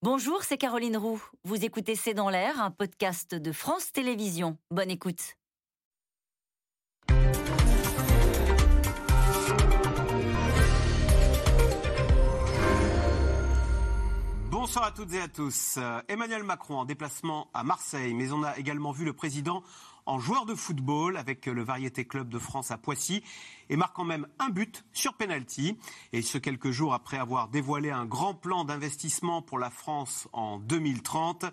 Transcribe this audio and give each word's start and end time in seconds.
Bonjour, 0.00 0.44
c'est 0.44 0.58
Caroline 0.58 0.96
Roux. 0.96 1.20
Vous 1.42 1.64
écoutez 1.64 1.96
C'est 1.96 2.14
dans 2.14 2.30
l'air, 2.30 2.62
un 2.62 2.70
podcast 2.70 3.34
de 3.34 3.50
France 3.50 3.90
Télévisions. 3.90 4.56
Bonne 4.70 4.92
écoute. 4.92 5.34
Bonsoir 14.52 14.84
à 14.84 14.92
toutes 14.92 15.12
et 15.14 15.20
à 15.20 15.26
tous. 15.26 15.78
Euh, 15.78 16.00
Emmanuel 16.06 16.44
Macron 16.44 16.78
en 16.78 16.84
déplacement 16.84 17.48
à 17.52 17.64
Marseille, 17.64 18.14
mais 18.14 18.30
on 18.30 18.44
a 18.44 18.56
également 18.56 18.92
vu 18.92 19.04
le 19.04 19.12
président 19.12 19.64
en 20.08 20.18
joueur 20.18 20.46
de 20.46 20.54
football 20.54 21.18
avec 21.18 21.44
le 21.44 21.62
Variété 21.62 22.06
Club 22.06 22.30
de 22.30 22.38
France 22.38 22.70
à 22.70 22.78
Poissy 22.78 23.22
et 23.68 23.76
marquant 23.76 24.04
même 24.04 24.26
un 24.38 24.48
but 24.48 24.84
sur 24.94 25.12
penalty. 25.12 25.76
Et 26.14 26.22
ce 26.22 26.38
quelques 26.38 26.70
jours 26.70 26.94
après 26.94 27.18
avoir 27.18 27.48
dévoilé 27.48 27.90
un 27.90 28.06
grand 28.06 28.32
plan 28.32 28.64
d'investissement 28.64 29.42
pour 29.42 29.58
la 29.58 29.68
France 29.68 30.26
en 30.32 30.58
2030. 30.60 31.44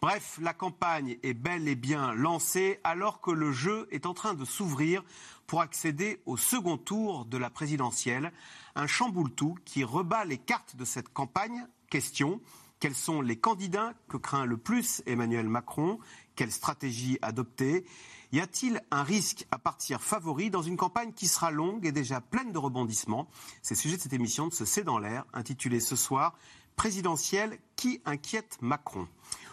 Bref, 0.00 0.40
la 0.42 0.52
campagne 0.52 1.16
est 1.22 1.32
bel 1.32 1.68
et 1.68 1.76
bien 1.76 2.12
lancée 2.12 2.80
alors 2.82 3.20
que 3.20 3.30
le 3.30 3.52
jeu 3.52 3.86
est 3.92 4.04
en 4.04 4.14
train 4.14 4.34
de 4.34 4.44
s'ouvrir 4.44 5.04
pour 5.46 5.60
accéder 5.60 6.20
au 6.26 6.36
second 6.36 6.78
tour 6.78 7.24
de 7.24 7.38
la 7.38 7.50
présidentielle. 7.50 8.32
Un 8.74 8.88
chamboule-tout 8.88 9.54
qui 9.64 9.84
rebat 9.84 10.24
les 10.24 10.38
cartes 10.38 10.74
de 10.74 10.84
cette 10.84 11.08
campagne. 11.08 11.68
Question 11.88 12.40
quels 12.82 12.96
sont 12.96 13.20
les 13.20 13.36
candidats 13.36 13.94
que 14.08 14.16
craint 14.16 14.44
le 14.44 14.56
plus 14.56 15.04
Emmanuel 15.06 15.46
Macron? 15.46 16.00
Quelle 16.34 16.50
stratégie 16.50 17.16
adopter? 17.22 17.86
Y 18.32 18.40
a-t-il 18.40 18.80
un 18.90 19.04
risque 19.04 19.46
à 19.52 19.58
partir 19.58 20.02
favori 20.02 20.50
dans 20.50 20.62
une 20.62 20.76
campagne 20.76 21.12
qui 21.12 21.28
sera 21.28 21.52
longue 21.52 21.86
et 21.86 21.92
déjà 21.92 22.20
pleine 22.20 22.50
de 22.50 22.58
rebondissements? 22.58 23.28
C'est 23.62 23.76
le 23.76 23.80
sujet 23.80 23.96
de 23.98 24.02
cette 24.02 24.14
émission 24.14 24.48
de 24.48 24.52
ce 24.52 24.64
C'est 24.64 24.82
dans 24.82 24.98
l'air, 24.98 25.24
intitulée 25.32 25.78
ce 25.78 25.94
soir 25.94 26.34
Présidentielle 26.74 27.56
qui 27.76 28.00
inquiète 28.04 28.58
Macron? 28.60 29.06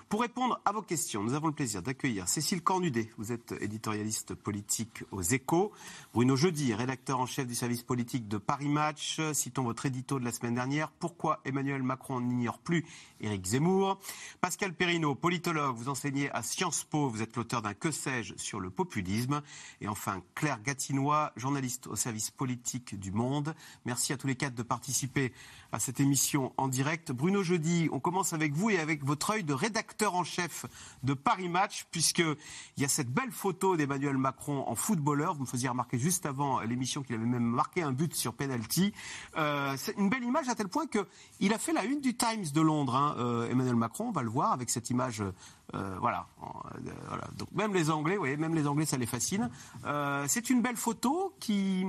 Pour 0.10 0.22
répondre 0.22 0.60
à 0.66 0.72
vos 0.72 0.82
questions, 0.82 1.22
nous 1.22 1.36
avons 1.36 1.48
le 1.48 1.54
plaisir 1.54 1.84
d'accueillir 1.84 2.28
Cécile 2.28 2.64
Cornudet. 2.64 3.12
Vous 3.18 3.32
êtes 3.32 3.54
éditorialiste 3.62 4.34
politique 4.34 5.04
aux 5.12 5.22
Échos. 5.22 5.72
Bruno 6.16 6.36
Jeudi, 6.36 6.74
rédacteur 6.74 7.20
en 7.20 7.28
chef 7.28 7.46
du 7.46 7.54
service 7.54 7.84
politique 7.84 8.28
de 8.28 8.40
Paris 8.40 8.70
Match. 8.70 9.22
Citons 9.34 9.62
votre 9.62 9.86
édito 9.86 10.20
de 10.20 10.26
la 10.26 10.32
semaine 10.32 10.56
dernière. 10.56 10.90
Pourquoi 10.90 11.42
Emmanuel 11.46 11.84
Macron 11.84 12.22
n'ignore 12.22 12.58
plus 12.58 12.88
Éric 13.22 13.46
Zemmour? 13.46 14.00
Pascal 14.42 14.74
Perrineau, 14.74 15.14
politologue. 15.14 15.76
Vous 15.76 15.90
enseignez 15.90 16.32
à 16.32 16.42
Sciences 16.42 16.86
Po. 16.86 17.08
Vous 17.08 17.22
êtes 17.22 17.36
l'auteur 17.36 17.62
d'un 17.62 17.76
Que 17.76 17.92
sais-je 17.92 18.34
sur 18.36 18.60
le 18.60 18.72
populisme? 18.72 19.44
Et 19.80 19.88
enfin, 19.88 20.24
Claire 20.34 20.60
Gatinois, 20.64 21.32
journaliste 21.36 21.86
au 21.86 21.96
service 21.96 22.32
politique 22.32 23.00
du 23.00 23.12
Monde. 23.12 23.54
Merci 23.86 24.12
à 24.12 24.18
tous 24.18 24.26
les 24.26 24.36
quatre 24.36 24.56
de 24.56 24.64
participer 24.64 25.34
à 25.72 25.80
cette 25.80 26.00
émission 26.00 26.54
en 26.58 26.68
direct. 26.68 27.12
Bruno 27.12 27.44
Jeudi, 27.44 27.90
on 27.92 28.00
commence 28.00 28.34
avec 28.34 28.54
vous 28.54 28.70
et 28.70 28.80
avec 28.80 29.04
votre 29.04 29.32
œil 29.32 29.44
de 29.44 29.54
rédacteur 29.54 30.16
en 30.16 30.24
chef 30.24 30.66
de 31.04 31.14
Paris 31.14 31.50
Match, 31.50 31.86
puisqu'il 31.92 32.36
y 32.78 32.86
a 32.86 32.88
cette 32.88 33.10
belle 33.10 33.32
photo 33.32 33.78
d'Emmanuel 33.78 34.18
Macron 34.18 34.64
en 34.68 34.76
footballeur. 34.76 35.36
Vous 35.36 35.42
me 35.42 35.46
faisiez 35.46 35.70
remarquer 35.70 36.00
juste 36.00 36.26
avant 36.26 36.62
l'émission 36.62 37.04
qu'il 37.04 37.16
avait 37.16 37.26
même 37.26 37.44
marqué 37.44 37.82
un 37.82 37.92
but 37.92 38.16
sur 38.16 38.34
penalty. 38.34 38.94
Euh, 39.38 39.76
c'est 39.78 39.96
une 39.98 40.10
belle 40.10 40.24
image 40.24 40.50
à 40.50 40.56
tel 40.56 40.68
point 40.68 40.86
qu'il 40.88 41.54
a 41.54 41.60
fait 41.60 41.74
la 41.74 41.86
une 41.86 42.02
du 42.02 42.16
Times 42.16 42.46
de 42.54 42.62
Londres. 42.62 42.96
Hein. 42.96 43.16
Euh, 43.20 43.50
Emmanuel 43.50 43.76
Macron, 43.76 44.06
on 44.10 44.12
va 44.12 44.24
le 44.24 44.30
voir 44.30 44.52
avec 44.52 44.70
cette 44.70 44.90
image. 44.90 45.22
Euh, 45.76 45.98
voilà. 46.00 46.28
voilà. 47.08 47.28
Donc 47.38 47.52
même 47.52 47.74
les 47.74 47.92
Anglais, 47.92 48.16
vous 48.16 48.22
voyez, 48.22 48.38
même 48.38 48.56
les 48.56 48.66
Anglais, 48.66 48.86
ça 48.86 48.98
les 48.98 49.06
fascine. 49.06 49.50
c'est 50.28 50.50
une 50.50 50.62
belle 50.62 50.78
photo 50.78 51.36
qui 51.40 51.86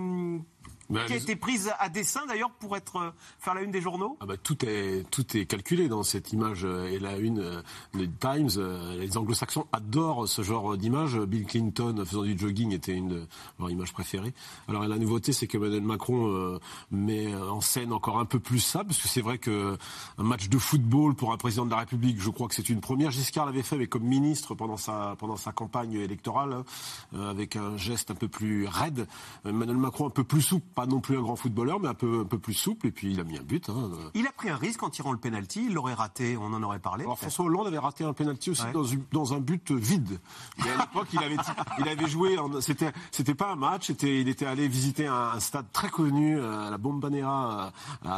bah, 0.90 1.04
qui 1.06 1.12
a 1.12 1.16
été 1.16 1.36
prise 1.36 1.70
à 1.78 1.88
dessein 1.88 2.26
d'ailleurs 2.26 2.50
pour 2.50 2.76
être 2.76 2.96
euh, 2.96 3.10
faire 3.38 3.54
la 3.54 3.62
une 3.62 3.70
des 3.70 3.80
journaux 3.80 4.16
ah 4.20 4.26
bah, 4.26 4.36
tout 4.36 4.64
est 4.64 5.08
tout 5.10 5.36
est 5.36 5.46
calculé 5.46 5.88
dans 5.88 6.02
cette 6.02 6.32
image 6.32 6.64
euh, 6.64 6.88
et 6.88 6.98
la 6.98 7.16
une 7.16 7.38
euh, 7.38 7.62
des 7.94 8.08
Times. 8.08 8.50
Les 8.98 9.16
Anglo-Saxons 9.16 9.66
adorent 9.72 10.26
ce 10.28 10.42
genre 10.42 10.76
d'image. 10.76 11.16
Bill 11.18 11.46
Clinton 11.46 12.04
faisant 12.04 12.22
du 12.22 12.36
jogging 12.36 12.72
était 12.72 12.94
une 12.94 13.08
de 13.08 13.26
leurs 13.58 13.70
images 13.70 13.92
préférées. 13.92 14.34
Alors 14.68 14.86
la 14.86 14.98
nouveauté, 14.98 15.32
c'est 15.32 15.46
qu'Emmanuel 15.46 15.82
Macron 15.82 16.58
met 16.90 17.34
en 17.34 17.60
scène 17.60 17.92
encore 17.92 18.18
un 18.18 18.24
peu 18.24 18.40
plus 18.40 18.60
ça, 18.60 18.84
parce 18.84 18.98
que 18.98 19.08
c'est 19.08 19.20
vrai 19.20 19.38
que 19.38 19.76
un 20.18 20.22
match 20.22 20.48
de 20.48 20.58
football 20.58 21.14
pour 21.14 21.32
un 21.32 21.36
président 21.36 21.64
de 21.64 21.70
la 21.70 21.78
République, 21.78 22.20
je 22.20 22.30
crois 22.30 22.48
que 22.48 22.54
c'est 22.54 22.68
une 22.68 22.80
première. 22.80 23.10
Giscard 23.10 23.46
l'avait 23.46 23.62
fait, 23.62 23.76
mais 23.76 23.86
comme 23.86 24.04
ministre 24.04 24.54
pendant 24.54 24.76
sa 24.76 25.16
pendant 25.18 25.36
sa 25.36 25.52
campagne 25.52 25.94
électorale, 25.94 26.64
avec 27.14 27.56
un 27.56 27.76
geste 27.76 28.10
un 28.10 28.16
peu 28.16 28.28
plus 28.28 28.66
raide. 28.66 29.06
Emmanuel 29.44 29.76
Macron 29.76 30.06
un 30.06 30.10
peu 30.10 30.24
plus 30.24 30.42
souple 30.42 30.66
pas 30.80 30.86
non 30.86 31.00
plus 31.00 31.18
un 31.18 31.20
grand 31.20 31.36
footballeur, 31.36 31.78
mais 31.78 31.88
un 31.88 31.94
peu, 31.94 32.20
un 32.20 32.24
peu 32.24 32.38
plus 32.38 32.54
souple. 32.54 32.86
Et 32.86 32.90
puis 32.90 33.12
il 33.12 33.20
a 33.20 33.24
mis 33.24 33.36
un 33.36 33.42
but. 33.42 33.68
Hein. 33.68 33.90
Il 34.14 34.26
a 34.26 34.32
pris 34.32 34.48
un 34.48 34.56
risque 34.56 34.82
en 34.82 34.88
tirant 34.88 35.12
le 35.12 35.18
penalty. 35.18 35.64
Il 35.66 35.74
l'aurait 35.74 35.94
raté. 35.94 36.38
On 36.38 36.46
en 36.54 36.62
aurait 36.62 36.78
parlé. 36.78 37.04
Alors 37.04 37.18
François 37.18 37.44
Hollande 37.44 37.66
avait 37.66 37.78
raté 37.78 38.04
un 38.04 38.14
penalty 38.14 38.50
aussi 38.50 38.64
dans, 38.72 38.84
dans, 39.12 39.34
un 39.34 39.40
but 39.40 39.72
vide. 39.72 40.20
Et 40.58 40.70
à 40.70 40.78
l'époque, 40.78 41.08
il 41.12 41.18
avait, 41.18 41.36
il 41.78 41.88
avait 41.88 42.08
joué. 42.08 42.36
C'était, 42.60 42.92
c'était 43.10 43.34
pas 43.34 43.52
un 43.52 43.56
match. 43.56 43.88
C'était, 43.88 44.20
il 44.20 44.28
était 44.28 44.46
allé 44.46 44.68
visiter 44.68 45.06
un, 45.06 45.38
stade 45.38 45.66
très 45.72 45.90
connu, 45.90 46.38
euh, 46.38 46.70
la 46.70 46.78
Bombonera, 46.78 47.72
euh, 48.06 48.08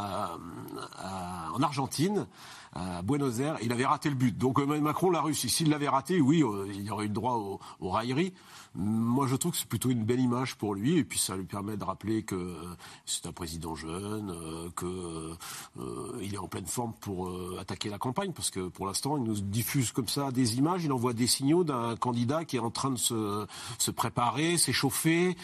en 1.53 1.61
Argentine 1.61 2.27
à 2.75 3.01
Buenos 3.01 3.39
Aires. 3.39 3.57
Il 3.61 3.71
avait 3.71 3.85
raté 3.85 4.09
le 4.09 4.15
but. 4.15 4.37
Donc 4.37 4.59
Macron 4.59 5.09
l'a 5.09 5.21
réussi. 5.21 5.49
S'il 5.49 5.69
l'avait 5.69 5.89
raté, 5.89 6.21
oui, 6.21 6.43
euh, 6.43 6.67
il 6.73 6.91
aurait 6.91 7.05
eu 7.05 7.09
le 7.09 7.13
droit 7.13 7.59
aux, 7.79 7.89
railleries. 7.89 8.33
Moi, 8.75 9.27
je 9.27 9.35
trouve 9.35 9.51
que 9.51 9.59
c'est 9.59 9.67
plutôt 9.67 9.91
une 9.91 10.03
belle 10.03 10.19
image 10.19 10.55
pour 10.55 10.73
lui, 10.73 10.97
et 10.97 11.03
puis 11.03 11.19
ça 11.19 11.35
lui 11.35 11.43
permet 11.43 11.77
de 11.77 11.83
rappeler 11.83 12.23
que 12.23 12.33
euh, 12.33 12.75
c'est 13.05 13.27
un 13.27 13.31
président 13.31 13.75
jeune, 13.75 14.31
euh, 14.31 14.69
que 14.75 15.35
euh, 15.79 16.19
est 16.21 16.37
en 16.37 16.47
pleine 16.47 16.65
forme 16.65 16.93
pour 16.99 17.31
attaquer 17.59 17.89
la 17.89 17.99
campagne, 17.99 18.31
parce 18.31 18.49
que 18.49 18.67
pour 18.67 18.87
l'instant, 18.87 19.17
il 19.17 19.23
nous 19.23 19.41
diffuse 19.41 19.91
comme 19.91 20.07
ça 20.07 20.31
des 20.31 20.55
images, 20.57 20.83
il 20.83 20.91
envoie 20.91 21.13
des 21.13 21.27
signaux 21.27 21.63
d'un 21.63 21.95
candidat 21.95 22.45
qui 22.45 22.55
est 22.55 22.59
en 22.59 22.71
train 22.71 22.89
de 22.89 22.97
se, 22.97 23.45
se 23.77 23.91
préparer, 23.91 24.57
s'échauffer, 24.57 25.37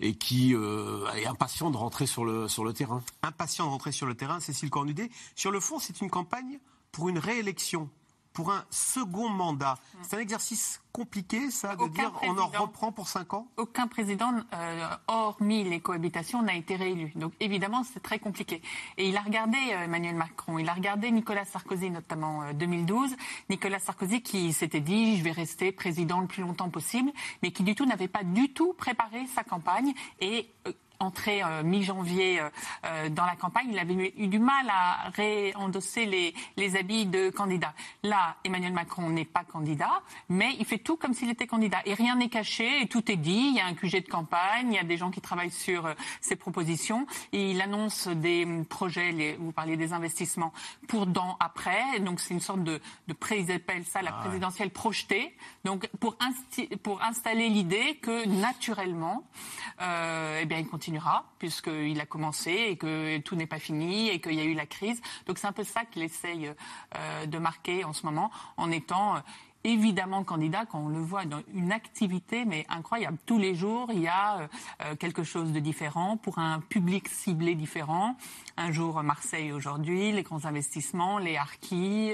et 0.00 0.14
qui 0.14 0.54
est 0.54 1.26
impatient 1.26 1.70
de 1.70 1.76
rentrer 1.76 2.06
sur 2.06 2.24
le, 2.24 2.48
sur 2.48 2.64
le 2.64 2.72
terrain. 2.72 3.02
Impatient 3.22 3.66
de 3.66 3.70
rentrer 3.70 3.92
sur 3.92 4.06
le 4.06 4.14
terrain, 4.14 4.40
Cécile 4.40 4.70
Cornudet. 4.70 5.10
Sur 5.34 5.50
le 5.50 5.60
fond, 5.60 5.73
c'est 5.78 6.00
une 6.00 6.10
campagne 6.10 6.58
pour 6.92 7.08
une 7.08 7.18
réélection 7.18 7.88
pour 8.34 8.50
un 8.50 8.64
second 8.68 9.28
mandat. 9.28 9.78
C'est 10.02 10.16
un 10.16 10.18
exercice 10.18 10.82
compliqué, 10.92 11.50
ça, 11.50 11.76
de 11.76 11.88
dire 11.88 12.12
on 12.22 12.36
en 12.36 12.48
reprend 12.48 12.92
pour 12.92 13.08
cinq 13.08 13.32
ans 13.32 13.46
Aucun 13.56 13.86
président, 13.86 14.32
euh, 14.52 14.88
hormis 15.06 15.64
les 15.64 15.80
cohabitations, 15.80 16.42
n'a 16.42 16.54
été 16.54 16.74
réélu. 16.74 17.12
Donc 17.14 17.32
évidemment, 17.38 17.84
c'est 17.84 18.02
très 18.02 18.18
compliqué. 18.18 18.60
Et 18.98 19.08
il 19.08 19.16
a 19.16 19.20
regardé 19.20 19.56
euh, 19.72 19.84
Emmanuel 19.84 20.16
Macron, 20.16 20.58
il 20.58 20.68
a 20.68 20.74
regardé 20.74 21.12
Nicolas 21.12 21.44
Sarkozy, 21.44 21.90
notamment 21.90 22.42
euh, 22.42 22.52
2012. 22.52 23.14
Nicolas 23.50 23.78
Sarkozy 23.78 24.20
qui 24.20 24.52
s'était 24.52 24.80
dit 24.80 25.16
je 25.16 25.22
vais 25.22 25.32
rester 25.32 25.70
président 25.70 26.20
le 26.20 26.26
plus 26.26 26.42
longtemps 26.42 26.70
possible, 26.70 27.12
mais 27.42 27.52
qui 27.52 27.62
du 27.62 27.76
tout 27.76 27.86
n'avait 27.86 28.08
pas 28.08 28.24
du 28.24 28.52
tout 28.52 28.72
préparé 28.74 29.26
sa 29.28 29.44
campagne 29.44 29.94
et 30.20 30.50
euh, 30.66 30.72
entré 31.04 31.42
euh, 31.42 31.62
mi-janvier 31.62 32.40
euh, 32.40 32.48
euh, 32.84 33.08
dans 33.08 33.24
la 33.24 33.36
campagne, 33.36 33.68
il 33.70 33.78
avait 33.78 34.14
eu 34.16 34.26
du 34.26 34.38
mal 34.38 34.66
à 34.68 35.10
réendosser 35.10 36.06
les, 36.06 36.34
les 36.56 36.76
habits 36.76 37.06
de 37.06 37.30
candidat. 37.30 37.74
Là, 38.02 38.36
Emmanuel 38.44 38.72
Macron 38.72 39.10
n'est 39.10 39.24
pas 39.24 39.44
candidat, 39.44 40.02
mais 40.28 40.54
il 40.58 40.64
fait 40.64 40.78
tout 40.78 40.96
comme 40.96 41.14
s'il 41.14 41.30
était 41.30 41.46
candidat. 41.46 41.78
Et 41.84 41.94
rien 41.94 42.16
n'est 42.16 42.28
caché, 42.28 42.82
et 42.82 42.86
tout 42.88 43.10
est 43.10 43.16
dit. 43.16 43.50
Il 43.50 43.56
y 43.56 43.60
a 43.60 43.66
un 43.66 43.74
QG 43.74 44.04
de 44.04 44.10
campagne, 44.10 44.68
il 44.70 44.74
y 44.74 44.78
a 44.78 44.84
des 44.84 44.96
gens 44.96 45.10
qui 45.10 45.20
travaillent 45.20 45.50
sur 45.50 45.94
ses 46.20 46.36
propositions. 46.36 47.06
Et 47.32 47.50
il 47.50 47.60
annonce 47.60 48.08
des 48.08 48.46
projets, 48.68 49.12
les, 49.12 49.34
vous 49.34 49.52
parliez 49.52 49.76
des 49.76 49.92
investissements, 49.92 50.52
pour 50.88 51.06
dans, 51.06 51.36
après. 51.40 52.00
Donc 52.00 52.20
c'est 52.20 52.34
une 52.34 52.40
sorte 52.40 52.64
de, 52.64 52.80
de 53.08 53.12
pré, 53.12 53.38
ils 53.40 53.52
appellent 53.52 53.84
ça 53.84 54.02
la 54.02 54.14
ah 54.14 54.22
présidentielle 54.24 54.70
projetée. 54.70 55.34
Donc 55.64 55.88
pour, 56.00 56.16
pour 56.82 57.02
installer 57.02 57.48
l'idée 57.48 57.96
que 57.96 58.26
naturellement, 58.26 59.24
euh, 59.80 60.40
eh 60.42 60.46
bien, 60.46 60.58
il 60.58 60.66
continue 60.66 60.93
puisqu'il 61.38 62.00
a 62.00 62.06
commencé 62.06 62.50
et 62.50 62.76
que 62.76 63.18
tout 63.18 63.36
n'est 63.36 63.46
pas 63.46 63.58
fini 63.58 64.08
et 64.08 64.20
qu'il 64.20 64.34
y 64.34 64.40
a 64.40 64.44
eu 64.44 64.54
la 64.54 64.66
crise. 64.66 65.00
Donc 65.26 65.38
c'est 65.38 65.46
un 65.46 65.52
peu 65.52 65.64
ça 65.64 65.84
qu'il 65.84 66.02
essaye 66.02 66.50
euh, 66.96 67.26
de 67.26 67.38
marquer 67.38 67.84
en 67.84 67.92
ce 67.92 68.06
moment 68.06 68.30
en 68.56 68.70
étant 68.70 69.16
euh, 69.16 69.20
évidemment 69.64 70.24
candidat 70.24 70.66
quand 70.66 70.80
on 70.80 70.88
le 70.88 71.00
voit 71.00 71.24
dans 71.24 71.40
une 71.54 71.72
activité 71.72 72.44
mais 72.44 72.66
incroyable. 72.68 73.16
Tous 73.24 73.38
les 73.38 73.54
jours, 73.54 73.90
il 73.92 74.00
y 74.00 74.08
a 74.08 74.48
euh, 74.82 74.94
quelque 74.96 75.22
chose 75.22 75.52
de 75.52 75.60
différent 75.60 76.16
pour 76.16 76.38
un 76.38 76.60
public 76.60 77.08
ciblé 77.08 77.54
différent. 77.54 78.16
Un 78.56 78.72
jour 78.72 79.02
Marseille 79.02 79.52
aujourd'hui, 79.52 80.12
les 80.12 80.22
grands 80.22 80.44
investissements, 80.44 81.18
les 81.18 81.36
harkis, 81.36 82.12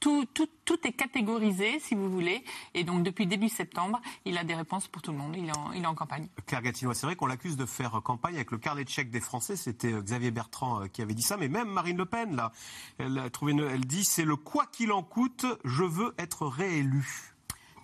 tout, 0.00 0.24
tout, 0.32 0.48
tout 0.64 0.78
est 0.86 0.92
catégorisé, 0.92 1.78
si 1.80 1.94
vous 1.94 2.10
voulez. 2.10 2.44
Et 2.74 2.84
donc, 2.84 3.02
depuis 3.02 3.26
début 3.26 3.48
septembre, 3.48 4.00
il 4.24 4.38
a 4.38 4.44
des 4.44 4.54
réponses 4.54 4.88
pour 4.88 5.02
tout 5.02 5.12
le 5.12 5.18
monde. 5.18 5.34
Il 5.36 5.48
est 5.48 5.56
en, 5.56 5.72
il 5.72 5.82
est 5.82 5.86
en 5.86 5.94
campagne. 5.94 6.28
Claire 6.46 6.62
Gatinois, 6.62 6.94
c'est 6.94 7.06
vrai 7.06 7.16
qu'on 7.16 7.26
l'accuse 7.26 7.56
de 7.56 7.66
faire 7.66 8.00
campagne 8.02 8.36
avec 8.36 8.50
le 8.50 8.58
carnet 8.58 8.84
de 8.84 8.88
chèques 8.88 9.10
des 9.10 9.20
Français. 9.20 9.56
C'était 9.56 9.92
euh, 9.92 10.02
Xavier 10.02 10.30
Bertrand 10.30 10.82
euh, 10.82 10.86
qui 10.86 11.02
avait 11.02 11.14
dit 11.14 11.22
ça. 11.22 11.36
Mais 11.36 11.48
même 11.48 11.68
Marine 11.68 11.96
Le 11.96 12.06
Pen, 12.06 12.36
là, 12.36 12.52
elle, 12.98 13.18
a 13.18 13.30
trouvé 13.30 13.52
elle 13.52 13.84
dit 13.84 14.04
c'est 14.04 14.24
le 14.24 14.36
quoi 14.36 14.66
qu'il 14.66 14.92
en 14.92 15.02
coûte, 15.02 15.46
je 15.64 15.84
veux 15.84 16.14
être 16.18 16.46
réélu. 16.46 17.32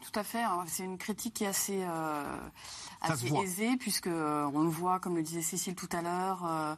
Tout 0.00 0.18
à 0.18 0.24
fait. 0.24 0.42
Hein. 0.42 0.64
C'est 0.66 0.84
une 0.84 0.96
critique 0.98 1.34
qui 1.34 1.44
est 1.44 1.48
assez, 1.48 1.80
euh, 1.82 2.40
assez 3.02 3.30
aisée, 3.34 3.76
puisque 3.76 4.06
on 4.06 4.62
le 4.62 4.68
voit, 4.68 5.00
comme 5.00 5.16
le 5.16 5.22
disait 5.22 5.42
Cécile 5.42 5.74
tout 5.74 5.88
à 5.92 6.00
l'heure. 6.00 6.46
euh, 6.46 6.74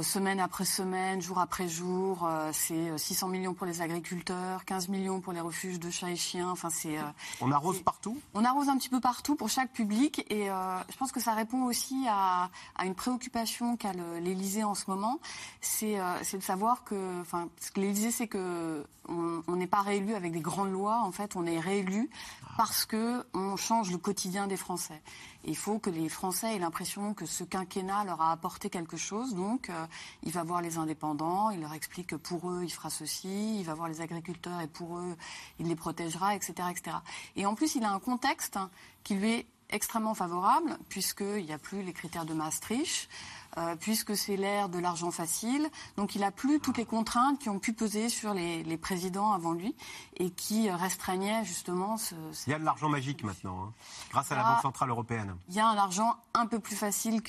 semaine 0.00 0.40
après 0.40 0.64
semaine, 0.64 1.20
jour 1.20 1.38
après 1.38 1.68
jour. 1.68 2.24
Euh, 2.24 2.50
c'est 2.52 2.96
600 2.96 3.28
millions 3.28 3.52
pour 3.52 3.66
les 3.66 3.82
agriculteurs, 3.82 4.64
15 4.64 4.88
millions 4.88 5.20
pour 5.20 5.32
les 5.32 5.40
refuges 5.40 5.78
de 5.78 5.90
chats 5.90 6.10
et 6.10 6.16
chiens. 6.16 6.50
Enfin, 6.50 6.70
c'est. 6.70 6.96
on 7.40 7.52
arrose 7.52 7.82
partout? 7.82 8.18
On 8.32 8.44
arrose 8.44 8.68
un 8.68 8.78
petit 8.78 8.88
peu 8.88 9.00
partout 9.00 9.34
pour 9.34 9.50
chaque 9.50 9.72
public, 9.72 10.24
et 10.30 10.46
je 10.46 10.96
pense 10.96 11.12
que 11.12 11.20
ça 11.20 11.34
répond 11.34 11.64
aussi 11.64 12.06
à, 12.08 12.48
une 12.84 12.94
préoccupation 12.94 13.76
qu'a 13.76 13.92
l'Élysée 13.92 14.64
en 14.64 14.74
ce 14.74 14.84
moment. 14.88 15.20
C'est 15.60 15.96
de 15.96 16.40
savoir 16.40 16.84
que, 16.84 17.20
enfin, 17.20 17.48
ce 17.60 17.70
que 17.70 17.80
l'Élysée, 17.80 18.10
c'est 18.10 18.28
que 18.28 18.84
on 19.08 19.56
n'est 19.56 19.66
pas 19.66 19.82
réélu 19.82 20.14
avec 20.14 20.32
des 20.32 20.40
grandes 20.40 20.72
lois. 20.72 21.02
En 21.04 21.12
fait, 21.12 21.36
on 21.36 21.44
est 21.44 21.58
réélu 21.58 22.08
parce 22.56 22.84
que 22.84 23.24
on 23.34 23.56
change 23.56 23.90
le 23.90 23.98
quotidien 23.98 24.46
des 24.46 24.56
Français. 24.56 25.02
Il 25.44 25.56
faut 25.56 25.78
que 25.78 25.90
les 25.90 26.08
Français 26.08 26.54
aient 26.54 26.58
l'impression 26.58 27.14
que 27.14 27.26
ce 27.26 27.44
quinquennat 27.44 28.04
leur 28.04 28.20
a 28.20 28.32
apporté 28.32 28.70
quelque 28.70 28.96
chose. 28.96 29.34
Donc, 29.34 29.70
euh, 29.70 29.86
il 30.22 30.32
va 30.32 30.44
voir 30.44 30.62
les 30.62 30.78
indépendants, 30.78 31.50
il 31.50 31.60
leur 31.60 31.74
explique 31.74 32.08
que 32.08 32.16
pour 32.16 32.50
eux, 32.50 32.62
il 32.64 32.70
fera 32.70 32.90
ceci. 32.90 33.58
Il 33.58 33.64
va 33.64 33.74
voir 33.74 33.88
les 33.88 34.00
agriculteurs 34.00 34.60
et 34.60 34.68
pour 34.68 34.98
eux, 34.98 35.16
il 35.58 35.68
les 35.68 35.76
protégera, 35.76 36.34
etc., 36.34 36.52
etc. 36.70 36.96
Et 37.36 37.46
en 37.46 37.54
plus, 37.54 37.74
il 37.74 37.84
a 37.84 37.90
un 37.90 38.00
contexte 38.00 38.58
qui 39.02 39.14
lui 39.14 39.30
est 39.30 39.46
extrêmement 39.70 40.14
favorable, 40.14 40.76
puisqu'il 40.88 41.44
n'y 41.44 41.52
a 41.52 41.58
plus 41.58 41.82
les 41.82 41.92
critères 41.92 42.26
de 42.26 42.34
Maastricht. 42.34 43.08
Euh, 43.58 43.76
puisque 43.76 44.16
c'est 44.16 44.36
l'ère 44.36 44.70
de 44.70 44.78
l'argent 44.78 45.10
facile. 45.10 45.68
Donc 45.96 46.14
il 46.14 46.22
n'a 46.22 46.30
plus 46.30 46.58
toutes 46.58 46.78
les 46.78 46.86
contraintes 46.86 47.38
qui 47.38 47.50
ont 47.50 47.58
pu 47.58 47.74
peser 47.74 48.08
sur 48.08 48.32
les, 48.32 48.78
présidents 48.78 49.32
avant 49.32 49.52
lui 49.52 49.76
et 50.16 50.30
qui 50.30 50.70
restreignaient 50.70 51.44
justement 51.44 51.98
ce... 51.98 52.14
Il 52.46 52.50
y 52.50 52.54
a 52.54 52.58
de 52.58 52.64
l'argent 52.64 52.88
magique 52.88 53.22
maintenant, 53.22 53.64
hein, 53.64 53.72
grâce 54.10 54.32
à 54.32 54.36
la 54.36 54.42
Banque 54.42 54.62
Centrale 54.62 54.88
Européenne. 54.88 55.36
Il 55.48 55.54
y 55.54 55.60
a 55.60 55.68
un 55.68 55.76
argent 55.76 56.16
un 56.32 56.46
peu 56.46 56.58
plus 56.58 56.74
facile 56.74 57.22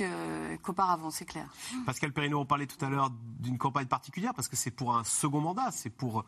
qu'auparavant, 0.63 1.11
c'est 1.11 1.25
clair. 1.25 1.47
Pascal 1.85 2.13
Perrineau, 2.13 2.39
on 2.39 2.45
parlait 2.45 2.67
tout 2.67 2.83
à 2.83 2.89
l'heure 2.89 3.11
d'une 3.39 3.57
campagne 3.57 3.87
particulière 3.87 4.33
parce 4.33 4.47
que 4.47 4.55
c'est 4.55 4.71
pour 4.71 4.95
un 4.95 5.03
second 5.03 5.41
mandat, 5.41 5.71
c'est 5.71 5.89
pour 5.89 6.23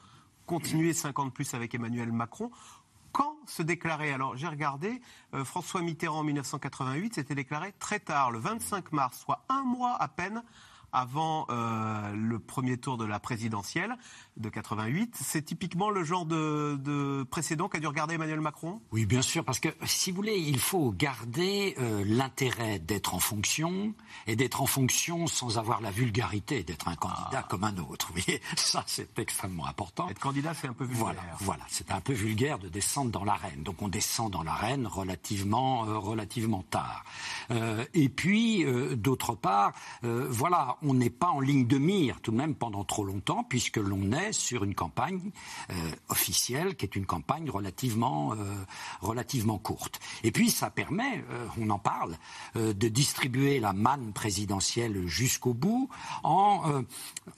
continuer 0.46 0.94
50 0.94 1.34
plus 1.34 1.54
avec 1.54 1.74
Emmanuel 1.74 2.12
Macron 2.12 2.52
quand 3.16 3.38
se 3.48 3.64
déclarer 3.64 4.12
Alors 4.12 4.36
j'ai 4.36 4.48
regardé, 4.48 5.02
euh, 5.34 5.46
François 5.46 5.82
Mitterrand 5.82 6.20
en 6.20 6.24
1988 6.24 7.16
s'était 7.16 7.34
déclaré 7.34 7.74
très 7.80 8.00
tard, 8.00 8.30
le 8.30 8.40
25 8.40 8.92
mars, 8.92 9.20
soit 9.20 9.46
un 9.48 9.64
mois 9.64 9.96
à 10.02 10.10
peine 10.10 10.44
avant 10.96 11.46
euh, 11.50 12.14
le 12.16 12.40
premier 12.40 12.78
tour 12.78 12.98
de 12.98 13.06
la 13.06 13.20
présidentielle 13.20 13.98
de 14.38 14.50
88. 14.50 15.16
C'est 15.22 15.42
typiquement 15.42 15.90
le 15.90 16.04
genre 16.04 16.26
de, 16.26 17.24
précédent 17.30 17.68
qu'a 17.68 17.80
dû 17.80 17.88
regarder 17.88 18.16
Emmanuel 18.16 18.40
Macron? 18.40 18.82
Oui, 18.92 19.06
bien 19.06 19.22
sûr, 19.22 19.44
parce 19.44 19.60
que 19.60 19.70
si 19.84 20.12
vous 20.12 20.18
voulez, 20.18 20.38
il 20.38 20.58
faut 20.58 20.92
garder 20.92 21.76
euh, 21.80 22.04
l'intérêt 22.08 22.80
d'être 22.80 23.14
en 23.14 23.20
fonction 23.20 23.94
et 24.26 24.38
d'être 24.38 24.62
en 24.62 24.66
fonction 24.66 25.28
sans 25.28 25.58
avoir 25.58 25.82
la 25.82 25.92
vulgarité 25.92 26.64
d'être 26.64 26.88
un 26.88 26.96
candidat 26.96 27.42
ah. 27.44 27.46
comme 27.50 27.66
un 27.66 27.78
autre. 27.78 28.06
Vous 28.16 28.22
voyez, 28.22 28.42
ça 28.56 28.84
c'est 28.88 29.20
extrêmement 29.20 29.66
important. 29.66 30.08
Être 30.10 30.20
candidat, 30.20 30.54
c'est 30.54 30.68
un 30.68 30.74
peu 30.74 30.86
vulgaire. 30.86 31.04
Voilà, 31.04 31.22
voilà 31.42 31.64
c'est 31.68 31.92
un 31.92 32.00
peu 32.00 32.14
vulgaire 32.14 32.60
de 32.60 32.70
descendre 32.70 33.12
dans 33.12 33.26
l'arène. 33.26 33.64
Donc 33.64 33.82
on 33.82 33.90
descend 33.90 34.32
dans 34.32 34.44
l'arène 34.44 34.88
relativement, 34.88 35.86
euh, 35.86 35.98
relativement 35.98 36.64
tard. 36.64 37.04
Et 37.94 38.10
puis, 38.10 38.66
d'autre 38.96 39.36
part, 39.36 39.74
voilà, 40.02 40.78
on 40.86 40.94
n'est 40.94 41.10
pas 41.10 41.30
en 41.30 41.40
ligne 41.40 41.66
de 41.66 41.78
mire 41.78 42.22
tout 42.22 42.32
de 42.32 42.38
même 42.38 42.56
pendant 42.56 42.84
trop 42.84 43.04
longtemps, 43.04 43.44
puisque 43.44 43.78
l'on 43.78 44.12
est 44.12 44.32
sur 44.32 44.64
une 44.64 44.76
campagne 44.76 45.32
euh, 45.72 45.74
officielle 46.10 46.76
qui 46.76 46.86
est 46.86 46.96
une 46.96 47.06
campagne 47.06 47.50
relativement, 47.50 48.34
euh, 48.34 49.58
courte. 49.64 50.00
Et 50.24 50.32
puis 50.32 50.50
ça 50.50 50.70
permet, 50.70 51.24
euh, 51.32 51.48
on 51.60 51.70
en 51.70 51.80
parle, 51.80 52.18
de 52.56 52.88
distribuer 52.88 53.60
la 53.60 53.74
manne 53.74 54.14
présidentielle 54.14 55.08
jusqu'au 55.08 55.54
bout 55.54 55.90
en 56.24 56.84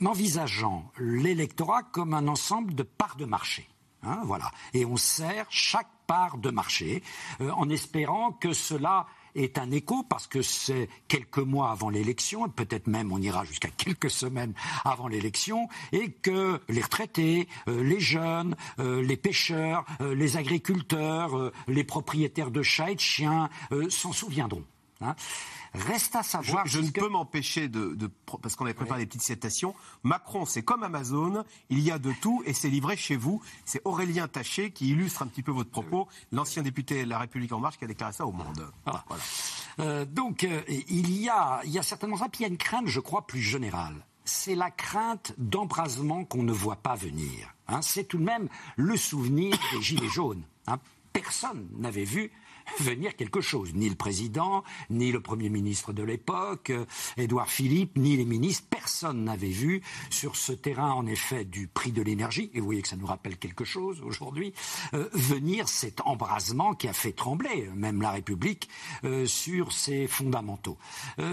envisageant 0.03 0.91
l'électorat 0.99 1.83
comme 1.83 2.13
un 2.13 2.27
ensemble 2.27 2.75
de 2.75 2.83
parts 2.83 3.15
de 3.15 3.25
marché. 3.25 3.67
Hein, 4.03 4.21
voilà. 4.25 4.51
Et 4.73 4.85
on 4.85 4.97
sert 4.97 5.45
chaque 5.49 5.89
part 6.07 6.37
de 6.37 6.49
marché 6.49 7.03
en 7.39 7.69
espérant 7.69 8.31
que 8.31 8.53
cela 8.53 9.07
est 9.37 9.57
un 9.57 9.71
écho 9.71 10.03
parce 10.03 10.27
que 10.27 10.41
c'est 10.41 10.89
quelques 11.07 11.37
mois 11.37 11.71
avant 11.71 11.89
l'élection, 11.89 12.47
peut-être 12.49 12.87
même 12.87 13.11
on 13.11 13.21
ira 13.21 13.45
jusqu'à 13.45 13.69
quelques 13.69 14.09
semaines 14.09 14.53
avant 14.83 15.07
l'élection, 15.07 15.67
et 15.91 16.11
que 16.11 16.59
les 16.69 16.81
retraités, 16.81 17.47
euh, 17.67 17.83
les 17.83 17.99
jeunes, 17.99 18.55
euh, 18.79 19.01
les 19.01 19.17
pêcheurs, 19.17 19.85
euh, 20.01 20.15
les 20.15 20.37
agriculteurs, 20.37 21.51
les 21.67 21.83
propriétaires 21.83 22.51
de 22.51 22.61
chats 22.61 22.91
et 22.91 22.95
de 22.95 22.99
chiens 22.99 23.49
s'en 23.89 24.11
souviendront. 24.11 24.63
Hein. 25.01 25.15
Reste 25.73 26.15
à 26.15 26.23
savoir. 26.23 26.65
Je, 26.65 26.79
ne 26.79 26.89
peux 26.89 27.09
m'empêcher 27.09 27.67
de, 27.67 28.09
parce 28.41 28.55
qu'on 28.55 28.65
avait 28.65 28.73
préparé 28.73 29.01
des 29.01 29.05
petites 29.05 29.21
citations. 29.21 29.75
Macron, 30.03 30.45
c'est 30.45 30.63
comme 30.63 30.83
Amazon, 30.83 31.43
il 31.69 31.79
y 31.79 31.91
a 31.91 31.99
de 31.99 32.11
tout 32.21 32.41
et 32.45 32.53
c'est 32.53 32.69
livré 32.69 32.97
chez 32.97 33.15
vous. 33.15 33.41
C'est 33.65 33.81
Aurélien 33.85 34.27
Taché 34.27 34.71
qui 34.71 34.89
illustre 34.89 35.21
un 35.21 35.27
petit 35.27 35.43
peu 35.43 35.51
votre 35.51 35.69
propos, 35.69 36.07
l'ancien 36.31 36.63
député 36.63 37.03
de 37.03 37.09
La 37.09 37.19
République 37.19 37.51
en 37.51 37.59
Marche 37.59 37.77
qui 37.77 37.85
a 37.85 37.87
déclaré 37.87 38.13
ça 38.13 38.25
au 38.25 38.31
Monde. 38.31 38.71
Voilà. 38.85 39.05
Euh, 39.79 40.05
donc 40.05 40.43
euh, 40.43 40.61
il 40.67 41.11
y 41.19 41.29
a, 41.29 41.61
il 41.63 41.71
y 41.71 41.79
a 41.79 41.83
certainement 41.83 42.17
ça. 42.17 42.29
Puis 42.29 42.39
il 42.39 42.43
y 42.43 42.45
a 42.45 42.49
une 42.49 42.57
crainte, 42.57 42.87
je 42.87 42.99
crois, 42.99 43.27
plus 43.27 43.41
générale. 43.41 43.95
C'est 44.25 44.55
la 44.55 44.71
crainte 44.71 45.33
d'embrasement 45.37 46.25
qu'on 46.25 46.43
ne 46.43 46.51
voit 46.51 46.77
pas 46.77 46.95
venir. 46.95 47.53
Hein. 47.69 47.81
c'est 47.81 48.05
tout 48.05 48.17
de 48.17 48.23
même 48.23 48.47
le 48.75 48.97
souvenir 48.97 49.57
des 49.73 49.81
Gilets 49.81 50.09
jaunes. 50.09 50.43
Hein. 50.67 50.79
Personne 51.13 51.67
n'avait 51.77 52.03
vu 52.03 52.31
venir 52.79 53.15
quelque 53.15 53.41
chose. 53.41 53.73
Ni 53.73 53.89
le 53.89 53.95
président, 53.95 54.63
ni 54.89 55.11
le 55.11 55.21
Premier 55.21 55.49
ministre 55.49 55.93
de 55.93 56.03
l'époque, 56.03 56.69
euh, 56.69 56.85
Édouard 57.17 57.49
Philippe, 57.49 57.97
ni 57.97 58.15
les 58.17 58.25
ministres, 58.25 58.67
personne 58.69 59.23
n'avait 59.23 59.47
vu 59.49 59.81
sur 60.09 60.35
ce 60.35 60.51
terrain, 60.51 60.91
en 60.91 61.05
effet, 61.05 61.45
du 61.45 61.67
prix 61.67 61.91
de 61.91 62.01
l'énergie, 62.01 62.51
et 62.53 62.59
vous 62.59 62.65
voyez 62.65 62.81
que 62.81 62.87
ça 62.87 62.95
nous 62.95 63.05
rappelle 63.05 63.37
quelque 63.37 63.65
chose 63.65 64.01
aujourd'hui, 64.01 64.53
euh, 64.93 65.09
venir 65.13 65.67
cet 65.69 66.01
embrasement 66.01 66.73
qui 66.73 66.87
a 66.87 66.93
fait 66.93 67.11
trembler 67.11 67.69
même 67.75 68.01
la 68.01 68.11
République 68.11 68.69
euh, 69.03 69.25
sur 69.25 69.71
ses 69.71 70.07
fondamentaux. 70.07 70.77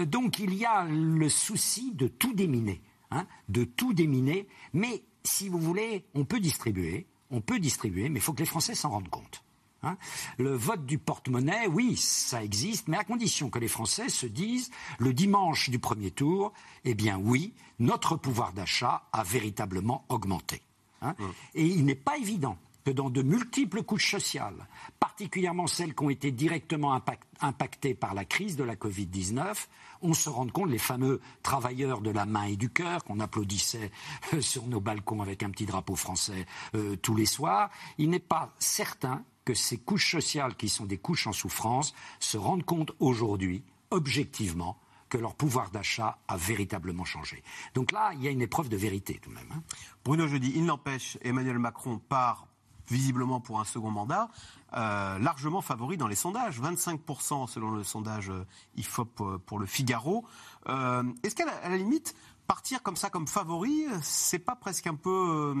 donc 0.05 0.39
il 0.39 0.53
y 0.53 0.65
a 0.65 0.85
le 0.85 1.29
souci 1.29 1.91
de 1.93 2.07
tout 2.07 2.33
déminer, 2.33 2.81
hein, 3.11 3.25
de 3.49 3.63
tout 3.63 3.93
déminer, 3.93 4.47
mais 4.73 5.03
si 5.23 5.49
vous 5.49 5.59
voulez, 5.59 6.05
on 6.13 6.25
peut 6.25 6.39
distribuer, 6.39 7.07
on 7.31 7.41
peut 7.41 7.59
distribuer, 7.59 8.09
mais 8.09 8.19
il 8.19 8.21
faut 8.21 8.33
que 8.33 8.39
les 8.39 8.45
Français 8.45 8.75
s'en 8.75 8.89
rendent 8.89 9.09
compte. 9.09 9.44
Hein. 9.85 9.97
le 10.37 10.55
vote 10.55 10.85
du 10.85 10.97
porte-monnaie, 10.97 11.67
oui, 11.67 11.95
ça 11.95 12.43
existe, 12.43 12.87
mais 12.87 12.97
à 12.97 13.03
condition 13.03 13.49
que 13.49 13.59
les 13.59 13.67
Français 13.67 14.09
se 14.09 14.25
disent 14.25 14.71
le 14.97 15.13
dimanche 15.13 15.69
du 15.69 15.79
premier 15.79 16.11
tour, 16.11 16.53
eh 16.83 16.95
bien 16.95 17.19
oui, 17.21 17.53
notre 17.79 18.15
pouvoir 18.15 18.53
d'achat 18.53 19.03
a 19.13 19.23
véritablement 19.23 20.05
augmenté. 20.09 20.61
Hein. 21.01 21.15
Et 21.53 21.65
il 21.65 21.85
n'est 21.85 21.95
pas 21.95 22.17
évident 22.17 22.57
que 22.85 22.91
dans 22.91 23.09
de 23.09 23.23
multiples 23.23 23.81
couches 23.81 24.11
sociales, 24.11 24.67
particulièrement 24.99 25.65
celles 25.65 25.95
qui 25.95 26.03
ont 26.03 26.09
été 26.11 26.31
directement 26.31 26.99
impactées 27.41 27.95
par 27.95 28.13
la 28.13 28.25
crise 28.25 28.55
de 28.55 28.63
la 28.63 28.75
Covid-19, 28.75 29.65
on 30.03 30.13
se 30.13 30.29
rende 30.29 30.51
compte, 30.51 30.69
les 30.69 30.77
fameux 30.77 31.19
travailleurs 31.41 32.01
de 32.01 32.11
la 32.11 32.25
main 32.25 32.43
et 32.43 32.55
du 32.55 32.69
cœur 32.69 33.03
qu'on 33.03 33.19
applaudissait 33.19 33.91
sur 34.39 34.67
nos 34.67 34.79
balcons 34.79 35.21
avec 35.21 35.41
un 35.41 35.49
petit 35.49 35.65
drapeau 35.65 35.95
français 35.95 36.45
euh, 36.75 36.95
tous 36.95 37.15
les 37.15 37.25
soirs, 37.25 37.71
il 37.97 38.11
n'est 38.11 38.19
pas 38.19 38.53
certain 38.59 39.23
que 39.45 39.53
ces 39.53 39.77
couches 39.77 40.11
sociales, 40.11 40.55
qui 40.55 40.69
sont 40.69 40.85
des 40.85 40.97
couches 40.97 41.27
en 41.27 41.33
souffrance, 41.33 41.93
se 42.19 42.37
rendent 42.37 42.65
compte 42.65 42.91
aujourd'hui, 42.99 43.63
objectivement, 43.91 44.77
que 45.09 45.17
leur 45.17 45.35
pouvoir 45.35 45.69
d'achat 45.69 46.17
a 46.27 46.35
véritablement 46.35 47.05
changé. 47.05 47.43
Donc 47.75 47.91
là, 47.91 48.11
il 48.13 48.23
y 48.23 48.27
a 48.27 48.31
une 48.31 48.41
épreuve 48.41 48.69
de 48.69 48.77
vérité 48.77 49.19
tout 49.21 49.29
de 49.29 49.35
même. 49.35 49.51
Hein. 49.53 49.61
Bruno 50.03 50.27
Jeudi, 50.27 50.51
il 50.55 50.65
n'empêche, 50.65 51.17
Emmanuel 51.21 51.59
Macron 51.59 51.99
part 51.99 52.47
visiblement 52.89 53.39
pour 53.39 53.59
un 53.59 53.65
second 53.65 53.91
mandat, 53.91 54.29
euh, 54.73 55.17
largement 55.19 55.61
favori 55.61 55.97
dans 55.97 56.07
les 56.07 56.15
sondages, 56.15 56.61
25% 56.61 57.47
selon 57.47 57.71
le 57.71 57.83
sondage 57.83 58.29
euh, 58.29 58.45
IFOP 58.77 59.21
euh, 59.21 59.37
pour 59.39 59.59
le 59.59 59.65
Figaro. 59.65 60.25
Est-ce 60.67 61.35
qu'à 61.35 61.45
la, 61.45 61.77
limite, 61.77 62.15
partir 62.47 62.83
comme 62.83 62.95
ça 62.95 63.09
comme 63.09 63.27
favori, 63.27 63.85
c'est 64.01 64.39
pas 64.39 64.55
presque 64.55 64.87
un 64.87 64.95
peu 64.95 65.55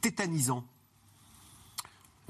tétanisant? 0.00 0.64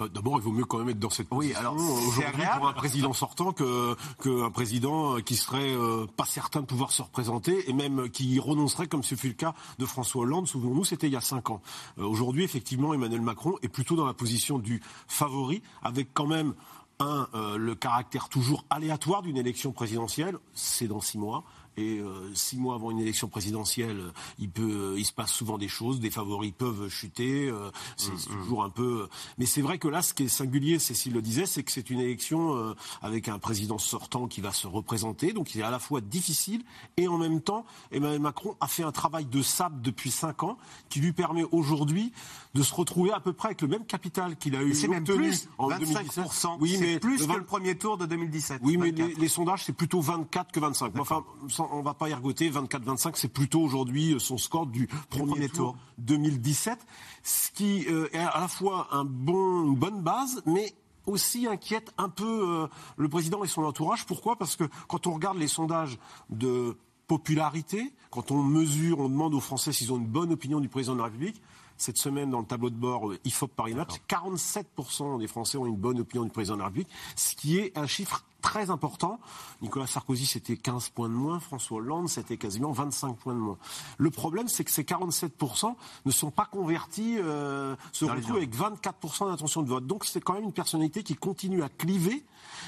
D'abord, 0.08 0.36
il 0.36 0.42
vaut 0.42 0.52
mieux 0.52 0.64
quand 0.64 0.78
même 0.78 0.88
être 0.90 0.98
dans 0.98 1.10
cette 1.10 1.28
position 1.28 1.40
oui, 1.40 1.54
alors, 1.54 1.74
aujourd'hui 1.74 2.44
pour 2.56 2.68
un 2.68 2.72
président 2.72 3.12
sortant 3.12 3.52
que 3.52 3.96
qu'un 4.22 4.50
président 4.50 5.20
qui 5.20 5.36
serait 5.36 5.74
euh, 5.74 6.06
pas 6.16 6.24
certain 6.24 6.60
de 6.60 6.66
pouvoir 6.66 6.92
se 6.92 7.02
représenter 7.02 7.68
et 7.68 7.72
même 7.72 8.10
qui 8.10 8.38
renoncerait 8.38 8.88
comme 8.88 9.02
ce 9.02 9.14
fut 9.14 9.28
le 9.28 9.34
cas 9.34 9.54
de 9.78 9.86
François 9.86 10.22
Hollande. 10.22 10.46
Souvenons-nous, 10.46 10.84
c'était 10.84 11.06
il 11.06 11.12
y 11.12 11.16
a 11.16 11.20
cinq 11.20 11.50
ans. 11.50 11.60
Euh, 11.98 12.04
aujourd'hui, 12.04 12.44
effectivement, 12.44 12.94
Emmanuel 12.94 13.20
Macron 13.20 13.56
est 13.62 13.68
plutôt 13.68 13.96
dans 13.96 14.06
la 14.06 14.14
position 14.14 14.58
du 14.58 14.82
favori, 15.06 15.62
avec 15.82 16.08
quand 16.14 16.26
même 16.26 16.54
un, 16.98 17.28
le 17.56 17.74
caractère 17.74 18.28
toujours 18.28 18.66
aléatoire 18.68 19.22
d'une 19.22 19.38
élection 19.38 19.72
présidentielle, 19.72 20.36
c'est 20.52 20.86
dans 20.86 21.00
six 21.00 21.16
mois, 21.16 21.44
Et 21.76 21.98
euh, 22.00 22.30
six 22.34 22.56
mois 22.58 22.74
avant 22.74 22.90
une 22.90 22.98
élection 23.00 23.28
présidentielle, 23.28 24.12
il 24.38 24.50
peut, 24.50 24.94
il 24.98 25.04
se 25.04 25.12
passe 25.12 25.32
souvent 25.32 25.56
des 25.58 25.68
choses. 25.68 26.00
Des 26.00 26.10
favoris 26.10 26.52
peuvent 26.56 26.88
chuter. 26.88 27.48
Euh, 27.48 27.70
c'est 27.96 28.10
Mm, 28.12 28.42
toujours 28.42 28.64
un 28.64 28.70
peu. 28.70 29.08
Mais 29.38 29.46
c'est 29.46 29.62
vrai 29.62 29.78
que 29.78 29.88
là, 29.88 30.02
ce 30.02 30.12
qui 30.14 30.24
est 30.24 30.28
singulier, 30.28 30.78
Cécile 30.78 31.12
le 31.14 31.22
disait, 31.22 31.46
c'est 31.46 31.62
que 31.62 31.70
c'est 31.72 31.88
une 31.90 32.00
élection 32.00 32.54
euh, 32.56 32.74
avec 33.02 33.28
un 33.28 33.38
président 33.38 33.78
sortant 33.78 34.26
qui 34.28 34.40
va 34.40 34.52
se 34.52 34.66
représenter. 34.66 35.32
Donc, 35.32 35.54
il 35.54 35.60
est 35.60 35.64
à 35.64 35.70
la 35.70 35.78
fois 35.78 36.00
difficile 36.00 36.62
et 36.96 37.08
en 37.08 37.18
même 37.18 37.40
temps, 37.40 37.64
Emmanuel 37.92 38.20
Macron 38.20 38.56
a 38.60 38.66
fait 38.66 38.82
un 38.82 38.92
travail 38.92 39.24
de 39.26 39.42
sable 39.42 39.80
depuis 39.80 40.10
cinq 40.10 40.42
ans 40.42 40.58
qui 40.88 41.00
lui 41.00 41.12
permet 41.12 41.44
aujourd'hui 41.52 42.12
de 42.54 42.62
se 42.62 42.74
retrouver 42.74 43.12
à 43.12 43.20
peu 43.20 43.32
près 43.32 43.48
avec 43.48 43.62
le 43.62 43.68
même 43.68 43.84
capital 43.86 44.36
qu'il 44.36 44.56
a 44.56 44.62
eu. 44.62 44.74
C'est 44.74 44.88
même 44.88 45.04
plus, 45.04 45.48
en 45.56 45.68
25%. 45.70 45.78
2017. 45.78 46.24
Oui, 46.60 46.70
c'est 46.76 46.80
mais 46.80 46.98
plus 46.98 47.18
le 47.20 47.24
que 47.26 47.30
vingt- 47.32 47.36
le 47.38 47.44
premier 47.44 47.78
tour 47.78 47.96
de 47.96 48.06
2017. 48.06 48.60
oui, 48.64 48.76
mais 48.76 48.90
24. 48.90 49.08
les, 49.08 49.14
les 49.14 49.28
sondages, 49.28 49.64
c'est 49.64 49.72
plutôt 49.72 50.00
24 50.00 50.50
que 50.50 50.58
25. 50.60 50.92
Mais 50.94 51.00
Enfin, 51.00 51.24
on 51.72 51.82
va 51.82 51.94
pas 51.94 52.08
y 52.08 52.12
ergoter. 52.12 52.50
24-25, 52.50 53.12
c'est 53.14 53.32
plutôt 53.32 53.60
aujourd'hui 53.60 54.14
euh, 54.14 54.18
son 54.18 54.38
score 54.38 54.66
du 54.66 54.86
premier, 55.08 55.32
premier 55.32 55.48
tour, 55.48 55.72
tour. 55.72 55.76
2017. 55.98 56.78
Ce 57.22 57.50
qui 57.50 57.86
euh, 57.88 58.08
est 58.12 58.18
à 58.18 58.40
la 58.40 58.48
fois 58.48 58.88
un 58.92 59.04
bon, 59.04 59.64
une 59.64 59.76
bonne 59.76 60.02
base, 60.02 60.42
mais 60.46 60.74
aussi 61.06 61.46
inquiète 61.46 61.92
un 61.98 62.08
peu 62.08 62.64
euh, 62.64 62.66
le 62.96 63.08
président 63.08 63.44
et 63.44 63.48
son 63.48 63.64
entourage. 63.64 64.06
Pourquoi? 64.06 64.36
Parce 64.36 64.56
que 64.56 64.64
quand 64.88 65.06
on 65.06 65.14
regarde 65.14 65.38
les 65.38 65.48
sondages 65.48 65.98
de 66.30 66.76
popularité, 67.06 67.92
quand 68.10 68.30
on 68.30 68.42
mesure, 68.42 69.00
on 69.00 69.08
demande 69.08 69.34
aux 69.34 69.40
Français 69.40 69.72
s'ils 69.72 69.92
ont 69.92 69.98
une 69.98 70.06
bonne 70.06 70.32
opinion 70.32 70.60
du 70.60 70.68
président 70.68 70.94
de 70.94 70.98
la 70.98 71.06
République, 71.06 71.40
cette 71.76 71.96
semaine, 71.96 72.30
dans 72.30 72.40
le 72.40 72.46
tableau 72.46 72.70
de 72.70 72.76
bord 72.76 73.12
IFOP 73.24 73.48
Paris 73.48 73.74
Match, 73.74 73.94
47% 74.08 75.18
des 75.18 75.26
Français 75.26 75.56
ont 75.56 75.66
une 75.66 75.76
bonne 75.76 75.98
opinion 75.98 76.24
du 76.24 76.30
président 76.30 76.54
de 76.54 76.60
la 76.60 76.66
République, 76.66 76.90
ce 77.16 77.34
qui 77.34 77.58
est 77.58 77.76
un 77.76 77.86
chiffre 77.86 78.24
très 78.40 78.70
important. 78.70 79.20
Nicolas 79.62 79.86
Sarkozy, 79.86 80.26
c'était 80.26 80.56
15 80.56 80.90
points 80.90 81.08
de 81.08 81.14
moins. 81.14 81.40
François 81.40 81.78
Hollande, 81.78 82.08
c'était 82.08 82.36
quasiment 82.36 82.72
25 82.72 83.16
points 83.16 83.34
de 83.34 83.38
moins. 83.38 83.58
Le 83.98 84.10
problème, 84.10 84.48
c'est 84.48 84.64
que 84.64 84.70
ces 84.70 84.82
47% 84.82 85.74
ne 86.04 86.10
sont 86.10 86.30
pas 86.30 86.46
convertis, 86.46 87.16
euh, 87.18 87.76
se 87.92 88.04
retrouvent 88.04 88.36
avec 88.36 88.54
24% 88.54 89.30
d'intention 89.30 89.62
de 89.62 89.68
vote. 89.68 89.86
Donc, 89.86 90.04
c'est 90.04 90.20
quand 90.20 90.34
même 90.34 90.44
une 90.44 90.52
personnalité 90.52 91.02
qui 91.02 91.14
continue 91.14 91.62
à 91.62 91.68
cliver. 91.68 92.24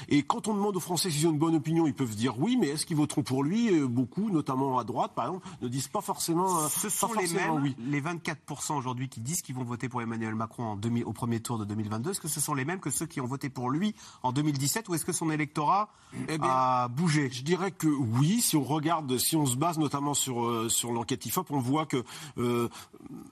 Et 0.09 0.23
quand 0.23 0.47
on 0.47 0.53
demande 0.53 0.75
aux 0.75 0.79
Français 0.81 1.09
s'ils 1.09 1.27
ont 1.27 1.31
une 1.31 1.37
bonne 1.39 1.55
opinion, 1.55 1.85
ils 1.87 1.93
peuvent 1.93 2.15
dire 2.15 2.39
oui, 2.39 2.57
mais 2.59 2.67
est-ce 2.69 2.85
qu'ils 2.85 2.97
voteront 2.97 3.23
pour 3.23 3.43
lui? 3.43 3.69
Euh, 3.69 3.87
Beaucoup, 3.87 4.29
notamment 4.29 4.79
à 4.79 4.83
droite, 4.83 5.11
par 5.15 5.25
exemple, 5.27 5.47
ne 5.61 5.67
disent 5.67 5.87
pas 5.87 6.01
forcément, 6.01 6.59
euh, 6.63 6.67
Ce 6.69 6.87
pas 6.87 6.89
sont 6.89 7.13
les 7.13 7.27
mêmes, 7.27 7.61
oui. 7.61 7.75
les 7.79 8.01
24% 8.01 8.75
aujourd'hui 8.75 9.07
qui 9.09 9.19
disent 9.21 9.41
qu'ils 9.41 9.55
vont 9.55 9.63
voter 9.63 9.87
pour 9.89 10.01
Emmanuel 10.01 10.35
Macron 10.35 10.63
en 10.65 10.75
demi- 10.75 11.03
au 11.03 11.13
premier 11.13 11.39
tour 11.39 11.57
de 11.57 11.65
2022. 11.65 12.11
Est-ce 12.11 12.21
que 12.21 12.27
ce 12.27 12.41
sont 12.41 12.53
les 12.53 12.65
mêmes 12.65 12.79
que 12.79 12.89
ceux 12.89 13.05
qui 13.05 13.21
ont 13.21 13.25
voté 13.27 13.49
pour 13.49 13.69
lui 13.69 13.93
en 14.23 14.31
2017 14.31 14.89
ou 14.89 14.95
est-ce 14.95 15.05
que 15.05 15.11
son 15.13 15.29
électorat 15.29 15.89
Eh 16.27 16.37
bien, 16.37 16.49
a 16.49 16.87
bougé? 16.87 17.29
Je 17.31 17.43
dirais 17.43 17.71
que 17.71 17.87
oui, 17.87 18.41
si 18.41 18.55
on 18.57 18.63
regarde, 18.63 19.17
si 19.17 19.35
on 19.35 19.45
se 19.45 19.55
base 19.55 19.77
notamment 19.77 20.13
sur, 20.13 20.43
euh, 20.45 20.69
sur 20.69 20.91
l'enquête 20.91 21.25
IFOP, 21.25 21.51
on 21.51 21.59
voit 21.59 21.85
que 21.85 22.03
euh, 22.37 22.67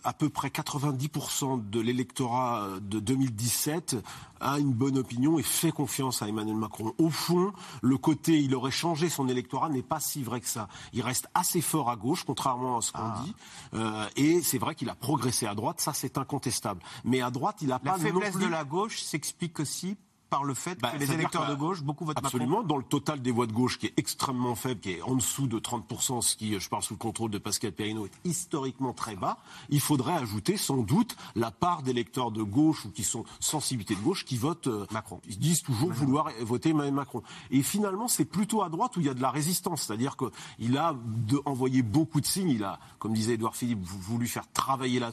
à 0.04 0.14
peu 0.14 0.30
près 0.30 0.50
90% 0.50 1.70
de 1.70 1.80
l'électorat 1.80 2.68
de 2.82 3.00
2017 3.00 3.96
a 4.40 4.60
une 4.60 4.74
bonne 4.74 4.98
opinion 4.98 5.38
et 5.40 5.44
fait 5.44 5.72
confiance 5.72 6.22
à 6.22 6.28
Emmanuel 6.28 6.56
Macron. 6.56 6.61
Au 6.98 7.10
fond, 7.10 7.54
le 7.82 7.98
côté 7.98 8.40
il 8.40 8.56
aurait 8.56 8.72
changé 8.72 9.10
son 9.10 9.28
électorat 9.28 9.70
n'est 9.70 9.82
pas 9.82 10.00
si 10.00 10.24
vrai 10.24 10.42
que 10.42 10.48
ça. 10.48 10.68
Il 10.94 11.02
reste 11.02 11.28
assez 11.34 11.62
fort 11.62 11.90
à 11.90 11.96
gauche, 11.96 12.24
contrairement 12.24 12.78
à 12.78 12.82
ce 12.82 12.92
qu'on 12.92 13.10
dit. 13.24 13.36
Euh, 13.74 14.08
et 14.16 14.42
c'est 14.42 14.58
vrai 14.58 14.76
qu'il 14.76 14.90
a 14.90 14.96
progressé 14.96 15.46
à 15.48 15.56
droite, 15.56 15.82
ça 15.82 15.94
c'est 15.94 16.18
incontestable. 16.18 16.82
Mais 17.04 17.22
à 17.22 17.32
droite, 17.32 17.58
il 17.62 17.72
a 17.72 17.80
La 17.84 17.92
pas 17.92 17.98
non 17.98 18.04
faiblesse 18.04 18.36
plus... 18.36 18.46
de 18.46 18.50
la 18.50 18.64
gauche 18.64 19.02
s'explique 19.02 19.60
aussi 19.60 19.98
par 20.32 20.44
le 20.46 20.54
fait 20.56 20.80
Bah, 20.80 20.90
que 20.90 20.94
les 20.98 21.06
c'est-à-dire 21.06 21.20
électeurs 21.20 21.46
que- 21.46 21.52
de 21.52 21.56
gauche, 21.56 21.84
beaucoup 21.84 22.06
votent 22.06 22.18
Absolument. 22.18 22.64
Dans 22.64 22.78
le 22.78 22.84
total 22.84 23.22
des 23.22 23.30
voix 23.32 23.46
de 23.46 23.52
gauche, 23.52 23.78
qui 23.78 23.86
est 23.88 23.94
extrêmement 23.98 24.56
faible, 24.56 24.80
qui 24.80 24.92
est 24.94 25.02
en 25.04 25.14
dessous 25.16 25.46
de 25.46 25.60
30%, 25.60 26.22
ce 26.22 26.36
qui, 26.38 26.58
je 26.60 26.70
parle 26.70 26.82
sous 26.82 26.94
le 26.94 26.98
contrôle 27.00 27.30
de 27.30 27.38
Pascal 27.38 27.74
Perrineau, 27.74 28.06
est 28.08 28.12
historiquement 28.24 28.94
très 28.94 29.16
bas, 29.16 29.38
il 29.70 29.82
faudrait 29.82 30.14
ajouter 30.14 30.56
sans 30.58 30.78
doute 30.78 31.16
la 31.36 31.52
part 31.52 31.84
d'électeurs 31.84 32.32
de 32.32 32.42
gauche 32.42 32.86
ou 32.86 32.90
qui 32.92 33.04
sont 33.04 33.26
sensibilité 33.40 33.94
de 33.96 34.00
gauche 34.02 34.24
qui 34.26 34.38
votent 34.38 34.68
euh, 34.68 34.86
Macron. 34.92 35.20
Ils 35.28 35.38
disent 35.38 35.62
toujours 35.62 35.92
vouloir 35.92 36.30
voter 36.42 36.70
Emmanuel 36.70 36.94
Macron. 36.94 37.22
Et 37.52 37.62
finalement, 37.62 38.08
c'est 38.08 38.26
plutôt 38.26 38.62
à 38.64 38.70
droite 38.70 38.96
où 38.96 39.02
il 39.02 39.06
y 39.06 39.10
a 39.10 39.14
de 39.14 39.22
la 39.22 39.32
résistance. 39.32 39.84
C'est-à-dire 39.84 40.16
qu'il 40.16 40.78
a 40.78 40.96
de- 41.28 41.42
envoyé 41.46 41.82
beaucoup 41.82 42.22
de 42.22 42.26
signes. 42.26 42.50
Il 42.52 42.64
a, 42.64 42.80
comme 43.00 43.12
disait 43.14 43.34
Édouard 43.34 43.56
Philippe, 43.56 43.84
vou- 43.84 44.00
voulu 44.00 44.28
faire 44.28 44.50
travailler 44.54 45.00
la, 45.00 45.12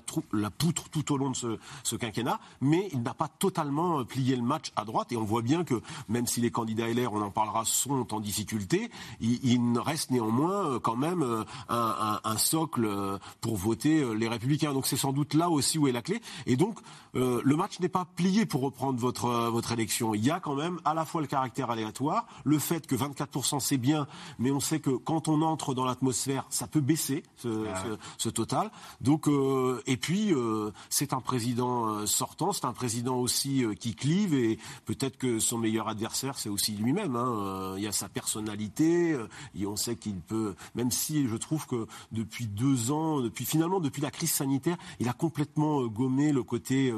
poutre 0.50 0.88
tout 0.90 1.12
au 1.12 1.16
long 1.16 1.30
de 1.30 1.36
ce, 1.36 1.58
ce 1.82 1.96
quinquennat, 1.96 2.38
mais 2.60 2.88
il 2.92 3.02
n'a 3.02 3.14
pas 3.14 3.28
totalement 3.28 4.00
euh, 4.00 4.04
plié 4.04 4.36
le 4.36 4.42
match 4.42 4.70
à 4.76 4.84
droite. 4.84 5.07
Et 5.12 5.16
on 5.16 5.24
voit 5.24 5.42
bien 5.42 5.64
que 5.64 5.80
même 6.08 6.26
si 6.26 6.40
les 6.40 6.50
candidats 6.50 6.88
LR, 6.88 7.12
on 7.12 7.22
en 7.22 7.30
parlera, 7.30 7.64
sont 7.64 8.14
en 8.14 8.20
difficulté, 8.20 8.90
il, 9.20 9.38
il 9.44 9.78
reste 9.78 10.10
néanmoins 10.10 10.66
euh, 10.66 10.78
quand 10.78 10.96
même 10.96 11.22
euh, 11.22 11.44
un, 11.68 12.20
un- 12.24 12.30
un 12.30 12.36
socle 12.38 12.84
euh, 12.84 13.18
pour 13.40 13.56
voter 13.56 14.14
les 14.14 14.28
Républicains. 14.28 14.72
Donc 14.72 14.86
c'est 14.86 14.96
sans 14.96 15.12
doute 15.12 15.34
là 15.34 15.50
aussi 15.50 15.78
où 15.78 15.88
est 15.88 15.92
la 15.92 16.02
clé. 16.02 16.20
Et 16.46 16.56
donc 16.56 16.78
euh, 17.14 17.40
le 17.44 17.56
match 17.56 17.80
n'est 17.80 17.88
pas 17.88 18.04
plié 18.04 18.46
pour 18.46 18.60
reprendre 18.62 18.98
votre, 18.98 19.28
votre 19.50 19.72
élection. 19.72 20.14
Il 20.14 20.24
y 20.24 20.30
a 20.30 20.40
quand 20.40 20.54
même 20.54 20.78
à 20.84 20.94
la 20.94 21.04
fois 21.04 21.20
le 21.20 21.26
caractère 21.26 21.70
aléatoire, 21.70 22.26
le 22.44 22.58
fait 22.58 22.86
que 22.86 22.94
24% 22.96 23.60
c'est 23.60 23.76
bien, 23.78 24.06
mais 24.38 24.50
on 24.50 24.60
sait 24.60 24.80
que 24.80 24.90
quand 24.90 25.28
on 25.28 25.42
entre 25.42 25.74
dans 25.74 25.84
l'atmosphère, 25.84 26.44
ça 26.50 26.66
peut 26.66 26.80
baisser 26.80 27.22
ce, 27.36 27.48
ce- 27.48 27.98
ce 28.18 28.28
total. 28.28 28.70
Donc 29.00 29.28
euh, 29.28 29.82
et 29.86 29.96
puis 29.96 30.32
euh, 30.32 30.70
c'est 30.90 31.12
un 31.12 31.20
président 31.20 32.06
sortant, 32.06 32.52
c'est 32.52 32.64
un 32.64 32.72
président 32.72 33.16
aussi 33.16 33.64
qui 33.80 33.94
clive 33.94 34.34
et 34.34 34.58
peut-être 34.98 35.16
que 35.16 35.38
son 35.38 35.58
meilleur 35.58 35.88
adversaire 35.88 36.38
c'est 36.38 36.48
aussi 36.48 36.72
lui-même. 36.72 37.16
hein. 37.16 37.34
Euh, 37.38 37.74
Il 37.78 37.84
y 37.84 37.86
a 37.86 37.92
sa 37.92 38.08
personnalité 38.08 39.12
euh, 39.12 39.28
et 39.58 39.66
on 39.66 39.76
sait 39.76 39.96
qu'il 39.96 40.20
peut, 40.20 40.54
même 40.74 40.90
si 40.90 41.28
je 41.28 41.36
trouve 41.36 41.66
que 41.66 41.86
depuis 42.12 42.46
deux 42.46 42.90
ans, 42.90 43.20
depuis 43.20 43.44
finalement 43.44 43.80
depuis 43.80 44.02
la 44.02 44.10
crise 44.10 44.32
sanitaire, 44.32 44.76
il 45.00 45.08
a 45.08 45.12
complètement 45.12 45.82
euh, 45.82 45.88
gommé 45.88 46.32
le 46.32 46.42
côté 46.42 46.92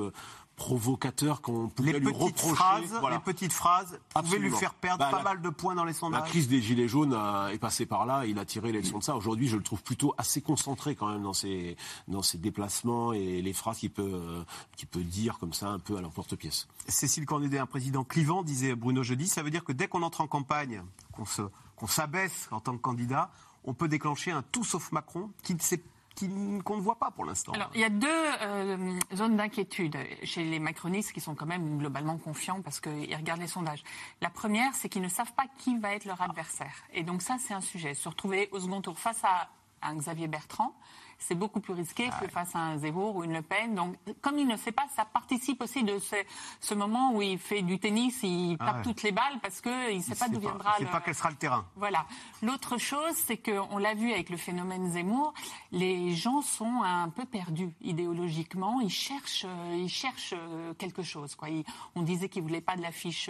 provocateur 0.64 1.40
qu'on 1.40 1.68
pouvait 1.70 1.92
Les 1.94 2.00
lui 2.00 2.12
reprocher. 2.12 2.54
phrases, 2.54 2.96
Voilà. 3.00 3.16
les 3.16 3.22
petites 3.22 3.52
phrases 3.52 3.98
pouvaient 4.14 4.38
lui 4.38 4.50
faire 4.50 4.74
perdre 4.74 4.98
Bah, 4.98 5.10
pas 5.10 5.16
la- 5.18 5.22
mal 5.24 5.40
de 5.40 5.48
points 5.48 5.74
dans 5.74 5.84
les 5.84 5.92
La 5.94 5.98
sondages. 5.98 6.28
crise 6.28 6.48
des 6.48 6.60
Gilets 6.60 6.86
jaunes 6.86 7.14
a- 7.14 7.48
est 7.50 7.58
passée 7.58 7.86
par 7.86 8.04
là, 8.04 8.26
il 8.26 8.38
a 8.38 8.44
tiré 8.44 8.70
les 8.70 8.82
leçons 8.82 8.98
de 8.98 9.02
ça. 9.02 9.16
Aujourd'hui, 9.16 9.48
je 9.48 9.56
le 9.56 9.62
trouve 9.62 9.82
plutôt 9.82 10.14
assez 10.18 10.42
concentré 10.42 10.94
quand 10.94 11.08
même 11.08 11.22
dans 11.22 11.32
ses, 11.32 11.78
dans 12.08 12.22
ses 12.22 12.36
déplacements 12.36 13.14
et 13.14 13.40
les 13.40 13.52
phrases 13.54 13.78
qu'il 13.78 13.90
peut, 13.90 14.02
euh, 14.12 14.44
peut 14.90 15.02
dire 15.02 15.38
comme 15.38 15.54
ça 15.54 15.68
un 15.68 15.78
peu 15.78 15.96
à 15.96 16.02
l'emporte-pièce. 16.02 16.68
Cécile 16.88 17.24
Cornudet, 17.24 17.58
un 17.58 17.66
président 17.66 18.04
clivant, 18.04 18.42
disait 18.42 18.74
Bruno 18.74 19.02
Jeudi. 19.02 19.28
Ça 19.28 19.42
veut 19.42 19.50
dire 19.50 19.64
que 19.64 19.72
dès 19.72 19.88
qu'on 19.88 20.02
entre 20.02 20.20
en 20.20 20.26
campagne, 20.26 20.82
qu'on 21.12 21.24
se, 21.24 21.42
qu'on 21.76 21.86
s'abaisse 21.86 22.48
en 22.50 22.60
tant 22.60 22.72
que 22.76 22.82
candidat, 22.82 23.30
on 23.64 23.72
peut 23.72 23.88
déclencher 23.88 24.30
un 24.30 24.42
tout 24.42 24.64
sauf 24.64 24.92
Macron 24.92 25.30
qui 25.42 25.54
ne 25.54 25.58
qui 25.58 25.74
n- 25.76 25.80
qu'on 26.28 26.76
ne 26.76 26.82
voit 26.82 26.98
pas 26.98 27.10
pour 27.10 27.24
l'instant. 27.24 27.52
Alors, 27.52 27.70
il 27.74 27.80
y 27.80 27.84
a 27.84 27.88
deux 27.88 28.08
euh, 28.42 28.98
zones 29.14 29.36
d'inquiétude 29.36 29.96
chez 30.24 30.44
les 30.44 30.58
macronistes 30.58 31.12
qui 31.12 31.20
sont 31.20 31.34
quand 31.34 31.46
même 31.46 31.78
globalement 31.78 32.18
confiants 32.18 32.62
parce 32.62 32.80
qu'ils 32.80 33.14
regardent 33.14 33.40
les 33.40 33.46
sondages. 33.46 33.82
La 34.20 34.30
première, 34.30 34.74
c'est 34.74 34.88
qu'ils 34.88 35.02
ne 35.02 35.08
savent 35.08 35.32
pas 35.34 35.46
qui 35.58 35.78
va 35.78 35.94
être 35.94 36.04
leur 36.04 36.20
adversaire. 36.20 36.74
Et 36.92 37.02
donc 37.02 37.22
ça, 37.22 37.36
c'est 37.38 37.54
un 37.54 37.60
sujet. 37.60 37.94
Se 37.94 38.08
retrouver 38.08 38.48
au 38.52 38.60
second 38.60 38.80
tour 38.80 38.98
face 38.98 39.22
à 39.24 39.48
un 39.82 39.96
Xavier 39.96 40.28
Bertrand, 40.28 40.74
c'est 41.20 41.36
beaucoup 41.36 41.60
plus 41.60 41.74
risqué 41.74 42.10
que 42.20 42.26
face 42.26 42.56
à 42.56 42.58
un 42.58 42.78
Zemmour 42.78 43.14
ou 43.14 43.24
une 43.24 43.32
Le 43.34 43.42
Pen. 43.42 43.74
Donc, 43.74 43.94
comme 44.20 44.38
il 44.38 44.48
ne 44.48 44.56
sait 44.56 44.72
pas, 44.72 44.86
ça 44.96 45.04
participe 45.04 45.62
aussi 45.62 45.84
de 45.84 45.98
ce, 45.98 46.16
ce 46.60 46.74
moment 46.74 47.12
où 47.12 47.22
il 47.22 47.38
fait 47.38 47.62
du 47.62 47.78
tennis, 47.78 48.18
il 48.24 48.58
tape 48.58 48.78
ouais. 48.78 48.82
toutes 48.82 49.02
les 49.02 49.12
balles 49.12 49.38
parce 49.40 49.60
qu'il 49.60 49.96
ne 49.98 50.02
sait 50.02 50.16
pas 50.16 50.24
sait 50.24 50.30
d'où 50.30 50.40
viendra 50.40 50.72
il 50.78 50.78
sait 50.78 50.84
le... 50.84 50.90
pas 50.90 51.00
quel 51.00 51.14
sera 51.14 51.30
le 51.30 51.36
terrain. 51.36 51.64
Voilà. 51.76 52.06
L'autre 52.42 52.78
chose, 52.78 53.14
c'est 53.14 53.36
qu'on 53.36 53.78
l'a 53.78 53.94
vu 53.94 54.12
avec 54.12 54.30
le 54.30 54.36
phénomène 54.36 54.90
Zemmour, 54.90 55.34
les 55.70 56.14
gens 56.14 56.42
sont 56.42 56.82
un 56.82 57.08
peu 57.10 57.24
perdus 57.26 57.70
idéologiquement. 57.80 58.80
Ils 58.80 58.90
cherchent, 58.90 59.44
euh, 59.46 59.76
ils 59.78 59.88
cherchent 59.88 60.34
euh, 60.36 60.74
quelque 60.74 61.02
chose. 61.02 61.34
Quoi. 61.34 61.50
Ils- 61.50 61.64
on 61.94 62.02
disait 62.02 62.28
qu'ils 62.28 62.42
voulaient 62.42 62.60
pas 62.60 62.76
de 62.76 62.82
l'affiche 62.82 63.28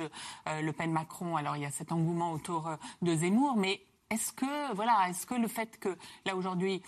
euh, 0.48 0.60
Le 0.62 0.72
Pen-Macron. 0.72 1.36
Alors 1.36 1.56
il 1.56 1.62
y 1.62 1.66
a 1.66 1.70
cet 1.70 1.92
engouement 1.92 2.32
autour 2.32 2.70
de 3.02 3.14
Zemmour, 3.14 3.56
mais 3.56 3.82
est-ce 4.10 4.32
que, 4.32 4.72
voilà, 4.74 5.08
est-ce 5.08 5.26
que 5.26 5.34
le 5.34 5.48
fait 5.48 5.78
que 5.78 5.96
là 6.24 6.34
aujourd'hui 6.36 6.82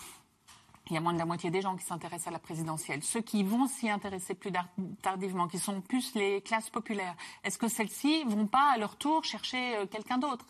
il 0.92 0.96
y 0.96 0.98
a 0.98 1.00
moins 1.00 1.14
de 1.14 1.18
la 1.18 1.24
moitié 1.24 1.50
des 1.50 1.62
gens 1.62 1.74
qui 1.74 1.86
s'intéressent 1.86 2.28
à 2.28 2.32
la 2.32 2.38
présidentielle. 2.38 3.02
Ceux 3.02 3.22
qui 3.22 3.42
vont 3.44 3.66
s'y 3.66 3.88
intéresser 3.88 4.34
plus 4.34 4.52
tardivement, 5.00 5.48
qui 5.48 5.58
sont 5.58 5.80
plus 5.80 6.14
les 6.14 6.42
classes 6.42 6.68
populaires, 6.68 7.14
est-ce 7.44 7.56
que 7.56 7.66
celles-ci 7.66 8.24
vont 8.24 8.46
pas 8.46 8.72
à 8.74 8.76
leur 8.76 8.96
tour 8.96 9.24
chercher 9.24 9.76
euh, 9.76 9.86
quelqu'un 9.86 10.18
d'autre? 10.18 10.44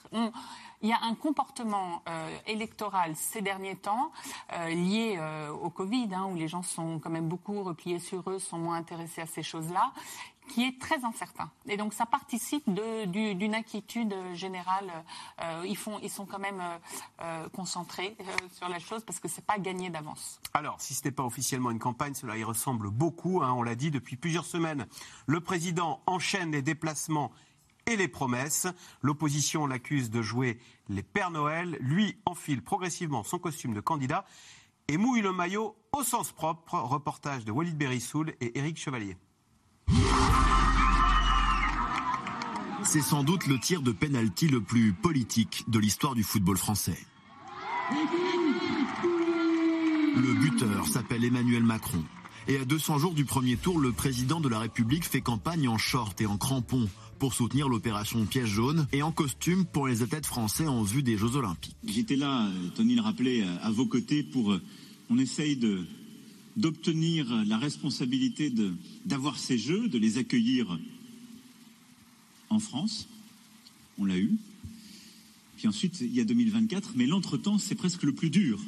Il 0.82 0.88
y 0.88 0.92
a 0.92 0.98
un 1.02 1.14
comportement 1.14 2.02
euh, 2.08 2.36
électoral 2.48 3.14
ces 3.14 3.40
derniers 3.40 3.76
temps 3.76 4.10
euh, 4.52 4.70
lié 4.70 5.16
au 5.62 5.70
Covid, 5.70 6.08
hein, 6.12 6.26
où 6.28 6.34
les 6.34 6.48
gens 6.48 6.64
sont 6.64 6.98
quand 6.98 7.10
même 7.10 7.28
beaucoup 7.28 7.62
repliés 7.62 8.00
sur 8.00 8.28
eux, 8.28 8.40
sont 8.40 8.58
moins 8.58 8.76
intéressés 8.76 9.20
à 9.20 9.26
ces 9.26 9.44
choses-là, 9.44 9.92
qui 10.52 10.64
est 10.64 10.78
très 10.78 11.04
incertain. 11.04 11.50
Et 11.66 11.76
donc 11.76 11.94
ça 11.94 12.06
participe 12.06 12.68
d'une 12.72 13.54
inquiétude 13.54 14.14
générale. 14.34 14.90
Euh, 15.42 15.64
ils, 15.66 15.78
sont 16.10 16.26
quand 16.26 16.38
même 16.38 16.60
euh, 16.60 16.78
euh, 17.22 17.48
concentrés 17.48 18.16
sur 18.52 18.68
la 18.68 18.78
chose 18.78 19.02
parce 19.04 19.18
que 19.18 19.28
c'est 19.28 19.44
pas 19.44 19.58
gagné 19.58 19.88
d'avance. 19.88 20.40
Alors, 20.52 20.80
si 20.80 20.94
ce 20.94 21.04
n'est 21.04 21.10
pas 21.10 21.24
officiellement 21.24 21.70
une 21.70 21.78
campagne, 21.78 22.14
cela 22.14 22.36
y 22.36 22.44
ressemble 22.44 22.90
beaucoup, 22.90 23.42
hein, 23.42 23.52
on 23.52 23.62
l'a 23.62 23.74
dit 23.74 23.90
depuis 23.90 24.16
plusieurs 24.16 24.44
semaines. 24.44 24.86
Le 25.26 25.40
président 25.40 26.02
enchaîne 26.06 26.52
les 26.52 26.62
déplacements 26.62 27.32
et 27.86 27.96
les 27.96 28.08
promesses. 28.08 28.66
L'opposition 29.00 29.66
l'accuse 29.66 30.10
de 30.10 30.22
jouer 30.22 30.58
les 30.88 31.02
Pères 31.02 31.30
Noël. 31.30 31.78
Lui 31.80 32.18
enfile 32.26 32.62
progressivement 32.62 33.24
son 33.24 33.38
costume 33.38 33.72
de 33.72 33.80
candidat 33.80 34.26
et 34.88 34.98
mouille 34.98 35.22
le 35.22 35.32
maillot 35.32 35.76
au 35.92 36.02
sens 36.02 36.32
propre. 36.32 36.74
Reportage 36.74 37.44
de 37.44 37.52
Walid 37.52 37.76
Berissoul 37.76 38.34
et 38.40 38.58
Éric 38.58 38.78
Chevalier. 38.78 39.16
C'est 42.84 43.00
sans 43.00 43.22
doute 43.22 43.46
le 43.46 43.58
tir 43.58 43.80
de 43.82 43.92
pénalty 43.92 44.48
le 44.48 44.60
plus 44.60 44.92
politique 44.92 45.64
de 45.68 45.78
l'histoire 45.78 46.14
du 46.14 46.22
football 46.22 46.56
français. 46.56 46.98
Le 50.16 50.34
buteur 50.40 50.86
s'appelle 50.86 51.24
Emmanuel 51.24 51.62
Macron. 51.62 52.02
Et 52.48 52.58
à 52.58 52.64
200 52.64 52.98
jours 52.98 53.14
du 53.14 53.24
premier 53.24 53.56
tour, 53.56 53.78
le 53.78 53.92
président 53.92 54.40
de 54.40 54.48
la 54.48 54.58
République 54.58 55.04
fait 55.04 55.20
campagne 55.20 55.68
en 55.68 55.78
short 55.78 56.20
et 56.20 56.26
en 56.26 56.36
crampons 56.36 56.88
pour 57.18 57.34
soutenir 57.34 57.68
l'opération 57.68 58.26
Piège 58.26 58.48
jaune 58.48 58.86
et 58.92 59.02
en 59.02 59.12
costume 59.12 59.64
pour 59.64 59.86
les 59.86 60.02
athlètes 60.02 60.26
français 60.26 60.66
en 60.66 60.82
vue 60.82 61.04
des 61.04 61.16
Jeux 61.16 61.36
Olympiques. 61.36 61.76
J'étais 61.86 62.16
là, 62.16 62.48
Tony 62.74 62.96
le 62.96 63.02
rappelait, 63.02 63.44
à 63.62 63.70
vos 63.70 63.86
côtés 63.86 64.22
pour. 64.24 64.58
On 65.08 65.18
essaye 65.18 65.58
d'obtenir 66.56 67.44
la 67.46 67.58
responsabilité 67.58 68.52
d'avoir 69.04 69.38
ces 69.38 69.56
Jeux, 69.56 69.88
de 69.88 69.98
les 69.98 70.18
accueillir 70.18 70.78
en 72.52 72.60
France. 72.60 73.08
On 73.98 74.04
l'a 74.04 74.16
eu. 74.16 74.36
Puis 75.56 75.68
ensuite, 75.68 76.00
il 76.00 76.14
y 76.14 76.20
a 76.20 76.24
2024, 76.24 76.92
mais 76.96 77.06
l'entretemps, 77.06 77.58
c'est 77.58 77.74
presque 77.74 78.02
le 78.02 78.12
plus 78.12 78.30
dur. 78.30 78.60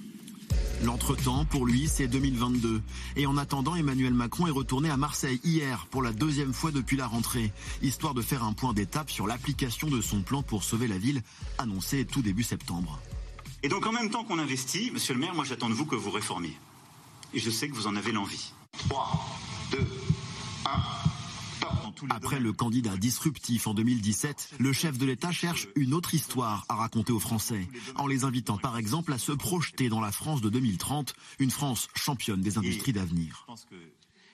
L'entretemps, 0.82 1.44
pour 1.44 1.66
lui, 1.66 1.88
c'est 1.88 2.08
2022. 2.08 2.82
Et 3.16 3.26
en 3.26 3.36
attendant, 3.36 3.74
Emmanuel 3.74 4.12
Macron 4.12 4.46
est 4.46 4.50
retourné 4.50 4.90
à 4.90 4.96
Marseille 4.96 5.40
hier 5.44 5.86
pour 5.90 6.02
la 6.02 6.12
deuxième 6.12 6.52
fois 6.52 6.72
depuis 6.72 6.96
la 6.96 7.06
rentrée, 7.06 7.52
histoire 7.82 8.14
de 8.14 8.22
faire 8.22 8.44
un 8.44 8.52
point 8.52 8.74
d'étape 8.74 9.10
sur 9.10 9.26
l'application 9.26 9.88
de 9.88 10.00
son 10.00 10.22
plan 10.22 10.42
pour 10.42 10.62
sauver 10.62 10.86
la 10.86 10.98
ville, 10.98 11.22
annoncé 11.58 12.04
tout 12.04 12.22
début 12.22 12.42
septembre. 12.42 13.00
Et 13.62 13.68
donc 13.68 13.86
en 13.86 13.92
même 13.92 14.10
temps 14.10 14.24
qu'on 14.24 14.38
investit, 14.38 14.90
monsieur 14.90 15.14
le 15.14 15.20
maire, 15.20 15.34
moi 15.34 15.44
j'attends 15.44 15.70
de 15.70 15.74
vous 15.74 15.86
que 15.86 15.96
vous 15.96 16.10
réformiez. 16.10 16.56
Et 17.32 17.38
je 17.38 17.50
sais 17.50 17.68
que 17.68 17.74
vous 17.74 17.86
en 17.86 17.96
avez 17.96 18.12
l'envie. 18.12 18.52
3, 18.88 19.38
2, 19.72 19.78
1. 19.78 20.23
Après 22.10 22.40
le 22.40 22.52
candidat 22.52 22.96
disruptif 22.96 23.66
en 23.66 23.74
2017, 23.74 24.54
le 24.58 24.72
chef 24.72 24.98
de 24.98 25.06
l'État 25.06 25.32
cherche 25.32 25.68
une 25.76 25.94
autre 25.94 26.14
histoire 26.14 26.64
à 26.68 26.74
raconter 26.74 27.12
aux 27.12 27.20
Français, 27.20 27.68
en 27.96 28.06
les 28.06 28.24
invitant 28.24 28.58
par 28.58 28.78
exemple 28.78 29.12
à 29.12 29.18
se 29.18 29.32
projeter 29.32 29.88
dans 29.88 30.00
la 30.00 30.12
France 30.12 30.40
de 30.40 30.48
2030, 30.48 31.14
une 31.38 31.50
France 31.50 31.88
championne 31.94 32.40
des 32.40 32.58
industries 32.58 32.92
d'avenir. 32.92 33.46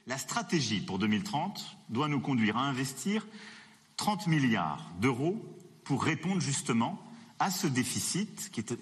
La 0.07 0.19
stratégie 0.19 0.81
pour 0.81 0.99
2030 0.99 1.77
doit 1.89 2.09
nous 2.09 2.21
conduire 2.21 2.57
à 2.57 2.63
investir 2.63 3.27
30 3.97 4.27
milliards 4.27 4.91
d'euros 5.01 5.41
pour 5.85 6.03
répondre 6.03 6.41
justement 6.41 7.01
à 7.39 7.51
ce 7.51 7.67
déficit, 7.67 8.51
qui 8.51 8.61
est 8.61 8.77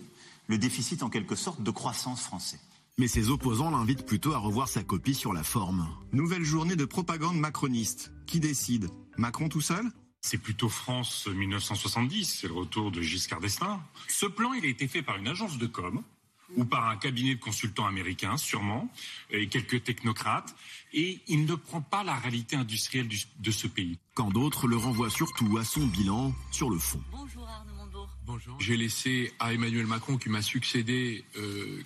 le 0.47 0.59
déficit 0.59 1.03
en 1.03 1.11
quelque 1.11 1.37
sorte 1.37 1.63
de 1.63 1.71
croissance 1.71 2.23
français. 2.23 2.61
Mais 2.99 3.07
ses 3.07 3.31
opposants 3.31 3.71
l'invitent 3.71 4.05
plutôt 4.05 4.33
à 4.33 4.39
revoir 4.39 4.67
sa 4.67 4.83
copie 4.83 5.15
sur 5.15 5.33
la 5.33 5.45
forme. 5.45 5.89
Nouvelle 6.13 6.43
journée 6.43 6.75
de 6.75 6.85
propagande 6.85 7.39
macroniste. 7.39 8.13
Qui 8.27 8.41
décide? 8.41 8.89
Macron 9.17 9.49
tout 9.49 9.61
seul? 9.61 9.87
C'est 10.21 10.39
plutôt 10.39 10.69
France 10.69 11.29
1970, 11.29 12.39
c'est 12.41 12.49
le 12.49 12.55
retour 12.55 12.91
de 12.91 13.01
Giscard 13.01 13.39
d'Estaing. 13.39 13.81
Ce 14.09 14.27
plan, 14.27 14.53
il 14.53 14.65
a 14.65 14.69
été 14.69 14.89
fait 14.89 15.03
par 15.03 15.17
une 15.17 15.29
agence 15.29 15.59
de 15.59 15.67
com 15.67 16.03
ou 16.57 16.65
par 16.65 16.89
un 16.89 16.97
cabinet 16.97 17.37
de 17.37 17.41
consultants 17.41 17.87
américains, 17.87 18.37
sûrement, 18.37 18.91
et 19.31 19.49
quelques 19.49 19.85
technocrates, 19.85 20.57
et 20.93 21.21
il 21.29 21.45
ne 21.45 21.55
prend 21.55 21.83
pas 21.83 22.03
la 22.03 22.15
réalité 22.15 22.57
industrielle 22.57 23.09
de 23.39 23.51
ce 23.51 23.67
pays. 23.67 23.99
Quand 24.15 24.31
d'autres 24.31 24.67
le 24.67 24.77
renvoient 24.77 25.11
surtout 25.11 25.59
à 25.59 25.65
son 25.65 25.87
bilan 25.87 26.33
sur 26.51 26.71
le 26.71 26.79
fond. 26.79 27.03
J'ai 28.59 28.77
laissé 28.77 29.33
à 29.39 29.53
Emmanuel 29.53 29.87
Macron, 29.87 30.19
qui 30.19 30.29
m'a 30.29 30.43
succédé, 30.43 31.25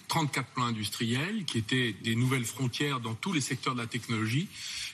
34 0.09 0.47
euh, 0.47 0.51
plans 0.55 0.65
industriels, 0.67 1.45
qui 1.45 1.59
étaient 1.59 1.93
des 1.93 2.15
nouvelles 2.15 2.45
frontières 2.45 3.01
dans 3.01 3.15
tous 3.15 3.33
les 3.33 3.41
secteurs 3.41 3.75
de 3.75 3.81
la 3.81 3.87
technologie, 3.87 4.49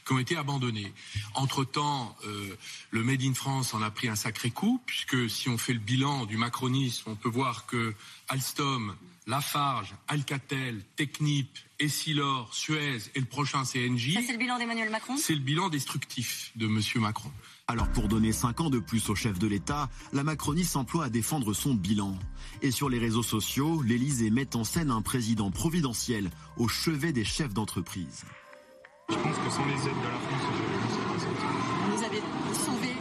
qui 0.07 0.13
ont 0.13 0.19
été 0.19 0.37
abandonnés. 0.37 0.93
Entre-temps, 1.35 2.17
euh, 2.27 2.57
le 2.91 3.03
Made 3.03 3.23
in 3.23 3.35
France 3.35 3.75
en 3.75 3.83
a 3.83 3.91
pris 3.91 4.09
un 4.09 4.17
sacré 4.17 4.51
coup, 4.51 4.81
puisque 4.87 5.31
si 5.31 5.49
on 5.49 5.59
fait 5.59 5.75
le 5.75 5.79
bilan 5.79 6.27
du 6.27 6.37
macronisme, 6.37 7.11
on 7.11 7.17
peut 7.17 7.29
voir 7.29 7.67
que 7.67 7.95
Alstom, 8.29 8.97
Lafarge, 9.27 9.95
Alcatel, 10.09 10.83
Technip, 10.97 11.49
Essilor, 11.81 12.53
Suez 12.53 12.99
et 13.15 13.21
le 13.21 13.27
prochain 13.27 13.65
CNJ. 13.65 14.15
Ça, 14.15 14.21
c'est 14.27 14.33
le 14.33 14.39
bilan 14.39 14.59
d'Emmanuel 14.59 14.91
Macron? 14.91 15.17
C'est 15.17 15.35
le 15.35 15.41
bilan 15.41 15.69
destructif 15.69 16.51
de 16.57 16.67
M. 16.67 16.81
Macron. 16.97 17.31
Alors 17.69 17.89
pour 17.93 18.09
donner 18.09 18.33
5 18.33 18.61
ans 18.63 18.71
de 18.71 18.79
plus 18.81 19.09
au 19.11 19.15
chef 19.15 19.39
de 19.39 19.47
l'État, 19.47 19.89
la 20.13 20.25
Macronie 20.25 20.65
s'emploie 20.65 21.05
à 21.05 21.09
défendre 21.09 21.53
son 21.53 21.75
bilan. 21.75 22.19
Et 22.63 22.71
sur 22.73 22.89
les 22.89 22.99
réseaux 22.99 23.23
sociaux, 23.23 23.83
l'Élysée 23.83 24.31
met 24.31 24.57
en 24.57 24.65
scène 24.65 24.91
un 24.91 25.03
président 25.03 25.51
providentiel 25.51 26.31
au 26.57 26.67
chevet 26.67 27.13
des 27.13 27.25
chefs 27.25 27.55
d'entreprise. 27.55 28.25
Je 29.11 29.15
pense 29.15 29.37
que 29.37 29.51
sans 29.51 29.65
les 29.67 29.75
aides 29.75 30.03
de 30.03 30.09
la 30.09 30.19
France, 30.19 30.43
vous 31.95 32.05
avez 32.05 32.23
sauvé 32.55 32.93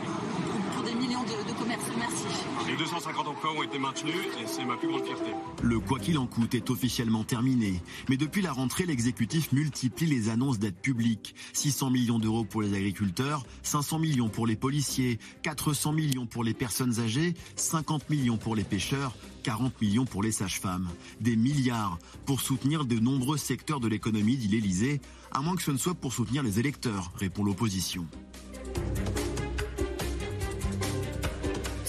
pour 0.74 0.84
des 0.84 0.94
millions 0.96 1.24
de, 1.24 1.50
de 1.50 1.58
commerces. 1.58 1.84
Merci. 1.98 2.26
Les 2.67 2.67
250 2.78 3.28
emplois 3.28 3.52
ont 3.54 3.64
été 3.64 3.80
maintenus 3.80 4.16
et 4.42 4.46
c'est 4.46 4.64
ma 4.64 4.78
plus 4.78 4.88
grande 4.88 5.04
fierté. 5.04 5.32
Le 5.64 5.80
quoi 5.80 6.00
qu'il 6.00 6.18
en 6.18 6.28
coûte 6.28 6.54
est 6.54 6.70
officiellement 6.70 7.24
terminé. 7.24 7.82
Mais 8.10 8.18
depuis 8.18 8.42
la 8.42 8.52
rentrée, 8.52 8.86
l'exécutif 8.86 9.52
multiplie 9.52 10.06
les 10.06 10.30
annonces 10.30 10.60
d'aides 10.60 10.80
publiques. 10.80 11.36
600 11.54 11.90
millions 11.90 12.20
d'euros 12.20 12.44
pour 12.44 12.62
les 12.62 12.74
agriculteurs, 12.76 13.46
500 13.64 14.00
millions 14.00 14.30
pour 14.30 14.46
les 14.46 14.56
policiers, 14.56 15.20
400 15.44 15.92
millions 15.94 16.26
pour 16.26 16.44
les 16.44 16.54
personnes 16.54 17.00
âgées, 17.00 17.34
50 17.56 18.10
millions 18.10 18.38
pour 18.38 18.56
les 18.56 18.64
pêcheurs, 18.64 19.16
40 19.44 19.82
millions 19.82 20.06
pour 20.06 20.22
les 20.22 20.32
sages-femmes. 20.32 20.90
Des 21.20 21.36
milliards 21.36 21.98
pour 22.26 22.42
soutenir 22.42 22.86
de 22.86 23.00
nombreux 23.00 23.38
secteurs 23.38 23.80
de 23.80 23.88
l'économie, 23.88 24.38
dit 24.38 24.48
l'Élysée, 24.48 25.02
à 25.32 25.42
moins 25.42 25.56
que 25.56 25.64
ce 25.64 25.72
ne 25.72 25.78
soit 25.78 25.96
pour 25.96 26.14
soutenir 26.14 26.44
les 26.44 26.60
électeurs, 26.60 27.12
répond 27.16 27.44
l'opposition. 27.44 28.06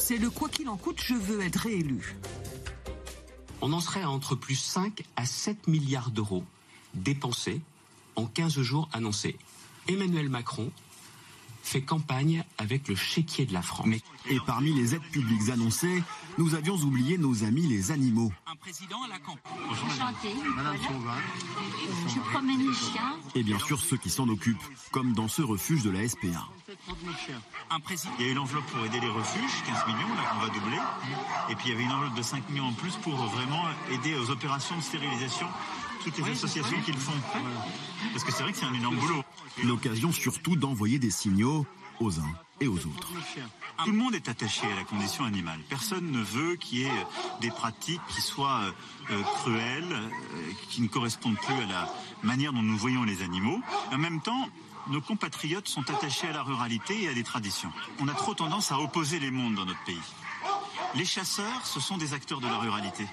C'est 0.09 0.16
le 0.16 0.31
quoi 0.31 0.49
qu'il 0.49 0.71
en 0.71 0.79
coûte, 0.79 1.03
je 1.05 1.12
veux 1.12 1.42
être 1.42 1.57
réélu. 1.57 2.16
On 3.61 3.75
en 3.75 3.81
serait 3.81 4.01
à 4.01 4.09
entre 4.09 4.37
plus 4.37 4.55
5 4.55 5.03
à 5.16 5.27
7 5.27 5.68
milliards 5.68 6.11
d'euros 6.11 6.44
dépensés 6.94 7.61
en 8.16 8.25
15 8.25 8.59
jours 8.62 8.88
annoncés. 8.94 9.37
Emmanuel 9.87 10.31
Macron 10.31 10.71
fait 11.68 11.83
campagne 11.83 12.44
avec 12.57 12.88
le 12.88 12.96
chéquier 12.96 13.44
de 13.44 13.52
la 13.52 13.61
France. 13.61 13.87
Et 14.31 14.38
parmi 14.46 14.72
les 14.72 14.94
aides 14.94 15.11
publiques 15.12 15.50
annoncées, 15.50 16.02
nous 16.38 16.54
avions 16.54 16.76
oublié 16.76 17.18
nos 17.18 17.44
amis 17.44 17.66
les 17.66 17.90
animaux. 17.90 18.33
Un 18.46 18.57
président 18.57 19.02
à 19.02 19.09
la 19.09 19.18
campagne. 19.18 19.52
Je 22.09 22.20
promène 22.31 22.66
les 22.66 22.74
chiens. 22.74 23.16
Et 23.35 23.42
bien 23.42 23.59
sûr 23.59 23.78
ceux 23.78 23.98
qui 23.98 24.09
s'en 24.09 24.28
occupent, 24.28 24.62
comme 24.92 25.12
dans 25.12 25.28
ce 25.28 25.42
refuge 25.42 25.83
de 25.83 25.90
la 25.90 26.09
SPA. 26.09 26.48
Il 28.18 28.24
y 28.24 28.28
a 28.28 28.33
eu 28.33 28.35
l'enveloppe 28.35 28.66
pour 28.66 28.85
aider 28.87 29.00
les 29.00 29.11
refuges, 29.11 29.62
15 29.66 29.87
millions, 29.88 30.14
là 30.14 30.22
qu'on 30.33 30.46
va 30.46 30.48
doubler. 30.48 30.78
Et 31.50 31.54
puis 31.54 31.66
il 31.66 31.72
y 31.72 31.74
avait 31.74 31.85
une 31.85 31.92
enveloppe 31.92 32.16
de 32.16 32.22
5 32.22 32.48
millions 32.48 32.68
en 32.68 32.72
plus 32.72 32.96
pour 32.96 33.14
vraiment 33.14 33.64
aider 33.92 34.14
aux 34.14 34.31
opérations 34.31 34.76
de 34.76 34.83
stérilisation 34.83 35.46
toutes 36.02 36.18
les 36.18 36.33
associations 36.33 36.81
qui 36.83 36.92
le 36.92 36.98
font. 36.98 37.12
Parce 38.12 38.24
que 38.24 38.33
c'est 38.33 38.42
vrai 38.42 38.52
que 38.52 38.59
c'est 38.59 38.66
un 38.66 38.74
énorme 38.74 38.96
boulot. 38.96 39.22
L'occasion 39.64 40.12
surtout 40.12 40.57
d'envoyer 40.57 40.99
des 40.99 41.11
signaux 41.11 41.66
aux 42.01 42.18
uns 42.21 42.33
et 42.61 42.68
aux 42.68 42.79
autres. 42.79 43.12
Tout 43.85 43.90
le 43.90 43.97
monde 43.97 44.14
est 44.14 44.29
attaché 44.29 44.66
à 44.66 44.77
la 44.77 44.85
condition 44.85 45.25
animale. 45.25 45.61
Personne 45.68 46.11
ne 46.11 46.23
veut 46.23 46.57
qu'il 46.57 46.79
y 46.79 46.85
ait 46.85 47.07
des 47.40 47.51
pratiques 47.51 48.01
qui 48.09 48.21
soient 48.21 48.62
euh, 49.11 49.23
cruelles, 49.37 49.92
euh, 49.92 50.51
qui 50.68 50.83
ne 50.83 50.88
correspondent 50.88 51.38
plus 51.38 51.55
à 51.55 51.66
la 51.66 51.88
manière 52.23 52.53
dont 52.53 52.62
nous 52.62 52.77
voyons 52.77 53.05
les 53.05 53.23
animaux. 53.23 53.61
En 53.92 53.99
même 53.99 54.21
temps, 54.21 54.49
nos 54.88 55.01
compatriotes 55.01 55.68
sont 55.68 55.88
attachés 55.90 56.29
à 56.29 56.33
la 56.33 56.42
ruralité 56.42 57.05
et 57.05 57.09
à 57.09 57.14
des 57.14 57.23
traditions. 57.23 57.73
On 58.01 58.09
a 58.09 58.14
trop 58.14 58.35
tendance 58.35 58.73
à 58.73 58.79
opposer 58.79 59.21
les 59.21 59.31
mondes 59.31 59.55
dans 59.55 59.64
notre 59.64 59.83
pays. 59.85 59.97
Les 60.94 61.05
chasseurs, 61.05 61.66
ce 61.66 61.81
sont 61.81 61.99
des 61.99 62.14
acteurs 62.14 62.40
de 62.40 62.47
la 62.47 62.59
ruralité. 62.59 63.07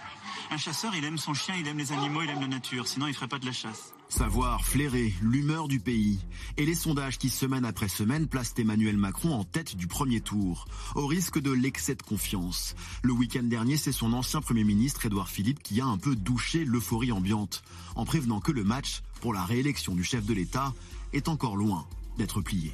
Un 0.52 0.58
chasseur, 0.58 0.96
il 0.96 1.04
aime 1.04 1.18
son 1.18 1.34
chien, 1.34 1.56
il 1.60 1.68
aime 1.68 1.78
les 1.78 1.92
animaux, 1.92 2.22
il 2.22 2.30
aime 2.30 2.42
la 2.42 2.48
nature, 2.48 2.88
sinon 2.88 3.08
il 3.08 3.14
ferait 3.14 3.28
pas 3.28 3.40
de 3.40 3.46
la 3.46 3.52
chasse. 3.52 3.95
Savoir 4.08 4.64
flairer 4.64 5.14
l'humeur 5.22 5.68
du 5.68 5.80
pays. 5.80 6.20
Et 6.58 6.66
les 6.66 6.76
sondages 6.76 7.18
qui, 7.18 7.30
semaine 7.30 7.66
après 7.66 7.88
semaine, 7.88 8.28
placent 8.28 8.54
Emmanuel 8.58 8.98
Macron 8.98 9.34
en 9.34 9.44
tête 9.44 9.76
du 9.76 9.88
premier 9.88 10.22
tour, 10.22 10.68
au 10.96 11.08
risque 11.08 11.40
de 11.40 11.52
l'excès 11.52 11.96
de 11.96 12.04
confiance. 12.04 12.76
Le 13.04 13.14
week-end 13.14 13.44
dernier, 13.44 13.78
c'est 13.78 13.92
son 13.92 14.14
ancien 14.14 14.42
Premier 14.42 14.64
ministre, 14.64 15.06
Édouard 15.06 15.30
Philippe, 15.30 15.64
qui 15.64 15.82
a 15.82 15.86
un 15.86 15.98
peu 15.98 16.16
douché 16.16 16.66
l'euphorie 16.66 17.12
ambiante, 17.12 17.64
en 17.96 18.06
prévenant 18.06 18.40
que 18.40 18.52
le 18.52 18.64
match, 18.64 19.02
pour 19.22 19.34
la 19.34 19.44
réélection 19.44 19.96
du 19.96 20.04
chef 20.04 20.26
de 20.26 20.34
l'État, 20.34 20.74
est 21.12 21.28
encore 21.28 21.58
loin 21.58 21.88
d'être 22.18 22.42
plié. 22.42 22.74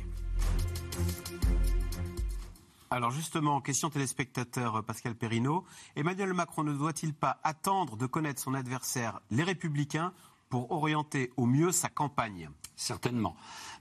Alors 2.93 3.11
justement, 3.11 3.61
question 3.61 3.89
téléspectateur 3.89 4.75
euh, 4.75 4.81
Pascal 4.81 5.15
Perrineau. 5.15 5.63
Emmanuel 5.95 6.33
Macron 6.33 6.65
ne 6.65 6.73
doit-il 6.73 7.13
pas 7.13 7.39
attendre 7.41 7.95
de 7.95 8.05
connaître 8.05 8.41
son 8.41 8.53
adversaire, 8.53 9.21
les 9.31 9.43
Républicains, 9.43 10.11
pour 10.51 10.71
orienter 10.71 11.31
au 11.37 11.47
mieux 11.47 11.71
sa 11.71 11.89
campagne 11.89 12.49
Certainement 12.75 13.35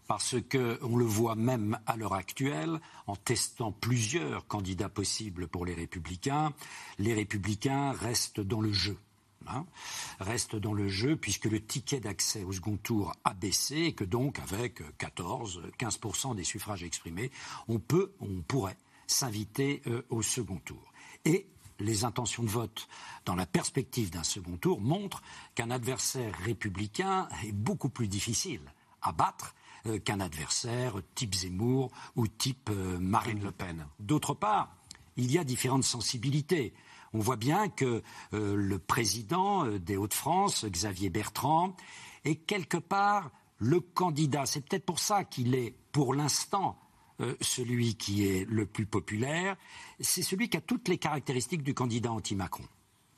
parce 0.06 0.35
qu'on 0.50 0.96
le 0.96 1.04
voit 1.04 1.37
même 1.37 1.78
à 1.87 1.96
l'heure 1.96 2.14
actuelle, 2.14 2.80
en 3.06 3.14
testant 3.14 3.70
plusieurs 3.70 4.44
candidats 4.48 4.88
possibles 4.88 5.46
pour 5.46 5.64
les 5.64 5.72
républicains, 5.72 6.52
les 6.98 7.14
républicains 7.14 7.92
restent 7.92 8.40
dans 8.40 8.61
le 8.61 8.72
jeu. 8.72 8.98
Hein, 9.46 9.64
restent 10.18 10.56
dans 10.56 10.74
le 10.74 10.88
jeu 10.88 11.14
puisque 11.16 11.44
le 11.44 11.64
ticket 11.64 12.00
d'accès 12.00 12.42
au 12.42 12.52
second 12.52 12.76
tour 12.76 13.12
a 13.22 13.35
baissé 13.35 13.76
et 13.76 13.92
que 13.92 14.02
donc 14.02 14.40
avec 14.40 14.83
14-15% 14.98 16.35
des 16.35 16.44
suffrages 16.44 16.83
exprimés, 16.83 17.30
on 17.68 17.78
peut, 17.78 18.12
on 18.18 18.42
pourrait 18.42 18.78
s'inviter 19.06 19.80
euh, 19.87 20.02
au 20.11 20.22
second 20.22 20.59
tour. 20.64 20.92
Et 21.24 21.46
les 21.81 22.05
intentions 22.05 22.43
de 22.43 22.49
vote 22.49 22.88
dans 23.25 23.35
la 23.35 23.47
perspective 23.47 24.11
d'un 24.11 24.23
second 24.23 24.57
tour 24.57 24.81
montrent 24.81 25.23
qu'un 25.55 25.71
adversaire 25.71 26.35
républicain 26.45 27.29
est 27.45 27.53
beaucoup 27.53 27.88
plus 27.88 28.09
difficile 28.09 28.62
à 29.03 29.12
battre 29.12 29.55
euh, 29.87 29.99
qu'un 29.99 30.21
adversaire 30.21 30.97
type 31.14 31.35
Zemmour 31.35 31.90
ou 32.16 32.29
type 32.29 32.71
euh, 32.71 32.99
Marine 32.99 33.43
Le 33.43 33.51
Pen. 33.51 33.87
D'autre 33.99 34.35
part, 34.35 34.77
il 35.16 35.33
y 35.33 35.38
a 35.38 35.45
différentes 35.45 35.85
sensibilités. 35.85 36.75
On 37.12 37.19
voit 37.19 37.37
bien 37.37 37.69
que 37.69 38.03
euh, 38.35 38.55
le 38.55 38.79
président 38.79 39.66
des 39.66 39.97
Hauts-de-France, 39.97 40.66
Xavier 40.66 41.11
Bertrand, 41.11 41.75
est 42.25 42.37
quelque 42.37 42.77
part 42.77 43.31
le 43.59 43.81
candidat. 43.81 44.47
C'est 44.47 44.61
peut-être 44.61 44.85
pour 44.85 44.99
ça 44.99 45.25
qu'il 45.25 45.55
est, 45.55 45.75
pour 45.93 46.14
l'instant, 46.14 46.79
celui 47.40 47.94
qui 47.94 48.26
est 48.26 48.48
le 48.48 48.66
plus 48.66 48.87
populaire. 48.87 49.56
C'est 50.00 50.22
celui 50.22 50.48
qui 50.48 50.56
a 50.56 50.61
toutes 50.61 50.88
les 50.88 50.98
caractéristiques 50.98 51.62
du 51.62 51.74
candidat 51.74 52.12
anti-Macron. 52.12 52.64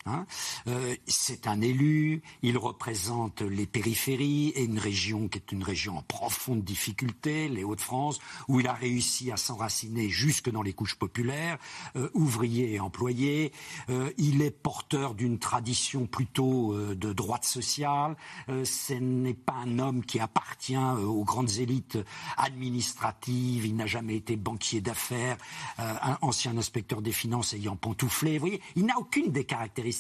Hein. 0.05 0.27
Euh, 0.67 0.97
c'est 1.07 1.47
un 1.47 1.61
élu, 1.61 2.23
il 2.43 2.59
représente 2.59 3.41
les 3.43 3.67
périphéries 3.67 4.49
et 4.57 4.65
une 4.65 4.81
région 4.81 5.29
qui 5.29 5.39
est 5.39 5.53
une 5.53 5.63
région 5.63 5.97
en 5.97 6.03
profonde 6.03 6.65
difficulté, 6.65 7.49
les 7.49 7.63
Hauts-de-France, 7.63 8.19
où 8.49 8.59
il 8.59 8.67
a 8.67 8.73
réussi 8.73 9.31
à 9.31 9.37
s'enraciner 9.37 10.09
jusque 10.09 10.51
dans 10.51 10.63
les 10.63 10.73
couches 10.73 10.97
populaires, 10.97 11.57
euh, 11.95 12.11
ouvriers 12.15 12.73
et 12.73 12.81
employés. 12.81 13.53
Euh, 13.91 14.11
il 14.19 14.43
est 14.43 14.51
porteur 14.51 15.15
d'une 15.15 15.39
tradition 15.39 16.07
plutôt 16.07 16.75
de 16.77 17.13
droite 17.13 17.45
sociale. 17.45 18.17
ce 18.49 18.95
n'est 18.95 19.35
pas 19.35 19.55
un 19.65 19.79
homme 19.79 20.05
qui 20.05 20.19
appartient 20.19 20.77
aux 20.77 21.25
grandes 21.25 21.59
élites 21.59 21.99
administratives. 22.37 23.67
Il 23.67 23.77
n'a 23.77 23.87
jamais 23.87 24.17
été 24.17 24.37
banquier 24.37 24.81
d'affaires, 24.81 25.37
un 25.79 26.19
ancien 26.23 26.57
inspecteur 26.57 27.03
des 27.03 27.13
finances 27.13 27.55
ayant 27.55 27.77
pantouflé. 27.77 28.35
Vous 28.35 28.47
voyez, 28.47 28.61
il 28.77 28.87
n'a 28.87 28.99
aucune 28.99 29.33
des 29.33 29.45
caractéristiques 29.45 29.92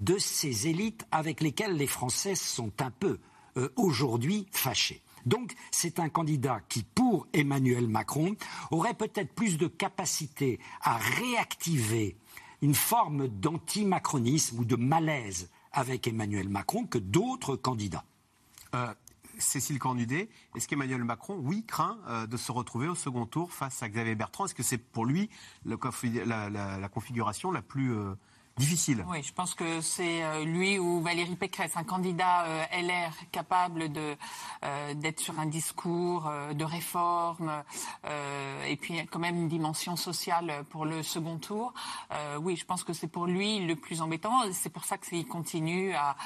de 0.00 0.18
ces 0.18 0.68
élites 0.68 1.06
avec 1.10 1.40
lesquelles 1.40 1.76
les 1.76 1.86
Français 1.86 2.34
sont 2.34 2.72
un 2.80 2.90
peu 2.90 3.18
euh, 3.56 3.68
aujourd'hui 3.76 4.46
fâchés. 4.52 5.02
Donc 5.26 5.54
c'est 5.70 6.00
un 6.00 6.08
candidat 6.08 6.60
qui, 6.68 6.82
pour 6.82 7.26
Emmanuel 7.32 7.88
Macron, 7.88 8.34
aurait 8.70 8.94
peut-être 8.94 9.32
plus 9.34 9.58
de 9.58 9.66
capacité 9.66 10.58
à 10.80 10.96
réactiver 10.96 12.16
une 12.60 12.74
forme 12.74 13.28
d'anti-macronisme 13.28 14.60
ou 14.60 14.64
de 14.64 14.76
malaise 14.76 15.50
avec 15.72 16.06
Emmanuel 16.06 16.48
Macron 16.48 16.86
que 16.86 16.98
d'autres 16.98 17.56
candidats. 17.56 18.04
Euh, 18.74 18.92
Cécile 19.38 19.78
Cornudet, 19.78 20.28
est-ce 20.54 20.68
qu'Emmanuel 20.68 21.04
Macron, 21.04 21.36
oui, 21.42 21.64
craint 21.66 21.98
euh, 22.06 22.26
de 22.26 22.36
se 22.36 22.52
retrouver 22.52 22.88
au 22.88 22.94
second 22.94 23.26
tour 23.26 23.52
face 23.52 23.82
à 23.82 23.88
Xavier 23.88 24.14
Bertrand? 24.14 24.44
Est-ce 24.44 24.54
que 24.54 24.62
c'est 24.62 24.78
pour 24.78 25.04
lui 25.04 25.30
la, 25.64 25.76
configuration 26.88 27.50
la 27.50 27.62
plus 27.62 27.94
Oui, 29.08 29.22
je 29.22 29.32
pense 29.32 29.54
que 29.54 29.80
c'est 29.80 30.22
euh, 30.22 30.44
lui 30.44 30.78
ou 30.78 31.00
Valérie 31.00 31.36
Pécresse, 31.36 31.76
un 31.76 31.84
candidat 31.84 32.44
euh, 32.44 32.64
LR 32.82 33.12
capable 33.30 33.90
de 33.90 34.14
euh, 34.64 34.94
d'être 34.94 35.20
sur 35.20 35.40
un 35.40 35.46
discours 35.46 36.30
de 36.54 36.64
réforme 36.64 37.50
et 38.68 38.76
puis 38.76 39.04
quand 39.10 39.18
même 39.18 39.36
une 39.36 39.48
dimension 39.48 39.96
sociale 39.96 40.64
pour 40.70 40.84
le 40.84 41.02
second 41.02 41.38
tour. 41.38 41.72
oui, 42.40 42.56
je 42.56 42.64
pense 42.64 42.84
que 42.84 42.92
c'est 42.92 43.08
pour 43.08 43.26
lui 43.26 43.60
le 43.60 43.76
plus 43.76 44.02
embêtant. 44.02 44.32
C'est 44.52 44.70
pour 44.70 44.84
ça 44.84 44.98
qu'il 44.98 45.26
continue 45.26 45.94
à, 45.94 46.16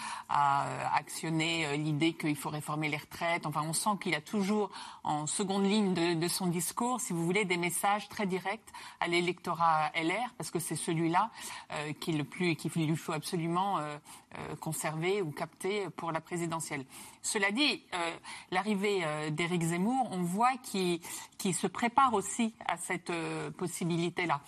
actionner 0.95 1.77
l'idée 1.77 2.13
qu'il 2.15 2.37
faut 2.37 2.51
réformer 2.51 2.89
les 2.89 2.97
retraites. 2.97 3.47
Enfin, 3.47 3.63
on 3.65 3.73
sent 3.73 3.91
qu'il 4.01 4.15
a 4.15 4.21
toujours 4.21 4.71
en 5.05 5.27
seconde 5.27 5.65
ligne 5.65 5.95
de, 5.95 6.15
de 6.15 6.29
son 6.29 6.47
discours, 6.47 7.01
si 7.01 7.13
vous 7.13 7.25
voulez, 7.25 7.45
des 7.45 7.57
messages 7.57 8.09
très 8.09 8.27
directs 8.27 8.73
à 9.01 9.09
l'électorat 9.09 9.91
LR, 9.95 10.35
parce 10.37 10.51
que 10.51 10.59
c'est 10.59 10.77
celui-là 10.77 11.31
qui 12.01 12.13
le 12.17 12.25
plus 12.25 12.57
qu'il 12.57 12.71
lui 12.87 12.97
faut 12.97 13.13
absolument 13.13 13.79
euh, 13.79 13.97
euh, 14.39 14.57
conserver 14.57 15.23
ou 15.23 15.31
capter 15.31 15.89
pour 15.97 16.13
la 16.13 16.21
présidentielle. 16.21 16.85
Cela 17.23 17.51
dit, 17.51 17.83
euh, 17.95 18.17
l'arrivée 18.51 19.03
d'Éric 19.31 19.63
Zemmour, 19.63 20.09
on 20.11 20.23
voit 20.23 20.57
qu'il 20.63 21.01
se 21.55 21.67
prépare 21.67 22.15
aussi 22.15 22.55
à 22.67 22.77
cette 22.77 23.13
possibilité-là. 23.57 24.41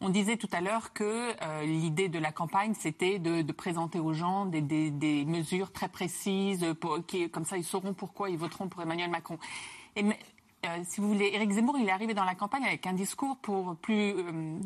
On 0.00 0.10
disait 0.10 0.36
tout 0.36 0.48
à 0.52 0.60
l'heure 0.60 0.92
que 0.92 1.34
l'idée 1.64 2.08
de 2.08 2.18
la 2.18 2.30
campagne, 2.30 2.74
c'était 2.74 3.18
de, 3.18 3.52
présenter 3.52 3.98
aux 3.98 4.12
gens 4.12 4.44
des, 4.44 5.24
mesures 5.26 5.72
très 5.72 5.88
précises, 5.88 6.66
qui, 7.06 7.30
comme 7.30 7.44
ça 7.44 7.56
ils 7.56 7.64
sauront 7.64 7.94
pourquoi 7.94 8.28
ils 8.28 8.36
voteront 8.36 8.68
pour 8.68 8.82
Emmanuel 8.82 9.10
Macron. 9.10 9.38
Et, 9.96 10.04
si 10.84 11.00
vous 11.00 11.08
voulez, 11.08 11.30
Éric 11.32 11.52
Zemmour, 11.52 11.78
il 11.78 11.88
est 11.88 11.92
arrivé 11.92 12.12
dans 12.12 12.24
la 12.24 12.34
campagne 12.34 12.64
avec 12.64 12.86
un 12.86 12.92
discours 12.92 13.36
pour 13.36 13.76
plus 13.76 14.14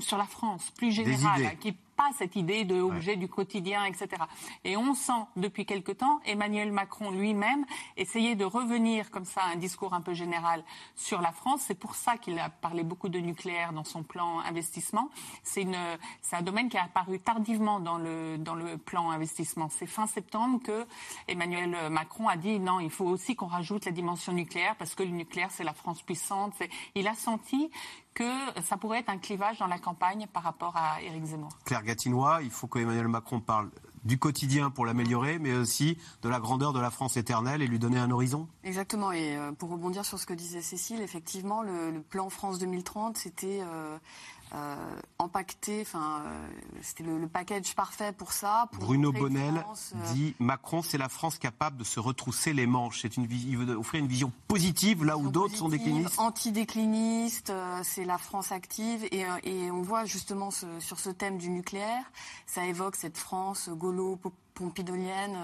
sur 0.00 0.16
la 0.16 0.24
France, 0.24 0.70
plus 0.70 0.90
général, 0.90 1.56
qui 1.58 1.76
cette 2.16 2.36
idée 2.36 2.64
de 2.64 2.80
objet 2.80 3.16
du 3.16 3.28
quotidien, 3.28 3.84
etc. 3.84 4.08
Et 4.64 4.76
on 4.76 4.94
sent 4.94 5.24
depuis 5.36 5.66
quelque 5.66 5.92
temps 5.92 6.20
Emmanuel 6.24 6.72
Macron 6.72 7.10
lui-même 7.10 7.64
essayer 7.96 8.34
de 8.34 8.44
revenir 8.44 9.10
comme 9.10 9.24
ça 9.24 9.42
à 9.42 9.52
un 9.52 9.56
discours 9.56 9.94
un 9.94 10.00
peu 10.00 10.14
général 10.14 10.64
sur 10.96 11.20
la 11.20 11.32
France. 11.32 11.62
C'est 11.66 11.78
pour 11.78 11.94
ça 11.94 12.16
qu'il 12.16 12.38
a 12.38 12.50
parlé 12.50 12.82
beaucoup 12.82 13.08
de 13.08 13.18
nucléaire 13.18 13.72
dans 13.72 13.84
son 13.84 14.02
plan 14.02 14.40
investissement. 14.40 15.10
C'est 15.42 15.66
un 16.32 16.42
domaine 16.42 16.68
qui 16.68 16.76
est 16.76 16.80
apparu 16.80 17.20
tardivement 17.20 17.80
dans 17.80 17.98
le, 17.98 18.38
dans 18.38 18.54
le 18.54 18.76
plan 18.76 19.10
investissement. 19.10 19.68
C'est 19.70 19.86
fin 19.86 20.06
septembre 20.06 20.60
que 20.62 20.86
Emmanuel 21.28 21.90
Macron 21.90 22.28
a 22.28 22.36
dit 22.36 22.58
non, 22.58 22.80
il 22.80 22.90
faut 22.90 23.06
aussi 23.06 23.36
qu'on 23.36 23.46
rajoute 23.46 23.84
la 23.84 23.92
dimension 23.92 24.32
nucléaire 24.32 24.76
parce 24.76 24.94
que 24.94 25.02
le 25.02 25.10
nucléaire, 25.10 25.50
c'est 25.50 25.64
la 25.64 25.74
France 25.74 26.02
puissante. 26.02 26.54
Il 26.94 27.06
a 27.06 27.14
senti 27.14 27.70
que 28.14 28.24
ça 28.62 28.76
pourrait 28.76 29.00
être 29.00 29.10
un 29.10 29.18
clivage 29.18 29.58
dans 29.58 29.66
la 29.66 29.78
campagne 29.78 30.26
par 30.32 30.42
rapport 30.42 30.76
à 30.76 31.00
Éric 31.02 31.24
Zemmour. 31.24 31.50
Claire 31.64 31.82
Gatinois, 31.82 32.40
il 32.42 32.50
faut 32.50 32.66
qu'Emmanuel 32.66 33.08
Macron 33.08 33.40
parle 33.40 33.70
du 34.04 34.18
quotidien 34.18 34.70
pour 34.70 34.86
l'améliorer, 34.86 35.38
mais 35.38 35.54
aussi 35.54 35.98
de 36.22 36.28
la 36.28 36.40
grandeur 36.40 36.72
de 36.72 36.80
la 36.80 36.90
France 36.90 37.16
éternelle 37.16 37.62
et 37.62 37.66
lui 37.66 37.78
donner 37.78 37.98
un 37.98 38.10
horizon 38.10 38.48
Exactement. 38.64 39.12
Et 39.12 39.36
euh, 39.36 39.52
pour 39.52 39.70
rebondir 39.70 40.04
sur 40.04 40.18
ce 40.18 40.26
que 40.26 40.32
disait 40.32 40.62
Cécile, 40.62 41.02
effectivement, 41.02 41.62
le, 41.62 42.00
plan 42.08 42.30
France 42.30 42.58
2030, 42.58 43.18
c'était 43.18 43.60
euh, 44.54 44.70
euh, 44.70 45.00
empaqueté. 45.18 45.82
Enfin, 45.82 46.22
euh, 46.24 46.48
c'était 46.82 47.04
le, 47.04 47.28
package 47.28 47.74
parfait 47.74 48.12
pour 48.12 48.32
ça. 48.32 48.68
Bruno 48.78 49.12
Bonnel 49.12 49.56
euh, 49.56 50.12
dit 50.12 50.34
Macron, 50.38 50.82
c'est 50.82 50.98
la 50.98 51.08
France 51.08 51.38
capable 51.38 51.76
de 51.76 51.84
se 51.84 52.00
retrousser 52.00 52.52
les 52.52 52.66
manches. 52.66 53.00
C'est 53.02 53.16
une, 53.16 53.26
il 53.30 53.56
veut 53.58 53.76
offrir 53.76 54.00
une 54.00 54.08
vision 54.08 54.32
positive 54.48 55.04
là 55.04 55.16
où 55.18 55.30
d'autres 55.30 55.56
sont 55.56 55.68
déclinistes. 55.68 56.18
Anti-déclinistes, 56.18 57.52
c'est 57.82 58.04
la 58.04 58.18
France 58.18 58.52
active. 58.52 59.06
Et, 59.12 59.24
et 59.44 59.70
on 59.70 59.82
voit 59.82 60.04
justement 60.04 60.50
sur 60.50 60.98
ce 60.98 61.10
thème 61.10 61.38
du 61.38 61.50
nucléaire, 61.50 62.04
ça 62.46 62.64
évoque 62.66 62.96
cette 62.96 63.18
France 63.18 63.68
gaulo 63.68 64.16
pompidolienne, 64.60 65.36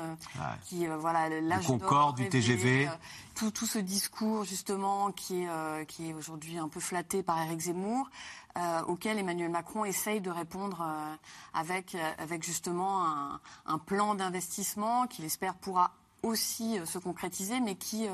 qui 0.66 0.86
voilà 0.86 1.28
l'âge 1.40 1.66
Concorde, 1.66 2.16
du 2.16 2.28
TGV, 2.28 2.88
tout, 3.34 3.50
tout 3.50 3.66
ce 3.66 3.78
discours 3.78 4.44
justement 4.44 5.10
qui 5.10 5.42
est 5.42 5.86
qui 5.86 6.10
est 6.10 6.14
aujourd'hui 6.14 6.58
un 6.58 6.68
peu 6.68 6.80
flatté 6.80 7.22
par 7.22 7.40
Éric 7.40 7.60
Zemmour, 7.60 8.08
euh, 8.56 8.82
auquel 8.84 9.18
Emmanuel 9.18 9.50
Macron 9.50 9.84
essaye 9.84 10.22
de 10.22 10.30
répondre 10.30 10.80
euh, 10.80 11.14
avec, 11.52 11.94
euh, 11.94 12.12
avec 12.16 12.42
justement 12.42 13.06
un, 13.06 13.40
un 13.66 13.78
plan 13.78 14.14
d'investissement 14.14 15.06
qu'il 15.06 15.26
espère 15.26 15.54
pourra 15.54 15.92
aussi 16.22 16.78
se 16.86 16.98
concrétiser, 16.98 17.60
mais 17.60 17.76
qui, 17.76 18.08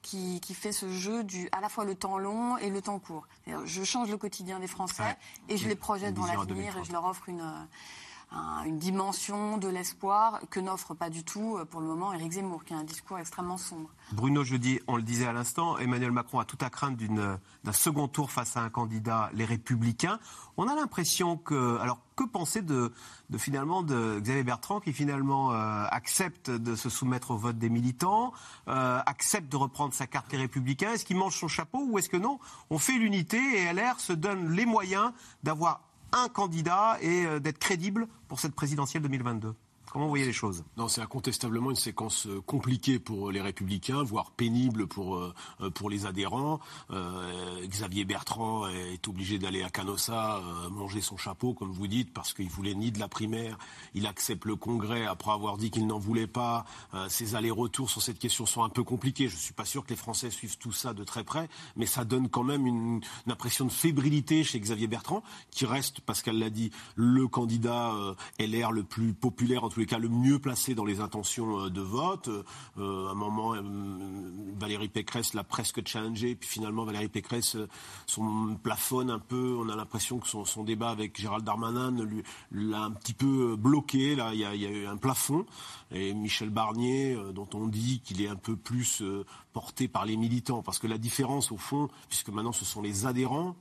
qui, 0.00 0.40
qui, 0.40 0.54
fait 0.54 0.72
ce 0.72 0.88
jeu 0.88 1.22
du 1.22 1.48
à 1.52 1.60
la 1.60 1.68
fois 1.68 1.84
le 1.84 1.94
temps 1.94 2.18
long 2.18 2.56
et 2.56 2.70
le 2.70 2.82
temps 2.82 2.98
court. 2.98 3.28
Je 3.46 3.84
change 3.84 4.10
le 4.10 4.16
quotidien 4.16 4.58
des 4.58 4.66
Français 4.66 5.16
et 5.48 5.56
je 5.56 5.68
les 5.68 5.76
projette 5.76 6.14
dans 6.14 6.26
l'avenir 6.26 6.76
et 6.78 6.84
je 6.84 6.90
leur 6.90 7.04
offre 7.04 7.28
une, 7.28 7.44
une 8.66 8.78
dimension 8.78 9.58
de 9.58 9.68
l'espoir 9.68 10.40
que 10.50 10.60
n'offre 10.60 10.94
pas 10.94 11.10
du 11.10 11.24
tout 11.24 11.58
pour 11.70 11.80
le 11.80 11.86
moment 11.86 12.12
Éric 12.12 12.32
Zemmour, 12.32 12.64
qui 12.64 12.74
a 12.74 12.76
un 12.76 12.84
discours 12.84 13.18
extrêmement 13.18 13.58
sombre. 13.58 13.90
Bruno 14.12 14.44
Jeudi, 14.44 14.80
on 14.86 14.96
le 14.96 15.02
disait 15.02 15.26
à 15.26 15.32
l'instant, 15.32 15.78
Emmanuel 15.78 16.12
Macron 16.12 16.38
a 16.38 16.44
tout 16.44 16.58
à 16.60 16.70
craindre 16.70 16.96
d'un 17.64 17.72
second 17.72 18.08
tour 18.08 18.30
face 18.30 18.56
à 18.56 18.60
un 18.60 18.70
candidat, 18.70 19.30
les 19.34 19.44
Républicains. 19.44 20.18
On 20.56 20.68
a 20.68 20.74
l'impression 20.74 21.36
que, 21.36 21.78
alors 21.78 21.98
que 22.16 22.24
penser 22.24 22.62
de, 22.62 22.92
de, 23.30 23.38
finalement 23.38 23.82
de 23.82 24.20
Xavier 24.20 24.44
Bertrand 24.44 24.80
qui 24.80 24.92
finalement 24.92 25.52
euh, 25.52 25.84
accepte 25.90 26.50
de 26.50 26.74
se 26.74 26.90
soumettre 26.90 27.30
au 27.30 27.36
vote 27.36 27.58
des 27.58 27.70
militants, 27.70 28.32
euh, 28.68 29.00
accepte 29.06 29.50
de 29.50 29.56
reprendre 29.56 29.94
sa 29.94 30.06
carte 30.06 30.32
les 30.32 30.38
Républicains? 30.38 30.92
Est-ce 30.92 31.04
qu'il 31.04 31.16
mange 31.16 31.38
son 31.38 31.48
chapeau 31.48 31.86
ou 31.88 31.98
est-ce 31.98 32.08
que 32.08 32.16
non? 32.16 32.38
On 32.70 32.78
fait 32.78 32.98
l'unité 32.98 33.38
et 33.38 33.72
LR 33.72 33.98
se 33.98 34.12
donne 34.12 34.50
les 34.50 34.66
moyens 34.66 35.12
d'avoir 35.42 35.80
un 36.12 36.28
candidat 36.28 36.98
et 37.00 37.26
euh, 37.26 37.40
d'être 37.40 37.58
crédible 37.58 38.06
pour 38.28 38.40
cette 38.40 38.54
présidentielle 38.54 39.02
2022 39.02 39.54
Comment 39.92 40.06
vous 40.06 40.12
voyez 40.12 40.24
les 40.24 40.32
choses? 40.32 40.64
Non, 40.78 40.88
c'est 40.88 41.02
incontestablement 41.02 41.68
une 41.68 41.76
séquence 41.76 42.26
euh, 42.26 42.40
compliquée 42.40 42.98
pour 42.98 43.30
les 43.30 43.42
Républicains, 43.42 44.02
voire 44.02 44.30
pénible 44.30 44.86
pour, 44.86 45.18
euh, 45.18 45.34
pour 45.74 45.90
les 45.90 46.06
adhérents. 46.06 46.60
Euh, 46.90 47.66
Xavier 47.66 48.06
Bertrand 48.06 48.66
est 48.68 49.06
obligé 49.06 49.38
d'aller 49.38 49.62
à 49.62 49.68
Canossa 49.68 50.40
manger 50.70 51.02
son 51.02 51.18
chapeau, 51.18 51.52
comme 51.52 51.72
vous 51.72 51.88
dites, 51.88 52.10
parce 52.14 52.32
qu'il 52.32 52.48
voulait 52.48 52.74
ni 52.74 52.90
de 52.90 52.98
la 52.98 53.08
primaire. 53.08 53.58
Il 53.92 54.06
accepte 54.06 54.46
le 54.46 54.56
Congrès 54.56 55.04
après 55.04 55.30
avoir 55.30 55.58
dit 55.58 55.70
qu'il 55.70 55.86
n'en 55.86 55.98
voulait 55.98 56.26
pas. 56.26 56.64
ses 57.08 57.34
allers-retours 57.34 57.90
sur 57.90 58.00
cette 58.00 58.18
question 58.18 58.46
sont 58.46 58.64
un 58.64 58.70
peu 58.70 58.84
compliqués. 58.84 59.28
Je 59.28 59.34
ne 59.34 59.40
suis 59.40 59.52
pas 59.52 59.66
sûr 59.66 59.84
que 59.84 59.90
les 59.90 59.96
Français 59.96 60.30
suivent 60.30 60.56
tout 60.56 60.72
ça 60.72 60.94
de 60.94 61.04
très 61.04 61.22
près, 61.22 61.50
mais 61.76 61.86
ça 61.86 62.04
donne 62.06 62.30
quand 62.30 62.44
même 62.44 62.66
une, 62.66 63.02
une 63.26 63.32
impression 63.32 63.66
de 63.66 63.72
fébrilité 63.72 64.42
chez 64.42 64.58
Xavier 64.58 64.86
Bertrand, 64.86 65.22
qui 65.50 65.66
reste, 65.66 66.00
Pascal 66.00 66.38
l'a 66.38 66.50
dit, 66.50 66.70
le 66.94 67.28
candidat 67.28 67.92
LR 68.38 68.72
le 68.72 68.84
plus 68.84 69.12
populaire 69.12 69.64
en 69.64 69.68
tous 69.68 69.80
les 69.80 69.81
cas 69.86 69.98
le 69.98 70.08
mieux 70.08 70.38
placé 70.38 70.74
dans 70.74 70.84
les 70.84 71.00
intentions 71.00 71.66
euh, 71.66 71.70
de 71.70 71.80
vote. 71.80 72.28
Euh, 72.78 73.08
à 73.08 73.10
un 73.10 73.14
moment, 73.14 73.54
euh, 73.54 73.60
Valérie 74.58 74.88
Pécresse 74.88 75.34
l'a 75.34 75.44
presque 75.44 75.86
challengé, 75.86 76.34
puis 76.34 76.48
finalement 76.48 76.84
Valérie 76.84 77.08
Pécresse 77.08 77.56
son 78.06 78.56
plafonne 78.62 79.10
un 79.10 79.18
peu. 79.18 79.56
On 79.58 79.68
a 79.68 79.76
l'impression 79.76 80.18
que 80.18 80.28
son, 80.28 80.64
débat 80.64 80.90
avec 80.90 81.20
Gérald 81.20 81.44
Darmanin 81.44 81.94
l'a 82.52 82.82
un 82.82 82.90
petit 82.90 83.14
peu 83.14 83.56
bloqué. 83.56 84.14
Là, 84.14 84.32
il 84.34 84.40
y, 84.40 84.44
a, 84.44 84.54
eu 84.54 84.86
un 84.86 84.96
plafond. 84.96 85.46
Et 85.90 86.14
Michel 86.14 86.50
Barnier, 86.50 87.16
dont 87.34 87.48
on 87.54 87.66
dit 87.66 88.00
qu'il 88.00 88.22
est 88.22 88.28
un 88.28 88.36
peu 88.36 88.56
plus 88.56 89.02
porté 89.52 89.88
par 89.88 90.06
les 90.06 90.16
militants, 90.16 90.62
parce 90.62 90.78
que 90.78 90.86
la 90.86 90.98
différence 90.98 91.52
au 91.52 91.56
fond, 91.56 91.88
puisque 92.08 92.28
maintenant 92.28 92.52
ce 92.52 92.64
sont 92.64 92.82
les 92.82 93.06
adhérents 93.06 93.56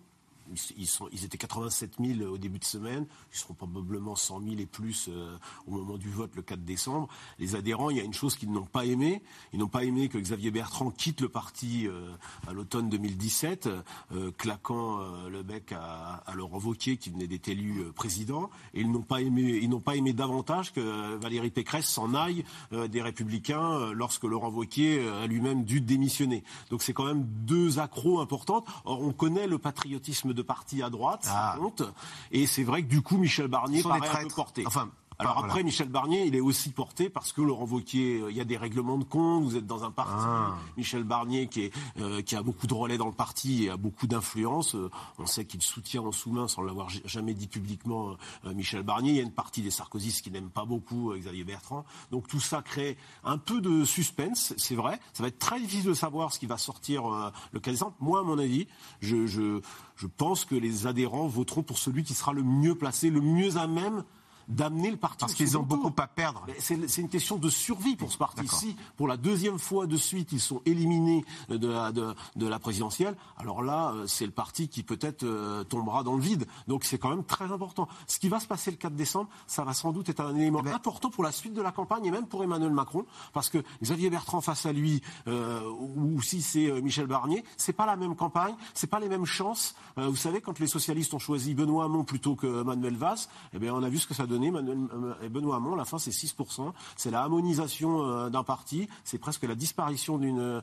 ils, 0.78 1.26
étaient 1.26 1.38
87 1.38 1.94
000 2.00 2.30
au 2.30 2.38
début 2.38 2.60
de 2.60 2.66
semaine. 2.66 3.06
Ils 3.34 3.38
seront 3.38 3.54
probablement 3.54 4.16
100 4.16 4.42
000 4.42 4.56
et 4.60 4.66
plus 4.66 5.10
euh, 5.10 5.38
au 5.68 5.72
moment 5.72 5.98
du 5.98 6.10
vote 6.10 6.32
le 6.36 6.42
4 6.42 6.64
décembre. 6.64 7.08
Les 7.40 7.56
adhérents, 7.56 7.90
il 7.90 7.98
y 7.98 8.00
a 8.00 8.04
une 8.04 8.14
chose 8.14 8.36
qu'ils 8.36 8.52
n'ont 8.52 8.66
pas 8.66 8.86
aimé. 8.86 9.22
Ils 9.54 9.60
n'ont 9.60 9.68
pas 9.68 9.84
aimé 9.84 10.10
que 10.10 10.18
Xavier 10.18 10.52
Bertrand 10.52 10.92
quitte 10.92 11.22
le 11.22 11.30
parti 11.30 11.88
euh, 11.88 12.12
à 12.48 12.54
l'automne 12.54 12.90
2017, 12.90 13.70
euh, 14.12 14.32
claquant 14.38 15.00
le 15.30 15.44
bec 15.44 15.72
à, 15.72 16.24
à 16.26 16.36
Laurent 16.36 16.60
Wauquiez 16.60 16.98
qui 16.98 17.10
venait 17.10 17.28
d'être 17.28 17.48
élu 17.48 17.84
président. 17.94 18.50
Et 18.74 18.82
ils 18.82 18.92
n'ont 18.92 19.02
pas 19.02 19.22
aimé, 19.22 19.60
ils 19.62 19.70
n'ont 19.70 19.80
pas 19.80 19.96
aimé 19.96 20.14
davantage 20.14 20.74
que 20.74 21.16
Valérie 21.16 21.52
Pécresse 21.52 21.86
s'en 21.86 22.14
aille 22.14 22.44
des 22.72 23.02
Républicains 23.02 23.92
lorsque 23.94 24.24
Laurent 24.24 24.50
Wauquiez 24.50 25.08
a 25.08 25.28
lui-même 25.28 25.64
dû 25.64 25.82
démissionner. 25.82 26.44
Donc 26.70 26.84
c'est 26.84 26.94
quand 26.94 27.06
même 27.06 27.26
deux 27.46 27.80
accros 27.80 28.20
importantes. 28.20 28.68
Or, 28.86 29.02
on 29.02 29.14
connaît 29.14 29.48
le 29.48 29.58
patriotisme 29.58 30.34
de 30.34 30.41
parti 30.44 30.82
à 30.84 30.90
droite, 30.90 31.28
ah. 31.30 31.56
compte. 31.58 31.84
Et 32.32 32.48
c'est 32.48 32.64
vrai 32.64 32.84
que 32.84 32.88
du 32.88 33.02
coup, 33.02 33.18
Michel 33.18 33.48
Barnier 33.48 33.84
paraît 33.84 34.08
un 34.08 34.28
peu 34.28 34.34
porté. 34.36 34.64
Enfin, 34.66 34.90
alors 35.22 35.38
après, 35.38 35.64
Michel 35.64 35.88
Barnier, 35.88 36.26
il 36.26 36.36
est 36.36 36.40
aussi 36.40 36.72
porté 36.72 37.10
parce 37.10 37.32
que 37.32 37.42
Laurent 37.42 37.66
Wauquiez, 37.66 38.22
euh, 38.22 38.32
il 38.32 38.38
y 38.38 38.42
a 38.42 38.44
des 38.44 38.58
règlements 38.58 38.98
de 38.98 39.04
compte, 39.04 39.44
vous 39.44 39.56
êtes 39.56 39.68
dans 39.68 39.84
un 39.84 39.92
parti. 39.92 40.12
Ah. 40.18 40.56
Michel 40.78 41.04
Barnier 41.04 41.48
qui, 41.48 41.66
est, 41.66 41.74
euh, 42.00 42.24
qui 42.24 42.36
a 42.36 42.42
beaucoup 42.42 42.66
de 42.66 42.74
relais 42.74 42.98
dans 42.98 43.06
le 43.06 43.12
parti 43.14 43.66
et 43.66 43.70
a 43.70 43.78
beaucoup 43.78 44.08
d'influence. 44.08 44.74
Euh, 44.74 44.90
on 45.20 45.28
sait 45.28 45.46
qu'il 45.46 45.62
soutient 45.62 46.02
en 46.02 46.12
sous-main, 46.12 46.48
sans 46.48 46.64
l'avoir 46.64 46.90
jamais 47.06 47.36
dit 47.36 47.48
publiquement, 47.48 48.16
Michel 48.44 48.82
Barnier. 48.82 49.12
Il 49.12 49.18
y 49.18 49.20
a 49.20 49.24
une 49.24 49.32
partie 49.32 49.62
des 49.62 49.70
Sarkozystes 49.70 50.24
qui 50.24 50.32
n'aiment 50.32 50.50
pas 50.50 50.66
beaucoup 50.66 51.14
Xavier 51.16 51.44
Bertrand. 51.44 51.86
Donc 52.10 52.28
tout 52.28 52.40
ça 52.40 52.64
crée 52.64 52.98
un 53.24 53.38
peu 53.38 53.62
de 53.62 53.86
suspense, 53.86 54.54
c'est 54.58 54.76
vrai. 54.76 55.00
Ça 55.14 55.22
va 55.22 55.30
être 55.30 55.40
très 55.40 55.60
difficile 55.60 55.90
de 55.90 55.94
savoir 55.94 56.34
ce 56.34 56.40
qui 56.40 56.48
va 56.48 56.58
sortir 56.58 57.04
le 57.52 57.60
15 57.60 57.74
décembre. 57.74 57.96
Moi, 58.00 58.20
à 58.20 58.24
mon 58.24 58.40
avis, 58.40 58.68
je, 59.02 59.28
je, 59.28 59.62
je 59.96 60.08
pense 60.08 60.46
que 60.46 60.56
les 60.56 60.88
adhérents 60.88 61.28
voteront 61.28 61.64
pour 61.64 61.78
celui 61.78 62.04
qui 62.04 62.14
sera 62.14 62.34
le 62.34 62.44
mieux 62.44 62.76
placé, 62.76 63.10
le 63.10 63.22
mieux 63.22 63.58
à 63.58 63.68
même 63.68 64.04
d'amener 64.52 64.92
le 64.92 64.98
parti. 64.98 65.18
Parce 65.20 65.34
qu'ils 65.34 65.58
ont 65.58 65.64
beaucoup 65.64 65.94
à 65.98 66.08
perdre. 66.08 66.46
C'est 66.60 66.98
une 66.98 67.10
question 67.10 67.38
de 67.38 67.50
survie 67.50 67.96
pour 67.96 68.12
ce 68.12 68.18
parti. 68.18 68.48
Si 68.48 68.76
pour 68.98 69.08
la 69.08 69.18
deuxième 69.18 69.58
fois 69.58 69.88
de 69.88 69.98
suite 69.98 70.32
ils 70.32 70.40
sont 70.40 70.62
éliminés 70.66 71.26
de 71.50 71.68
la, 71.68 71.92
de, 71.92 72.16
la 72.36 72.60
présidentielle, 72.60 73.16
alors 73.38 73.64
là 73.64 73.94
euh, 73.94 74.08
c'est 74.08 74.26
le 74.26 74.32
parti 74.32 74.68
qui 74.68 74.84
peut-être 74.84 75.24
euh, 75.24 75.64
tombera 75.64 76.04
dans 76.04 76.16
le 76.16 76.22
vide. 76.22 76.46
Donc 76.68 76.84
c'est 76.84 76.98
quand 76.98 77.10
même 77.10 77.24
très 77.24 77.52
important. 77.52 77.88
Ce 78.08 78.20
qui 78.20 78.30
va 78.30 78.40
se 78.40 78.48
passer 78.48 78.72
le 78.72 78.78
4 78.78 78.94
décembre, 78.94 79.30
ça 79.48 79.64
va 79.64 79.74
sans 79.74 79.92
doute 79.92 80.10
être 80.10 80.22
un 80.22 80.36
élément 80.36 80.60
eh 80.62 80.66
ben 80.66 80.74
important 80.74 81.10
pour 81.10 81.24
la 81.24 81.32
suite 81.32 81.54
de 81.54 81.62
la 81.62 81.72
campagne 81.72 82.06
et 82.06 82.12
même 82.12 82.28
pour 82.28 82.44
Emmanuel 82.44 82.72
Macron, 82.72 83.06
parce 83.34 83.50
que 83.50 83.60
Xavier 83.82 84.10
Bertrand 84.10 84.42
face 84.42 84.66
à 84.66 84.74
lui 84.74 85.02
euh, 85.28 85.62
ou 85.80 86.22
si 86.22 86.42
c'est 86.42 86.82
Michel 86.82 87.08
Barnier, 87.08 87.44
c'est 87.58 87.74
pas 87.74 87.86
la 87.86 87.96
même 87.96 88.16
campagne, 88.16 88.56
c'est 88.74 88.88
pas 88.88 89.00
les 89.00 89.10
mêmes 89.10 89.26
chances. 89.26 89.76
vous 89.96 90.16
savez 90.16 90.42
quand 90.42 90.60
les 90.60 90.68
socialistes 90.68 91.14
ont 91.14 91.20
choisi 91.20 91.54
Benoît 91.54 91.86
Hamon 91.86 92.04
plutôt 92.04 92.36
que 92.36 92.64
Manuel 92.64 92.98
Valls, 92.98 93.20
eh 93.54 93.60
bien 93.60 93.74
on 93.74 93.84
a 93.84 93.90
vu 93.90 93.98
ce 93.98 94.08
que 94.08 94.14
ça 94.14 94.26
donne 94.28 94.41
euh, 94.50 95.14
et 95.24 95.30
Benoît 95.30 95.58
Hamon, 95.58 95.76
la 95.76 95.86
fin 95.86 96.00
c'est 96.00 96.12
6%. 96.12 96.72
C'est 96.96 97.12
la 97.12 97.22
harmonisation 97.22 98.04
euh, 98.04 98.30
d'un 98.30 98.44
parti, 98.44 98.88
c'est 99.04 99.18
presque 99.18 99.44
la 99.44 99.56
disparition 99.56 100.18
d'une... 100.18 100.62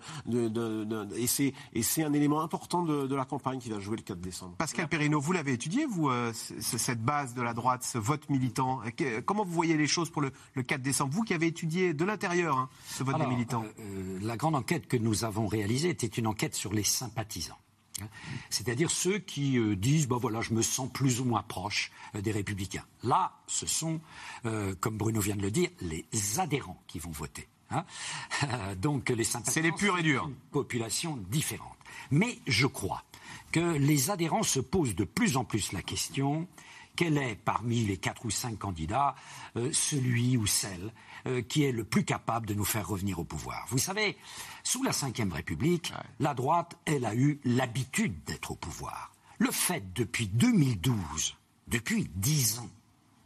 et 1.17 1.27
c'est 1.83 2.05
un 2.05 2.13
élément 2.13 2.41
important 2.41 2.83
de, 2.83 3.15
la 3.15 3.25
campagne 3.25 3.59
qui 3.59 3.71
va 3.71 3.81
jouer 3.81 3.97
le 3.97 4.03
4 4.03 4.21
décembre. 4.21 4.55
Pascal 4.57 4.89
Perrineau, 4.89 5.21
vous 5.21 5.33
l'avez 5.33 5.53
étudié, 5.53 5.87
vous, 5.87 6.09
euh, 6.09 6.33
cette 6.33 7.03
base 7.03 7.35
de 7.35 7.43
la 7.43 7.53
droite, 7.53 7.83
ce 7.83 7.99
vote 7.99 8.29
militant. 8.31 8.81
Comment 9.27 9.45
vous 9.45 9.53
voyez 9.53 9.77
les 9.77 9.89
choses 9.89 10.11
pour 10.11 10.23
le, 10.23 10.31
4 10.63 10.81
décembre? 10.81 11.13
Vous 11.13 11.23
qui 11.23 11.35
avez 11.35 11.47
étudié 11.47 11.95
de 11.95 12.05
l'intérieur 12.05 12.57
hein, 12.57 12.69
ce 12.87 13.03
vote 13.03 13.19
des 13.19 13.27
militants. 13.27 13.65
la 14.23 14.37
grande 14.37 14.55
enquête 14.55 14.87
que 14.87 14.97
nous 14.97 15.25
avons 15.25 15.47
réalisée 15.47 15.91
était 15.91 16.07
une 16.07 16.27
enquête 16.27 16.55
sur 16.55 16.73
les 16.73 16.85
sympathisants. 16.85 17.59
C'est-à-dire 18.51 18.91
ceux 18.91 19.19
qui 19.19 19.59
euh, 19.59 19.77
disent, 19.77 20.09
ben 20.09 20.19
voilà, 20.19 20.41
je 20.41 20.53
me 20.53 20.63
sens 20.63 20.91
plus 20.93 21.21
ou 21.21 21.25
moins 21.25 21.43
proche 21.43 21.91
euh, 22.15 22.21
des 22.21 22.33
républicains. 22.33 22.85
Là, 23.03 23.33
ce 23.47 23.67
sont, 23.67 24.01
euh, 24.47 24.75
comme 24.81 24.97
Bruno 24.97 25.21
vient 25.21 25.37
de 25.37 25.43
le 25.43 25.51
dire, 25.51 25.71
les 25.81 26.07
adhérents 26.39 26.83
qui 26.87 26.99
vont 26.99 27.11
voter. 27.11 27.49
Hein. 27.71 27.85
Donc 28.77 29.11
les 29.11 29.25
C'est 29.25 29.63
les 29.63 29.73
purs 29.73 29.99
et 29.99 30.03
durs. 30.03 30.27
Une 30.27 30.35
population 30.35 31.17
différente. 31.29 31.77
Mais 32.11 32.39
je 32.47 32.67
crois 32.67 33.05
que 33.53 33.77
les 33.77 34.11
adhérents 34.11 34.43
se 34.43 34.61
posent 34.61 34.95
de 34.95 35.05
plus 35.05 35.37
en 35.37 35.45
plus 35.45 35.73
la 35.73 35.83
question 35.83 36.49
quel 36.97 37.17
est 37.17 37.37
parmi 37.37 37.85
les 37.85 37.97
quatre 37.97 38.25
ou 38.25 38.31
cinq 38.31 38.59
candidats 38.59 39.15
celui 39.73 40.37
ou 40.37 40.47
celle 40.47 40.93
euh, 41.27 41.43
qui 41.43 41.65
est 41.65 41.73
le 41.73 41.85
plus 41.85 42.05
capable 42.05 42.47
de 42.47 42.55
nous 42.55 42.65
faire 42.65 42.89
revenir 42.89 43.19
au 43.19 43.25
pouvoir. 43.25 43.67
Vous 43.71 43.79
savez, 43.79 44.17
sous 44.63 44.83
la 44.83 44.91
Ve 44.91 45.33
République, 45.33 45.93
la 46.21 46.35
droite, 46.35 46.77
elle 46.85 47.05
a 47.05 47.15
eu 47.15 47.41
l'habitude 47.45 48.23
d'être 48.25 48.53
au 48.53 48.57
pouvoir. 48.57 49.13
Le 49.39 49.51
fait 49.51 49.93
depuis 49.95 50.27
2012, 50.29 51.37
depuis 51.69 52.11
dix 52.17 52.59
ans, 52.59 52.71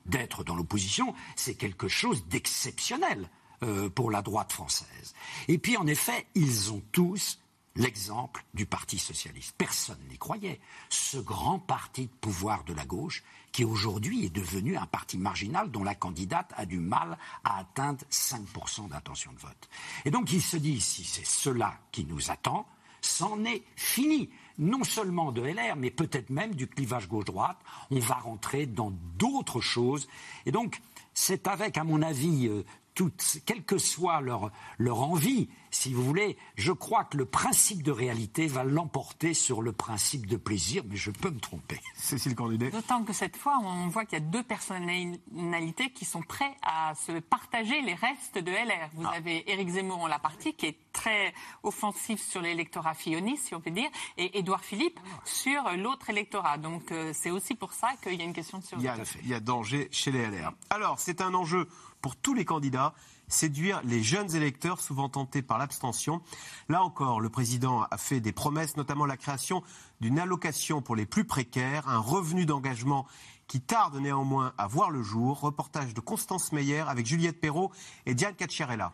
d'être 0.07 0.45
dans 0.45 0.57
l'opposition, 0.57 1.15
c'est 1.37 1.55
quelque 1.55 1.89
chose 1.89 2.27
d'exceptionnel 2.27 3.29
euh, 3.63 3.89
pour 3.89 4.11
la 4.11 4.23
droite 4.23 4.53
française. 4.53 5.15
Et 5.49 5.59
puis, 5.59 5.77
en 5.77 5.87
effet, 5.87 6.27
ils 6.35 6.73
ont 6.73 6.83
tous 6.93 7.39
l'exemple 7.77 8.45
du 8.55 8.67
Parti 8.67 8.99
socialiste. 8.99 9.55
Personne 9.57 10.01
n'y 10.11 10.19
croyait. 10.19 10.61
Ce 10.89 11.19
grand 11.19 11.59
parti 11.59 12.07
de 12.07 12.13
pouvoir 12.21 12.65
de 12.65 12.75
la 12.75 12.85
gauche, 12.85 13.23
qui 13.53 13.65
aujourd'hui 13.65 14.25
est 14.25 14.35
devenu 14.35 14.77
un 14.77 14.87
parti 14.87 15.19
marginal 15.19 15.71
dont 15.71 15.85
la 15.85 15.95
candidate 15.95 16.51
a 16.57 16.67
du 16.67 16.81
mal 16.81 17.19
à 17.45 17.59
atteindre 17.59 18.05
5% 18.11 18.89
d'intention 18.89 19.33
de 19.33 19.39
vote. 19.39 19.69
Et 20.05 20.11
donc 20.11 20.33
il 20.33 20.43
se 20.43 20.57
dit, 20.57 20.81
si 20.81 21.05
c'est 21.05 21.27
cela 21.27 21.79
qui 21.93 22.05
nous 22.05 22.31
attend, 22.31 22.67
c'en 23.03 23.45
est 23.45 23.63
fini. 23.77 24.31
Non 24.59 24.85
seulement 24.85 25.33
de 25.33 25.43
LR, 25.43 25.77
mais 25.77 25.91
peut-être 25.91 26.31
même 26.31 26.55
du 26.55 26.67
clivage 26.67 27.09
gauche-droite. 27.09 27.57
On 27.91 27.99
va 27.99 28.15
rentrer 28.15 28.67
dans 28.67 28.93
d'autres 29.19 29.61
choses. 29.61 30.09
Et 30.47 30.53
donc, 30.53 30.81
c'est 31.15 31.49
avec, 31.49 31.79
à 31.79 31.85
mon 31.85 32.03
avis, 32.03 32.49
euh, 32.49 32.65
toutes, 32.95 33.39
quelle 33.47 33.65
que 33.65 33.79
soit 33.79 34.21
leur, 34.21 34.51
leur 34.79 35.01
envie, 35.01 35.49
si 35.71 35.95
vous 35.95 36.03
voulez, 36.05 36.37
je 36.57 36.73
crois 36.73 37.05
que 37.05 37.17
le 37.17 37.25
principe 37.25 37.83
de 37.83 37.91
réalité 37.91 38.47
va 38.47 38.63
l'emporter 38.63 39.33
sur 39.33 39.63
le 39.63 39.73
principe 39.73 40.27
de 40.27 40.37
plaisir, 40.37 40.83
mais 40.87 40.97
je 40.97 41.11
peux 41.11 41.31
me 41.31 41.41
tromper. 41.41 41.81
Cécile 41.95 42.35
Cornudet. 42.35 42.71
D'autant 42.71 43.03
que 43.05 43.13
cette 43.13 43.37
fois, 43.37 43.59
on 43.63 43.89
voit 43.89 44.05
qu'il 44.05 44.19
y 44.19 44.23
a 44.23 44.25
deux 44.25 44.43
personnalités 44.43 45.91
qui 45.91 46.05
sont 46.05 46.23
prêtes 46.23 46.55
à 46.63 46.95
se 46.95 47.19
partager 47.21 47.81
les 47.81 47.95
restes 47.95 48.39
de 48.39 48.51
LR. 48.51 48.91
Vous 48.95 49.07
ah. 49.07 49.17
avez 49.17 49.51
Éric 49.51 49.71
Zemmour 49.71 50.01
en 50.01 50.07
la 50.07 50.19
partie, 50.19 50.55
qui 50.55 50.67
est 50.67 50.79
très 50.93 51.33
offensif 51.63 52.21
sur 52.21 52.43
l'électorat 52.43 52.95
filloniste, 52.95 53.47
si 53.47 53.55
on 53.55 53.61
peut 53.61 53.71
dire, 53.71 53.89
et 54.19 54.39
Édouard 54.39 54.65
Philippe 54.65 55.01
sur 55.25 55.63
l'autre 55.79 56.11
électorat. 56.11 56.59
Donc 56.59 56.93
euh, 56.93 57.13
c'est 57.15 57.31
aussi 57.31 57.55
pour 57.55 57.73
ça 57.73 57.89
qu'il 58.03 58.15
y 58.15 58.21
a 58.21 58.25
une 58.25 58.35
question 58.35 58.59
de 58.59 58.65
survie. 58.65 58.87
Il 59.23 59.29
y 59.29 59.35
a 59.35 59.41
danger 59.41 59.89
chez 59.91 60.13
les 60.13 60.27
LR. 60.27 60.53
Alors, 60.71 60.99
c'est 60.99 61.21
un 61.21 61.33
enjeu 61.35 61.67
pour 62.03 62.17
tous 62.17 62.35
les 62.35 62.45
candidats, 62.45 62.93
séduire 63.29 63.81
les 63.85 64.03
jeunes 64.03 64.35
électeurs 64.35 64.81
souvent 64.81 65.09
tentés 65.09 65.41
par 65.41 65.57
l'abstention. 65.57 66.21
Là 66.69 66.83
encore, 66.83 67.21
le 67.21 67.31
président 67.31 67.87
a 67.91 67.97
fait 67.97 68.21
des 68.21 68.33
promesses, 68.33 68.77
notamment 68.77 69.07
la 69.07 69.17
création 69.17 69.63
d'une 70.01 70.19
allocation 70.19 70.83
pour 70.83 70.97
les 70.97 71.07
plus 71.07 71.25
précaires, 71.25 71.89
un 71.89 71.99
revenu 71.99 72.45
d'engagement 72.45 73.07
qui 73.47 73.61
tarde 73.61 73.97
néanmoins 73.97 74.53
à 74.59 74.67
voir 74.67 74.91
le 74.91 75.03
jour. 75.03 75.41
Reportage 75.41 75.95
de 75.95 76.01
Constance 76.01 76.53
Meyer 76.53 76.81
avec 76.81 77.07
Juliette 77.07 77.41
Perrault 77.41 77.71
et 78.07 78.15
Diane 78.15 78.35
Cacciarella. 78.35 78.93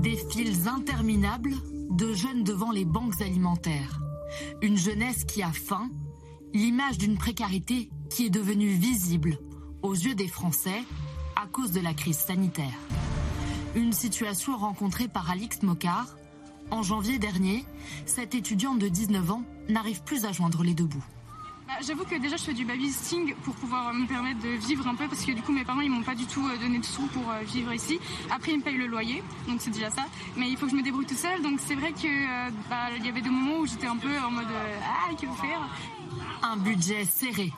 Des 0.00 0.16
files 0.30 0.68
interminables 0.68 1.54
de 1.90 2.12
jeunes 2.12 2.44
devant 2.44 2.70
les 2.70 2.84
banques 2.84 3.20
alimentaires. 3.20 4.00
Une 4.62 4.76
jeunesse 4.76 5.24
qui 5.24 5.42
a 5.42 5.52
faim, 5.52 5.88
l'image 6.52 6.98
d'une 6.98 7.16
précarité 7.16 7.90
qui 8.14 8.26
est 8.26 8.30
devenue 8.30 8.68
visible 8.68 9.38
aux 9.82 9.92
yeux 9.92 10.14
des 10.14 10.28
Français 10.28 10.84
à 11.34 11.48
cause 11.48 11.72
de 11.72 11.80
la 11.80 11.94
crise 11.94 12.16
sanitaire. 12.16 12.78
Une 13.74 13.92
situation 13.92 14.56
rencontrée 14.56 15.08
par 15.08 15.28
Alix 15.32 15.64
Mocard. 15.64 16.14
En 16.70 16.84
janvier 16.84 17.18
dernier, 17.18 17.64
cette 18.06 18.36
étudiante 18.36 18.78
de 18.78 18.86
19 18.86 19.32
ans 19.32 19.42
n'arrive 19.68 20.04
plus 20.04 20.26
à 20.26 20.30
joindre 20.30 20.62
les 20.62 20.74
deux 20.74 20.84
bouts. 20.84 21.02
Bah, 21.66 21.72
J'avoue 21.84 22.04
que 22.04 22.14
déjà 22.14 22.36
je 22.36 22.44
fais 22.44 22.52
du 22.52 22.64
babysitting 22.64 23.34
pour 23.42 23.56
pouvoir 23.56 23.92
me 23.92 24.06
permettre 24.06 24.40
de 24.42 24.50
vivre 24.64 24.86
un 24.86 24.94
peu 24.94 25.08
parce 25.08 25.24
que 25.24 25.32
du 25.32 25.42
coup 25.42 25.50
mes 25.50 25.64
parents 25.64 25.80
ils 25.80 25.90
m'ont 25.90 26.04
pas 26.04 26.14
du 26.14 26.26
tout 26.26 26.46
euh, 26.46 26.56
donné 26.56 26.78
de 26.78 26.84
sous 26.84 27.08
pour 27.08 27.28
euh, 27.32 27.42
vivre 27.42 27.72
ici. 27.72 27.98
Après 28.30 28.52
ils 28.52 28.58
me 28.58 28.62
payent 28.62 28.76
le 28.76 28.86
loyer 28.86 29.24
donc 29.48 29.60
c'est 29.60 29.70
déjà 29.72 29.90
ça. 29.90 30.04
Mais 30.36 30.48
il 30.48 30.56
faut 30.56 30.66
que 30.66 30.70
je 30.70 30.76
me 30.76 30.82
débrouille 30.84 31.06
tout 31.06 31.16
seul 31.16 31.42
donc 31.42 31.58
c'est 31.58 31.74
vrai 31.74 31.90
que 31.90 32.06
euh, 32.06 32.50
bah, 32.70 32.90
il 32.96 33.04
y 33.04 33.08
avait 33.08 33.22
des 33.22 33.30
moments 33.30 33.58
où 33.58 33.66
j'étais 33.66 33.88
un 33.88 33.96
peu 33.96 34.16
en 34.24 34.30
mode 34.30 34.46
ah 34.84 35.12
que 35.14 35.26
faire? 35.26 35.68
Un 36.44 36.56
budget 36.58 37.04
serré. 37.06 37.50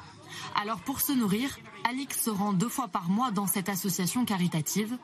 Alors 0.58 0.80
pour 0.80 1.02
se 1.02 1.12
nourrir, 1.12 1.54
Alix 1.84 2.18
se 2.18 2.30
rend 2.30 2.54
deux 2.54 2.70
fois 2.70 2.88
par 2.88 3.10
mois 3.10 3.30
dans 3.30 3.46
cette 3.46 3.68
association 3.68 4.24
caritative. 4.24 4.96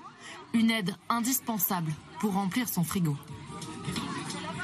Une 0.54 0.70
aide 0.70 0.96
indispensable 1.10 1.92
pour 2.20 2.32
remplir 2.32 2.68
son 2.68 2.84
frigo. 2.84 3.16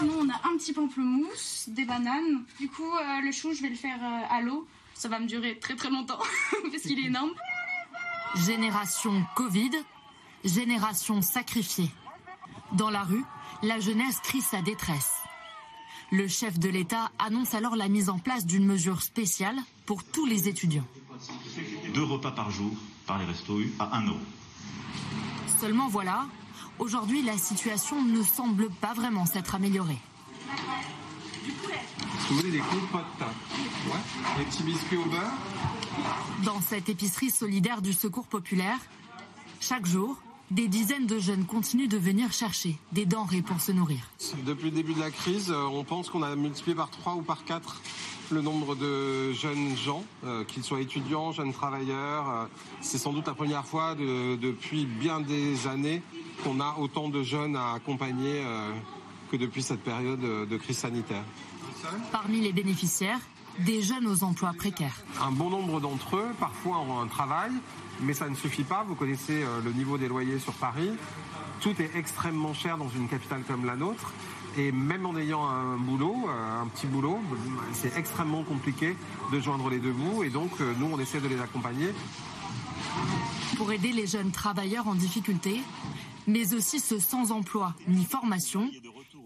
Nous 0.03 0.15
on 0.19 0.31
a 0.31 0.37
un 0.49 0.57
petit 0.57 0.73
pamplemousse, 0.73 1.69
des 1.69 1.85
bananes. 1.85 2.43
Du 2.59 2.71
coup 2.71 2.91
euh, 2.91 3.21
le 3.21 3.31
chou 3.33 3.53
je 3.53 3.61
vais 3.61 3.69
le 3.69 3.77
faire 3.77 3.99
euh, 4.03 4.35
à 4.35 4.41
l'eau. 4.41 4.67
Ça 4.95 5.11
va 5.11 5.19
me 5.19 5.27
durer 5.27 5.59
très 5.59 5.77
très 5.77 5.91
longtemps 5.91 6.19
parce 6.73 6.83
qu'il 6.83 6.99
est 6.99 7.09
énorme. 7.09 7.33
Génération 8.37 9.27
Covid, 9.37 9.73
génération 10.45 11.21
sacrifiée. 11.21 11.91
Dans 12.73 12.91
la 12.91 13.03
rue, 13.03 13.25
la 13.63 13.79
jeunesse 13.79 14.21
crie 14.23 14.41
sa 14.41 14.63
détresse. 14.63 15.19
Le 16.13 16.29
chef 16.29 16.59
de 16.59 16.71
l'État 16.71 17.11
annonce 17.19 17.53
alors 17.53 17.77
la 17.77 17.89
mise 17.89 18.09
en 18.09 18.19
place 18.19 18.47
d'une 18.47 18.65
mesure 18.65 19.03
spéciale 19.03 19.59
pour 19.89 20.05
tous 20.05 20.27
les 20.27 20.49
étudiants. 20.49 20.85
Deux 21.95 22.03
repas 22.03 22.31
par 22.31 22.51
jour 22.51 22.71
par 23.07 23.19
les 23.19 23.25
restos 23.25 23.59
U 23.59 23.73
à 23.79 23.97
1 23.97 24.09
euro. 24.09 24.19
Seulement 25.59 25.89
voilà, 25.89 26.27
aujourd'hui 26.79 27.23
la 27.23 27.39
situation 27.39 28.05
ne 28.05 28.23
semble 28.23 28.69
pas 28.69 28.93
vraiment 28.93 29.25
s'être 29.25 29.55
améliorée. 29.55 29.97
Vous 32.29 32.37
voulez 32.37 32.51
des 32.51 32.59
compotes 32.59 33.07
Ouais. 33.87 34.37
Des 34.37 34.45
petits 34.45 34.63
biscuits 34.63 34.99
au 34.99 35.07
beurre 35.07 35.33
Dans 36.45 36.61
cette 36.61 36.91
épicerie 36.91 37.31
solidaire 37.31 37.81
du 37.81 37.95
Secours 37.95 38.27
populaire, 38.27 38.79
chaque 39.59 39.87
jour, 39.87 40.19
des 40.51 40.69
dizaines 40.69 41.07
de 41.07 41.19
jeunes 41.19 41.47
continuent 41.47 41.89
de 41.89 41.97
venir 41.97 42.31
chercher 42.33 42.77
des 42.93 43.07
denrées 43.07 43.41
pour 43.41 43.63
se 43.63 43.73
nourrir. 43.73 44.01
Depuis 44.45 44.67
le 44.67 44.77
début 44.77 44.93
de 44.93 45.01
la 45.01 45.11
crise, 45.11 45.51
euh, 45.51 45.65
on 45.73 45.85
pense 45.85 46.11
qu'on 46.11 46.23
a 46.23 46.37
multiplié 46.37 46.75
par 46.75 46.91
3 46.91 47.15
ou 47.15 47.23
par 47.23 47.45
4 47.47 47.81
le 48.31 48.43
nombre 48.43 48.75
de 48.75 49.33
jeunes 49.33 49.77
gens, 49.77 50.05
euh, 50.25 50.45
qu'ils 50.45 50.63
soient 50.63 50.81
étudiants, 50.81 51.33
jeunes 51.33 51.53
travailleurs. 51.53 52.29
Euh, 52.29 52.45
C'est 52.81 52.99
sans 52.99 53.13
doute 53.13 53.27
la 53.27 53.35
première 53.35 53.65
fois 53.65 53.95
de- 53.95 54.37
depuis 54.37 54.85
bien 54.87 55.21
des 55.21 55.67
années 55.67 56.03
qu'on 56.45 56.61
a 56.61 56.77
autant 56.79 57.09
de 57.09 57.23
jeunes 57.23 57.57
à 57.57 57.73
accompagner 57.73 58.43
euh, 58.45 58.71
que 59.31 59.37
depuis 59.37 59.63
cette 59.63 59.83
période 59.83 60.21
de 60.21 60.57
crise 60.57 60.79
sanitaire. 60.79 61.23
Parmi 62.13 62.41
les 62.41 62.53
bénéficiaires, 62.53 63.21
des 63.61 63.83
jeunes 63.83 64.07
aux 64.07 64.25
emplois 64.25 64.53
précaires. 64.57 64.97
Un 65.23 65.33
bon 65.33 65.51
nombre 65.51 65.81
d'entre 65.81 66.17
eux, 66.17 66.29
parfois, 66.39 66.79
ont 66.79 67.01
un 67.01 67.07
travail, 67.07 67.51
mais 68.01 68.15
ça 68.15 68.29
ne 68.29 68.35
suffit 68.35 68.63
pas. 68.65 68.85
Vous 68.87 68.95
connaissez 68.95 69.45
le 69.65 69.73
niveau 69.73 69.99
des 69.99 70.09
loyers 70.09 70.39
sur 70.39 70.53
Paris. 70.55 70.91
Tout 71.61 71.75
est 71.81 71.91
extrêmement 71.97 72.55
cher 72.55 72.79
dans 72.79 72.89
une 72.89 73.09
capitale 73.09 73.43
comme 73.47 73.65
la 73.65 73.75
nôtre. 73.77 74.13
Et 74.57 74.73
même 74.73 75.07
en 75.07 75.17
ayant 75.17 75.47
un 75.47 75.77
boulot, 75.77 76.17
euh, 76.29 76.63
un 76.63 76.67
petit 76.69 76.87
boulot, 76.87 77.19
c'est 77.73 77.97
extrêmement 77.97 78.43
compliqué 78.43 78.97
de 79.33 79.41
joindre 79.41 79.69
les 79.69 79.79
deux 79.79 79.93
bouts. 79.93 80.23
Et 80.25 80.31
donc, 80.31 80.51
euh, 80.61 80.75
nous, 80.79 80.87
on 80.87 80.99
essaie 80.99 81.21
de 81.21 81.29
les 81.29 81.41
accompagner. 81.41 81.89
Pour 83.57 83.73
aider 83.73 83.93
les 83.93 84.07
jeunes 84.07 84.31
travailleurs 84.31 84.89
en 84.89 84.95
difficulté, 84.95 85.61
mais 86.27 86.55
aussi 86.55 86.81
ceux 86.81 87.01
sans 87.01 87.33
emploi 87.33 87.75
ni 87.87 88.05
formation, 88.05 88.71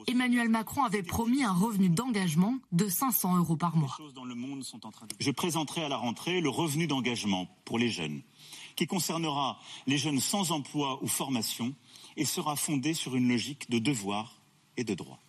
Emmanuel 0.07 0.49
Macron 0.49 0.85
avait 0.85 1.03
promis 1.03 1.45
un 1.45 1.53
revenu 1.53 1.89
d'engagement 1.89 2.57
de 2.73 2.89
500 2.89 3.39
euros 3.39 3.57
par 3.57 3.77
mois. 3.77 3.97
Je 5.19 5.31
présenterai 5.31 5.85
à 5.85 5.89
la 5.89 5.97
rentrée 5.97 6.41
le 6.41 6.49
revenu 6.49 6.87
d'engagement 6.87 7.49
pour 7.65 7.79
les 7.79 7.89
jeunes, 7.89 8.23
qui 8.77 8.87
concernera 8.87 9.59
les 9.87 9.99
jeunes 9.99 10.21
sans 10.21 10.53
emploi 10.53 10.99
ou 11.03 11.07
formation 11.07 11.75
et 12.17 12.25
sera 12.25 12.57
fondé 12.57 12.95
sur 12.95 13.17
une 13.17 13.29
logique 13.29 13.71
de 13.71 13.79
devoir 13.79 14.42
et 14.77 14.85
de 14.85 14.95
droit. 14.95 15.21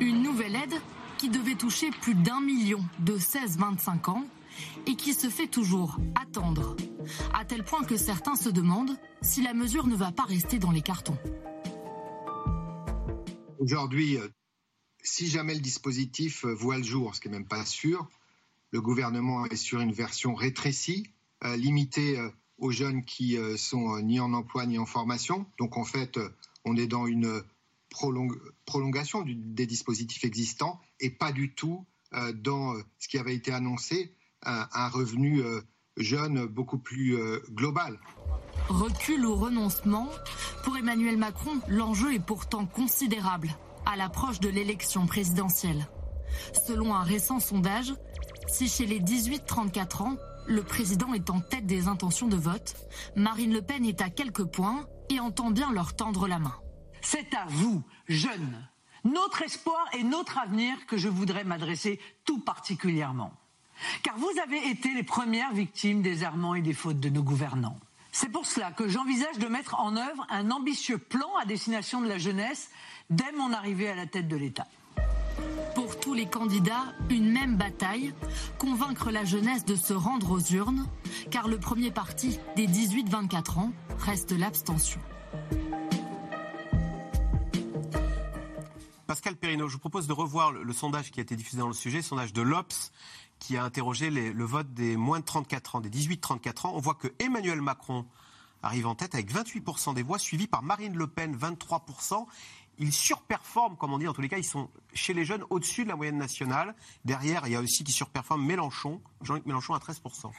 Une 0.00 0.22
nouvelle 0.22 0.56
aide 0.56 0.74
qui 1.18 1.28
devait 1.28 1.54
toucher 1.54 1.90
plus 1.90 2.14
d'un 2.14 2.40
million 2.40 2.84
de 3.00 3.14
16-25 3.14 4.10
ans 4.10 4.24
et 4.86 4.96
qui 4.96 5.14
se 5.14 5.28
fait 5.28 5.46
toujours 5.46 5.98
attendre, 6.20 6.76
à 7.34 7.44
tel 7.44 7.64
point 7.64 7.84
que 7.84 7.96
certains 7.96 8.36
se 8.36 8.48
demandent 8.48 8.96
si 9.22 9.42
la 9.42 9.54
mesure 9.54 9.86
ne 9.86 9.96
va 9.96 10.12
pas 10.12 10.24
rester 10.24 10.58
dans 10.58 10.70
les 10.70 10.82
cartons. 10.82 11.18
Aujourd'hui, 13.58 14.16
euh, 14.16 14.28
si 15.02 15.28
jamais 15.28 15.54
le 15.54 15.60
dispositif 15.60 16.44
euh, 16.44 16.54
voit 16.54 16.78
le 16.78 16.84
jour, 16.84 17.14
ce 17.14 17.20
qui 17.20 17.28
n'est 17.28 17.38
même 17.38 17.48
pas 17.48 17.64
sûr, 17.64 18.08
le 18.70 18.80
gouvernement 18.80 19.46
est 19.46 19.56
sur 19.56 19.80
une 19.80 19.92
version 19.92 20.34
rétrécie, 20.34 21.06
euh, 21.44 21.56
limitée 21.56 22.18
euh, 22.18 22.28
aux 22.58 22.70
jeunes 22.70 23.04
qui 23.04 23.38
euh, 23.38 23.56
sont 23.56 23.98
ni 24.00 24.20
en 24.20 24.32
emploi 24.32 24.66
ni 24.66 24.78
en 24.78 24.86
formation. 24.86 25.46
Donc 25.58 25.76
en 25.76 25.84
fait, 25.84 26.18
on 26.64 26.76
est 26.76 26.86
dans 26.86 27.06
une 27.06 27.42
prolong- 27.90 28.34
prolongation 28.66 29.24
des 29.26 29.66
dispositifs 29.66 30.24
existants 30.24 30.80
et 31.00 31.10
pas 31.10 31.32
du 31.32 31.54
tout 31.54 31.86
euh, 32.14 32.32
dans 32.32 32.74
euh, 32.74 32.82
ce 32.98 33.08
qui 33.08 33.18
avait 33.18 33.34
été 33.34 33.52
annoncé, 33.52 34.14
un, 34.42 34.66
un 34.72 34.88
revenu 34.88 35.42
euh, 35.42 35.60
jeune 35.96 36.46
beaucoup 36.46 36.78
plus 36.78 37.16
euh, 37.16 37.40
global. 37.50 37.98
Recul 38.68 39.24
ou 39.26 39.34
renoncement 39.34 40.08
Pour 40.64 40.76
Emmanuel 40.76 41.16
Macron, 41.16 41.60
l'enjeu 41.68 42.14
est 42.14 42.24
pourtant 42.24 42.66
considérable 42.66 43.50
à 43.86 43.96
l'approche 43.96 44.40
de 44.40 44.48
l'élection 44.48 45.06
présidentielle. 45.06 45.88
Selon 46.66 46.94
un 46.94 47.02
récent 47.02 47.40
sondage, 47.40 47.94
si 48.48 48.68
chez 48.68 48.86
les 48.86 49.00
18-34 49.00 50.02
ans, 50.02 50.16
le 50.46 50.62
président 50.62 51.12
est 51.14 51.30
en 51.30 51.40
tête 51.40 51.66
des 51.66 51.88
intentions 51.88 52.28
de 52.28 52.36
vote, 52.36 52.74
Marine 53.16 53.52
Le 53.52 53.60
Pen 53.62 53.84
est 53.84 54.00
à 54.00 54.08
quelques 54.08 54.44
points 54.44 54.86
et 55.10 55.20
entend 55.20 55.50
bien 55.50 55.72
leur 55.72 55.94
tendre 55.94 56.26
la 56.28 56.38
main. 56.38 56.54
C'est 57.10 57.32
à 57.32 57.46
vous, 57.48 57.82
jeunes, 58.06 58.68
notre 59.02 59.40
espoir 59.40 59.82
et 59.94 60.02
notre 60.02 60.36
avenir 60.36 60.84
que 60.84 60.98
je 60.98 61.08
voudrais 61.08 61.42
m'adresser 61.42 61.98
tout 62.26 62.38
particulièrement. 62.38 63.32
Car 64.02 64.18
vous 64.18 64.30
avez 64.44 64.68
été 64.68 64.92
les 64.92 65.04
premières 65.04 65.54
victimes 65.54 66.02
des 66.02 66.22
errements 66.22 66.54
et 66.54 66.60
des 66.60 66.74
fautes 66.74 67.00
de 67.00 67.08
nos 67.08 67.22
gouvernants. 67.22 67.78
C'est 68.12 68.28
pour 68.28 68.44
cela 68.44 68.72
que 68.72 68.88
j'envisage 68.88 69.38
de 69.38 69.46
mettre 69.46 69.80
en 69.80 69.96
œuvre 69.96 70.26
un 70.28 70.50
ambitieux 70.50 70.98
plan 70.98 71.34
à 71.40 71.46
destination 71.46 72.02
de 72.02 72.08
la 72.08 72.18
jeunesse 72.18 72.68
dès 73.08 73.32
mon 73.32 73.54
arrivée 73.54 73.88
à 73.88 73.94
la 73.94 74.06
tête 74.06 74.28
de 74.28 74.36
l'État. 74.36 74.66
Pour 75.74 75.98
tous 75.98 76.12
les 76.12 76.26
candidats, 76.26 76.92
une 77.08 77.32
même 77.32 77.56
bataille, 77.56 78.12
convaincre 78.58 79.10
la 79.10 79.24
jeunesse 79.24 79.64
de 79.64 79.76
se 79.76 79.94
rendre 79.94 80.30
aux 80.30 80.54
urnes, 80.54 80.86
car 81.30 81.48
le 81.48 81.58
premier 81.58 81.90
parti 81.90 82.38
des 82.54 82.66
18-24 82.66 83.60
ans 83.60 83.72
reste 83.98 84.32
l'abstention. 84.32 85.00
Je 89.30 89.72
vous 89.72 89.78
propose 89.78 90.06
de 90.06 90.12
revoir 90.12 90.52
le, 90.52 90.72
sondage 90.72 91.10
qui 91.10 91.20
a 91.20 91.22
été 91.22 91.36
diffusé 91.36 91.58
dans 91.58 91.68
le 91.68 91.74
sujet, 91.74 91.98
le 91.98 92.02
sondage 92.02 92.32
de 92.32 92.40
l'Obs, 92.40 92.92
qui 93.38 93.58
a 93.58 93.64
interrogé 93.64 94.10
le 94.10 94.44
vote 94.44 94.72
des 94.72 94.96
moins 94.96 95.20
de 95.20 95.24
34 95.24 95.76
ans, 95.76 95.80
des 95.80 95.90
18-34 95.90 96.66
ans. 96.66 96.72
On 96.74 96.80
voit 96.80 96.94
que 96.94 97.08
Emmanuel 97.18 97.60
Macron 97.60 98.06
arrive 98.62 98.86
en 98.86 98.94
tête 98.94 99.14
avec 99.14 99.30
28% 99.30 99.94
des 99.94 100.02
voix, 100.02 100.18
suivi 100.18 100.46
par 100.46 100.62
Marine 100.62 100.96
Le 100.96 101.06
Pen, 101.06 101.36
23%. 101.36 102.26
Ils 102.78 102.92
surperforment, 102.92 103.76
comme 103.76 103.92
on 103.92 103.98
dit, 103.98 104.08
en 104.08 104.14
tous 104.14 104.22
les 104.22 104.28
cas, 104.28 104.38
ils 104.38 104.44
sont 104.44 104.70
chez 104.94 105.12
les 105.12 105.24
jeunes 105.24 105.44
au-dessus 105.50 105.84
de 105.84 105.90
la 105.90 105.96
moyenne 105.96 106.16
nationale. 106.16 106.74
Derrière, 107.04 107.46
il 107.46 107.52
y 107.52 107.56
a 107.56 107.60
aussi 107.60 107.84
qui 107.84 107.92
surperforme 107.92 108.44
Mélenchon, 108.44 109.02
Jean-Luc 109.22 109.44
Mélenchon 109.44 109.74
à 109.74 109.78
13%. 109.78 110.30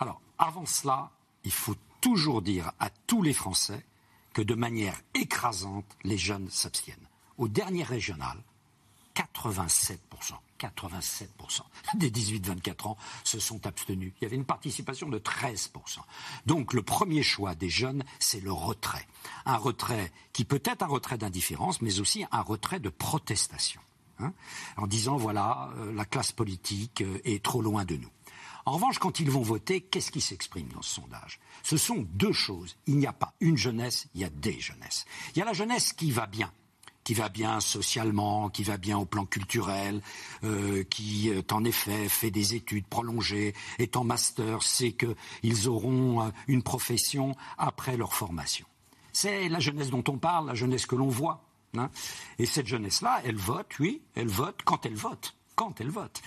Alors, 0.00 0.20
avant 0.38 0.66
cela, 0.66 1.12
il 1.44 1.52
faut 1.52 1.76
toujours 2.00 2.42
dire 2.42 2.72
à 2.78 2.90
tous 2.90 3.22
les 3.22 3.32
Français 3.32 3.86
que 4.34 4.42
de 4.42 4.54
manière 4.54 5.00
écrasante, 5.14 5.86
les 6.02 6.18
jeunes 6.18 6.50
s'abstiennent. 6.50 7.08
Au 7.38 7.48
dernier 7.48 7.82
régional, 7.82 8.38
87%, 9.14 9.98
87% 10.58 11.28
des 11.94 12.10
18-24 12.10 12.88
ans 12.88 12.96
se 13.22 13.38
sont 13.38 13.66
abstenus. 13.66 14.12
Il 14.20 14.24
y 14.24 14.26
avait 14.26 14.36
une 14.36 14.44
participation 14.44 15.08
de 15.08 15.18
13%. 15.18 15.70
Donc 16.46 16.72
le 16.72 16.82
premier 16.82 17.22
choix 17.22 17.54
des 17.54 17.68
jeunes, 17.68 18.04
c'est 18.18 18.40
le 18.40 18.52
retrait. 18.52 19.06
Un 19.46 19.56
retrait 19.56 20.12
qui 20.32 20.44
peut 20.44 20.62
être 20.64 20.82
un 20.82 20.88
retrait 20.88 21.18
d'indifférence, 21.18 21.80
mais 21.82 22.00
aussi 22.00 22.24
un 22.32 22.42
retrait 22.42 22.80
de 22.80 22.88
protestation. 22.88 23.80
hein, 24.18 24.32
en 24.76 24.86
disant, 24.86 25.16
voilà, 25.16 25.70
euh, 25.76 25.92
la 25.92 26.04
classe 26.04 26.32
politique 26.32 27.02
euh, 27.02 27.18
est 27.24 27.42
trop 27.42 27.62
loin 27.62 27.84
de 27.84 27.96
nous. 27.96 28.10
En 28.66 28.72
revanche, 28.72 28.98
quand 28.98 29.20
ils 29.20 29.30
vont 29.30 29.42
voter, 29.42 29.82
qu'est-ce 29.82 30.10
qui 30.10 30.22
s'exprime 30.22 30.68
dans 30.68 30.82
ce 30.82 30.94
sondage? 30.94 31.38
Ce 31.62 31.76
sont 31.76 32.06
deux 32.14 32.32
choses. 32.32 32.76
Il 32.86 32.96
n'y 32.96 33.06
a 33.06 33.12
pas 33.12 33.34
une 33.40 33.58
jeunesse, 33.58 34.06
il 34.14 34.22
y 34.22 34.24
a 34.24 34.30
des 34.30 34.58
jeunesses. 34.58 35.04
Il 35.34 35.38
y 35.38 35.42
a 35.42 35.44
la 35.44 35.52
jeunesse 35.52 35.92
qui 35.92 36.10
va 36.10 36.26
bien, 36.26 36.50
qui 37.04 37.14
va 37.14 37.28
bien 37.28 37.60
socialement, 37.60 38.48
qui 38.48 38.64
va 38.64 38.78
bien 38.78 38.98
au 38.98 39.04
plan 39.04 39.26
culturel, 39.26 40.00
euh, 40.42 40.82
qui 40.84 41.30
euh, 41.30 41.42
en 41.52 41.64
effet 41.64 42.08
fait 42.08 42.30
des 42.30 42.54
études 42.54 42.86
prolongées, 42.86 43.54
est 43.78 43.96
en 43.96 44.04
master, 44.04 44.62
sait 44.62 44.92
qu'ils 44.92 45.68
auront 45.68 46.22
euh, 46.22 46.30
une 46.48 46.62
profession 46.62 47.36
après 47.58 47.96
leur 47.96 48.14
formation. 48.14 48.66
C'est 49.12 49.48
la 49.48 49.60
jeunesse 49.60 49.90
dont 49.90 50.02
on 50.08 50.18
parle, 50.18 50.46
la 50.46 50.54
jeunesse 50.54 50.86
que 50.86 50.96
l'on 50.96 51.08
voit. 51.08 51.44
Hein. 51.76 51.90
Et 52.38 52.46
cette 52.46 52.66
jeunesse-là, 52.66 53.20
elle 53.24 53.36
vote, 53.36 53.78
oui, 53.78 54.02
elle 54.14 54.28
vote 54.28 54.60
quand 54.64 54.86
elle 54.86 54.96
vote 54.96 55.36
quand 55.56 55.80
elle 55.80 55.90
vote. 55.90 56.20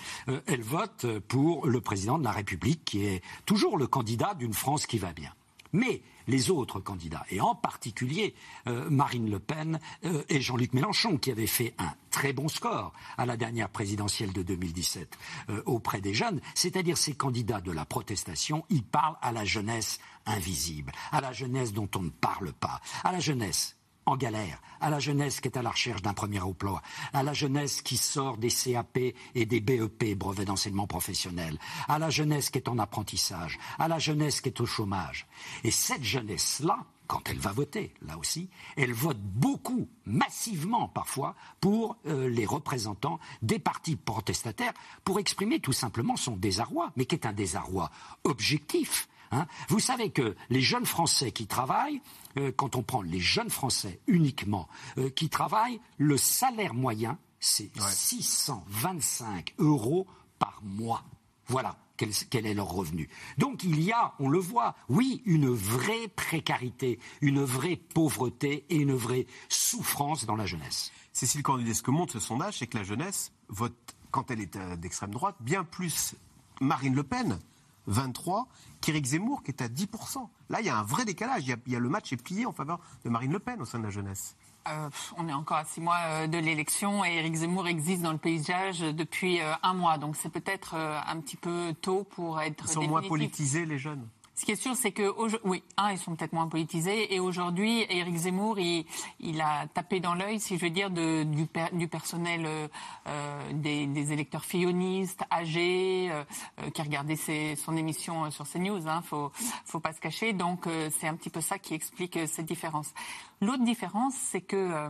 elle 0.45 0.61
vote 0.61 1.05
pour 1.27 1.67
le 1.67 1.81
président 1.81 2.17
de 2.17 2.23
la 2.23 2.31
République, 2.31 2.85
qui 2.85 3.03
est 3.03 3.21
toujours 3.45 3.77
le 3.77 3.85
candidat 3.85 4.35
d'une 4.35 4.53
France 4.53 4.87
qui 4.87 4.99
va 4.99 5.11
bien. 5.11 5.33
Mais 5.73 6.01
les 6.27 6.51
autres 6.51 6.79
candidats, 6.79 7.25
et 7.29 7.39
en 7.39 7.55
particulier 7.55 8.35
euh, 8.67 8.89
Marine 8.89 9.29
Le 9.29 9.39
Pen 9.39 9.79
euh, 10.03 10.23
et 10.29 10.41
Jean-Luc 10.41 10.73
Mélenchon, 10.73 11.17
qui 11.17 11.31
avaient 11.31 11.47
fait 11.47 11.73
un 11.77 11.93
très 12.11 12.33
bon 12.33 12.47
score 12.47 12.93
à 13.17 13.25
la 13.25 13.37
dernière 13.37 13.69
présidentielle 13.69 14.33
de 14.33 14.41
2017 14.43 15.17
euh, 15.49 15.63
auprès 15.65 16.01
des 16.01 16.13
jeunes, 16.13 16.41
c'est-à-dire 16.55 16.97
ces 16.97 17.13
candidats 17.13 17.61
de 17.61 17.71
la 17.71 17.85
protestation, 17.85 18.65
ils 18.69 18.83
parlent 18.83 19.17
à 19.21 19.31
la 19.31 19.45
jeunesse 19.45 19.99
invisible, 20.25 20.91
à 21.11 21.21
la 21.21 21.31
jeunesse 21.31 21.71
dont 21.71 21.89
on 21.95 22.01
ne 22.01 22.09
parle 22.09 22.51
pas, 22.51 22.81
à 23.03 23.11
la 23.11 23.19
jeunesse 23.19 23.76
en 24.07 24.15
galère, 24.15 24.61
à 24.79 24.89
la 24.89 24.99
jeunesse 24.99 25.41
qui 25.41 25.49
est 25.49 25.57
à 25.57 25.61
la 25.61 25.69
recherche 25.69 26.01
d'un 26.01 26.13
premier 26.13 26.39
emploi, 26.39 26.81
à 27.13 27.23
la 27.23 27.33
jeunesse 27.33 27.81
qui 27.81 27.97
sort 27.97 28.37
des 28.37 28.49
CAP 28.49 28.97
et 29.35 29.45
des 29.45 29.59
BEP, 29.59 30.17
brevets 30.17 30.45
d'enseignement 30.45 30.87
professionnel, 30.87 31.59
à 31.87 31.99
la 31.99 32.09
jeunesse 32.09 32.49
qui 32.49 32.57
est 32.57 32.69
en 32.69 32.79
apprentissage, 32.79 33.59
à 33.77 33.87
la 33.87 33.99
jeunesse 33.99 34.39
qui 34.39 34.49
est 34.49 34.61
au 34.61 34.65
chômage. 34.65 35.27
Et 35.65 35.71
cette 35.71 36.03
jeunesse-là, 36.03 36.85
quand 37.07 37.29
elle 37.29 37.39
va 37.39 37.51
voter, 37.51 37.93
là 38.01 38.17
aussi, 38.17 38.49
elle 38.77 38.93
vote 38.93 39.19
beaucoup, 39.19 39.89
massivement 40.05 40.87
parfois, 40.87 41.35
pour 41.59 41.97
euh, 42.05 42.29
les 42.29 42.45
représentants 42.45 43.19
des 43.41 43.59
partis 43.59 43.97
protestataires, 43.97 44.73
pour 45.03 45.19
exprimer 45.19 45.59
tout 45.59 45.73
simplement 45.73 46.15
son 46.15 46.37
désarroi, 46.37 46.91
mais 46.95 47.05
qui 47.05 47.15
est 47.15 47.25
un 47.25 47.33
désarroi 47.33 47.91
objectif. 48.23 49.09
Hein. 49.31 49.47
Vous 49.69 49.79
savez 49.79 50.11
que 50.11 50.35
les 50.49 50.61
jeunes 50.61 50.85
Français 50.85 51.31
qui 51.31 51.47
travaillent 51.47 52.01
euh, 52.37 52.51
quand 52.55 52.75
on 52.75 52.83
prend 52.83 53.01
les 53.01 53.19
jeunes 53.19 53.49
Français 53.49 53.99
uniquement 54.07 54.67
euh, 54.97 55.09
qui 55.09 55.29
travaillent, 55.29 55.79
le 55.97 56.17
salaire 56.17 56.73
moyen, 56.73 57.17
c'est 57.39 57.71
625 57.79 59.53
euros 59.59 60.07
par 60.39 60.61
mois. 60.63 61.03
Voilà 61.47 61.77
quel, 61.97 62.45
est 62.45 62.53
leur 62.53 62.69
revenu. 62.69 63.09
Donc 63.37 63.63
il 63.63 63.81
y 63.81 63.91
a, 63.91 64.13
on 64.19 64.29
le 64.29 64.39
voit, 64.39 64.75
oui, 64.87 65.21
une 65.25 65.49
vraie 65.49 66.07
précarité, 66.07 66.99
une 67.21 67.43
vraie 67.43 67.75
pauvreté 67.75 68.65
et 68.69 68.75
une 68.75 68.93
vraie 68.93 69.25
souffrance 69.49 70.25
dans 70.25 70.35
la 70.35 70.45
jeunesse. 70.45 70.91
Cécile 71.11 71.41
Cornudet, 71.43 71.73
ce 71.73 71.81
que 71.81 71.91
montre 71.91 72.13
ce 72.13 72.19
sondage, 72.19 72.59
c'est 72.59 72.67
que 72.67 72.77
la 72.77 72.83
jeunesse 72.83 73.31
vote, 73.49 73.75
quand 74.11 74.29
elle 74.31 74.41
est 74.41 74.55
euh, 74.55 74.75
d'extrême 74.75 75.11
droite, 75.11 75.35
bien 75.39 75.63
plus 75.63 76.15
Marine 76.61 76.95
Le 76.95 77.03
Pen 77.03 77.39
23 77.87 78.47
qu'Éric 78.81 79.05
Zemmour 79.05 79.43
qui 79.43 79.51
est 79.51 79.61
à 79.61 79.67
10%. 79.67 80.27
Là, 80.49 80.59
il 80.61 80.65
y 80.65 80.69
a 80.69 80.77
un 80.77 80.83
vrai 80.83 81.05
décalage. 81.05 81.43
Il 81.47 81.57
y 81.71 81.75
a, 81.75 81.79
le 81.79 81.89
match 81.89 82.13
est 82.13 82.21
plié 82.21 82.45
en 82.45 82.51
faveur 82.51 82.79
de 83.03 83.09
Marine 83.09 83.31
Le 83.31 83.39
Pen 83.39 83.61
au 83.61 83.65
sein 83.65 83.79
de 83.79 83.83
la 83.83 83.89
jeunesse. 83.89 84.35
Euh, 84.69 84.89
on 85.17 85.29
est 85.29 85.33
encore 85.33 85.57
à 85.57 85.65
six 85.65 85.79
mois 85.79 85.97
euh, 86.05 86.27
de 86.27 86.37
l'élection 86.37 87.05
et 87.05 87.15
Éric 87.15 87.35
Zemmour 87.35 87.67
existe 87.67 88.01
dans 88.01 88.11
le 88.11 88.17
paysage 88.17 88.79
depuis 88.79 89.39
euh, 89.39 89.53
un 89.63 89.73
mois. 89.73 89.97
Donc 89.97 90.15
c'est 90.17 90.29
peut-être 90.29 90.75
un 90.75 91.19
petit 91.21 91.37
peu 91.37 91.73
tôt 91.81 92.03
pour 92.03 92.41
être. 92.41 92.65
Ils 92.65 92.73
sont 92.73 92.83
moins 92.83 93.01
politisés, 93.01 93.65
les 93.65 93.77
jeunes 93.77 94.07
ce 94.37 94.45
qui 94.45 94.51
est 94.51 94.55
sûr, 94.55 94.75
c'est 94.75 94.91
que 94.91 95.11
oui, 95.43 95.63
un, 95.77 95.93
ils 95.93 95.97
sont 95.97 96.15
peut-être 96.15 96.31
moins 96.31 96.47
politisés, 96.47 97.11
et 97.15 97.19
aujourd'hui, 97.19 97.87
Éric 97.89 98.15
Zemmour, 98.15 98.59
il, 98.59 98.85
il, 99.19 99.41
a 99.41 99.65
tapé 99.65 99.99
dans 99.99 100.13
l'œil, 100.13 100.39
si 100.39 100.59
je 100.59 100.61
veux 100.63 100.69
dire, 100.69 100.91
du, 100.91 101.47
personnel 101.87 102.45
euh, 102.45 102.67
euh 103.07 103.51
des, 103.53 104.13
électeurs 104.13 104.45
fillonistes, 104.45 105.23
âgés, 105.31 106.09
euh, 106.11 106.69
qui 106.69 106.83
regardaient 106.83 107.55
son 107.55 107.75
émission 107.75 108.29
sur 108.29 108.47
CNews. 108.47 108.87
Hein, 108.87 109.01
faut, 109.03 109.31
faut 109.65 109.79
pas 109.79 109.91
se 109.91 109.99
cacher. 109.99 110.33
Donc, 110.33 110.67
c'est 110.99 111.07
un 111.07 111.15
petit 111.15 111.31
peu 111.31 111.41
ça 111.41 111.57
qui 111.57 111.73
explique 111.73 112.19
cette 112.27 112.45
différence. 112.45 112.93
L'autre 113.41 113.63
différence, 113.63 114.13
c'est 114.13 114.41
que 114.41 114.89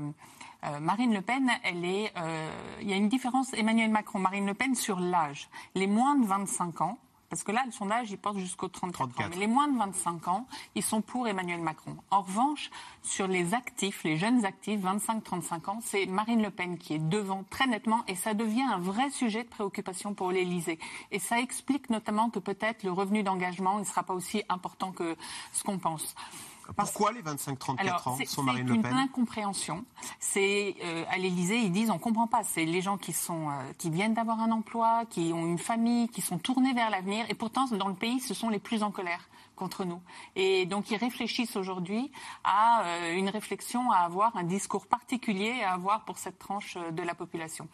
Marine 0.81 1.13
Le 1.13 1.21
Pen, 1.21 1.49
elle 1.63 1.85
est, 1.85 2.11
il 2.81 2.89
y 2.89 2.91
a 2.91 2.97
une 2.97 3.07
différence. 3.07 3.53
Emmanuel 3.53 3.91
Macron, 3.91 4.19
Marine 4.19 4.45
Le 4.45 4.53
Pen 4.53 4.75
sur 4.75 4.99
l'âge. 4.99 5.47
Les 5.73 5.87
moins 5.87 6.15
de 6.17 6.25
25 6.25 6.81
ans 6.81 6.99
parce 7.30 7.43
que 7.43 7.51
là, 7.51 7.63
le 7.65 7.71
sondage, 7.71 8.09
il 8.11 8.17
porte 8.17 8.38
jusqu'aux 8.38 8.69
34, 8.69 9.03
ans. 9.03 9.30
Mais 9.30 9.36
les 9.36 9.47
moins 9.47 9.67
de 9.67 9.78
25 9.78 10.28
ans, 10.28 10.47
ils 10.75 10.84
sont 10.84 11.01
pour 11.01 11.28
Emmanuel 11.28 11.61
Macron. 11.61 11.97
En 12.09 12.21
revanche, 12.21 12.69
sur 13.03 13.28
les 13.28 13.53
actifs, 13.53 14.03
les 14.03 14.17
jeunes 14.17 14.45
actifs, 14.45 14.80
25-35 14.82 15.69
ans, 15.69 15.80
c'est 15.82 16.05
Marine 16.05 16.41
Le 16.41 16.49
Pen 16.49 16.78
qui 16.78 16.93
est 16.93 16.99
devant 16.99 17.43
très 17.49 17.67
nettement 17.67 18.03
et 18.07 18.15
ça 18.15 18.34
devient 18.34 18.63
un 18.63 18.80
vrai 18.80 19.09
sujet 19.09 19.43
de 19.43 19.49
préoccupation 19.49 20.13
pour 20.13 20.32
l'Élysée. 20.32 20.80
Et 21.11 21.19
ça 21.19 21.39
explique 21.39 21.89
notamment 21.89 22.30
que 22.30 22.39
peut-être 22.39 22.84
le 22.84 22.91
revenu 22.91 23.23
d'engagement 23.23 23.78
ne 23.80 23.84
sera 23.84 24.03
pas 24.03 24.13
aussi 24.13 24.43
important 24.47 24.91
que 24.91 25.15
ce 25.51 25.63
qu'on 25.63 25.80
pense. 25.80 26.15
Pourquoi 26.76 27.11
les 27.11 27.22
25-34 27.22 28.09
ans 28.09 28.18
sont 28.26 28.43
Marine 28.43 28.68
Le 28.68 28.74
Pen? 28.74 28.84
C'est 28.84 28.91
une 28.91 28.97
incompréhension. 28.97 29.86
C'est 30.20 30.76
euh, 30.84 31.03
à 31.09 31.18
l'Élysée, 31.18 31.59
ils 31.59 31.72
disent 31.72 31.89
on 31.89 31.99
comprend 31.99 32.28
pas. 32.28 32.43
C'est 32.43 32.65
les 32.65 32.82
gens 32.82 32.97
qui 32.97 33.13
sont 33.13 33.49
euh, 33.49 33.53
qui 33.78 33.89
viennent 33.89 34.13
d'avoir 34.13 34.39
un 34.39 34.51
emploi, 34.51 35.05
qui 35.09 35.32
ont 35.34 35.45
une 35.45 35.59
famille, 35.59 36.09
qui 36.09 36.22
sont 36.22 36.38
tournés 36.38 36.74
vers 36.74 36.89
l'avenir, 36.89 37.26
et 37.30 37.34
pourtant 37.34 37.65
dans 37.68 37.88
le 37.88 37.95
pays, 37.95 38.20
ce 38.20 38.34
sont 38.34 38.49
les 38.49 38.59
plus 38.59 38.84
en 38.84 38.91
colère 38.91 39.30
contre 39.55 39.86
nous. 39.86 40.01
Et 40.36 40.65
donc 40.65 40.91
ils 40.91 40.97
réfléchissent 40.97 41.55
aujourd'hui 41.55 42.11
à 42.43 42.84
euh, 42.84 43.15
une 43.15 43.30
réflexion, 43.30 43.91
à 43.91 43.97
avoir 43.97 44.36
un 44.38 44.43
discours 44.43 44.88
particulier 44.88 45.63
à 45.63 45.74
avoir 45.74 46.05
pour 46.05 46.18
cette 46.18 46.38
tranche 46.38 46.78
de 46.78 47.01
la 47.01 47.15
population. 47.15 47.68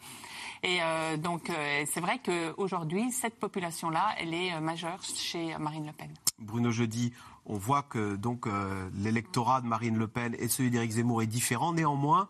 Et 0.62 0.78
donc 1.18 1.50
c'est 1.84 2.00
vrai 2.00 2.20
qu'aujourd'hui, 2.24 3.12
cette 3.12 3.38
population-là, 3.38 4.14
elle 4.18 4.32
est 4.32 4.58
majeure 4.60 5.02
chez 5.02 5.54
Marine 5.58 5.86
Le 5.86 5.92
Pen. 5.92 6.10
Bruno 6.38 6.70
Jeudi, 6.70 7.12
on 7.46 7.56
voit 7.56 7.82
que 7.82 8.16
donc 8.16 8.46
euh, 8.46 8.88
l'électorat 8.94 9.60
de 9.60 9.66
Marine 9.66 9.96
Le 9.96 10.08
Pen 10.08 10.34
et 10.38 10.48
celui 10.48 10.70
d'Éric 10.70 10.92
Zemmour 10.92 11.22
est 11.22 11.26
différent. 11.26 11.72
Néanmoins, 11.72 12.28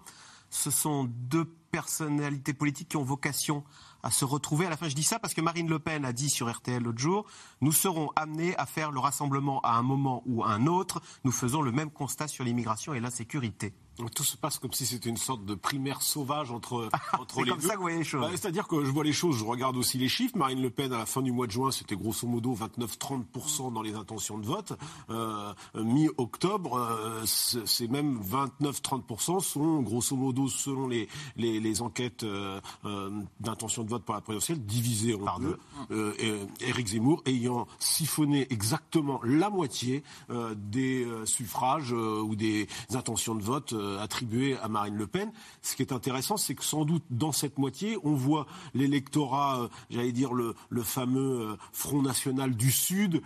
ce 0.51 0.71
sont 0.71 1.05
deux 1.05 1.45
personnalités 1.71 2.55
politiques 2.55 2.89
qui 2.89 2.97
ont 2.97 3.05
vocation 3.05 3.65
à 4.03 4.11
se 4.11 4.25
retrouver. 4.25 4.67
À 4.67 4.71
la 4.71 4.77
fin, 4.77 4.89
je 4.89 4.95
dis 4.95 5.03
ça 5.03 5.19
parce 5.19 5.35
que 5.35 5.41
Marine 5.41 5.69
Le 5.69 5.79
Pen 5.79 6.05
a 6.05 6.13
dit 6.13 6.31
sur 6.31 6.51
RTL 6.51 6.83
l'autre 6.83 6.99
jour, 6.99 7.27
nous 7.61 7.73
serons 7.73 8.11
amenés 8.17 8.57
à 8.59 8.67
faire 8.67 8.93
le 8.93 9.01
rassemblement 9.01 9.61
à 9.63 9.73
un 9.73 9.83
moment 9.83 10.23
ou 10.27 10.45
à 10.45 10.51
un 10.51 10.67
autre. 10.67 11.01
Nous 11.25 11.33
faisons 11.33 11.63
le 11.63 11.73
même 11.73 11.91
constat 11.91 12.29
sur 12.29 12.45
l'immigration 12.45 12.95
et 12.95 13.01
la 13.01 13.11
sécurité. 13.11 13.75
Tout 14.15 14.25
se 14.25 14.37
passe 14.37 14.59
comme 14.59 14.73
si 14.73 14.87
c'était 14.87 15.09
une 15.09 15.17
sorte 15.17 15.45
de 15.45 15.55
primaire 15.55 16.03
sauvage 16.03 16.51
entre, 16.51 16.89
entre 17.19 17.43
les 17.43 17.51
comme 17.51 17.61
ça 17.61 17.71
que 17.71 17.77
vous 17.77 17.83
voyez 17.83 17.99
les 17.99 18.05
choses. 18.05 18.21
Bah, 18.21 18.31
c'est-à-dire 18.33 18.67
que 18.67 18.85
je 18.85 18.91
vois 18.91 19.05
les 19.05 19.13
choses, 19.13 19.39
je 19.39 19.45
regarde 19.45 19.77
aussi 19.77 19.99
les 19.99 20.09
chiffres. 20.09 20.37
Marine 20.37 20.61
Le 20.61 20.71
Pen, 20.71 20.93
à 20.93 20.99
la 20.99 21.07
fin 21.07 21.23
du 21.23 21.33
mois 21.33 21.47
de 21.47 21.53
juin, 21.53 21.71
c'était 21.71 21.97
grosso 21.97 22.27
modo 22.27 22.55
29-30% 22.55 23.73
dans 23.73 23.83
les 23.83 23.95
intentions 23.95 24.39
de 24.39 24.47
vote. 24.47 24.73
Euh, 25.11 25.53
Mi-octobre, 25.75 26.77
euh, 26.77 27.25
c'est 27.27 27.89
même 27.89 28.19
29-30% 28.21 29.41
sont 29.41 29.83
grosso 29.83 30.17
modo, 30.17 30.49
selon 30.49 30.89
les, 30.89 31.09
les, 31.37 31.61
les 31.61 31.83
enquêtes 31.83 32.25
euh, 32.25 32.61
euh 32.85 33.11
d'intention 33.41 33.85
de 33.85 33.91
vote 33.91 34.05
pour 34.05 34.15
la 34.15 34.21
présidentielle, 34.21 34.65
divisées 34.65 35.15
en 35.15 35.39
deux. 35.39 35.59
Euh, 35.91 36.47
Éric 36.61 36.89
Zemmour 36.89 37.23
ayant 37.27 37.67
siphonné 37.79 38.47
exactement 38.51 39.21
la 39.25 39.51
moitié 39.51 40.03
euh, 40.31 40.55
des 40.57 41.07
suffrages 41.25 41.93
ou 41.93 42.35
des 42.35 42.67
intentions 42.95 43.35
de 43.35 43.43
vote 43.43 43.75
euh, 43.85 44.03
attribué 44.03 44.57
à 44.63 44.69
Marine 44.69 44.97
Le 44.97 45.07
Pen. 45.07 45.31
Ce 45.63 45.77
qui 45.77 45.83
est 45.83 45.93
intéressant, 45.93 46.37
c'est 46.37 46.55
que 46.55 46.65
sans 46.65 46.85
doute 46.85 47.05
dans 47.11 47.33
cette 47.33 47.59
moitié, 47.59 47.97
on 48.03 48.15
voit 48.15 48.47
l'électorat, 48.75 49.61
euh, 49.61 49.69
j'allais 49.91 50.13
dire 50.13 50.33
le, 50.33 50.55
fameux 50.83 51.41
euh, 51.41 51.57
Front 51.73 52.03
National 52.03 52.55
du 52.55 52.71
Sud, 52.71 53.23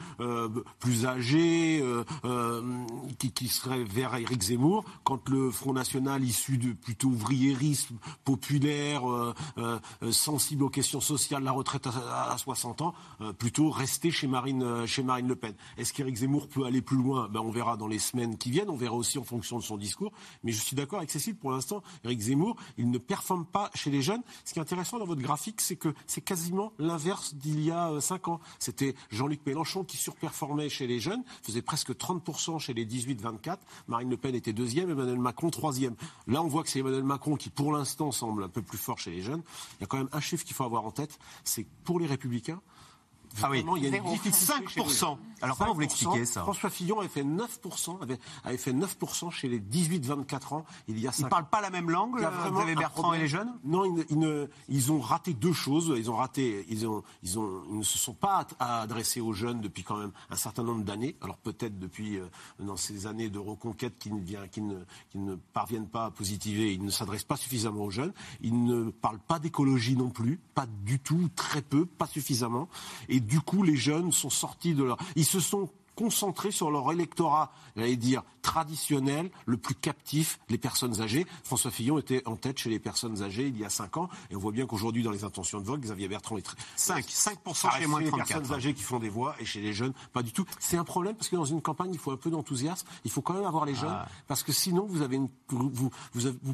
plus 0.78 1.06
âgé, 1.06 1.84
qui, 3.18 3.48
serait 3.48 3.84
vers 3.84 4.14
Éric 4.14 4.42
Zemmour, 4.42 4.84
quand 5.04 5.28
le 5.28 5.50
Front 5.50 5.72
National 5.72 6.22
issu 6.22 6.59
de 6.59 6.72
plutôt 6.72 7.09
ouvriérisme, 7.09 7.96
populaire, 8.24 9.02
sensible 10.11 10.64
aux 10.64 10.68
questions 10.68 11.00
sociales, 11.00 11.42
la 11.42 11.52
retraite 11.52 11.86
à, 11.86 12.36
60 12.36 12.82
ans, 12.82 12.94
plutôt 13.38 13.70
rester 13.70 14.11
chez 14.11 14.26
Marine, 14.26 14.86
chez 14.86 15.02
Marine 15.02 15.28
Le 15.28 15.36
Pen. 15.36 15.54
Est-ce 15.76 15.92
qu'Éric 15.92 16.16
Zemmour 16.16 16.48
peut 16.48 16.64
aller 16.64 16.82
plus 16.82 16.96
loin? 16.96 17.28
Ben, 17.28 17.40
On 17.40 17.50
verra 17.50 17.76
dans 17.76 17.88
les 17.88 17.98
semaines 17.98 18.38
qui 18.38 18.50
viennent, 18.50 18.70
on 18.70 18.76
verra 18.76 18.94
aussi 18.94 19.18
en 19.18 19.24
fonction 19.24 19.59
de 19.59 19.64
son 19.64 19.76
discours. 19.76 20.12
Je 20.53 20.61
suis 20.61 20.76
d'accord 20.76 20.99
avec 20.99 21.11
Cécile, 21.11 21.36
pour 21.36 21.51
l'instant, 21.51 21.82
Eric 22.05 22.20
Zemmour, 22.20 22.57
il 22.76 22.90
ne 22.90 22.99
performe 22.99 23.44
pas 23.44 23.70
chez 23.74 23.90
les 23.90 24.03
jeunes. 24.03 24.22
Ce 24.44 24.53
qui 24.53 24.59
est 24.59 24.62
intéressant 24.62 24.99
dans 24.99 25.05
votre 25.05 25.22
graphique, 25.22 25.61
c'est 25.61 25.76
que 25.76 25.94
c'est 26.07 26.20
quasiment 26.20 26.72
l'inverse 26.78 27.34
d'il 27.34 27.61
y 27.61 27.70
a 27.70 28.01
5 28.01 28.28
euh, 28.28 28.30
ans. 28.32 28.40
C'était 28.59 28.94
Jean-Luc 29.11 29.44
Mélenchon 29.46 29.84
qui 29.84 29.96
surperformait 29.96 30.68
chez 30.68 30.86
les 30.86 31.01
jeunes, 31.01 31.22
faisait 31.42 31.62
presque 31.62 31.92
30% 31.92 32.59
chez 32.59 32.74
les 32.74 32.86
18-24. 32.86 33.59
Marine 33.88 34.11
Le 34.11 34.16
Pen 34.16 34.34
était 34.34 34.53
deuxième, 34.53 34.90
Emmanuel 34.90 35.18
Macron 35.18 35.51
troisième. 35.51 35.94
Là, 36.26 36.42
on 36.42 36.49
voit 36.49 36.62
que 36.62 36.70
c'est 36.70 36.80
Emmanuel 36.80 37.05
Macron 37.05 37.36
qui, 37.36 37.51
pour 37.51 37.72
l'instant, 37.72 38.12
semble 38.12 38.44
un 38.44 38.49
peu 38.49 38.62
plus 38.62 38.78
fort 38.78 38.99
chez 38.99 39.11
les 39.11 39.22
jeunes. 39.22 39.42
Il 39.78 39.82
y 39.82 39.84
a 39.84 39.86
quand 39.86 39.99
même 39.99 40.09
un 40.12 40.20
chiffre 40.20 40.44
qu'il 40.44 40.55
faut 40.55 40.64
avoir 40.64 40.84
en 40.84 40.90
tête, 40.90 41.18
c'est 41.44 41.66
pour 41.84 42.01
les 42.01 42.07
républicains, 42.07 42.61
Ah 43.43 43.51
oui, 43.51 43.64
il 43.76 43.82
y 43.82 43.86
a 43.86 43.89
une 43.89 43.95
Zéro. 43.95 44.11
difficulté 44.11 44.36
5%. 44.39 44.68
chez 44.68 44.80
les- 44.80 45.43
Alors, 45.43 45.57
comment 45.59 45.74
vous 45.74 45.80
5%. 45.80 45.80
l'expliquez, 45.80 46.24
ça 46.26 46.43
François 46.43 46.70
Fillon 46.70 46.99
avait 47.01 47.09
fait 47.09 47.22
9%, 47.24 47.99
avait, 48.03 48.18
avait 48.45 48.57
fait 48.59 48.72
9% 48.72 49.30
chez 49.30 49.49
les 49.49 49.61
18-24 49.61 50.53
ans 50.53 50.64
il 50.89 50.99
y 50.99 51.07
a 51.07 51.12
5 51.12 51.26
Ils 51.26 51.28
parlent 51.28 51.49
pas 51.49 51.61
la 51.61 51.70
même 51.70 51.91
langue, 51.91 52.14
Il 52.16 52.22
y 52.22 52.24
a 52.24 52.28
euh, 52.30 52.74
Bertrand 52.74 53.03
problème. 53.03 53.20
et 53.20 53.22
les 53.24 53.28
jeunes? 53.28 53.53
Non, 53.64 53.84
ils, 53.84 53.95
ne- 53.95 54.03
ils 54.11 54.18
ne- 54.18 54.49
ils 54.68 54.93
ont 54.93 55.01
raté 55.01 55.34
deux 55.34 55.53
choses. 55.53 55.93
Ils 55.97 56.11
ont 56.11 56.16
raté, 56.16 56.66
ils 56.68 56.86
ont, 56.86 57.03
ils 57.22 57.39
ont, 57.39 57.62
ils 57.70 57.78
ne 57.78 57.82
se 57.84 57.99
sont 57.99 58.14
pas 58.14 58.39
ad- 58.39 58.55
adressés 58.59 59.20
aux 59.20 59.32
jeunes 59.32 59.61
depuis 59.61 59.82
quand 59.84 59.97
même 59.97 60.12
un 60.30 60.36
certain 60.36 60.62
nombre 60.62 60.82
d'années. 60.84 61.16
Alors 61.20 61.36
peut-être 61.39 61.78
depuis 61.78 62.16
euh, 62.18 62.26
dans 62.59 62.76
ces 62.76 63.07
années 63.07 63.28
de 63.30 63.39
reconquête 63.39 63.99
qui 63.99 64.12
ne, 64.12 64.20
vient- 64.20 64.49
qui 64.49 64.61
ne, 64.61 64.76
qui 65.11 65.18
ne 65.18 65.34
parviennent 65.36 65.89
pas 65.89 66.07
à 66.07 66.11
positiver, 66.11 66.72
ils 66.74 66.82
ne 66.84 66.91
s'adressent 66.91 67.24
pas 67.24 67.36
suffisamment 67.36 67.84
aux 67.84 67.91
jeunes. 67.91 68.12
Ils 68.41 68.64
ne 68.64 68.91
parlent 68.91 69.18
pas 69.20 69.39
d'écologie 69.39 69.97
non 69.97 70.11
plus, 70.11 70.41
pas 70.55 70.66
du 70.84 70.99
tout, 70.99 71.28
très 71.36 71.62
peu, 71.62 71.86
pas 71.86 72.07
suffisamment. 72.07 72.68
Et 73.09 73.20
du 73.28 73.40
coup, 73.40 73.62
les 73.62 73.76
jeunes 73.76 74.10
sont 74.10 74.30
sortis 74.30 74.74
de 74.74 74.82
leur, 74.82 74.96
ils 75.14 75.26
se 75.26 75.38
sont 75.38 75.68
concentrés 75.99 76.53
sur 76.53 76.70
leur 76.70 76.92
électorat, 76.92 77.51
j'allais 77.74 77.96
dire, 77.96 78.22
traditionnel, 78.42 79.30
le 79.46 79.57
plus 79.57 79.74
captif, 79.74 80.38
les 80.49 80.59
personnes 80.59 81.01
âgées. 81.01 81.26
François 81.42 81.72
Fillon 81.72 81.99
était 81.99 82.22
en 82.26 82.36
tête 82.36 82.59
chez 82.59 82.70
les 82.70 82.78
personnes 82.78 83.20
âgées 83.22 83.49
il 83.49 83.59
y 83.59 83.64
a 83.64 83.68
5 83.68 83.96
ans. 83.96 84.09
Et 84.30 84.36
on 84.36 84.38
voit 84.38 84.53
bien 84.53 84.64
qu'aujourd'hui, 84.66 85.03
dans 85.03 85.11
les 85.11 85.24
intentions 85.24 85.59
de 85.61 85.64
vote, 85.66 85.80
Xavier 85.80 86.07
Bertrand 86.07 86.36
est 86.38 86.42
très... 86.42 86.57
5, 86.76 87.05
5% 87.05 87.55
Ça 87.55 87.70
chez 87.72 87.86
moins 87.88 87.99
de 87.99 88.05
les 88.05 88.11
34. 88.11 88.28
personnes 88.38 88.57
âgées 88.57 88.74
qui 88.74 88.82
font 88.82 89.01
des 89.01 89.09
voix 89.09 89.34
et 89.40 89.44
chez 89.44 89.61
les 89.61 89.72
jeunes, 89.72 89.92
pas 90.12 90.22
du 90.22 90.30
tout. 90.32 90.44
C'est 90.61 90.76
un 90.76 90.84
problème 90.84 91.16
parce 91.16 91.28
que 91.28 91.34
dans 91.36 91.44
une 91.44 91.61
campagne, 91.61 91.90
il 91.92 91.99
faut 91.99 92.12
un 92.12 92.16
peu 92.16 92.30
d'enthousiasme. 92.30 92.86
Il 93.05 93.11
faut 93.11 93.20
quand 93.22 93.34
même 93.34 93.44
avoir 93.44 93.64
les 93.66 93.74
jeunes 93.74 93.90
Ah. 93.90 94.07
parce 94.28 94.44
que 94.44 94.53
sinon, 94.53 94.86
vous, 94.88 95.03
avez 95.03 95.16
une, 95.16 95.28
vous, 95.51 95.90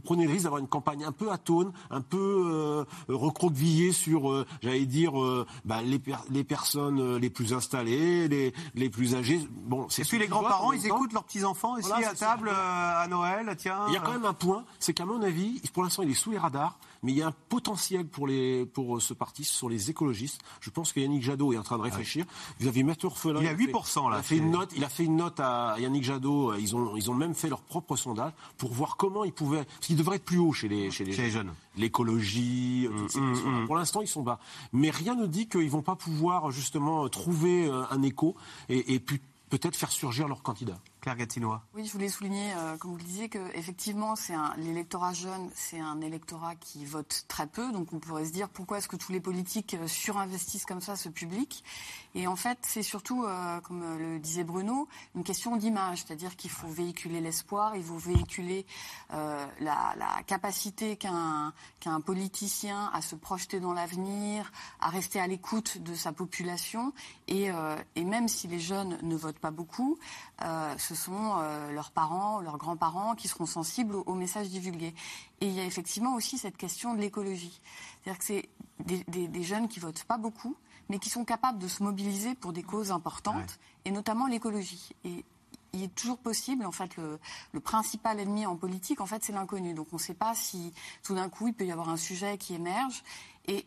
prenez 0.03 0.25
le 0.25 0.31
risque 0.33 0.45
d'avoir 0.45 0.61
une 0.61 0.69
campagne 0.69 1.05
un 1.05 1.13
peu 1.13 1.31
atone, 1.31 1.71
un 1.91 2.01
peu 2.01 2.17
euh, 2.47 2.85
recroquevillée 3.09 3.93
sur, 3.93 4.31
euh, 4.33 4.47
j'allais 4.63 4.87
dire, 4.87 5.23
euh, 5.23 5.47
bah, 5.67 5.83
les, 5.83 5.99
per- 5.99 6.17
les 6.31 6.45
personnes 6.45 7.17
les 7.17 7.31
plus 7.31 7.53
installées, 7.53 8.27
les, 8.29 8.53
les 8.75 8.89
plus 8.91 9.15
âgées. 9.15 9.34
Bon, 9.67 9.87
c'est 9.89 10.03
Et 10.03 10.05
ceux 10.05 10.11
puis 10.11 10.19
les 10.19 10.29
grands-parents, 10.29 10.73
ils 10.73 10.87
écoutent 10.87 11.13
leurs 11.13 11.25
petits-enfants 11.25 11.77
ici 11.77 11.89
Voilà, 11.89 12.11
à 12.11 12.15
table 12.15 12.49
euh, 12.49 13.03
à 13.03 13.07
Noël, 13.09 13.55
tiens. 13.59 13.85
Il 13.89 13.95
y 13.95 13.97
a 13.97 14.01
quand 14.01 14.13
même 14.13 14.25
un 14.25 14.35
point, 14.35 14.65
c'est 14.79 14.95
qu'à 14.95 15.05
mon 15.05 15.23
avis, 15.23 15.61
pour 15.73 15.83
l'instant, 15.83 16.03
il 16.03 16.11
est 16.11 16.15
sous 16.15 16.31
les 16.31 16.39
radars, 16.39 16.79
mais 17.05 17.13
il 17.13 17.19
y 17.19 17.23
a 17.23 17.29
un 17.29 17.35
potentiel 17.49 18.05
pour, 18.07 18.27
les, 18.27 18.67
pour 18.67 19.01
ce 19.01 19.15
parti, 19.15 19.45
ce 19.45 19.55
sont 19.55 19.69
les 19.69 19.91
écologistes. 19.91 20.41
Je 20.61 20.71
pense 20.71 20.93
que 20.93 20.99
Yannick 20.99 21.23
Jadot 21.23 21.53
est 21.53 21.59
en 21.59 21.63
train 21.63 21.79
de 21.79 21.83
réfléchir. 21.83 22.25
Vous 22.59 22.67
avez 22.67 22.83
Maître 22.83 23.05
Orphelin. 23.05 23.41
Il 23.41 23.47
a 23.47 23.51
fait- 23.57 23.65
8% 23.67 24.09
là, 24.11 24.17
Il 24.17 24.19
a 24.19 24.23
fait 24.23 24.37
une 24.39 24.51
note, 24.51 24.73
il 24.77 24.83
a 24.85 24.89
fait 24.89 25.05
une 25.05 25.17
note 25.17 25.39
à 25.39 25.77
Yannick 25.79 26.03
Jadot. 26.03 26.51
euh, 26.53 26.59
Ils 26.59 26.75
ont, 26.75 26.97
ils 26.97 27.11
ont 27.11 27.15
même 27.15 27.35
fait 27.35 27.49
leur 27.49 27.61
propre 27.63 27.95
sondage 27.95 28.33
pour 28.59 28.73
voir 28.73 28.97
comment 28.97 29.23
ils 29.25 29.33
pouvaient, 29.33 29.65
parce 29.65 29.87
qu'ils 29.87 29.97
devraient 29.97 30.17
être 30.17 30.25
plus 30.25 30.39
haut 30.39 30.53
chez 30.53 30.67
les, 30.69 30.91
chez 30.91 31.05
les, 31.05 31.13
Chez 31.13 31.31
jeunes. 31.31 31.53
L'écologie, 31.77 32.87
euh, 32.87 32.99
toutes 32.99 33.11
ces 33.11 33.21
questions-là. 33.21 33.67
Pour 33.67 33.77
l'instant, 33.77 34.01
ils 34.01 34.09
sont 34.09 34.23
bas. 34.23 34.39
Mais 34.73 34.91
rien 34.91 35.15
ne 35.15 35.27
dit 35.27 35.47
qu'ils 35.49 35.71
vont 35.71 35.83
pas 35.83 35.97
pouvoir 35.97 36.51
justement 36.51 37.09
trouver 37.09 37.67
euh, 37.67 37.85
un 37.91 38.03
écho 38.03 38.35
et, 38.69 38.95
et 38.95 38.99
puis 39.01 39.21
peut-être 39.51 39.77
faire 39.77 39.93
surgir 39.93 40.27
leur 40.27 40.43
candidat. 40.43 40.79
Claire 41.05 41.17
Gatinois. 41.19 41.63
Oui, 41.75 41.85
je 41.85 41.93
voulais 41.93 42.09
souligner, 42.09 42.55
euh, 42.57 42.79
comme 42.79 42.93
vous 42.93 42.97
le 42.97 43.03
disiez, 43.03 43.29
que 43.29 43.39
effectivement, 43.55 44.17
c'est 44.17 44.33
un- 44.33 44.55
l'électorat 44.57 45.13
jeune, 45.13 45.51
c'est 45.55 45.79
un 45.79 46.01
électorat 46.01 46.55
qui 46.55 46.87
vote 46.87 47.27
très 47.29 47.47
peu. 47.47 47.71
Donc, 47.73 47.93
on 47.93 47.99
pourrait 47.99 48.25
se 48.25 48.33
dire 48.33 48.49
pourquoi 48.49 48.79
est-ce 48.79 48.89
que 48.89 48.97
tous 48.97 49.13
les 49.13 49.21
politiques 49.21 49.75
euh, 49.75 49.87
surinvestissent 49.87 50.65
comme 50.65 50.81
ça 50.81 50.97
ce 50.97 51.11
public? 51.11 51.63
Et 52.17 52.29
en 52.29 52.37
fait, 52.37 52.59
c'est 52.63 52.85
surtout, 52.85 53.25
euh, 53.25 53.61
comme 53.61 53.83
euh, 53.83 53.99
le 54.15 54.19
disait 54.21 54.45
Bruno, 54.45 54.87
une 55.17 55.25
question 55.25 55.57
d'image, 55.57 56.05
c'est-à-dire 56.05 56.37
qu'il 56.37 56.51
faut 56.51 56.69
véhiculer 56.69 57.21
l'espoir, 57.21 57.75
il 57.75 57.83
faut 57.83 57.97
véhiculer 57.99 58.67
euh, 59.13 59.47
la, 59.61 59.95
capacité 60.27 60.97
qu'un 60.97 61.53
qu'un 61.81 62.01
politicien 62.01 62.89
à 62.95 63.03
se 63.03 63.17
projeter 63.17 63.59
dans 63.59 63.73
l'avenir, 63.73 64.53
à 64.81 64.91
rester 64.91 65.21
à 65.21 65.27
l'écoute 65.27 65.79
de 65.79 65.95
sa 65.95 66.13
population. 66.13 66.93
Et, 67.27 67.51
même 67.97 68.29
si 68.29 68.47
les 68.49 68.61
jeunes 68.61 68.99
ne 69.03 69.17
votent 69.17 69.39
pas 69.39 69.51
beaucoup, 69.51 69.99
ce 70.41 70.95
sont 70.95 71.35
leurs 71.73 71.91
parents, 71.91 72.41
leurs 72.41 72.59
grands-parents 72.59 73.15
qui 73.15 73.29
seront 73.29 73.47
sensibles 73.47 73.97
aux, 73.97 74.03
aux 74.07 74.15
messages 74.15 74.49
divulgués. 74.49 74.95
Et 75.41 75.47
il 75.49 75.53
y 75.53 75.61
a 75.61 75.65
effectivement 75.65 76.15
aussi 76.15 76.39
cette 76.39 76.57
question 76.57 76.95
de 76.95 77.01
l'écologie. 77.01 77.61
C'est-à-dire 78.03 78.19
que 78.19 78.25
c'est 78.25 78.49
des, 78.81 79.05
des- 79.09 79.29
des 79.29 79.43
jeunes 79.43 79.69
qui 79.69 79.81
votent 79.81 80.05
pas 80.05 80.17
beaucoup, 80.19 80.57
mais 80.89 80.99
qui 80.99 81.09
sont 81.11 81.25
capables 81.25 81.59
de 81.59 81.69
se 81.69 81.83
mobiliser 81.83 82.35
pour 82.35 82.53
des 82.53 82.63
causes 82.63 82.91
importantes, 82.91 83.59
et 83.85 83.91
notamment 83.91 84.27
l'écologie. 84.27 84.91
Et 85.05 85.25
il 85.73 85.83
est 85.83 85.95
toujours 85.95 86.19
possible, 86.19 86.65
en 86.67 86.73
fait, 86.73 86.97
le, 86.97 87.19
le 87.53 87.61
principal 87.61 88.21
ennemi 88.21 88.47
en 88.47 88.57
politique, 88.57 89.01
en 89.01 89.07
fait, 89.07 89.25
c'est 89.25 89.33
l'inconnu. 89.33 89.75
Donc 89.75 89.89
on 89.93 89.97
ne 89.97 90.01
sait 90.01 90.15
pas 90.15 90.35
si 90.35 90.73
tout 91.03 91.15
d'un 91.15 91.29
coup 91.29 91.49
il 91.49 91.55
peut 91.55 91.65
y 91.67 91.73
avoir 91.73 91.89
un 91.89 91.97
sujet 91.97 92.39
qui 92.39 92.55
émerge, 92.55 93.03
et 93.49 93.67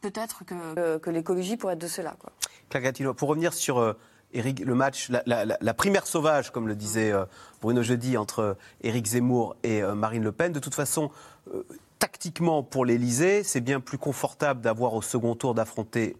peut-être 0.00 0.44
que, 0.44 0.98
que 0.98 1.10
l'écologie 1.10 1.56
pourrait 1.56 1.74
être 1.74 1.80
de 1.80 1.86
cela. 1.88 2.16
Quoi. 2.18 2.32
Claire 2.70 3.14
pour 3.14 3.28
revenir 3.28 3.52
sur 3.54 3.78
euh, 3.78 3.92
Éric- 4.34 4.64
le 4.64 4.74
match, 4.74 5.08
la, 5.10 5.22
la- 5.26 5.44
la- 5.44 5.58
la 5.60 5.74
primaire 5.74 6.06
sauvage, 6.08 6.50
comme 6.50 6.66
le 6.66 6.74
disait 6.74 7.12
euh, 7.12 7.24
Bruno 7.62 7.82
Jeudi, 7.82 8.16
entre 8.16 8.56
Éric 8.82 9.06
Zemmour 9.06 9.54
et 9.62 9.80
euh, 9.82 9.94
Marine 9.94 10.24
Le 10.24 10.32
Pen, 10.32 10.52
de 10.52 10.58
toute 10.58 10.74
façon, 10.74 11.10
euh, 11.54 11.62
tactiquement 12.00 12.62
pour 12.64 12.84
l'Élysée, 12.84 13.44
c'est 13.44 13.60
bien 13.60 13.78
plus 13.80 13.96
confortable 13.96 14.60
d'avoir 14.60 14.92
au 14.94 15.02
second 15.02 15.36
tour 15.36 15.54
d'affronter 15.54 16.16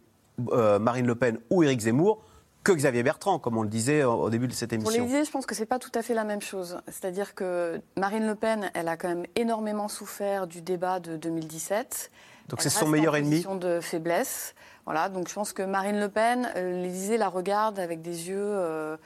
euh, 0.52 0.78
Marine 0.78 1.06
Le 1.06 1.14
Pen 1.14 1.38
ou 1.50 1.62
Éric 1.62 1.80
Zemmour 1.80 2.22
que 2.64 2.72
Xavier 2.72 3.02
Bertrand, 3.02 3.38
comme 3.38 3.58
on 3.58 3.62
le 3.62 3.68
disait 3.68 4.04
au 4.04 4.30
début 4.30 4.48
de 4.48 4.54
cette 4.54 4.70
Pour 4.70 4.76
émission. 4.76 5.04
l'Élysée, 5.04 5.24
je 5.24 5.30
pense 5.30 5.44
que 5.44 5.54
c'est 5.54 5.66
pas 5.66 5.78
tout 5.78 5.92
à 5.94 6.00
fait 6.00 6.14
la 6.14 6.24
même 6.24 6.40
chose. 6.40 6.78
C'est-à-dire 6.86 7.34
que 7.34 7.78
Marine 7.98 8.26
Le 8.26 8.34
Pen, 8.34 8.70
elle 8.72 8.88
a 8.88 8.96
quand 8.96 9.08
même 9.08 9.26
énormément 9.36 9.86
souffert 9.88 10.46
du 10.46 10.62
débat 10.62 10.98
de 10.98 11.18
2017. 11.18 12.10
Donc 12.48 12.62
c'est 12.62 12.70
son 12.70 12.88
meilleur 12.88 13.12
en 13.12 13.16
ennemi 13.18 13.30
position 13.30 13.56
de 13.56 13.80
faiblesse. 13.80 14.54
Voilà, 14.86 15.08
donc 15.10 15.28
je 15.28 15.34
pense 15.34 15.52
que 15.52 15.62
Marine 15.62 16.00
Le 16.00 16.08
Pen, 16.08 16.50
euh, 16.56 16.82
l'Élysée 16.82 17.16
la 17.16 17.28
regarde 17.28 17.78
avec 17.78 18.02
des 18.02 18.28
yeux 18.28 18.36
euh, 18.38 18.96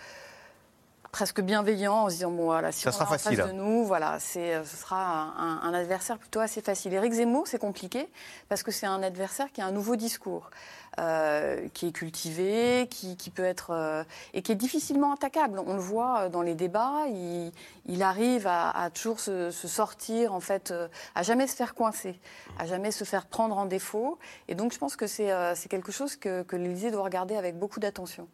presque 1.13 1.41
bienveillants, 1.41 2.05
en 2.05 2.09
se 2.09 2.17
disant 2.17 2.31
bon 2.31 2.45
voilà, 2.45 2.73
si 2.73 2.83
Ça 2.83 2.91
on 2.91 2.93
sera 2.93 3.05
en 3.05 3.19
face 3.19 3.29
de 3.35 3.53
nous, 3.53 3.85
voilà, 3.85 4.19
c'est, 4.21 4.55
euh, 4.55 4.65
ce 4.65 4.77
sera 4.77 4.97
un, 5.39 5.63
un 5.63 5.75
adversaire 5.75 6.19
plutôt 6.19 6.41
assez 6.41 6.61
facile. 6.61 6.93
Éric 6.95 7.13
Zemmour, 7.13 7.47
c'est 7.47 7.59
compliqué 7.59 8.09
parce 8.49 8.63
que 8.63 8.71
c'est 8.71 8.87
un 8.87 9.03
adversaire 9.03 9.51
qui 9.53 9.61
a 9.61 9.67
un 9.67 9.73
nouveau 9.73 9.97
discours, 9.97 10.51
euh, 10.99 11.67
qui 11.75 11.89
est 11.89 11.93
cultivé, 11.93 12.89
qui, 12.91 13.17
qui 13.17 13.31
peut 13.31 13.45
être 13.45 13.71
euh, 13.71 14.05
et 14.35 14.43
qui 14.43 14.53
est 14.53 14.57
difficilement 14.57 15.13
attaquable. 15.13 15.61
On 15.67 15.75
le 15.75 15.81
voit 15.81 16.29
dans 16.29 16.43
les 16.43 16.55
débats, 16.55 17.07
il, 17.09 17.53
il 17.87 18.03
arrive 18.03 18.47
à, 18.47 18.71
à 18.71 18.91
toujours 18.91 19.21
se, 19.21 19.51
se 19.51 19.69
sortir 19.69 20.35
en 20.35 20.41
fait, 20.41 20.71
euh, 20.71 20.89
à 21.15 21.23
jamais 21.23 21.47
se 21.47 21.57
faire 21.57 21.75
coincer, 21.75 22.21
à 22.59 22.67
jamais 22.67 22.91
se 22.91 23.05
faire 23.05 23.27
prendre 23.27 23.57
en 23.57 23.65
défaut. 23.65 24.19
Et 24.49 24.55
donc 24.55 24.73
je 24.73 24.79
pense 24.79 24.97
que 24.97 25.07
c'est 25.07 25.33
c'est 25.55 25.69
quelque 25.69 25.93
chose 25.93 26.17
que, 26.17 26.43
que 26.43 26.57
l'Élysée 26.57 26.91
doit 26.91 27.03
regarder 27.05 27.37
avec 27.37 27.59
beaucoup 27.59 27.81
d'attention. 27.81 28.29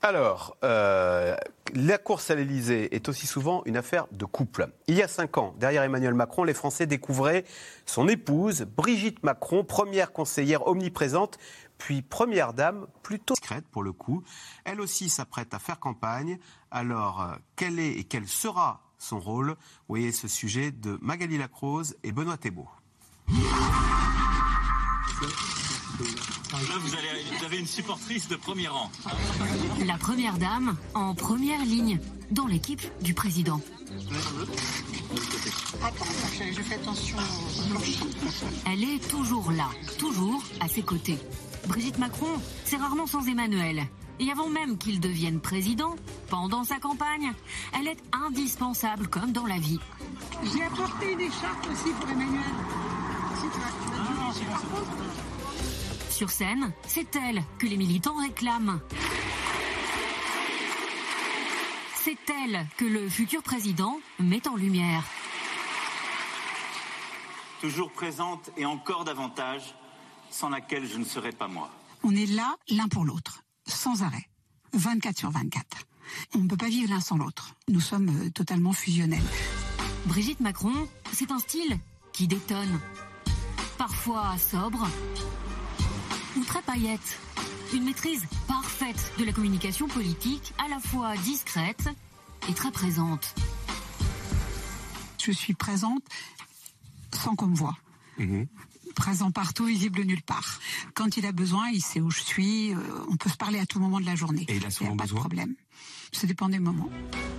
Alors, 0.00 0.56
euh, 0.62 1.36
la 1.74 1.98
course 1.98 2.30
à 2.30 2.36
l'Élysée 2.36 2.94
est 2.94 3.08
aussi 3.08 3.26
souvent 3.26 3.62
une 3.66 3.76
affaire 3.76 4.06
de 4.12 4.24
couple. 4.24 4.68
Il 4.86 4.94
y 4.94 5.02
a 5.02 5.08
cinq 5.08 5.38
ans, 5.38 5.54
derrière 5.58 5.82
Emmanuel 5.82 6.14
Macron, 6.14 6.44
les 6.44 6.54
Français 6.54 6.86
découvraient 6.86 7.44
son 7.84 8.06
épouse, 8.06 8.62
Brigitte 8.62 9.24
Macron, 9.24 9.64
première 9.64 10.12
conseillère 10.12 10.68
omniprésente, 10.68 11.38
puis 11.78 12.02
première 12.02 12.52
dame 12.52 12.86
plutôt 13.02 13.34
discrète 13.34 13.66
pour 13.72 13.82
le 13.82 13.92
coup. 13.92 14.22
Elle 14.64 14.80
aussi 14.80 15.08
s'apprête 15.08 15.52
à 15.52 15.58
faire 15.58 15.80
campagne. 15.80 16.38
Alors, 16.70 17.22
euh, 17.22 17.34
quel 17.56 17.80
est 17.80 17.92
et 17.92 18.04
quel 18.04 18.28
sera 18.28 18.82
son 18.98 19.18
rôle? 19.18 19.56
Voyez 19.88 20.12
ce 20.12 20.28
sujet 20.28 20.70
de 20.70 20.96
Magali 21.02 21.38
Lacrose 21.38 21.96
et 22.04 22.12
Benoît 22.12 22.36
Thébault. 22.36 22.68
Là, 26.00 26.58
vous, 26.80 26.94
allez- 26.94 27.24
vous 27.38 27.44
avez 27.44 27.58
une 27.58 27.66
supportrice 27.66 28.28
de 28.28 28.36
premier 28.36 28.68
rang. 28.68 28.90
La 29.84 29.98
première 29.98 30.38
dame 30.38 30.76
en 30.94 31.14
première 31.14 31.64
ligne 31.64 31.98
dans 32.30 32.46
l'équipe 32.46 32.80
du 33.02 33.14
président. 33.14 33.60
Je 33.90 33.96
fais 36.62 36.74
attention 36.76 37.16
Elle 38.66 38.84
est 38.84 39.08
toujours 39.08 39.50
là, 39.50 39.68
toujours 39.98 40.42
à 40.60 40.68
ses 40.68 40.82
côtés. 40.82 41.18
Brigitte 41.66 41.98
Macron, 41.98 42.28
c'est 42.64 42.76
rarement 42.76 43.06
sans 43.06 43.26
Emmanuel. 43.26 43.82
Et 44.20 44.30
avant 44.30 44.48
même 44.48 44.78
qu'il 44.78 45.00
devienne 45.00 45.40
président, 45.40 45.96
pendant 46.28 46.64
sa 46.64 46.78
campagne, 46.78 47.32
elle 47.78 47.88
est 47.88 47.98
indispensable 48.12 49.08
comme 49.08 49.32
dans 49.32 49.46
la 49.46 49.58
vie. 49.58 49.78
J'ai 50.44 50.62
apporté 50.62 51.12
une 51.12 51.20
écharpe 51.20 51.66
aussi 51.72 51.90
pour 52.00 52.08
Emmanuel. 52.10 52.42
Si 53.36 53.44
tu 53.44 53.58
Sur 56.18 56.30
scène, 56.30 56.72
c'est 56.84 57.14
elle 57.14 57.44
que 57.60 57.66
les 57.66 57.76
militants 57.76 58.20
réclament. 58.20 58.80
C'est 61.94 62.18
elle 62.28 62.66
que 62.76 62.84
le 62.84 63.08
futur 63.08 63.40
président 63.40 64.00
met 64.18 64.48
en 64.48 64.56
lumière. 64.56 65.04
Toujours 67.60 67.92
présente 67.92 68.50
et 68.56 68.66
encore 68.66 69.04
davantage, 69.04 69.76
sans 70.28 70.48
laquelle 70.48 70.88
je 70.88 70.98
ne 70.98 71.04
serais 71.04 71.30
pas 71.30 71.46
moi. 71.46 71.70
on 72.02 72.10
est 72.10 72.26
là 72.26 72.56
l'un 72.68 72.88
pour 72.88 73.04
l'autre, 73.04 73.44
sans 73.68 74.02
arrêt, 74.02 74.28
24 74.72 75.18
sur 75.18 75.30
24. 75.30 75.86
On 76.34 76.38
ne 76.38 76.48
peut 76.48 76.56
pas 76.56 76.68
vivre 76.68 76.90
l'un 76.90 77.00
sans 77.00 77.16
l'autre. 77.16 77.54
Nous 77.68 77.80
sommes 77.80 78.08
euh, 78.08 78.30
totalement 78.30 78.72
fusionnels. 78.72 79.22
Brigitte 80.06 80.40
Macron, 80.40 80.88
c'est 81.12 81.30
un 81.30 81.38
style 81.38 81.78
qui 82.12 82.26
détonne. 82.26 82.80
Parfois 83.78 84.36
sobre, 84.36 84.88
ou 86.38 86.44
très 86.44 86.62
paillette. 86.62 87.18
Une 87.74 87.84
maîtrise 87.84 88.22
parfaite 88.46 89.12
de 89.18 89.24
la 89.24 89.32
communication 89.32 89.88
politique, 89.88 90.54
à 90.64 90.68
la 90.68 90.78
fois 90.78 91.16
discrète 91.16 91.88
et 92.48 92.54
très 92.54 92.70
présente. 92.70 93.34
Je 95.22 95.32
suis 95.32 95.54
présente 95.54 96.02
sans 97.12 97.34
qu'on 97.34 97.48
me 97.48 97.56
voit. 97.56 97.76
Présent 98.94 99.30
partout, 99.30 99.66
visible 99.66 100.02
nulle 100.02 100.22
part. 100.22 100.58
Quand 100.94 101.16
il 101.16 101.26
a 101.26 101.32
besoin, 101.32 101.68
il 101.68 101.82
sait 101.82 102.00
où 102.00 102.10
je 102.10 102.20
suis. 102.20 102.74
euh, 102.74 102.78
on 103.08 103.16
peut 103.16 103.28
se 103.28 103.36
parler 103.36 103.58
à 103.60 103.66
tout 103.66 103.78
moment 103.78 104.00
de 104.00 104.06
la 104.06 104.16
journée. 104.16 104.44
Et 104.48 104.56
il 104.56 104.66
a 104.66 104.70
souvent 104.70 104.96
pas 104.96 105.04
besoin 105.04 105.18
de 105.18 105.20
problème. 105.20 105.54
Ça 106.12 106.26
dépend 106.26 106.48
des 106.48 106.58
moments. 106.58 106.88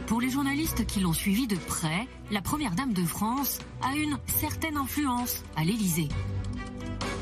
Pour 0.07 0.21
les 0.21 0.29
journalistes 0.29 0.85
qui 0.85 0.99
l'ont 0.99 1.13
suivi 1.13 1.47
de 1.47 1.55
près, 1.55 2.07
la 2.31 2.41
première 2.41 2.75
dame 2.75 2.93
de 2.93 3.03
France 3.03 3.59
a 3.81 3.95
une 3.95 4.19
certaine 4.27 4.77
influence 4.77 5.43
à 5.55 5.63
l'Élysée. 5.63 6.07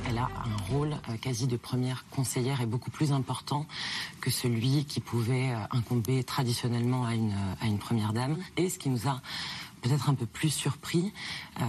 Elle 0.09 0.19
a 0.19 0.29
un 0.45 0.73
rôle 0.73 0.93
euh, 1.09 1.17
quasi 1.19 1.47
de 1.47 1.57
première 1.57 2.05
conseillère 2.11 2.61
et 2.61 2.65
beaucoup 2.65 2.91
plus 2.91 3.11
important 3.11 3.65
que 4.21 4.31
celui 4.31 4.85
qui 4.85 5.01
pouvait 5.01 5.51
euh, 5.51 5.57
incomber 5.71 6.23
traditionnellement 6.23 7.05
à 7.05 7.13
une, 7.13 7.31
euh, 7.31 7.55
à 7.61 7.65
une 7.65 7.77
première 7.77 8.13
dame. 8.13 8.37
Et 8.55 8.69
ce 8.69 8.79
qui 8.79 8.89
nous 8.89 9.09
a 9.09 9.21
peut-être 9.81 10.09
un 10.09 10.13
peu 10.13 10.25
plus 10.25 10.49
surpris, 10.49 11.13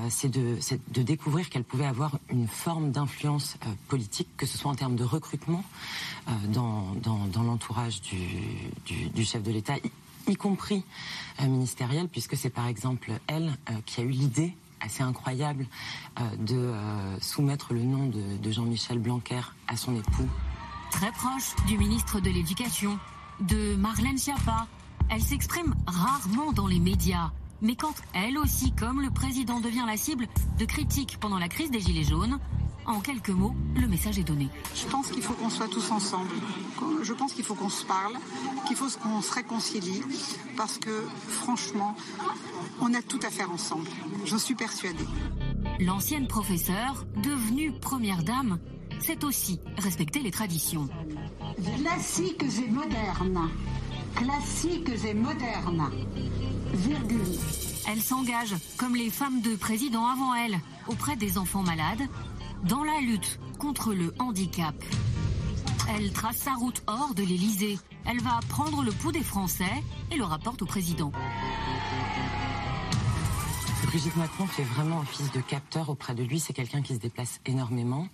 c'est 0.09 0.31
de, 0.31 0.57
découvrir 1.03 1.51
qu'elle 1.51 1.63
pouvait 1.63 1.85
avoir 1.85 2.19
une 2.31 2.49
forme 2.49 2.91
d'influence 2.91 3.59
politique, 3.87 4.29
que 4.39 4.47
ce 4.47 4.57
soit 4.57 4.71
en 4.71 4.75
termes 4.75 4.97
de 4.97 5.05
recrutement 5.05 5.63
dans, 6.49 6.97
l'entourage 7.37 8.01
du, 8.01 9.25
chef 9.25 9.43
de 9.43 9.53
l'État, 9.53 9.75
y, 10.27 10.37
compris 10.37 10.85
ministériel, 11.43 12.09
puisque 12.09 12.35
c'est 12.35 12.49
par 12.49 12.67
exemple 12.67 13.13
elle 13.27 13.55
qui 13.85 14.01
a 14.01 14.05
eu 14.05 14.11
l'idée 14.11 14.55
assez 14.81 15.03
incroyable 15.03 15.67
euh, 16.19 16.37
de 16.39 16.57
euh, 16.57 17.21
soumettre 17.21 17.73
le 17.73 17.83
nom 17.83 18.07
de, 18.07 18.37
de 18.37 18.51
Jean-Michel 18.51 18.99
Blanquer 18.99 19.41
à 19.67 19.77
son 19.77 19.95
époux. 19.97 20.29
Très 20.91 21.13
proche 21.13 21.55
du 21.67 21.77
ministre 21.79 22.21
de 22.21 22.31
l'Éducation, 22.31 22.99
de 23.41 23.77
Marlène 23.77 24.19
Schiappa. 24.19 24.67
Elle 25.11 25.23
s'exprime 25.23 25.75
rarement 25.87 26.53
dans 26.53 26.67
les 26.67 26.81
médias. 26.81 27.31
Mais 27.61 27.75
quand 27.75 27.95
elle 28.15 28.39
aussi, 28.39 28.73
comme 28.73 29.01
le 29.01 29.11
président, 29.11 29.61
devient 29.61 29.85
la 29.87 29.97
cible 29.97 30.27
de 30.59 30.65
critiques 30.65 31.19
pendant 31.21 31.39
la 31.39 31.49
crise 31.49 31.71
des 31.71 31.81
Gilets 31.81 32.05
jaunes, 32.05 32.39
en 32.89 33.01
quelques 33.01 33.29
mots, 33.29 33.55
le 33.77 33.87
message 33.87 34.19
est 34.19 34.25
donné. 34.25 34.49
Je 34.75 34.87
pense 34.87 35.11
qu'il 35.11 35.23
faut 35.23 35.35
qu'on 35.35 35.51
soit 35.51 35.69
tous 35.69 35.91
ensemble. 35.91 36.31
Je 37.03 37.13
pense 37.13 37.35
qu'il 37.35 37.45
faut 37.45 37.55
qu'on 37.55 37.69
se 37.69 37.85
parle, 37.85 38.15
qu'il 38.67 38.77
faut 38.77 38.89
qu'on 39.01 39.21
se 39.21 39.33
réconcilie, 39.33 40.03
parce 40.57 40.79
que 40.79 41.05
franchement, 41.29 41.95
on 42.81 42.93
a 42.95 43.03
tout 43.03 43.21
à 43.23 43.31
faire 43.31 43.51
ensemble. 43.51 43.89
J'en 44.25 44.39
suis 44.39 44.55
persuadée. 44.55 45.07
L'ancienne 45.81 46.27
professeure, 46.27 47.05
devenue 47.23 47.73
première 47.73 48.23
dame, 48.23 48.59
c'est 49.01 49.23
aussi 49.23 49.61
respecter 49.77 50.21
les 50.21 50.31
traditions. 50.31 50.89
Classiques 51.77 52.43
et 52.43 52.71
modernes. 52.71 53.51
Classiques 54.15 54.91
et 55.05 55.15
modernes. 55.15 55.91
Virgule. 56.73 57.39
Elle 57.87 58.01
s'engage, 58.01 58.55
comme 58.77 58.97
les 58.97 59.11
femmes 59.11 59.41
de 59.41 59.57
présidents 59.57 60.07
avant 60.07 60.35
elle, 60.35 60.59
auprès 60.89 61.17
des 61.17 61.39
enfants 61.39 61.63
malades, 61.63 62.09
dans 62.65 62.85
la 62.85 63.01
lutte 63.01 63.39
contre 63.59 63.93
le 63.93 64.13
handicap. 64.19 64.75
Elle 65.97 66.13
trace 66.13 66.37
sa 66.37 66.55
route 66.55 66.83
hors 66.87 67.15
de 67.15 67.23
l'Élysée. 67.23 67.79
Elle 68.07 68.21
va 68.21 68.41
prendre 68.49 68.83
le 68.83 68.93
pouls 68.93 69.13
des 69.13 69.23
Français 69.23 69.83
et 70.11 70.17
le 70.17 70.25
rapporte 70.25 70.63
au 70.63 70.67
président. 70.67 71.13
Brigitte 73.87 74.17
Macron 74.17 74.47
fait 74.47 74.65
vraiment 74.65 75.01
office 75.01 75.33
de 75.33 75.41
capteur 75.41 75.89
auprès 75.89 76.15
de 76.15 76.23
lui. 76.23 76.41
C'est 76.41 76.53
quelqu'un 76.53 76.83
qui 76.83 76.95
se 76.95 76.99
déplace 76.99 77.41
énormément 77.47 78.09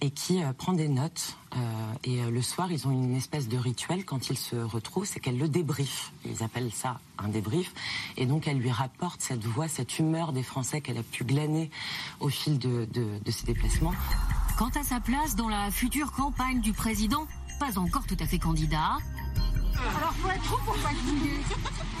et 0.00 0.10
qui 0.10 0.42
euh, 0.42 0.52
prend 0.52 0.72
des 0.72 0.88
notes. 0.88 1.36
Euh, 1.54 1.58
et 2.04 2.22
euh, 2.22 2.30
le 2.30 2.42
soir, 2.42 2.70
ils 2.70 2.86
ont 2.86 2.90
une 2.90 3.16
espèce 3.16 3.48
de 3.48 3.56
rituel 3.56 4.04
quand 4.04 4.30
ils 4.30 4.38
se 4.38 4.56
retrouvent, 4.56 5.06
c'est 5.06 5.20
qu'elle 5.20 5.38
le 5.38 5.48
débrief. 5.48 6.12
Ils 6.24 6.42
appellent 6.42 6.72
ça 6.72 7.00
un 7.18 7.28
débrief. 7.28 7.72
Et 8.16 8.26
donc, 8.26 8.46
elle 8.46 8.58
lui 8.58 8.70
rapporte 8.70 9.20
cette 9.20 9.44
voix, 9.44 9.68
cette 9.68 9.98
humeur 9.98 10.32
des 10.32 10.42
Français 10.42 10.80
qu'elle 10.80 10.98
a 10.98 11.02
pu 11.02 11.24
glaner 11.24 11.70
au 12.20 12.28
fil 12.28 12.58
de, 12.58 12.86
de, 12.92 13.18
de 13.24 13.30
ses 13.30 13.46
déplacements. 13.46 13.94
Quant 14.58 14.70
à 14.74 14.82
sa 14.82 15.00
place 15.00 15.34
dans 15.34 15.48
la 15.48 15.70
future 15.70 16.12
campagne 16.12 16.60
du 16.60 16.72
président, 16.72 17.26
pas 17.58 17.78
encore 17.78 18.06
tout 18.06 18.16
à 18.20 18.26
fait 18.26 18.38
candidat, 18.38 18.98
Alors, 19.74 20.12
faut 20.14 20.30
être 20.30 20.54
où 20.54 20.64
pour 20.64 20.76
fatiguer 20.76 21.40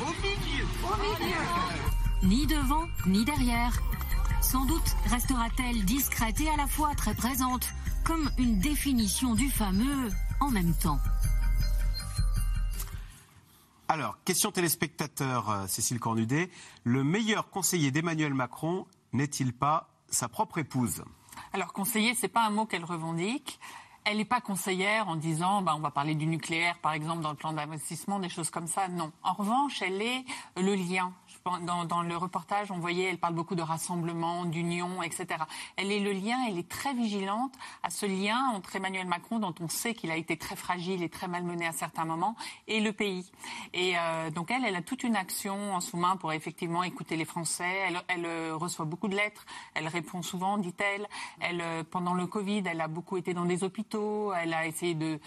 Au 0.00 0.22
milieu. 0.22 0.64
Au 0.84 1.24
milieu. 1.24 1.95
Ni 2.22 2.46
devant 2.46 2.86
ni 3.06 3.24
derrière. 3.24 3.72
Sans 4.40 4.64
doute 4.64 4.96
restera-t-elle 5.10 5.84
discrète 5.84 6.40
et 6.40 6.48
à 6.48 6.56
la 6.56 6.66
fois 6.66 6.94
très 6.94 7.14
présente, 7.14 7.68
comme 8.04 8.30
une 8.38 8.58
définition 8.58 9.34
du 9.34 9.50
fameux 9.50 10.10
en 10.40 10.50
même 10.50 10.74
temps. 10.74 10.98
Alors, 13.88 14.18
question 14.24 14.50
téléspectateur, 14.50 15.48
euh, 15.48 15.66
Cécile 15.68 16.00
Cornudet. 16.00 16.50
Le 16.82 17.04
meilleur 17.04 17.50
conseiller 17.50 17.92
d'Emmanuel 17.92 18.34
Macron 18.34 18.86
n'est-il 19.12 19.52
pas 19.52 19.88
sa 20.08 20.28
propre 20.28 20.58
épouse? 20.58 21.04
Alors 21.52 21.72
conseiller, 21.72 22.14
c'est 22.14 22.28
pas 22.28 22.44
un 22.44 22.50
mot 22.50 22.66
qu'elle 22.66 22.84
revendique. 22.84 23.60
Elle 24.04 24.18
n'est 24.18 24.24
pas 24.24 24.40
conseillère 24.40 25.08
en 25.08 25.16
disant 25.16 25.62
bah, 25.62 25.74
on 25.76 25.80
va 25.80 25.90
parler 25.90 26.14
du 26.14 26.26
nucléaire, 26.26 26.78
par 26.80 26.92
exemple, 26.92 27.22
dans 27.22 27.30
le 27.30 27.36
plan 27.36 27.52
d'investissement, 27.52 28.18
des 28.18 28.28
choses 28.28 28.50
comme 28.50 28.66
ça. 28.66 28.88
Non. 28.88 29.12
En 29.22 29.32
revanche, 29.32 29.82
elle 29.82 30.02
est 30.02 30.24
le 30.56 30.74
lien. 30.74 31.12
Dans, 31.46 32.02
le 32.02 32.16
reportage, 32.16 32.72
on 32.72 32.78
voyait, 32.78 33.04
elle 33.04 33.18
parle 33.18 33.34
beaucoup 33.34 33.54
de 33.54 33.62
rassemblement, 33.62 34.46
d'union, 34.46 35.00
etc. 35.00 35.26
Elle 35.76 35.92
est 35.92 36.00
le 36.00 36.12
lien, 36.12 36.36
elle 36.48 36.58
est 36.58 36.68
très 36.68 36.92
vigilante 36.92 37.52
à 37.84 37.90
ce 37.90 38.04
lien 38.04 38.50
entre 38.52 38.74
Emmanuel 38.74 39.06
Macron, 39.06 39.38
dont 39.38 39.54
on 39.60 39.68
sait 39.68 39.94
qu'il 39.94 40.10
a 40.10 40.16
été 40.16 40.36
très 40.36 40.56
fragile 40.56 41.04
et 41.04 41.08
très 41.08 41.28
malmené 41.28 41.64
à 41.64 41.72
certains 41.72 42.04
moments, 42.04 42.34
et 42.66 42.80
le 42.80 42.92
pays. 42.92 43.30
Et 43.74 43.94
euh, 43.96 44.30
donc 44.30 44.50
elle, 44.50 44.64
elle 44.64 44.74
a 44.74 44.82
toute 44.82 45.04
une 45.04 45.14
action 45.14 45.74
en 45.74 45.80
sous-main 45.80 46.16
pour 46.16 46.32
effectivement 46.32 46.82
écouter 46.82 47.16
les 47.16 47.24
Français. 47.24 47.92
Elle, 48.08 48.24
euh, 48.26 48.56
reçoit 48.56 48.84
beaucoup 48.84 49.06
de 49.06 49.14
lettres, 49.14 49.46
elle 49.74 49.86
répond 49.86 50.22
souvent, 50.22 50.58
dit-elle. 50.58 51.06
Elle, 51.38 51.60
euh, 51.60 51.84
pendant 51.88 52.14
le 52.14 52.26
Covid, 52.26 52.64
elle 52.66 52.80
a 52.80 52.88
beaucoup 52.88 53.18
été 53.18 53.34
dans 53.34 53.44
des 53.44 53.62
hôpitaux. 53.62 54.32
Elle 54.32 54.52
a 54.52 54.66
essayé 54.66 54.94
de, 54.94 55.20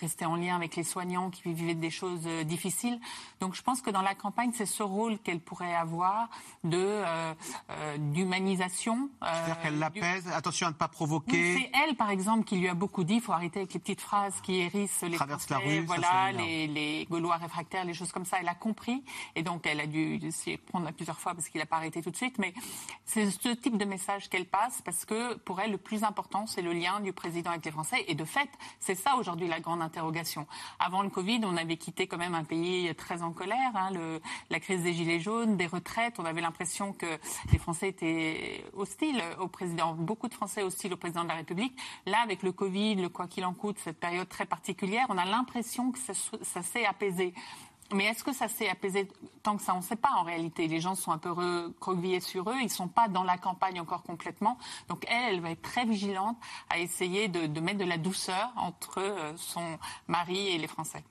rester 0.00 0.26
en 0.26 0.36
lien 0.36 0.54
avec 0.54 0.76
les 0.76 0.84
soignants 0.84 1.30
qui 1.30 1.42
vivaient 1.52 1.74
des 1.74 1.90
choses 1.90 2.26
difficiles. 2.44 3.00
Donc 3.40 3.54
je 3.54 3.62
pense 3.62 3.80
que 3.80 3.90
dans 3.90 4.02
la 4.02 4.14
campagne, 4.14 4.50
c'est 4.54 4.66
ce 4.66 4.82
rôle 4.82 5.18
qu'elle 5.24 5.40
pourrait 5.40 5.74
avoir 5.74 6.28
de 6.62 6.78
euh, 6.78 7.34
euh, 7.70 7.96
d'humanisation. 7.98 9.10
euh, 9.22 9.26
C'est-à-dire 9.26 9.60
qu'elle 9.62 9.72
du- 9.74 9.78
l'apaise, 9.80 10.28
attention 10.28 10.66
à 10.68 10.70
ne 10.70 10.74
pas 10.74 10.86
oui, 10.86 10.92
provoquer. 10.92 11.56
c'est 11.58 11.70
elle, 11.88 11.96
par 11.96 12.10
exemple, 12.10 12.44
qui 12.44 12.56
lui 12.56 12.68
a 12.68 12.74
beaucoup 12.74 13.02
dit 13.04 13.14
il 13.14 13.20
faut 13.20 13.32
arrêter 13.32 13.60
avec 13.60 13.72
les 13.74 13.80
petites 13.80 14.00
phrases 14.00 14.40
qui 14.42 14.60
hérissent 14.60 15.02
les 15.02 15.16
Traverse 15.16 15.48
la 15.48 15.58
rue, 15.58 15.80
voilà, 15.80 16.32
les, 16.32 16.66
les 16.66 17.06
Gaulois 17.10 17.36
réfractaires, 17.36 17.84
les 17.84 17.94
choses 17.94 18.12
comme 18.12 18.24
ça. 18.24 18.36
Elle 18.40 18.48
a 18.48 18.54
compris 18.54 19.02
et 19.34 19.42
donc 19.42 19.66
elle 19.66 19.80
a 19.80 19.86
dû 19.86 20.20
s'y 20.30 20.56
prendre 20.56 20.90
plusieurs 20.92 21.18
fois 21.18 21.34
parce 21.34 21.48
qu'il 21.48 21.58
n'a 21.60 21.66
pas 21.66 21.76
arrêté 21.76 22.02
tout 22.02 22.10
de 22.10 22.16
suite. 22.16 22.38
Mais 22.38 22.52
c'est 23.04 23.30
ce 23.30 23.48
type 23.48 23.76
de 23.78 23.84
message 23.84 24.28
qu'elle 24.28 24.46
passe 24.46 24.82
parce 24.84 25.04
que 25.04 25.34
pour 25.38 25.60
elle, 25.60 25.70
le 25.72 25.78
plus 25.78 26.04
important, 26.04 26.46
c'est 26.46 26.62
le 26.62 26.72
lien 26.72 27.00
du 27.00 27.12
président 27.12 27.50
avec 27.50 27.64
les 27.64 27.70
Français. 27.70 28.04
Et 28.08 28.14
de 28.14 28.24
fait, 28.24 28.48
c'est 28.80 28.94
ça 28.94 29.16
aujourd'hui 29.16 29.48
la 29.48 29.60
grande 29.60 29.82
interrogation. 29.82 30.46
Avant 30.78 31.02
le 31.02 31.08
Covid, 31.10 31.40
on 31.44 31.56
avait 31.56 31.76
quitté 31.76 32.06
quand 32.06 32.18
même 32.18 32.34
un 32.34 32.44
pays 32.44 32.94
très 32.94 33.22
en 33.22 33.32
colère, 33.32 33.72
hein, 33.74 33.90
le, 33.92 34.20
la 34.50 34.60
crise 34.60 34.82
des 34.82 34.92
gilets 34.92 35.13
jaunes, 35.20 35.56
des 35.56 35.66
retraites. 35.66 36.18
On 36.18 36.24
avait 36.24 36.40
l'impression 36.40 36.92
que 36.92 37.06
les 37.52 37.58
Français 37.58 37.88
étaient 37.88 38.64
hostiles 38.74 39.22
au 39.40 39.48
président, 39.48 39.94
beaucoup 39.94 40.28
de 40.28 40.34
Français 40.34 40.62
hostiles 40.62 40.92
au 40.92 40.96
président 40.96 41.24
de 41.24 41.28
la 41.28 41.34
République. 41.34 41.76
Là, 42.06 42.18
avec 42.22 42.42
le 42.42 42.52
Covid, 42.52 42.96
le 42.96 43.08
quoi 43.08 43.26
qu'il 43.26 43.44
en 43.44 43.54
coûte, 43.54 43.76
cette 43.82 43.98
période 43.98 44.28
très 44.28 44.46
particulière, 44.46 45.06
on 45.08 45.18
a 45.18 45.24
l'impression 45.24 45.92
que 45.92 45.98
ça, 45.98 46.62
s'est 46.62 46.86
apaisé. 46.86 47.34
Mais 47.92 48.04
est-ce 48.06 48.24
que 48.24 48.32
ça 48.32 48.48
s'est 48.48 48.68
apaisé 48.68 49.08
tant 49.42 49.56
que 49.56 49.62
ça? 49.62 49.74
On 49.74 49.78
ne 49.78 49.82
sait 49.82 49.96
pas 49.96 50.08
en 50.16 50.22
réalité. 50.22 50.66
Les 50.68 50.80
gens 50.80 50.94
sont 50.94 51.12
un 51.12 51.18
peu 51.18 51.30
recroquevillés 51.30 52.20
sur 52.20 52.48
eux. 52.48 52.56
Ils 52.60 52.64
ne 52.64 52.68
sont 52.68 52.88
pas 52.88 53.08
dans 53.08 53.24
la 53.24 53.36
campagne 53.36 53.78
encore 53.78 54.02
complètement. 54.02 54.58
Donc 54.88 55.04
elle, 55.06 55.34
elle 55.34 55.40
va 55.40 55.50
être 55.50 55.62
très 55.62 55.84
vigilante 55.84 56.36
à 56.70 56.78
essayer 56.78 57.28
de, 57.28 57.46
de 57.46 57.60
mettre 57.60 57.78
de 57.78 57.84
la 57.84 57.98
douceur 57.98 58.52
entre 58.56 58.98
euh, 58.98 59.32
son 59.36 59.78
mari 60.08 60.48
et 60.48 60.58
les 60.58 60.66
Français. 60.66 61.04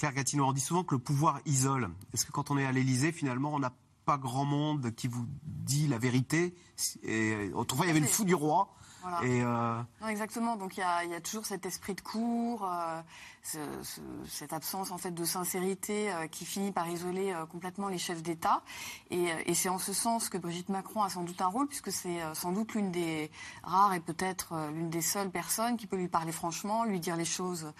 Claire 0.00 0.14
Gatineau, 0.14 0.46
on 0.46 0.52
dit 0.54 0.62
souvent 0.62 0.82
que 0.82 0.94
le 0.94 0.98
pouvoir 0.98 1.40
isole. 1.44 1.90
Est-ce 2.14 2.24
que 2.24 2.32
quand 2.32 2.50
on 2.50 2.56
est 2.56 2.64
à 2.64 2.72
l'Élysée, 2.72 3.12
finalement, 3.12 3.52
on 3.52 3.58
n'a 3.58 3.74
pas 4.06 4.16
grand 4.16 4.46
monde 4.46 4.94
qui 4.94 5.08
vous 5.08 5.26
dit 5.44 5.88
la 5.88 5.98
vérité? 5.98 6.54
Et, 7.02 7.50
Autrefois, 7.52 7.84
il 7.84 7.88
y 7.88 7.90
avait 7.90 8.00
le 8.00 8.06
fou 8.06 8.24
du 8.24 8.34
roi. 8.34 8.74
Voilà. 9.02 9.22
Et 9.24 9.42
euh, 9.42 9.80
Non, 10.00 10.08
exactement. 10.08 10.56
Donc 10.56 10.76
il 10.76 10.80
y 10.80 10.82
a, 10.82 11.04
il 11.04 11.10
y 11.10 11.14
a 11.14 11.20
toujours 11.20 11.46
cet 11.46 11.64
esprit 11.66 11.94
de 11.94 12.00
cour, 12.00 12.64
euh, 12.64 13.00
ce- 13.42 13.58
ce- 13.82 14.00
cette 14.28 14.52
absence 14.52 14.90
en 14.90 14.98
fait 14.98 15.10
de 15.12 15.24
sincérité 15.24 16.12
euh, 16.12 16.26
qui 16.26 16.44
finit 16.44 16.72
par 16.72 16.88
isoler 16.88 17.34
complètement 17.50 17.88
les 17.88 17.98
chefs 17.98 18.22
d'État. 18.22 18.62
Et, 19.10 19.28
et 19.46 19.54
c'est 19.54 19.68
en 19.68 19.78
ce 19.78 19.92
sens 19.92 20.28
que 20.28 20.38
Brigitte 20.38 20.68
Macron 20.68 21.02
a 21.02 21.08
sans 21.08 21.22
doute 21.22 21.40
un 21.40 21.46
rôle, 21.46 21.66
puisque 21.68 21.90
c'est 21.92 22.18
sans 22.34 22.52
doute 22.52 22.74
l'une 22.74 22.90
des 22.90 23.30
rares 23.62 23.94
et 23.94 24.00
peut-être 24.00 24.54
l'une 24.72 24.90
des 24.90 25.02
seules 25.02 25.30
personnes 25.30 25.76
qui 25.76 25.86
peut 25.86 25.96
lui 25.96 26.08
parler 26.08 26.32
franchement, 26.32 26.84
lui 26.84 27.00
dire 27.00 27.16
les 27.16 27.24
choses 27.24 27.72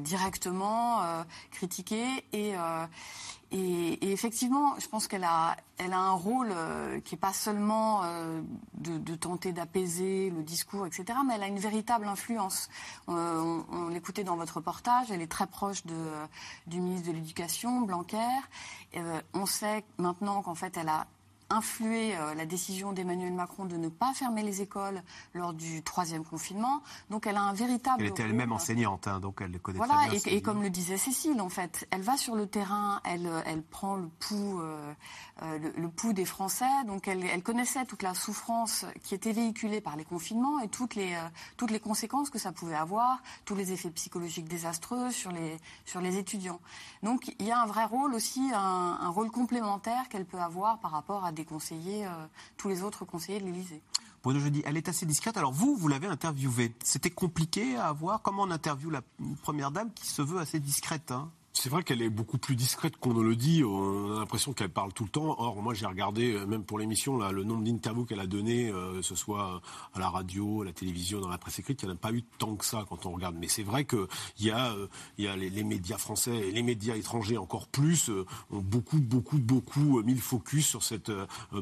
directement, 0.00 1.00
critiquer 1.50 2.04
et 2.32 2.54
Et, 3.56 4.10
effectivement, 4.10 4.74
je 4.80 4.88
pense 4.88 5.06
qu'elle 5.06 5.22
a, 5.22 5.56
elle 5.78 5.92
a 5.92 5.98
un 5.98 6.12
rôle 6.12 6.48
euh, 6.50 6.98
qui 7.00 7.14
n'est 7.14 7.20
pas 7.20 7.32
seulement 7.32 8.00
euh, 8.02 8.40
de, 8.74 9.14
tenter 9.14 9.52
d'apaiser 9.52 10.30
le 10.30 10.42
discours, 10.42 10.86
etc., 10.86 11.04
mais 11.24 11.34
elle 11.36 11.44
a 11.44 11.46
une 11.46 11.60
véritable 11.60 12.08
influence. 12.08 12.68
Euh, 13.08 13.62
on, 13.70 13.88
l'écoutait 13.90 14.24
dans 14.24 14.34
votre 14.34 14.56
reportage, 14.56 15.12
elle 15.12 15.22
est 15.22 15.30
très 15.30 15.46
proche 15.46 15.84
du 15.86 16.80
ministre 16.80 17.06
de 17.06 17.12
l'Éducation, 17.12 17.82
Blanquer. 17.82 18.26
on 19.34 19.46
sait 19.46 19.84
maintenant 19.98 20.42
qu'en 20.42 20.56
fait, 20.56 20.76
elle 20.76 20.88
a 20.88 21.06
influé 21.54 22.16
euh, 22.16 22.34
la 22.34 22.46
décision 22.46 22.92
d'Emmanuel 22.92 23.32
Macron 23.32 23.64
de 23.64 23.76
ne 23.76 23.88
pas 23.88 24.12
fermer 24.12 24.42
les 24.42 24.60
écoles 24.60 25.02
lors 25.32 25.54
du 25.54 25.82
troisième 25.82 26.24
confinement. 26.24 26.82
Donc 27.10 27.26
elle 27.26 27.36
a 27.36 27.42
un 27.42 27.52
véritable. 27.52 28.02
Elle 28.02 28.10
était 28.10 28.24
elle-même 28.24 28.52
enseignante, 28.52 29.06
hein, 29.06 29.20
donc 29.20 29.40
elle 29.40 29.52
le 29.52 29.58
connaît 29.58 29.78
voilà, 29.78 29.94
très 30.06 30.18
bien. 30.18 30.32
Et, 30.32 30.36
et, 30.36 30.42
comme 30.42 30.62
le 30.62 30.70
disait 30.70 30.96
Cécile, 30.96 31.40
en 31.40 31.48
fait, 31.48 31.86
elle 31.90 32.02
va 32.02 32.16
sur 32.16 32.34
le 32.34 32.46
terrain, 32.46 33.00
elle, 33.04 33.30
elle 33.46 33.62
prend 33.62 33.96
le 33.96 34.08
pouls, 34.08 34.60
euh, 34.60 34.92
euh, 35.42 35.58
le, 35.76 35.88
pouls 35.88 36.12
des 36.12 36.24
Français. 36.24 36.64
Donc 36.86 37.08
elle, 37.08 37.24
elle, 37.24 37.42
connaissait 37.42 37.84
toute 37.84 38.02
la 38.02 38.14
souffrance 38.14 38.84
qui 39.02 39.14
était 39.14 39.32
véhiculée 39.32 39.80
par 39.80 39.96
les 39.96 40.04
confinements 40.04 40.60
et 40.60 40.68
toutes 40.68 40.94
les, 40.94 41.16
toutes 41.56 41.70
les 41.70 41.80
conséquences 41.80 42.30
que 42.30 42.38
ça 42.38 42.52
pouvait 42.52 42.74
avoir, 42.74 43.22
tous 43.44 43.54
les 43.54 43.72
effets 43.72 43.90
psychologiques 43.90 44.48
désastreux 44.48 45.10
sur 45.10 45.30
les, 45.30 45.56
sur 45.84 46.00
les 46.00 46.18
étudiants. 46.18 46.60
Donc 47.02 47.34
il 47.38 47.46
y 47.46 47.52
a 47.52 47.60
un 47.60 47.66
vrai 47.66 47.84
rôle 47.84 48.14
aussi, 48.14 48.50
un, 48.54 48.98
un 49.00 49.08
rôle 49.08 49.30
complémentaire 49.30 50.08
qu'elle 50.08 50.24
peut 50.24 50.40
avoir 50.40 50.78
par 50.78 50.90
rapport 50.90 51.24
à 51.24 51.32
des 51.32 51.43
conseillers, 51.44 52.06
euh, 52.06 52.26
tous 52.56 52.68
les 52.68 52.82
autres 52.82 53.04
conseillers 53.04 53.40
de 53.40 53.46
l'Élysée. 53.46 53.80
Bruno 54.22 54.40
Jeudi, 54.40 54.62
elle 54.64 54.76
est 54.76 54.88
assez 54.88 55.04
discrète. 55.04 55.36
Alors 55.36 55.52
vous, 55.52 55.76
vous 55.76 55.88
l'avez 55.88 56.06
interviewée. 56.06 56.72
C'était 56.82 57.10
compliqué 57.10 57.76
à 57.76 57.92
voir 57.92 58.22
comment 58.22 58.42
on 58.42 58.50
interviewe 58.50 58.90
la 58.90 59.02
première 59.42 59.70
dame 59.70 59.92
qui 59.92 60.06
se 60.06 60.22
veut 60.22 60.38
assez 60.38 60.60
discrète. 60.60 61.10
Hein? 61.10 61.30
C'est 61.56 61.70
vrai 61.70 61.84
qu'elle 61.84 62.02
est 62.02 62.10
beaucoup 62.10 62.36
plus 62.36 62.56
discrète 62.56 62.96
qu'on 62.96 63.14
ne 63.14 63.22
le 63.22 63.36
dit. 63.36 63.62
On 63.64 64.16
a 64.16 64.18
l'impression 64.18 64.52
qu'elle 64.52 64.70
parle 64.70 64.92
tout 64.92 65.04
le 65.04 65.08
temps. 65.08 65.36
Or, 65.38 65.62
moi, 65.62 65.72
j'ai 65.72 65.86
regardé, 65.86 66.32
euh, 66.32 66.46
même 66.46 66.64
pour 66.64 66.80
l'émission, 66.80 67.16
le 67.16 67.44
nombre 67.44 67.62
d'interviews 67.62 68.04
qu'elle 68.04 68.20
a 68.20 68.26
donné, 68.26 68.70
euh, 68.70 68.96
que 68.96 69.02
ce 69.02 69.14
soit 69.14 69.62
à 69.94 70.00
la 70.00 70.10
radio, 70.10 70.62
à 70.62 70.64
la 70.64 70.72
télévision, 70.72 71.20
dans 71.20 71.28
la 71.28 71.38
presse 71.38 71.60
écrite, 71.60 71.82
il 71.82 71.86
n'y 71.86 71.92
en 71.92 71.94
a 71.94 71.98
pas 71.98 72.12
eu 72.12 72.22
tant 72.38 72.56
que 72.56 72.64
ça 72.64 72.84
quand 72.88 73.06
on 73.06 73.12
regarde. 73.12 73.36
Mais 73.38 73.46
c'est 73.46 73.62
vrai 73.62 73.84
qu'il 73.84 74.06
y 74.40 74.50
a, 74.50 74.72
euh, 74.72 74.88
y 75.16 75.28
a 75.28 75.36
les, 75.36 75.64
médias 75.64 75.96
français 75.96 76.36
et 76.36 76.50
les 76.50 76.62
médias 76.62 76.96
étrangers 76.96 77.38
encore 77.38 77.68
plus 77.68 78.10
ont 78.50 78.58
beaucoup, 78.58 78.98
beaucoup, 78.98 79.38
beaucoup 79.38 80.02
mis 80.02 80.14
le 80.14 80.20
focus 80.20 80.66
sur 80.66 80.82
cette 80.82 81.12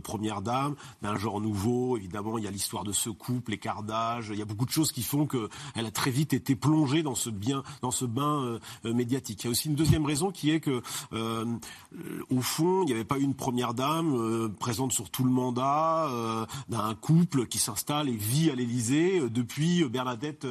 première 0.02 0.40
dame 0.40 0.74
d'un 1.02 1.16
genre 1.16 1.40
nouveau. 1.40 1.98
Évidemment, 1.98 2.38
il 2.38 2.44
y 2.44 2.48
a 2.48 2.50
l'histoire 2.50 2.82
de 2.82 2.92
ce 2.92 3.10
couple, 3.10 3.52
l'écart 3.52 3.82
d'âge. 3.82 4.30
Il 4.32 4.38
y 4.38 4.42
a 4.42 4.46
beaucoup 4.46 4.64
de 4.64 4.70
choses 4.70 4.90
qui 4.90 5.02
font 5.02 5.26
qu'elle 5.26 5.86
a 5.86 5.90
très 5.90 6.10
vite 6.10 6.32
été 6.32 6.56
plongée 6.56 7.02
dans 7.02 7.14
ce 7.14 7.30
bien, 7.30 7.62
dans 7.82 7.90
ce 7.90 8.06
bain 8.06 8.58
médiatique. 8.84 9.44
Il 9.44 9.46
y 9.46 9.48
a 9.48 9.50
aussi 9.50 9.68
deuxième 9.82 10.06
raison 10.06 10.30
qui 10.30 10.50
est 10.52 10.60
que, 10.60 10.80
euh, 11.12 11.44
au 12.30 12.40
fond, 12.40 12.82
il 12.82 12.86
n'y 12.86 12.92
avait 12.92 13.04
pas 13.04 13.18
une 13.18 13.34
première 13.34 13.74
dame 13.74 14.14
euh, 14.14 14.48
présente 14.48 14.92
sur 14.92 15.10
tout 15.10 15.24
le 15.24 15.30
mandat 15.30 16.06
euh, 16.08 16.46
d'un 16.68 16.94
couple 16.94 17.46
qui 17.46 17.58
s'installe 17.58 18.08
et 18.08 18.14
vit 18.16 18.48
à 18.50 18.54
l'Élysée 18.54 19.28
depuis 19.28 19.84
Bernadette 19.88 20.46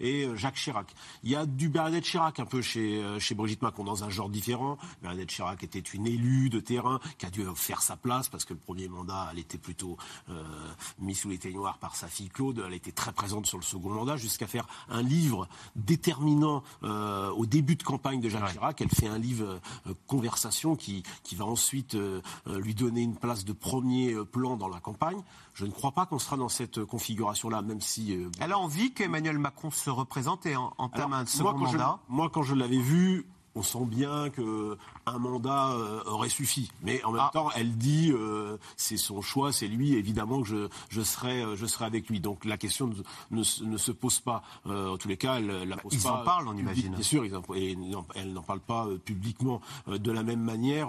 et 0.00 0.26
Jacques 0.34 0.56
Chirac. 0.56 0.92
Il 1.22 1.30
y 1.30 1.36
a 1.36 1.46
du 1.46 1.68
Bernadette 1.68 2.02
Chirac 2.02 2.40
un 2.40 2.44
peu 2.44 2.60
chez, 2.60 3.00
chez 3.20 3.36
Brigitte 3.36 3.62
Macron 3.62 3.84
dans 3.84 4.02
un 4.02 4.10
genre 4.10 4.28
différent. 4.28 4.78
Bernadette 5.00 5.28
Chirac 5.28 5.62
était 5.62 5.78
une 5.78 6.08
élue 6.08 6.50
de 6.50 6.58
terrain 6.58 6.98
qui 7.18 7.26
a 7.26 7.30
dû 7.30 7.44
faire 7.54 7.82
sa 7.82 7.96
place 7.96 8.28
parce 8.28 8.44
que 8.44 8.52
le 8.52 8.58
premier 8.58 8.88
mandat, 8.88 9.28
elle 9.32 9.38
était 9.38 9.58
plutôt 9.58 9.96
mise 10.98 11.20
sous 11.20 11.28
les 11.28 11.38
noire 11.52 11.78
par 11.78 11.94
sa 11.94 12.08
fille 12.08 12.30
Claude. 12.30 12.64
Elle 12.66 12.74
était 12.74 12.92
très 12.92 13.12
présente 13.12 13.46
sur 13.46 13.58
le 13.58 13.64
second 13.64 13.90
mandat 13.90 14.16
jusqu'à 14.16 14.46
faire 14.46 14.66
un 14.88 15.02
livre 15.02 15.48
déterminant 15.76 16.62
au 16.82 17.46
début 17.46 17.76
de 17.76 17.82
campagne 17.82 18.20
de 18.20 18.28
Jacques 18.28 18.52
Chirac 18.52 18.71
qu'elle 18.72 18.90
fait 18.90 19.06
un 19.06 19.18
livre 19.18 19.60
euh, 19.86 19.94
conversation 20.06 20.76
qui, 20.76 21.02
qui 21.22 21.34
va 21.34 21.44
ensuite 21.44 21.94
euh, 21.94 22.20
euh, 22.46 22.60
lui 22.60 22.74
donner 22.74 23.02
une 23.02 23.16
place 23.16 23.44
de 23.44 23.52
premier 23.52 24.14
plan 24.30 24.56
dans 24.56 24.68
la 24.68 24.80
campagne. 24.80 25.22
Je 25.54 25.66
ne 25.66 25.70
crois 25.70 25.92
pas 25.92 26.06
qu'on 26.06 26.18
sera 26.18 26.36
dans 26.36 26.48
cette 26.48 26.84
configuration-là, 26.84 27.62
même 27.62 27.80
si... 27.80 28.16
Elle 28.40 28.52
a 28.52 28.58
envie 28.58 28.92
qu'Emmanuel 28.92 29.38
Macron 29.38 29.70
se 29.70 29.90
représente 29.90 30.46
et 30.46 30.56
en, 30.56 30.88
termes 30.88 31.24
de 31.24 31.28
second 31.28 31.58
mandat 31.58 31.98
Moi, 32.08 32.30
quand 32.30 32.42
je 32.42 32.54
l'avais 32.54 32.78
vu, 32.78 33.26
on 33.54 33.62
sent 33.62 33.84
bien 33.84 34.30
que 34.30 34.76
un 35.06 35.18
mandat 35.18 35.72
euh, 35.72 36.02
aurait 36.06 36.28
suffi. 36.28 36.70
Mais 36.82 37.02
en 37.04 37.12
même 37.12 37.22
ah. 37.24 37.30
temps, 37.32 37.50
elle 37.54 37.76
dit 37.76 38.12
euh, 38.12 38.56
c'est 38.76 38.96
son 38.96 39.20
choix, 39.20 39.52
c'est 39.52 39.68
lui. 39.68 39.94
Évidemment 39.94 40.42
que 40.42 40.48
je, 40.48 40.68
je 40.88 41.02
serai 41.02 41.42
euh, 41.42 41.56
je 41.56 41.66
serai 41.66 41.84
avec 41.84 42.08
lui. 42.08 42.20
Donc 42.20 42.44
la 42.44 42.56
question 42.56 42.90
ne, 43.30 43.42
ne, 43.64 43.76
se 43.76 43.92
pose 43.92 44.20
pas. 44.20 44.42
en 44.64 44.96
tous 44.96 45.08
les 45.08 45.16
cas, 45.16 45.36
elle 45.36 45.68
la 45.68 45.76
pose 45.76 45.92
ils 45.94 46.00
pas. 46.00 46.08
Ils 46.08 46.20
en 46.20 46.24
parlent, 46.24 46.48
on 46.48 46.56
imagine. 46.56 46.92
Bien 46.92 47.02
sûr, 47.02 47.24
ils 47.24 47.34
en, 47.36 47.42
et 47.54 47.76
elle 48.14 48.32
n'en 48.32 48.42
parle 48.42 48.60
pas 48.60 48.86
publiquement 49.04 49.60
de 49.86 50.12
la 50.12 50.22
même 50.22 50.40
manière. 50.40 50.88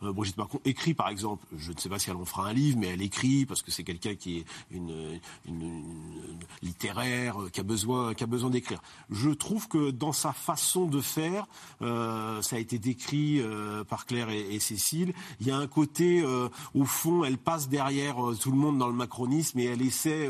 Brigitte 0.00 0.38
Macron 0.38 0.60
écrit, 0.64 0.94
par 0.94 1.08
exemple. 1.08 1.44
Je 1.56 1.72
ne 1.72 1.78
sais 1.78 1.88
pas 1.88 1.98
si 1.98 2.10
elle 2.10 2.16
en 2.16 2.24
fera 2.24 2.48
un 2.48 2.52
livre, 2.52 2.78
mais 2.78 2.88
elle 2.88 3.02
écrit 3.02 3.46
parce 3.46 3.62
que 3.62 3.70
c'est 3.70 3.84
quelqu'un 3.84 4.14
qui 4.14 4.38
est 4.38 4.44
une, 4.70 5.20
une, 5.46 5.84
littéraire, 6.62 7.36
qui 7.52 7.60
a 7.60 7.62
besoin 7.62 8.14
qui 8.14 8.24
a 8.24 8.26
besoin 8.26 8.50
d'écrire. 8.50 8.80
Je 9.10 9.30
trouve 9.30 9.68
que 9.68 9.90
dans 9.90 10.12
sa 10.12 10.32
façon 10.32 10.86
de 10.86 11.00
faire. 11.00 11.46
Euh, 11.82 11.99
ça 12.42 12.56
a 12.56 12.58
été 12.58 12.78
décrit 12.78 13.40
euh, 13.40 13.84
par 13.84 14.06
Claire 14.06 14.30
et, 14.30 14.58
Cécile. 14.58 15.12
Il 15.40 15.46
y 15.46 15.50
a 15.50 15.56
un 15.56 15.66
côté, 15.66 16.22
euh, 16.22 16.48
au 16.74 16.84
fond, 16.84 17.24
elle 17.24 17.38
passe 17.38 17.68
derrière 17.68 18.16
tout 18.40 18.50
le 18.50 18.56
monde 18.56 18.78
dans 18.78 18.88
le 18.88 18.94
macronisme 18.94 19.58
et 19.58 19.64
elle 19.64 19.82
essaie 19.82 20.28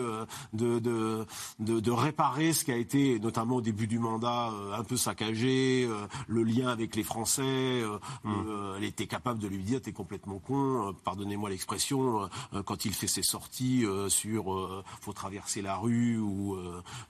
de, 0.52 0.78
de, 0.78 1.26
de, 1.58 1.90
réparer 1.90 2.52
ce 2.52 2.64
qui 2.64 2.72
a 2.72 2.76
été, 2.76 3.18
notamment 3.18 3.56
au 3.56 3.60
début 3.60 3.86
du 3.86 3.98
mandat, 3.98 4.52
un 4.76 4.84
peu 4.84 4.96
saccagé, 4.96 5.88
le 6.28 6.42
lien 6.42 6.68
avec 6.68 6.96
les 6.96 7.02
Français. 7.02 7.82
Mmh. 8.24 8.30
elle 8.76 8.84
était 8.84 9.06
capable 9.06 9.40
de 9.40 9.48
lui 9.48 9.62
dire, 9.62 9.82
t'es 9.82 9.92
complètement 9.92 10.38
con, 10.38 10.94
pardonnez-moi 11.04 11.50
l'expression, 11.50 12.28
quand 12.64 12.84
il 12.84 12.92
fait 12.92 13.08
ses 13.08 13.22
sorties 13.22 13.84
sur 14.08 14.84
faut 15.00 15.12
traverser 15.12 15.62
la 15.62 15.76
rue 15.76 16.18
ou, 16.18 16.56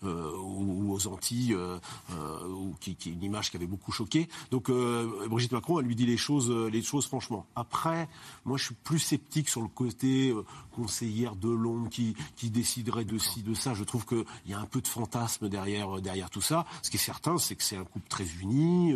ou 0.02 0.92
aux 0.92 1.06
Antilles, 1.06 1.54
ou 1.54 2.74
qui, 2.80 2.96
qui, 2.96 3.12
une 3.12 3.22
image 3.22 3.50
qui 3.50 3.56
avait 3.56 3.66
beaucoup 3.66 3.92
choqué. 3.92 4.28
Donc 4.50 4.68
euh, 4.68 5.28
Brigitte 5.28 5.52
Macron, 5.52 5.78
elle 5.78 5.86
lui 5.86 5.94
dit 5.94 6.06
les 6.06 6.16
choses, 6.16 6.50
euh, 6.50 6.68
les 6.68 6.82
choses 6.82 7.06
franchement. 7.06 7.46
Après, 7.54 8.08
moi, 8.44 8.58
je 8.58 8.64
suis 8.64 8.74
plus 8.74 8.98
sceptique 8.98 9.48
sur 9.48 9.62
le 9.62 9.68
côté 9.68 10.30
euh, 10.30 10.44
conseillère 10.72 11.36
de 11.36 11.48
l'ombre 11.48 11.88
qui, 11.88 12.16
qui 12.36 12.50
déciderait 12.50 13.04
de 13.04 13.16
ci, 13.18 13.42
de 13.42 13.54
ça. 13.54 13.74
Je 13.74 13.84
trouve 13.84 14.06
qu'il 14.06 14.24
y 14.46 14.52
a 14.52 14.58
un 14.58 14.66
peu 14.66 14.80
de 14.80 14.88
fantasme 14.88 15.48
derrière, 15.48 16.00
derrière 16.00 16.30
tout 16.30 16.40
ça. 16.40 16.66
Ce 16.82 16.90
qui 16.90 16.96
est 16.96 17.00
certain, 17.00 17.38
c'est 17.38 17.54
que 17.54 17.62
c'est 17.62 17.76
un 17.76 17.84
couple 17.84 18.08
très 18.08 18.26
uni. 18.40 18.94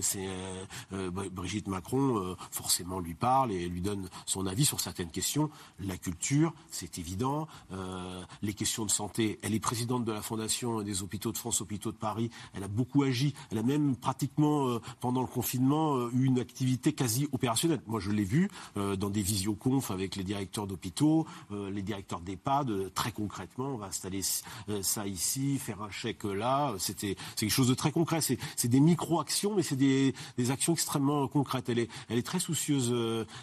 c'est 0.00 0.28
Brigitte 1.32 1.66
Macron, 1.66 2.36
forcément, 2.50 3.00
lui 3.00 3.14
parle 3.14 3.52
et 3.52 3.68
lui 3.68 3.80
donne 3.80 4.08
son 4.26 4.46
avis 4.46 4.64
sur 4.64 4.80
certaines 4.80 5.10
questions. 5.10 5.50
La 5.80 5.96
culture, 5.96 6.54
c'est 6.70 6.98
évident. 6.98 7.48
les 8.42 8.54
questions 8.54 8.84
de 8.84 8.90
santé. 8.90 9.38
Elle 9.42 9.54
est 9.54 9.60
présidente 9.60 10.04
de 10.04 10.12
la 10.12 10.22
Fondation 10.22 10.82
des 10.82 11.02
hôpitaux 11.02 11.32
de 11.32 11.38
France, 11.38 11.60
hôpitaux 11.60 11.92
de 11.92 11.96
Paris. 11.96 12.30
Elle 12.54 12.64
a 12.64 12.68
beaucoup 12.68 13.02
agi. 13.02 13.34
Elle 13.50 13.58
a 13.58 13.62
même 13.62 13.96
pratiquement 13.96 14.80
pendant 15.00 15.20
le 15.20 15.26
confinement, 15.26 15.96
euh, 15.96 16.10
eu 16.14 16.24
une 16.24 16.38
activité 16.38 16.92
quasi 16.92 17.28
opérationnelle. 17.32 17.80
Moi, 17.86 18.00
je 18.00 18.10
l'ai 18.10 18.24
vu 18.24 18.50
euh, 18.76 18.96
dans 18.96 19.10
des 19.10 19.22
visioconf 19.22 19.90
avec 19.90 20.16
les 20.16 20.24
directeurs 20.24 20.66
d'hôpitaux, 20.66 21.26
euh, 21.52 21.70
les 21.70 21.82
directeurs 21.82 22.20
d'EHPAD. 22.20 22.92
Très 22.94 23.12
concrètement, 23.12 23.74
on 23.74 23.76
va 23.76 23.86
installer 23.86 24.22
ça 24.82 25.06
ici, 25.06 25.58
faire 25.58 25.82
un 25.82 25.90
chèque 25.90 26.24
là. 26.24 26.74
C'était 26.78 27.16
c'est 27.36 27.46
quelque 27.46 27.54
chose 27.54 27.68
de 27.68 27.74
très 27.74 27.92
concret. 27.92 28.20
C'est 28.20 28.68
des 28.68 28.80
micro-actions, 28.80 29.54
mais 29.54 29.62
c'est 29.62 29.76
des, 29.76 30.14
des, 30.36 30.50
actions 30.50 30.72
extrêmement 30.72 31.26
concrètes. 31.28 31.68
Elle 31.68 31.78
est, 31.78 31.90
elle 32.08 32.18
est 32.18 32.26
très 32.26 32.40
soucieuse, 32.40 32.94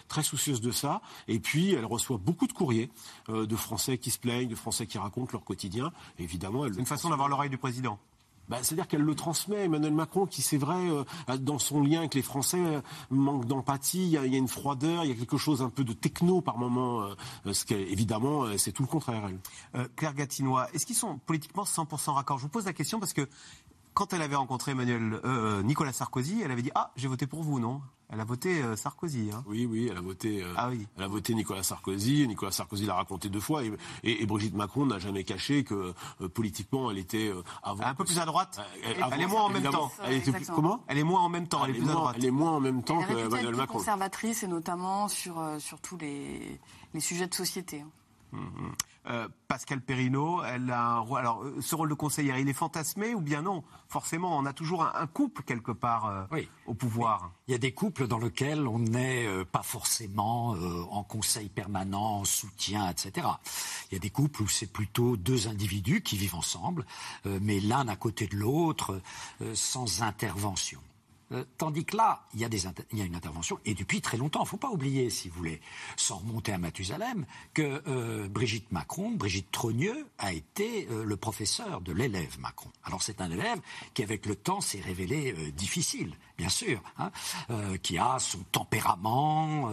très 0.08 0.22
soucieuse 0.22 0.60
de 0.60 0.70
ça. 0.70 1.00
Et 1.28 1.38
puis, 1.38 1.72
elle 1.72 1.84
reçoit 1.84 2.18
beaucoup 2.18 2.46
de 2.46 2.52
courriers 2.52 2.90
de 3.28 3.56
Français 3.56 3.98
qui 3.98 4.10
se 4.10 4.18
plaignent, 4.18 4.48
de 4.48 4.54
Français 4.54 4.86
qui 4.86 4.98
racontent 4.98 5.30
leur 5.32 5.44
quotidien. 5.44 5.92
évidemment, 6.18 6.64
c'est 6.64 6.78
une 6.78 6.86
façon 6.86 7.10
d'avoir 7.10 7.28
l'oreille 7.28 7.50
du 7.50 7.58
président. 7.58 7.98
Bah, 8.48 8.58
c'est-à-dire 8.62 8.86
qu'elle 8.86 9.02
le 9.02 9.14
transmet. 9.14 9.64
Emmanuel 9.64 9.92
Macron, 9.92 10.26
qui 10.26 10.42
c'est 10.42 10.56
vrai, 10.56 10.88
euh, 10.88 11.04
dans 11.38 11.58
son 11.58 11.82
lien 11.82 12.00
avec 12.00 12.14
les 12.14 12.22
Français, 12.22 12.60
euh, 12.60 12.80
manque 13.10 13.46
d'empathie, 13.46 14.04
il 14.04 14.10
y, 14.10 14.16
a 14.16 14.24
une 14.24 14.48
froideur, 14.48 15.04
il 15.04 15.10
y 15.10 15.12
a 15.12 15.16
quelque 15.16 15.36
chose 15.36 15.62
un 15.62 15.70
peu 15.70 15.84
de 15.84 15.92
techno 15.92 16.40
par 16.40 16.58
moment, 16.58 17.02
euh, 17.02 17.52
ce 17.52 17.64
qui 17.64 17.74
évidemment, 17.74 18.46
c'est 18.56 18.72
tout 18.72 18.82
le 18.82 18.88
contraire. 18.88 19.22
Elle. 19.74 19.88
Claire 19.96 20.14
Gatinois, 20.14 20.68
est-ce 20.72 20.86
qu'ils 20.86 20.96
sont 20.96 21.18
politiquement 21.18 21.64
100% 21.64 22.12
raccord? 22.12 22.38
Je 22.38 22.42
vous 22.44 22.48
pose 22.48 22.64
la 22.64 22.72
question 22.72 23.00
parce 23.00 23.12
que 23.12 23.28
quand 23.94 24.12
elle 24.12 24.22
avait 24.22 24.36
rencontré 24.36 24.72
Emmanuel, 24.72 25.20
Nicolas 25.64 25.92
Sarkozy, 25.92 26.40
elle 26.42 26.50
avait 26.50 26.62
dit 26.62 26.70
Ah, 26.74 26.92
j'ai 26.96 27.08
voté 27.08 27.26
pour 27.26 27.42
vous, 27.42 27.60
non? 27.60 27.80
Elle 28.08 28.20
a 28.20 28.24
voté 28.24 28.62
euh, 28.62 28.76
Sarkozy. 28.76 29.30
Hein. 29.32 29.42
Oui, 29.46 29.66
oui, 29.66 29.88
elle 29.90 29.96
a 29.96 30.00
voté. 30.00 30.42
Euh, 30.42 30.54
ah 30.56 30.68
oui. 30.68 30.86
Elle 30.96 31.04
a 31.04 31.08
voté 31.08 31.34
Nicolas 31.34 31.64
Sarkozy. 31.64 32.26
Nicolas 32.28 32.52
Sarkozy 32.52 32.86
l'a 32.86 32.94
raconté 32.94 33.28
deux 33.28 33.40
fois. 33.40 33.62
Et, 34.04 34.26
Brigitte 34.26 34.54
Macron 34.54 34.86
n'a 34.86 34.98
jamais 34.98 35.24
caché 35.24 35.64
que 35.64 35.92
euh, 36.20 36.28
politiquement, 36.28 36.90
elle 36.90 36.98
était 36.98 37.32
avant. 37.62 37.84
Un 37.84 37.94
peu 37.94 38.04
plus 38.04 38.18
à 38.18 38.24
droite. 38.24 38.60
Elle, 38.84 39.20
est 39.20 39.26
moins 39.26 39.42
en 39.42 39.48
même 39.48 39.64
temps. 39.64 39.90
Elle 40.04 40.14
était 40.14 40.32
comment 40.54 40.84
Elle 40.86 40.98
est 40.98 41.04
moins 41.04 41.22
en 41.22 41.28
même 41.28 41.48
temps. 41.48 41.64
Elle, 41.64 41.76
est 41.76 41.80
plus 41.80 41.90
à 41.90 41.94
droite. 41.94 42.16
Elle 42.18 42.24
est 42.26 42.30
moins 42.30 42.52
en 42.52 42.60
même 42.60 42.82
temps 42.82 43.02
que 43.02 43.12
Emmanuel 43.12 43.56
Macron. 43.56 43.78
Conservatrice 43.78 44.42
et 44.44 44.48
notamment 44.48 45.08
sur 45.08 45.42
sur 45.58 45.80
tous 45.80 45.96
les, 45.98 46.60
les 46.94 47.00
sujets 47.00 47.26
de 47.26 47.34
société. 47.34 47.80
Hein. 47.80 47.90
Hum. 49.06 49.28
Pascal 49.48 49.80
Perrineau, 49.80 50.42
elle 50.42 50.70
a 50.70 50.84
un 50.84 50.98
rôle. 50.98 51.20
Alors, 51.20 51.44
ce 51.60 51.74
rôle 51.74 51.88
de 51.88 51.94
conseillère, 51.94 52.38
il 52.38 52.48
est 52.48 52.52
fantasmé 52.52 53.14
ou 53.14 53.20
bien 53.20 53.42
non? 53.42 53.62
Forcément, 53.88 54.36
on 54.36 54.44
a 54.44 54.52
toujours 54.52 54.82
un, 54.82 55.06
couple 55.06 55.42
quelque 55.44 55.70
part 55.70 56.28
au 56.66 56.74
pouvoir. 56.74 57.30
Il 57.46 57.52
y 57.52 57.54
a 57.54 57.58
des 57.58 57.72
couples 57.72 58.08
dans 58.08 58.18
lesquels 58.18 58.66
on 58.66 58.80
n'est 58.80 59.26
pas 59.52 59.62
forcément 59.62 60.56
en 60.90 61.02
conseil 61.04 61.48
permanent, 61.48 62.18
en 62.18 62.24
soutien, 62.24 62.90
etc. 62.90 63.28
Il 63.90 63.94
y 63.94 63.96
a 63.96 64.00
des 64.00 64.10
couples 64.10 64.42
où 64.42 64.48
c'est 64.48 64.70
plutôt 64.70 65.16
deux 65.16 65.46
individus 65.46 66.02
qui 66.02 66.16
vivent 66.16 66.34
ensemble, 66.34 66.84
mais 67.24 67.60
l'un 67.60 67.86
à 67.86 67.96
côté 67.96 68.26
de 68.26 68.36
l'autre, 68.36 69.00
sans 69.54 70.02
intervention. 70.02 70.80
Euh, 71.32 71.44
tandis 71.58 71.84
que 71.84 71.96
là, 71.96 72.24
il 72.34 72.40
y, 72.40 72.44
a 72.44 73.04
une 73.04 73.16
intervention, 73.16 73.58
et 73.64 73.74
depuis 73.74 74.00
très 74.00 74.16
longtemps, 74.16 74.40
il 74.40 74.44
ne 74.44 74.48
faut 74.48 74.56
pas 74.56 74.70
oublier, 74.70 75.10
si 75.10 75.28
vous 75.28 75.36
voulez, 75.36 75.60
sans 75.96 76.18
remonter 76.18 76.52
à 76.52 76.58
Mathusalem, 76.58 77.26
que 77.52 77.82
euh, 77.88 78.28
Brigitte 78.28 78.70
Macron, 78.70 79.10
Brigitte 79.10 79.50
Trogneux, 79.50 80.06
a 80.18 80.32
été 80.32 80.86
euh, 80.90 81.04
le 81.04 81.16
professeur 81.16 81.80
de 81.80 81.92
l'élève 81.92 82.38
Macron. 82.38 82.70
Alors 82.84 83.02
c'est 83.02 83.20
un 83.20 83.30
élève 83.30 83.58
qui, 83.94 84.04
avec 84.04 84.24
le 84.26 84.36
temps, 84.36 84.60
s'est 84.60 84.80
révélé 84.80 85.32
difficile, 85.52 86.14
bien 86.38 86.48
sûr, 86.48 86.80
hein, 86.98 87.10
qui 87.82 87.98
a 87.98 88.18
son 88.18 88.38
tempérament, 88.52 89.70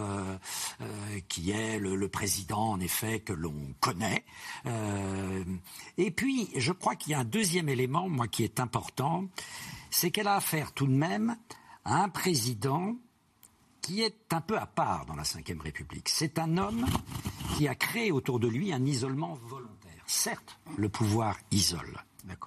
qui 1.27 1.51
est 1.51 1.77
le, 1.77 1.95
le, 1.95 2.07
président, 2.07 2.71
en 2.71 2.79
effet, 2.79 3.19
que 3.19 3.33
l'on 3.33 3.53
connaît. 3.79 4.25
et 5.97 6.11
puis, 6.11 6.49
je 6.55 6.71
crois 6.71 6.95
qu'il 6.95 7.11
y 7.11 7.15
a 7.15 7.19
un 7.19 7.25
deuxième 7.25 7.69
élément, 7.69 8.09
moi, 8.09 8.27
qui 8.27 8.43
est 8.43 8.59
important, 8.59 9.25
c'est 9.93 10.09
qu'elle 10.09 10.27
a 10.27 10.35
affaire 10.35 10.71
tout 10.71 10.87
de 10.87 10.91
même 10.91 11.37
à 11.85 12.03
un 12.03 12.09
président 12.09 12.95
qui 13.81 14.01
est 14.01 14.33
un 14.33 14.41
peu 14.41 14.57
à 14.57 14.65
part 14.65 15.05
dans 15.05 15.15
la 15.15 15.23
Ve 15.23 15.61
République. 15.61 16.09
C'est 16.09 16.39
un 16.39 16.57
homme 16.57 16.85
qui 17.55 17.67
a 17.67 17.75
créé 17.75 18.11
autour 18.11 18.39
de 18.39 18.47
lui 18.47 18.73
un 18.73 18.83
isolement 18.85 19.37
volontaire. 19.43 20.03
Certes, 20.07 20.59
le 20.77 20.89
pouvoir 20.89 21.37
isole. 21.51 22.03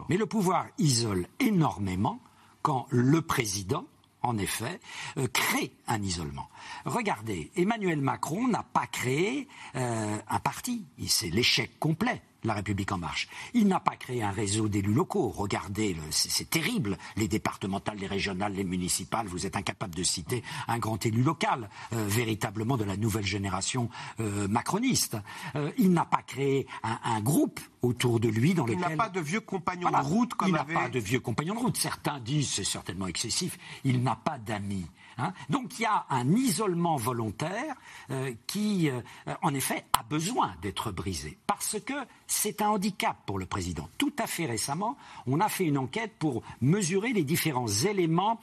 Mais 0.09 0.16
le 0.16 0.26
pouvoir 0.26 0.66
isole 0.78 1.28
énormément 1.38 2.20
quand 2.62 2.86
le 2.90 3.22
président, 3.22 3.86
en 4.22 4.38
effet, 4.38 4.80
euh, 5.18 5.28
crée 5.28 5.72
un 5.86 6.03
isolement. 6.03 6.49
Regardez, 6.84 7.53
Emmanuel 7.55 8.01
Macron 8.01 8.49
n'a 8.49 8.64
pas 8.64 8.86
créé 8.88 9.47
euh, 9.76 10.18
un 10.28 10.38
parti. 10.40 10.84
C'est 11.07 11.30
l'échec 11.30 11.78
complet 11.78 12.22
la 12.47 12.55
République 12.55 12.92
en 12.92 12.99
marche. 12.99 13.28
Il 13.55 13.66
n'a 13.68 13.80
pas 13.80 13.97
créé 13.97 14.22
un 14.22 14.30
réseau 14.30 14.68
d'élus 14.68 14.92
locaux. 14.92 15.28
Regardez, 15.30 15.97
c'est 16.11 16.49
terrible, 16.49 16.97
les 17.16 17.28
départementales, 17.28 17.99
les 17.99 18.07
régionales, 18.07 18.55
les 18.55 18.64
municipales, 18.64 19.26
vous 19.26 19.47
êtes 19.47 19.57
incapable 19.57 19.94
de 19.94 20.03
citer 20.03 20.42
un 20.68 20.78
grand 20.78 21.05
élu 21.05 21.22
local, 21.22 21.68
euh, 21.92 22.07
véritablement 22.07 22.76
de 22.76 22.84
la 22.84 22.97
nouvelle 22.97 23.26
génération 23.26 23.88
euh, 24.20 24.49
macroniste. 24.49 25.16
Euh, 25.57 25.70
il 25.78 25.92
n'a 25.92 26.05
pas 26.05 26.22
créé 26.22 26.66
un, 26.82 27.20
groupe 27.20 27.61
autour 27.82 28.20
de 28.20 28.28
lui 28.28 28.55
dans 28.55 28.64
lequel... 28.64 28.78
Il 28.78 28.90
n'a 28.90 28.97
pas 28.97 29.09
de 29.09 29.20
vieux 29.20 29.40
compagnons 29.40 29.90
de 29.90 29.97
route 29.97 30.34
comme 30.34 30.49
Il 30.49 30.55
n'a 30.55 30.64
pas 30.64 30.88
de 30.88 30.99
vieux 30.99 31.20
compagnons 31.20 31.55
de 31.55 31.61
route. 31.61 31.76
Certains 31.76 32.20
disent, 32.20 32.51
c'est 32.51 32.64
certainement 32.64 33.07
excessif, 33.07 33.59
il 33.84 34.03
n'a 34.03 34.16
pas 34.16 34.38
d'amis. 34.38 34.86
Hein. 35.19 35.33
Donc 35.49 35.79
il 35.79 35.83
y 35.83 35.87
a 35.87 36.07
un 36.11 36.31
isolement 36.33 36.97
volontaire 36.97 37.75
euh, 38.11 38.33
qui, 38.47 38.91
euh, 38.91 39.01
en 39.43 39.55
effet, 39.55 39.85
a 39.99 40.03
besoin 40.03 40.55
d'être 40.62 40.93
brisé 40.93 41.39
parce 41.47 41.81
que 41.81 41.95
c'est 42.27 42.62
un 42.62 42.69
handicap 42.69 43.17
pour 43.27 43.39
le 43.39 43.47
président. 43.47 43.89
Tout 43.99 44.12
à 44.19 44.27
fait 44.27 44.47
récemment, 44.47 44.97
on 45.27 45.41
a 45.41 45.49
fait 45.49 45.64
une 45.64 45.79
enquête 45.79 46.12
pour 46.19 46.43
mesurer 46.61 47.12
les 47.12 47.25
différents 47.25 47.69
éléments 47.69 48.41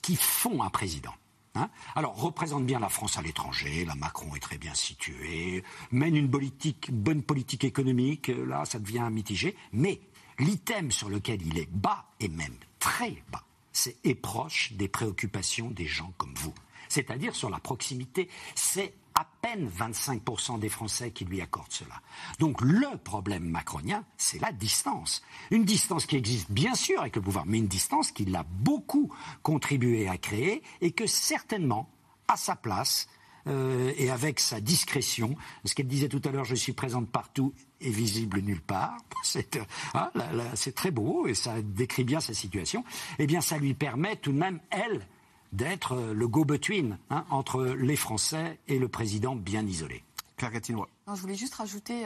qui 0.00 0.16
font 0.16 0.62
un 0.62 0.70
président. 0.70 1.12
Hein. 1.54 1.68
Alors, 1.94 2.16
représente 2.16 2.64
bien 2.64 2.78
la 2.78 2.88
France 2.88 3.18
à 3.18 3.22
l'étranger, 3.22 3.84
la 3.84 3.94
Macron 3.94 4.34
est 4.34 4.40
très 4.40 4.58
bien 4.58 4.74
situé, 4.74 5.62
mène 5.90 6.16
une 6.16 6.28
bonne 6.28 7.22
politique 7.22 7.64
économique, 7.64 8.30
euh, 8.30 8.46
là 8.46 8.64
ça 8.64 8.78
devient 8.78 9.06
mitigé, 9.10 9.54
mais 9.72 10.00
l'item 10.38 10.90
sur 10.90 11.10
lequel 11.10 11.42
il 11.42 11.58
est 11.58 11.70
bas, 11.70 12.06
et 12.20 12.28
même 12.28 12.56
très 12.78 13.22
bas, 13.30 13.44
c'est 13.72 13.96
et 14.04 14.14
proche 14.14 14.72
des 14.72 14.88
préoccupations 14.88 15.70
des 15.70 15.86
gens 15.86 16.12
comme 16.18 16.34
vous. 16.34 16.54
C'est-à-dire 16.88 17.34
sur 17.34 17.50
la 17.50 17.58
proximité, 17.58 18.28
c'est 18.54 18.94
à 19.14 19.26
peine 19.42 19.68
25% 19.68 20.58
des 20.58 20.68
Français 20.68 21.10
qui 21.10 21.24
lui 21.24 21.40
accordent 21.40 21.72
cela. 21.72 22.00
Donc 22.38 22.60
le 22.60 22.96
problème 22.98 23.44
macronien, 23.44 24.04
c'est 24.16 24.40
la 24.40 24.52
distance. 24.52 25.22
Une 25.50 25.64
distance 25.64 26.06
qui 26.06 26.16
existe 26.16 26.50
bien 26.50 26.74
sûr 26.74 27.00
avec 27.00 27.16
le 27.16 27.22
pouvoir, 27.22 27.44
mais 27.46 27.58
une 27.58 27.66
distance 27.66 28.10
qu'il 28.10 28.34
a 28.34 28.42
beaucoup 28.42 29.12
contribué 29.42 30.08
à 30.08 30.16
créer 30.16 30.62
et 30.80 30.92
que 30.92 31.06
certainement, 31.06 31.90
à 32.28 32.36
sa 32.36 32.56
place, 32.56 33.08
euh, 33.48 33.92
et 33.96 34.10
avec 34.10 34.38
sa 34.38 34.60
discrétion. 34.60 35.34
Ce 35.64 35.74
qu'elle 35.74 35.88
disait 35.88 36.08
tout 36.08 36.22
à 36.24 36.30
l'heure, 36.30 36.44
je 36.44 36.54
suis 36.54 36.72
présente 36.72 37.08
partout 37.08 37.52
et 37.80 37.90
visible 37.90 38.40
nulle 38.40 38.60
part. 38.60 38.96
Euh, 39.54 39.60
hein, 39.94 40.10
c'est 40.54 40.74
très 40.74 40.90
beau 40.90 41.26
et 41.26 41.34
ça 41.34 41.62
décrit 41.62 42.04
bien 42.04 42.20
sa 42.20 42.34
situation. 42.34 42.84
Eh 43.18 43.26
bien, 43.26 43.40
ça 43.40 43.56
lui 43.56 43.72
permet 43.72 44.16
tout 44.16 44.32
de 44.32 44.38
même, 44.38 44.58
elle, 44.70 45.06
d'être 45.52 45.92
euh, 45.92 46.12
le 46.12 46.26
go-between 46.26 46.98
hein, 47.08 47.24
entre 47.30 47.64
les 47.64 47.96
Français 47.96 48.58
et 48.68 48.78
le 48.78 48.88
président 48.88 49.36
bien 49.36 49.64
isolé. 49.64 50.02
Claire 50.36 50.52
Gatinois. 50.52 50.88
je 51.06 51.20
voulais 51.20 51.36
juste 51.36 51.54
rajouter, 51.54 52.04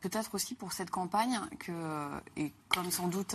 peut-être 0.00 0.34
aussi 0.34 0.54
pour 0.54 0.72
cette 0.74 0.90
campagne, 0.90 1.40
que, 1.58 1.72
et 2.36 2.52
comme 2.68 2.90
sans 2.90 3.08
doute 3.08 3.34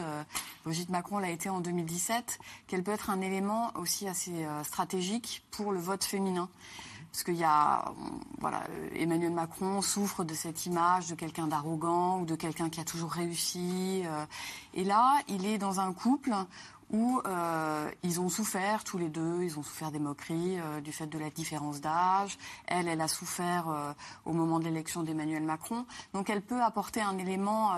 Brigitte 0.63 0.89
Macron 0.89 1.17
l'a 1.17 1.31
été 1.31 1.49
en 1.49 1.59
2017, 1.59 2.39
qu'elle 2.67 2.83
peut 2.83 2.91
être 2.91 3.09
un 3.09 3.19
élément 3.19 3.71
aussi 3.75 4.07
assez 4.07 4.45
stratégique 4.63 5.43
pour 5.49 5.71
le 5.71 5.79
vote 5.79 6.03
féminin. 6.03 6.49
Parce 7.13 7.25
qu'il 7.25 7.35
y 7.35 7.43
a, 7.43 7.93
voilà, 8.39 8.63
Emmanuel 8.95 9.33
Macron 9.33 9.83
souffre 9.83 10.23
de 10.23 10.33
cette 10.33 10.65
image 10.65 11.09
de 11.09 11.13
quelqu'un 11.13 11.45
d'arrogant 11.45 12.19
ou 12.19 12.25
de 12.25 12.33
quelqu'un 12.33 12.71
qui 12.71 12.79
a 12.79 12.83
toujours 12.83 13.11
réussi. 13.11 14.01
Euh. 14.03 14.25
et 14.73 14.83
là, 14.83 15.21
il 15.27 15.45
est 15.45 15.59
dans 15.59 15.79
un 15.79 15.93
couple 15.93 16.33
où 16.89 17.21
euh, 17.27 17.87
ils 18.01 18.19
ont 18.19 18.29
souffert 18.29 18.83
tous 18.83 18.97
les 18.97 19.09
deux, 19.09 19.43
ils 19.43 19.59
ont 19.59 19.63
souffert 19.63 19.91
des 19.91 19.99
moqueries 19.99 20.59
euh, 20.59 20.81
du 20.81 20.91
fait 20.91 21.05
de 21.05 21.19
la 21.19 21.29
différence 21.29 21.81
d'âge. 21.81 22.39
Elle, 22.65 22.87
elle 22.87 23.01
a 23.01 23.07
souffert 23.07 23.93
au 24.25 24.33
moment 24.33 24.57
de 24.57 24.63
l'élection 24.63 25.03
d'Emmanuel 25.03 25.43
Macron. 25.43 25.85
Donc 26.15 26.31
elle 26.31 26.41
peut 26.41 26.63
apporter 26.63 27.01
un 27.01 27.19
élément. 27.19 27.73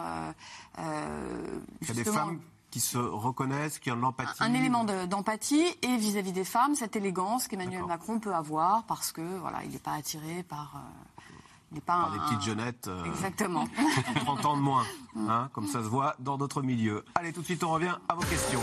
justement, 1.81 2.31
qui 2.75 2.81
se 2.81 2.97
reconnaissent, 2.97 3.79
qui 3.79 3.89
ont 3.89 3.95
de 3.95 4.01
l'empathie 4.01 4.43
Un 4.43 4.53
élément 4.53 4.83
d'empathie 4.83 5.63
et 5.81 5.95
vis-à-vis 5.95 6.33
des 6.33 6.43
femmes, 6.43 6.75
cette 6.75 6.97
élégance 6.97 7.47
qu'Emmanuel 7.47 7.85
Macron 7.85 8.19
peut 8.19 8.35
avoir 8.35 8.83
parce 8.83 9.13
que 9.13 9.21
voilà, 9.37 9.63
il 9.63 9.71
n'est 9.71 9.79
pas 9.79 9.93
attiré 9.93 10.43
par. 10.43 10.73
Euh, 10.75 11.79
pas 11.79 11.93
par 11.93 12.11
des 12.11 12.19
petites 12.19 12.41
jeunettes. 12.41 12.89
Euh, 12.89 13.05
Exactement. 13.05 13.65
30 14.25 14.45
ans 14.45 14.57
de 14.57 14.61
moins, 14.61 14.83
hein, 15.29 15.49
comme 15.53 15.67
ça 15.67 15.83
se 15.83 15.87
voit 15.87 16.17
dans 16.19 16.37
d'autres 16.37 16.61
milieux. 16.61 17.05
Allez, 17.15 17.31
tout 17.31 17.39
de 17.39 17.45
suite, 17.45 17.63
on 17.63 17.71
revient 17.71 17.95
à 18.09 18.15
vos 18.15 18.23
questions. 18.23 18.61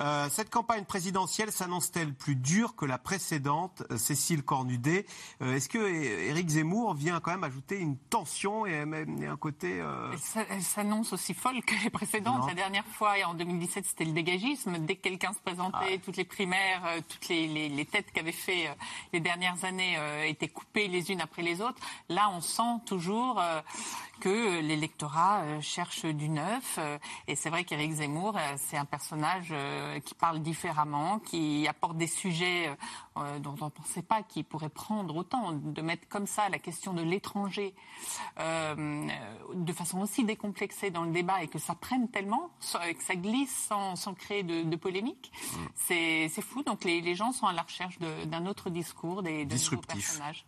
Euh, 0.00 0.28
cette 0.30 0.50
campagne 0.50 0.84
présidentielle 0.84 1.52
s'annonce-t-elle 1.52 2.14
plus 2.14 2.36
dure 2.36 2.74
que 2.74 2.86
la 2.86 2.96
précédente 2.96 3.82
euh, 3.90 3.98
Cécile 3.98 4.42
Cornudet, 4.42 5.04
euh, 5.42 5.54
est-ce 5.54 5.68
que 5.68 5.78
Éric 5.78 6.48
Zemmour 6.48 6.94
vient 6.94 7.20
quand 7.20 7.32
même 7.32 7.44
ajouter 7.44 7.78
une 7.78 7.96
tension 7.96 8.64
et, 8.64 8.80
un 8.80 9.36
côté... 9.36 9.82
Elle 10.48 10.62
s'annonce 10.62 11.12
aussi 11.12 11.34
folle 11.34 11.62
que 11.62 11.74
les 11.84 11.90
précédentes. 11.90 12.46
La 12.46 12.54
dernière 12.54 12.86
fois, 12.86 13.14
en 13.26 13.34
2017, 13.34 13.84
c'était 13.84 14.04
le 14.04 14.12
dégagisme. 14.12 14.78
Dès 14.78 14.96
que 14.96 15.02
quelqu'un 15.02 15.32
se 15.32 15.38
présentait, 15.40 15.98
toutes 15.98 16.16
les 16.16 16.24
primaires, 16.24 16.82
toutes 17.08 17.28
les, 17.28 17.86
têtes 17.90 18.10
qu'avaient 18.12 18.32
fait 18.32 18.70
les 19.12 19.20
dernières 19.20 19.64
années 19.64 19.98
étaient 20.26 20.48
coupées 20.48 20.88
les 20.88 21.10
unes 21.10 21.20
après 21.20 21.42
les 21.42 21.60
autres. 21.60 21.80
Là, 22.08 22.30
on 22.32 22.40
sent 22.40 22.80
toujours 22.86 23.42
que 24.20 24.60
l'électorat 24.60 25.60
cherche 25.60 26.04
du 26.04 26.28
neuf. 26.28 26.78
et 27.26 27.34
c'est 27.34 27.50
vrai 27.50 27.64
qu'Éric 27.64 27.92
Zemmour, 27.92 28.38
c'est 28.56 28.76
un 28.76 28.84
personnage 28.84 29.48
euh, 29.52 30.00
qui 30.00 30.14
parle 30.14 30.40
différemment, 30.40 31.18
qui 31.18 31.66
apporte 31.68 31.96
des 31.96 32.06
sujets 32.06 32.68
euh, 32.68 32.74
euh, 33.18 33.38
dont 33.38 33.54
on 33.60 33.66
ne 33.66 33.70
pensait 33.70 34.02
pas 34.02 34.22
qu'il 34.22 34.44
pourrait 34.44 34.68
prendre 34.68 35.16
autant, 35.16 35.52
de 35.52 35.82
mettre 35.82 36.08
comme 36.08 36.26
ça 36.26 36.48
la 36.48 36.58
question 36.58 36.92
de 36.92 37.02
l'étranger 37.02 37.74
de 38.36 39.72
façon 39.72 40.00
aussi 40.00 40.24
décomplexée 40.24 40.90
dans 40.90 41.04
le 41.04 41.10
débat 41.10 41.42
et 41.42 41.48
que 41.48 41.58
ça 41.58 41.74
prenne 41.74 42.08
tellement, 42.08 42.50
que 42.60 43.02
ça 43.02 43.14
glisse 43.14 43.68
sans, 43.68 44.14
créer 44.14 44.42
de, 44.42 44.76
polémique, 44.76 45.30
mm. 45.34 45.56
c'est 45.74 46.42
fou. 46.42 46.62
Donc 46.62 46.84
les, 46.84 47.14
gens 47.14 47.32
sont 47.32 47.46
à 47.46 47.52
la 47.52 47.62
recherche 47.62 47.98
d'un 47.98 48.46
autre 48.46 48.70
discours, 48.70 49.22
des, 49.22 49.44
de 49.44 49.54
nouveaux 49.54 49.82
personnages. 49.82 50.46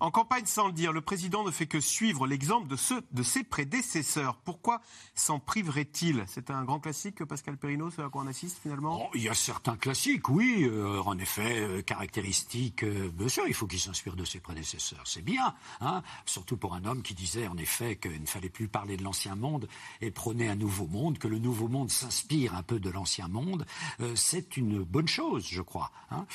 En 0.00 0.10
campagne 0.10 0.46
sans 0.46 0.66
le 0.66 0.72
dire, 0.72 0.92
le 0.92 1.00
président 1.00 1.44
ne 1.44 1.50
fait 1.50 1.66
que 1.66 1.80
suivre 1.80 2.26
l'exemple 2.26 2.66
de, 2.68 3.22
ses 3.22 3.44
prédécesseurs. 3.44 4.36
Pourquoi 4.36 4.80
s'en 5.14 5.38
priverait-il? 5.38 6.24
C'est 6.26 6.50
un 6.50 6.64
grand 6.64 6.80
classique, 6.80 7.24
Pascal 7.24 7.56
Perrineau, 7.56 7.90
ce 7.90 8.02
à 8.02 8.08
quoi 8.08 8.22
on 8.24 8.26
assiste 8.26 8.58
finalement? 8.62 9.02
Oh, 9.04 9.10
Il 9.14 9.22
y 9.22 9.28
a 9.28 9.34
certains 9.34 9.76
classiques, 9.76 10.28
oui. 10.28 10.64
Euh, 10.64 11.00
en 11.04 11.18
effet, 11.18 11.60
euh, 11.60 11.82
caractéristiques. 11.82 12.82
Euh, 12.82 13.10
bien 13.12 13.28
sûr, 13.28 13.44
il 13.46 13.54
faut 13.54 13.66
qu'il 13.66 13.80
s'inspire 13.80 14.16
de 14.16 14.24
ses 14.24 14.40
prédécesseurs. 14.40 15.02
C'est 15.04 15.22
bien, 15.22 15.54
hein 15.80 16.02
surtout 16.26 16.56
pour 16.56 16.74
un 16.74 16.84
homme 16.84 17.02
qui 17.02 17.14
disait 17.14 17.46
en 17.46 17.56
effet 17.56 17.96
qu'il 17.96 18.20
ne 18.20 18.26
fallait 18.26 18.48
plus 18.48 18.68
parler 18.68 18.96
de 18.96 19.04
l'ancien 19.04 19.34
monde 19.34 19.68
et 20.00 20.10
prôner 20.10 20.48
un 20.48 20.56
nouveau 20.56 20.86
monde, 20.86 21.18
que 21.18 21.28
le 21.28 21.38
nouveau 21.38 21.68
monde 21.68 21.90
s'inspire 21.90 22.54
un 22.54 22.62
peu 22.62 22.80
de 22.80 22.90
l'ancien 22.90 23.28
monde. 23.28 23.66
C'est 24.14 24.56
une 24.56 24.82
bonne 24.82 25.08
chose, 25.08 25.46
je 25.48 25.62
crois. 25.62 25.90
Hein 26.10 26.26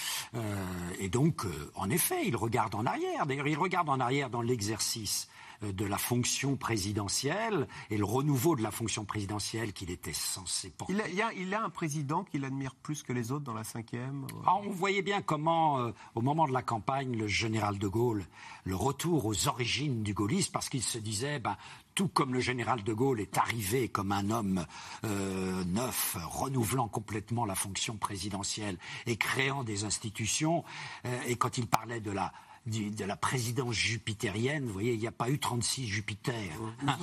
et 1.00 1.10
donc, 1.10 1.46
en 1.76 1.90
effet, 1.90 2.26
il 2.26 2.36
regarde 2.36 2.76
en 2.76 2.86
arrière. 2.86 3.26
D'ailleurs, 3.26 3.48
il 3.52 3.58
regarde 3.58 3.90
en 3.90 4.00
arrière 4.00 4.30
dans 4.30 4.42
l'exercice 4.42 5.28
euh, 5.64 5.72
de 5.72 5.86
la 5.86 5.98
fonction 5.98 6.56
présidentielle 6.56 7.68
et 7.90 7.98
le 7.98 8.06
renouveau 8.06 8.56
de 8.56 8.62
la 8.62 8.72
fonction 8.72 9.06
présidentielle 9.06 9.74
qu'il 9.74 9.92
était 9.92 10.14
censé 10.14 10.70
porter. 10.70 10.94
Il 10.94 11.02
a, 11.02 11.10
il, 11.10 11.22
a, 11.22 11.34
il 11.34 11.54
a, 11.54 11.64
un 11.64 11.70
président 11.70 12.24
qu'il 12.24 12.46
admire 12.46 12.76
plus 12.76 13.04
que 13.04 13.12
les 13.12 13.32
autres 13.32 13.44
dans 13.44 13.54
la 13.54 13.64
cinquième 13.64 14.26
ah, 14.46 14.56
On 14.56 14.70
voyait 14.70 15.02
bien 15.02 15.22
comment, 15.22 15.80
euh, 15.80 15.92
au 16.16 16.22
moment 16.22 16.48
de 16.48 16.54
la 16.54 16.62
campagne, 16.62 17.18
le 17.18 17.28
général 17.28 17.78
de 17.78 17.88
Gaulle, 17.88 18.26
le 18.64 18.76
retour 18.76 19.26
aux 19.26 19.48
origines 19.48 20.04
du 20.04 20.14
gaullisme, 20.14 20.52
parce 20.52 20.70
qu'il 20.70 20.84
se 20.84 20.98
disait, 20.98 21.40
ben, 21.40 21.58
tout 21.94 22.08
comme 22.08 22.34
le 22.34 22.40
général 22.40 22.84
de 22.84 22.94
Gaulle 22.94 23.20
est 23.20 23.38
arrivé 23.38 23.90
comme 23.90 24.14
un 24.14 24.30
homme 24.30 24.66
euh, 25.04 25.66
neuf, 25.66 26.16
renouvelant 26.26 26.88
complètement 26.88 27.44
la 27.44 27.56
fonction 27.56 27.98
présidentielle 27.98 28.78
et 29.06 29.18
créant 29.18 29.66
des 29.66 29.84
institutions, 29.84 30.64
euh, 31.06 31.20
et 31.28 31.36
quand 31.36 31.58
il 31.58 31.68
parlait 31.68 32.00
de 32.00 32.12
la 32.12 32.32
de 32.66 33.06
la 33.06 33.16
présidence 33.16 33.74
jupitérienne. 33.74 34.66
Vous 34.66 34.74
voyez, 34.74 34.94
il 34.94 35.00
n'y 35.00 35.08
a 35.08 35.12
pas 35.12 35.30
eu 35.30 35.40
36 35.40 35.88
Jupiter. 35.88 36.34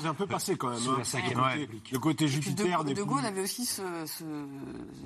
C'est 0.00 0.06
un 0.06 0.14
peu 0.14 0.26
passé 0.26 0.56
quand 0.56 0.70
même. 0.70 0.78
Sous 0.78 0.90
hein. 0.90 0.96
la 0.98 1.04
cinquième 1.04 1.38
Ouais. 1.40 1.52
République. 1.54 1.90
Le 1.90 1.98
côté 1.98 2.28
Jupiter 2.28 2.84
de, 2.84 2.90
de 2.90 2.94
plus- 2.94 3.04
Gaulle 3.04 3.24
avait 3.26 3.42
aussi 3.42 3.64
ce, 3.64 3.82
ce 4.06 4.24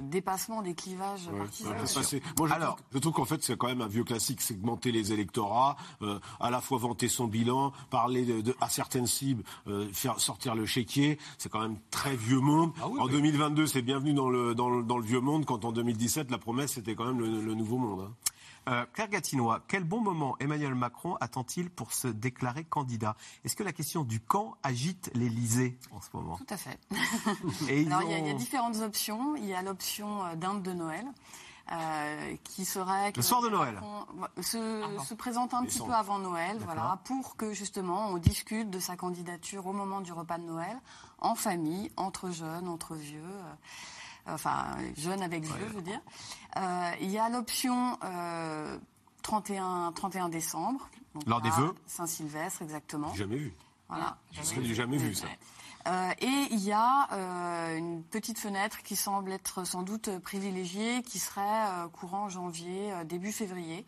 dépassement 0.02 0.62
des 0.62 0.74
clivages 0.74 1.28
partisans. 1.36 1.72
Ouais, 1.72 1.78
passé. 1.78 2.22
Moi, 2.38 2.48
je 2.48 2.54
trouve, 2.54 2.76
je 2.92 2.98
trouve 2.98 3.12
qu'en 3.12 3.24
fait, 3.24 3.42
c'est 3.42 3.56
quand 3.56 3.68
même 3.68 3.80
un 3.80 3.88
vieux 3.88 4.04
classique, 4.04 4.40
segmenter 4.40 4.92
les 4.92 5.12
électorats, 5.12 5.76
euh, 6.02 6.18
à 6.40 6.50
la 6.50 6.60
fois 6.60 6.78
vanter 6.78 7.08
son 7.08 7.26
bilan, 7.26 7.72
parler 7.90 8.24
de, 8.24 8.40
de- 8.40 8.56
à 8.60 8.68
certaines 8.68 9.06
cibles, 9.06 9.42
euh, 9.68 9.88
faire 9.92 10.20
sortir 10.20 10.54
le 10.54 10.66
chéquier. 10.66 11.18
C'est 11.38 11.50
quand 11.50 11.60
même 11.60 11.78
très 11.90 12.16
vieux 12.16 12.40
monde. 12.40 12.72
en 12.82 13.06
2022, 13.08 13.66
c'est 13.66 13.82
bienvenu 13.82 14.12
dans 14.14 14.28
le, 14.28 14.54
dans, 14.54 14.68
le, 14.70 14.82
dans 14.82 14.98
le 14.98 15.04
vieux 15.04 15.20
monde, 15.20 15.44
quand 15.44 15.64
en 15.64 15.72
2017, 15.72 16.30
la 16.30 16.38
promesse, 16.38 16.72
c'était 16.72 16.94
quand 16.94 17.06
même 17.06 17.20
le, 17.20 17.40
le 17.42 17.54
nouveau 17.54 17.78
monde. 17.78 18.00
hein. 18.08 18.12
Euh, 18.68 18.84
Claire 18.92 19.08
Gatinois, 19.08 19.62
quel 19.68 19.84
bon 19.84 20.00
moment 20.00 20.36
Emmanuel 20.38 20.74
Macron 20.74 21.16
attend-il 21.20 21.70
pour 21.70 21.92
se 21.92 22.08
déclarer 22.08 22.64
candidat? 22.64 23.16
Est-ce 23.44 23.56
que 23.56 23.62
la 23.62 23.72
question 23.72 24.04
du 24.04 24.20
camp 24.20 24.56
agite 24.62 25.10
l'Élysée 25.14 25.78
en 25.92 26.00
ce 26.00 26.08
moment? 26.12 26.36
Tout 26.36 26.46
à 26.54 26.56
fait. 26.56 26.78
Et 27.68 27.86
Alors, 27.86 28.02
il 28.02 28.10
y, 28.10 28.14
a- 28.14 28.18
il 28.18 28.26
y 28.26 28.30
a 28.30 28.34
ont- 28.34 28.36
différentes 28.36 28.76
options. 28.76 29.34
Il 29.36 29.46
y 29.46 29.54
a 29.54 29.62
l'option 29.62 30.24
euh, 30.26 30.34
d'Inde 30.36 30.62
de 30.62 30.72
Noël. 30.72 31.06
euh, 31.72 32.34
qui 32.42 32.64
serait 32.64 33.12
Le 33.14 33.22
soir 33.22 33.42
de 33.42 33.48
Noël. 33.48 33.74
Macron, 33.74 34.04
ouais, 34.16 34.42
se, 34.42 34.84
se 35.06 35.14
présente 35.14 35.54
un 35.54 35.62
petit 35.64 35.78
peu 35.78 35.92
avant 35.94 36.18
Noël, 36.18 36.58
voilà, 36.64 36.98
pour 37.04 37.36
que 37.36 37.52
justement 37.52 38.08
on 38.08 38.18
discute 38.18 38.70
de 38.70 38.80
sa 38.80 38.96
candidature 38.96 39.66
au 39.66 39.72
moment 39.72 40.00
du 40.00 40.12
repas 40.12 40.38
de 40.38 40.42
Noël, 40.44 40.76
en 41.20 41.36
famille, 41.36 41.92
entre 41.96 42.30
jeunes, 42.30 42.66
entre 42.66 42.96
vieux, 42.96 43.22
euh, 43.22 43.52
enfin 44.26 44.76
jeunes 44.96 45.22
avec 45.22 45.44
vieux, 45.44 45.68
je 45.68 45.74
veux 45.74 45.82
dire. 45.82 46.00
Euh, 46.56 46.90
il 47.00 47.10
y 47.10 47.18
a 47.18 47.28
l'option 47.28 47.98
euh, 48.04 48.78
31, 49.22 49.92
31 49.94 50.28
décembre. 50.28 50.88
Lors 51.26 51.40
des 51.40 51.50
vœux 51.50 51.74
Saint-Sylvestre, 51.86 52.62
exactement. 52.62 53.12
Jamais 53.14 53.36
vu. 53.36 53.52
Voilà. 53.88 54.16
Je 54.32 54.60
n'ai 54.60 54.74
jamais 54.74 54.96
vu 54.96 55.14
ça. 55.14 55.26
Euh, 55.88 56.10
et 56.20 56.46
il 56.50 56.60
y 56.60 56.72
a 56.72 57.08
euh, 57.12 57.76
une 57.76 58.02
petite 58.02 58.38
fenêtre 58.38 58.82
qui 58.82 58.96
semble 58.96 59.32
être 59.32 59.64
sans 59.64 59.82
doute 59.82 60.18
privilégiée, 60.18 61.02
qui 61.02 61.18
serait 61.18 61.40
euh, 61.40 61.88
courant 61.88 62.28
janvier, 62.28 62.92
début 63.06 63.32
février, 63.32 63.86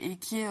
et 0.00 0.16
qui 0.16 0.42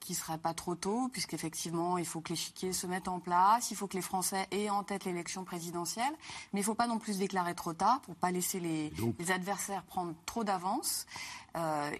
qui 0.00 0.14
serait 0.14 0.38
pas 0.38 0.54
trop 0.54 0.74
tôt, 0.76 1.08
puisqu'effectivement 1.12 1.98
il 1.98 2.06
faut 2.06 2.20
que 2.20 2.30
l'échiquier 2.30 2.72
se 2.72 2.86
mette 2.86 3.08
en 3.08 3.18
place, 3.18 3.70
il 3.70 3.76
faut 3.76 3.86
que 3.86 3.96
les 3.96 4.02
Français 4.02 4.46
aient 4.50 4.70
en 4.70 4.84
tête 4.84 5.04
l'élection 5.04 5.44
présidentielle, 5.44 6.12
mais 6.52 6.60
il 6.60 6.62
faut 6.62 6.74
pas 6.74 6.86
non 6.86 6.98
plus 6.98 7.14
se 7.14 7.18
déclarer 7.18 7.54
trop 7.54 7.72
tard 7.72 8.00
pour 8.02 8.14
pas 8.14 8.30
laisser 8.30 8.60
les, 8.60 8.92
les 9.18 9.30
adversaires 9.30 9.82
prendre 9.82 10.14
trop 10.26 10.44
d'avance 10.44 11.06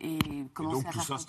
et 0.00 0.18
Et 0.18 0.44
commencer 0.54 0.76
donc 0.76 0.86
à 0.86 0.92
tout 0.92 1.00
faire 1.00 1.18
ça 1.18 1.18
se 1.18 1.26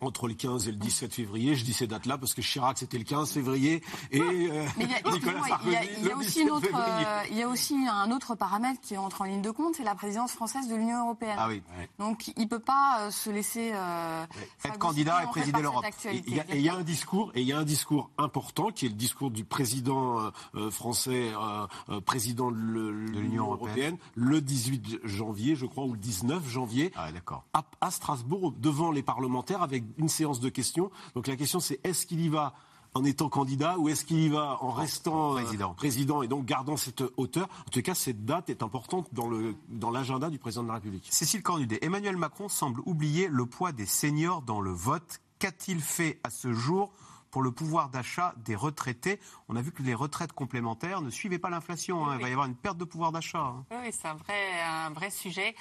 entre 0.00 0.28
le 0.28 0.34
15 0.34 0.68
et 0.68 0.70
le 0.72 0.76
17 0.76 1.12
février. 1.14 1.54
Je 1.54 1.64
dis 1.64 1.72
ces 1.72 1.86
dates-là 1.86 2.18
parce 2.18 2.34
que 2.34 2.42
Chirac 2.42 2.78
c'était 2.78 2.98
le 2.98 3.04
15 3.04 3.30
février 3.32 3.82
et 4.10 4.20
euh, 4.20 4.66
Mais 4.76 4.84
il 4.84 4.90
y 4.90 4.94
a, 4.94 4.96
Nicolas 4.98 5.14
excusez-moi, 5.14 5.48
Sarkozy 5.48 5.66
il 5.68 5.72
y 5.72 5.76
a- 5.76 5.84
il 5.84 6.02
y 6.04 6.06
a 6.06 6.08
le 6.10 6.16
aussi 6.16 6.26
17 6.26 6.42
une 6.44 6.50
autre, 6.50 6.66
février. 6.66 7.06
euh, 7.06 7.22
il 7.30 7.36
y 7.36 7.42
a 7.42 7.48
aussi 7.48 7.76
un 7.88 8.10
autre 8.10 8.34
paramètre 8.34 8.80
qui 8.80 8.96
entre 8.96 9.22
en 9.22 9.24
ligne 9.24 9.42
de 9.42 9.50
compte, 9.50 9.74
c'est 9.76 9.84
la 9.84 9.94
présidence 9.94 10.32
française 10.32 10.68
de 10.68 10.74
l'Union 10.74 11.00
européenne. 11.04 11.36
Ah 11.38 11.48
oui. 11.48 11.62
Donc 11.98 12.28
il 12.36 12.42
ne 12.44 12.48
peut 12.48 12.58
pas 12.58 13.00
euh, 13.00 13.10
se 13.10 13.30
laisser 13.30 13.70
euh, 13.74 14.24
Être 14.64 14.78
candidat 14.78 15.24
et 15.24 15.26
présider 15.26 15.60
l'Europe. 15.62 15.84
cette 15.84 15.94
actualité. 15.94 16.30
Il 16.30 16.36
y, 16.36 16.40
a, 16.40 16.44
et 16.54 16.56
il 16.58 16.62
y 16.62 16.68
a 16.68 16.74
un 16.76 16.82
discours 16.82 17.30
et 17.34 17.40
il 17.42 17.46
y 17.46 17.52
a 17.52 17.58
un 17.58 17.64
discours 17.64 18.10
important 18.18 18.70
qui 18.70 18.86
est 18.86 18.88
le 18.88 18.94
discours 18.94 19.30
du 19.30 19.44
président 19.44 20.30
français, 20.70 21.32
euh, 21.34 21.66
euh, 21.88 22.00
président 22.00 22.50
de 22.50 22.56
le- 22.56 22.90
l'Union 22.90 23.52
européenne, 23.52 23.96
le 24.14 24.40
18 24.40 24.98
janvier, 25.04 25.54
je 25.56 25.66
crois, 25.66 25.84
ou 25.84 25.92
le 25.92 25.98
19 25.98 26.48
janvier, 26.48 26.92
Ah 26.96 27.12
d'accord. 27.12 27.44
à, 27.52 27.64
à 27.80 27.90
Strasbourg, 27.90 28.52
devant 28.58 28.90
les 28.90 29.02
parlementaires, 29.02 29.62
avec 29.62 29.84
une 29.98 30.08
séance 30.08 30.40
de 30.40 30.48
questions. 30.48 30.90
Donc 31.14 31.26
la 31.26 31.36
question, 31.36 31.60
c'est 31.60 31.80
est-ce 31.84 32.06
qu'il 32.06 32.20
y 32.20 32.28
va 32.28 32.54
en 32.94 33.04
étant 33.04 33.28
candidat 33.28 33.78
ou 33.78 33.88
est-ce 33.88 34.04
qu'il 34.04 34.18
y 34.18 34.28
va 34.28 34.58
en 34.62 34.70
restant 34.72 35.32
euh, 35.36 35.42
président. 35.42 35.74
président 35.74 36.22
et 36.22 36.28
donc 36.28 36.44
gardant 36.44 36.76
cette 36.76 37.04
hauteur? 37.16 37.48
En 37.66 37.70
tout 37.70 37.82
cas, 37.82 37.94
cette 37.94 38.24
date 38.24 38.50
est 38.50 38.62
importante 38.64 39.08
dans 39.12 39.28
le 39.28 39.54
dans 39.68 39.90
l'agenda 39.90 40.28
du 40.30 40.38
président 40.38 40.62
de 40.64 40.68
la 40.68 40.74
République. 40.74 41.06
Cécile 41.10 41.42
Cornudet, 41.42 41.78
Emmanuel 41.82 42.16
Macron 42.16 42.48
semble 42.48 42.80
oublier 42.86 43.28
le 43.28 43.46
poids 43.46 43.72
des 43.72 43.86
seniors 43.86 44.42
dans 44.42 44.60
le 44.60 44.72
vote. 44.72 45.20
Qu'a-t-il 45.38 45.80
fait 45.80 46.18
à 46.24 46.30
ce 46.30 46.52
jour 46.52 46.90
pour 47.30 47.42
le 47.42 47.52
pouvoir 47.52 47.90
d'achat 47.90 48.34
des 48.44 48.56
retraités? 48.56 49.20
On 49.48 49.54
a 49.54 49.62
vu 49.62 49.70
que 49.70 49.84
les 49.84 49.94
retraites 49.94 50.32
complémentaires 50.32 51.00
ne 51.00 51.10
suivaient 51.10 51.38
pas 51.38 51.48
l'inflation. 51.48 52.04
hein. 52.06 52.16
Il 52.16 52.22
va 52.22 52.28
y 52.28 52.32
avoir 52.32 52.46
une 52.48 52.56
perte 52.56 52.76
de 52.76 52.84
pouvoir 52.84 53.12
d'achat. 53.12 53.38
hein. 53.38 53.64
Oui, 53.70 53.76
oui, 53.84 53.90
c'est 53.92 54.08
un 54.08 54.14
vrai, 54.14 54.60
un 54.66 54.90
vrai 54.90 55.10
sujet. 55.10 55.54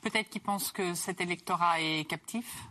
Peut-être 0.00 0.30
qu'ils 0.30 0.40
pensent 0.42 0.70
que 0.70 0.94
cet 0.94 1.20
électorat 1.20 1.80
est 1.80 2.04
captif, 2.08 2.68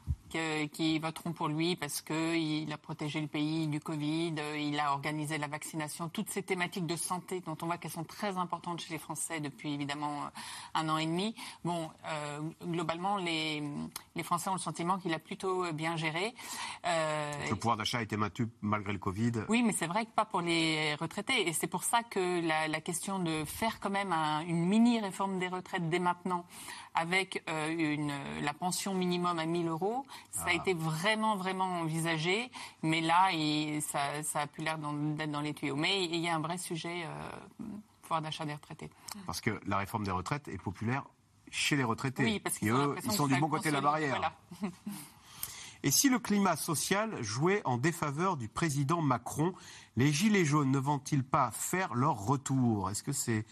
qu'ils 0.71 1.01
voteront 1.01 1.33
pour 1.33 1.47
lui 1.47 1.75
parce 1.75 2.01
qu'il 2.01 2.71
a 2.71 2.77
protégé 2.77 3.21
le 3.21 3.27
pays 3.27 3.67
du 3.67 3.79
Covid, 3.79 4.35
euh, 4.39 4.57
il 4.57 4.79
a 4.79 4.91
organisé 4.93 5.37
la 5.37 5.47
vaccination, 5.47 6.09
toutes 6.09 6.29
ces 6.29 6.43
thématiques 6.43 6.85
de 6.85 6.95
santé 6.95 7.41
dont 7.45 7.57
on 7.61 7.65
voit 7.65 7.77
qu'elles 7.77 7.91
sont 7.91 8.03
très 8.03 8.37
importantes 8.37 8.81
chez 8.81 8.93
les 8.93 8.99
Français 8.99 9.39
depuis 9.39 9.73
évidemment 9.73 10.23
euh, 10.23 10.29
un 10.75 10.89
an 10.89 10.97
et 10.97 11.05
demi. 11.05 11.35
Bon, 11.63 11.89
euh, 12.05 12.39
globalement, 12.63 13.17
les, 13.17 13.63
les 14.15 14.23
Français 14.23 14.49
ont 14.49 14.53
le 14.53 14.59
sentiment 14.59 14.97
qu'il 14.97 15.13
a 15.13 15.19
plutôt 15.19 15.71
bien 15.73 15.95
géré. 15.95 16.33
Euh, 16.85 17.31
Le 17.49 17.55
pouvoir 17.55 17.77
d'achat 17.77 17.99
a 17.99 18.01
été 18.01 18.17
maintenu 18.17 18.47
malgré 18.61 18.93
le 18.93 18.99
Covid. 18.99 19.31
oui, 19.49 19.63
mais 19.63 19.73
c'est 19.73 19.87
vrai 19.87 20.05
que 20.05 20.11
pas 20.11 20.25
pour 20.25 20.41
les 20.41 20.95
retraités. 20.95 21.47
Et 21.47 21.53
c'est 21.53 21.67
pour 21.67 21.83
ça 21.83 22.03
que 22.03 22.45
la, 22.45 22.67
la 22.67 22.81
question 22.81 23.19
de 23.19 23.43
faire 23.45 23.79
quand 23.79 23.89
même 23.89 24.11
un- 24.11 24.41
une 24.41 24.65
mini-réforme 24.65 25.39
des 25.39 25.47
retraites 25.47 25.89
dès 25.89 25.99
maintenant, 25.99 26.45
avec 26.99 27.43
euh, 27.49 27.69
une, 27.69 28.11
la 28.41 28.53
pension 28.53 28.93
minimum 28.93 29.37
à 29.39 29.45
1000 29.45 29.67
euros, 29.67 30.05
ça 30.31 30.43
a 30.45 30.47
Ah. 30.49 30.53
été 30.53 30.73
vraiment, 30.73 31.35
vraiment 31.37 31.65
envisagé. 31.81 32.51
Mais 32.81 33.01
là, 33.01 33.31
il- 33.31 33.81
ça, 33.81 34.23
ça 34.23 34.41
a 34.41 34.47
plus 34.47 34.63
l'air 34.63 34.77
d'être 34.79 35.31
dans 35.31 35.41
les 35.41 35.53
tuyaux. 35.53 35.75
Mais 35.75 36.05
il 36.05 36.15
y 36.17 36.27
a 36.27 36.35
un 36.35 36.39
vrai 36.39 36.57
sujet, 36.57 37.03
euh, 37.05 37.63
pouvoir 38.01 38.21
d'achat 38.21 38.45
des 38.45 38.53
retraités. 38.53 38.89
Parce 39.25 39.41
que 39.41 39.59
la 39.67 39.77
réforme 39.77 40.03
des 40.05 40.11
retraites 40.11 40.47
est 40.47 40.57
populaire 40.57 41.03
chez 41.51 41.75
les 41.75 41.83
retraités. 41.83 42.23
Oui, 42.23 42.39
parce 42.39 42.57
qu'ils 42.57 42.71
eux, 42.71 42.95
ils 43.03 43.11
sont 43.11 43.27
du 43.27 43.35
bon 43.39 43.47
côté 43.49 43.69
de 43.69 43.73
la 43.75 43.81
barrière. 43.81 44.17
Voilà. 44.17 44.33
Et 45.83 45.91
si 45.91 46.09
le 46.09 46.17
climat 46.19 46.55
social 46.55 47.21
jouait 47.23 47.61
en 47.63 47.77
défaveur 47.77 48.35
du 48.35 48.47
président 48.49 49.01
Macron, 49.01 49.53
les 49.95 50.11
Gilets 50.11 50.43
jaunes 50.43 50.71
ne 50.71 50.79
vont-ils 50.79 51.23
pas 51.23 51.51
faire 51.51 51.93
leur 51.93 52.17
retour? 52.25 52.89
Est-ce 52.89 53.03
que 53.03 53.11
c'est 53.11 53.45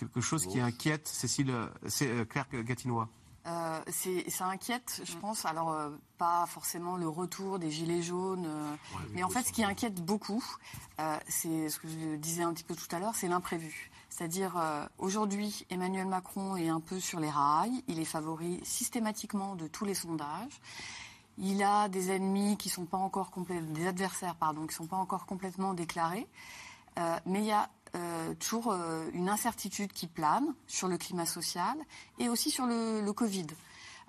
quelque 0.00 0.20
chose 0.20 0.46
qui 0.46 0.60
inquiète 0.60 1.06
Cécile, 1.06 1.50
euh, 1.50 1.66
c'est 1.86 2.08
euh, 2.08 2.24
Claire 2.24 2.46
Gatinois 2.52 3.08
Euh, 3.46 3.80
ça 4.28 4.46
inquiète, 4.46 5.00
je 5.04 5.16
pense. 5.16 5.44
Alors, 5.46 5.72
euh, 5.72 5.90
pas 6.18 6.44
forcément 6.46 6.96
le 6.98 7.08
retour 7.08 7.58
des 7.58 7.70
gilets 7.70 8.02
jaunes, 8.02 8.44
euh, 8.46 8.74
mais 9.14 9.22
en 9.22 9.30
fait, 9.30 9.42
ce 9.44 9.52
qui 9.52 9.64
inquiète 9.64 10.04
beaucoup, 10.04 10.44
euh, 11.00 11.16
c'est 11.28 11.68
ce 11.70 11.78
que 11.78 11.88
je 11.88 12.16
disais 12.16 12.42
un 12.42 12.52
petit 12.52 12.64
peu 12.64 12.74
tout 12.76 12.94
à 12.94 12.98
l'heure, 12.98 13.14
c'est 13.14 13.28
l'imprévu. 13.28 13.90
C'est-à-dire, 14.10 14.56
euh, 14.58 14.84
aujourd'hui, 14.98 15.64
Emmanuel 15.70 16.06
Macron 16.06 16.56
est 16.56 16.68
un 16.68 16.80
peu 16.80 17.00
sur 17.00 17.18
les 17.20 17.30
rails. 17.30 17.82
Il 17.88 17.98
est 17.98 18.04
favori 18.04 18.60
systématiquement 18.62 19.54
de 19.56 19.66
tous 19.68 19.86
les 19.86 19.94
sondages. 19.94 20.60
Il 21.38 21.62
a 21.62 21.88
des 21.88 22.10
ennemis 22.10 22.58
qui 22.58 22.68
sont 22.68 22.84
pas 22.84 22.98
encore 22.98 23.30
complè- 23.30 23.64
des 23.72 23.86
adversaires, 23.86 24.34
pardon, 24.34 24.66
qui 24.66 24.74
sont 24.74 24.86
pas 24.86 24.98
encore 24.98 25.24
complètement 25.24 25.72
déclarés. 25.72 26.26
Euh, 26.98 27.16
mais 27.24 27.38
il 27.40 27.46
y 27.46 27.52
a 27.52 27.70
euh, 27.96 28.34
toujours 28.34 28.70
euh, 28.70 29.08
une 29.14 29.28
incertitude 29.28 29.92
qui 29.92 30.06
plane 30.06 30.54
sur 30.68 30.86
le 30.86 30.96
climat 30.96 31.26
social 31.26 31.76
et 32.18 32.28
aussi 32.28 32.50
sur 32.50 32.66
le, 32.66 33.10
Covid. 33.12 33.46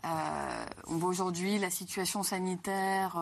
Euh, 0.05 0.65
on 0.87 0.97
voit 0.97 1.09
aujourd'hui 1.09 1.57
la 1.57 1.71
situation 1.71 2.21
sanitaire 2.21 3.17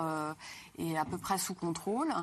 est 0.78 0.97
à 0.97 1.05
peu 1.05 1.18
près 1.18 1.38
sous 1.38 1.53
contrôle, 1.53 2.14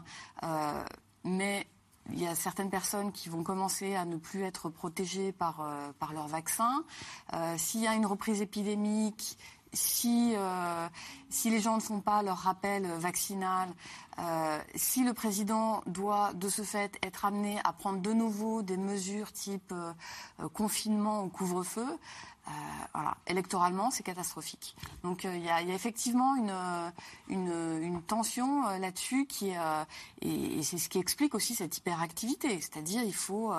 mais 1.25 1.67
il 2.13 2.21
y 2.21 2.27
a 2.27 2.35
certaines 2.35 2.71
personnes 2.71 3.11
qui 3.11 3.29
vont 3.29 3.43
commencer 3.43 3.97
à 3.97 4.05
ne 4.05 4.17
plus 4.17 4.43
être 4.43 4.69
protégées 4.69 5.33
par, 5.33 5.67
par 5.99 6.13
leur 6.13 6.29
vaccin. 6.29 6.85
S'il 7.57 7.81
y 7.81 7.87
a 7.87 7.95
une 7.95 8.07
reprise 8.07 8.41
épidémique, 8.41 9.39
si, 9.77 10.33
euh, 10.35 10.89
si 11.29 11.51
les 11.51 11.61
gens 11.61 11.77
ne 11.77 11.81
font 11.81 12.01
pas 12.01 12.23
leur 12.23 12.39
rappel 12.39 12.87
vaccinal, 12.99 13.69
euh, 14.19 14.59
si 14.75 15.05
le 15.05 15.13
président 15.13 15.83
doit 15.87 16.33
de 16.35 16.49
ce 16.49 16.63
fait 16.63 16.99
être 17.03 17.25
amené 17.25 17.61
à 17.65 17.73
prendre 17.73 18.01
de 18.01 18.13
nouveau 18.13 18.63
des 18.63 18.77
mesures 18.77 19.31
type 19.33 19.73
euh, 19.73 19.93
confinement 20.55 21.23
ou 21.25 21.29
couvre-feu, 21.29 21.87
voilà, 22.95 23.17
électoralement, 23.27 23.91
c'est 23.91 24.03
catastrophique. 24.03 24.75
Donc 25.03 25.25
il 25.25 25.45
y, 25.45 25.51
a 25.51 25.61
effectivement 25.63 26.37
une, 26.37 26.93
une, 27.29 28.03
tension 28.03 28.63
là-dessus 28.79 29.27
qui 29.27 29.51
et, 30.23 30.63
c'est 30.63 30.79
ce 30.79 30.89
qui 30.89 30.99
explique 30.99 31.35
aussi 31.35 31.55
cette 31.55 31.77
hyperactivité. 31.77 32.61
C'est-à-dire 32.61 33.03
il 33.03 33.15
faut 33.15 33.53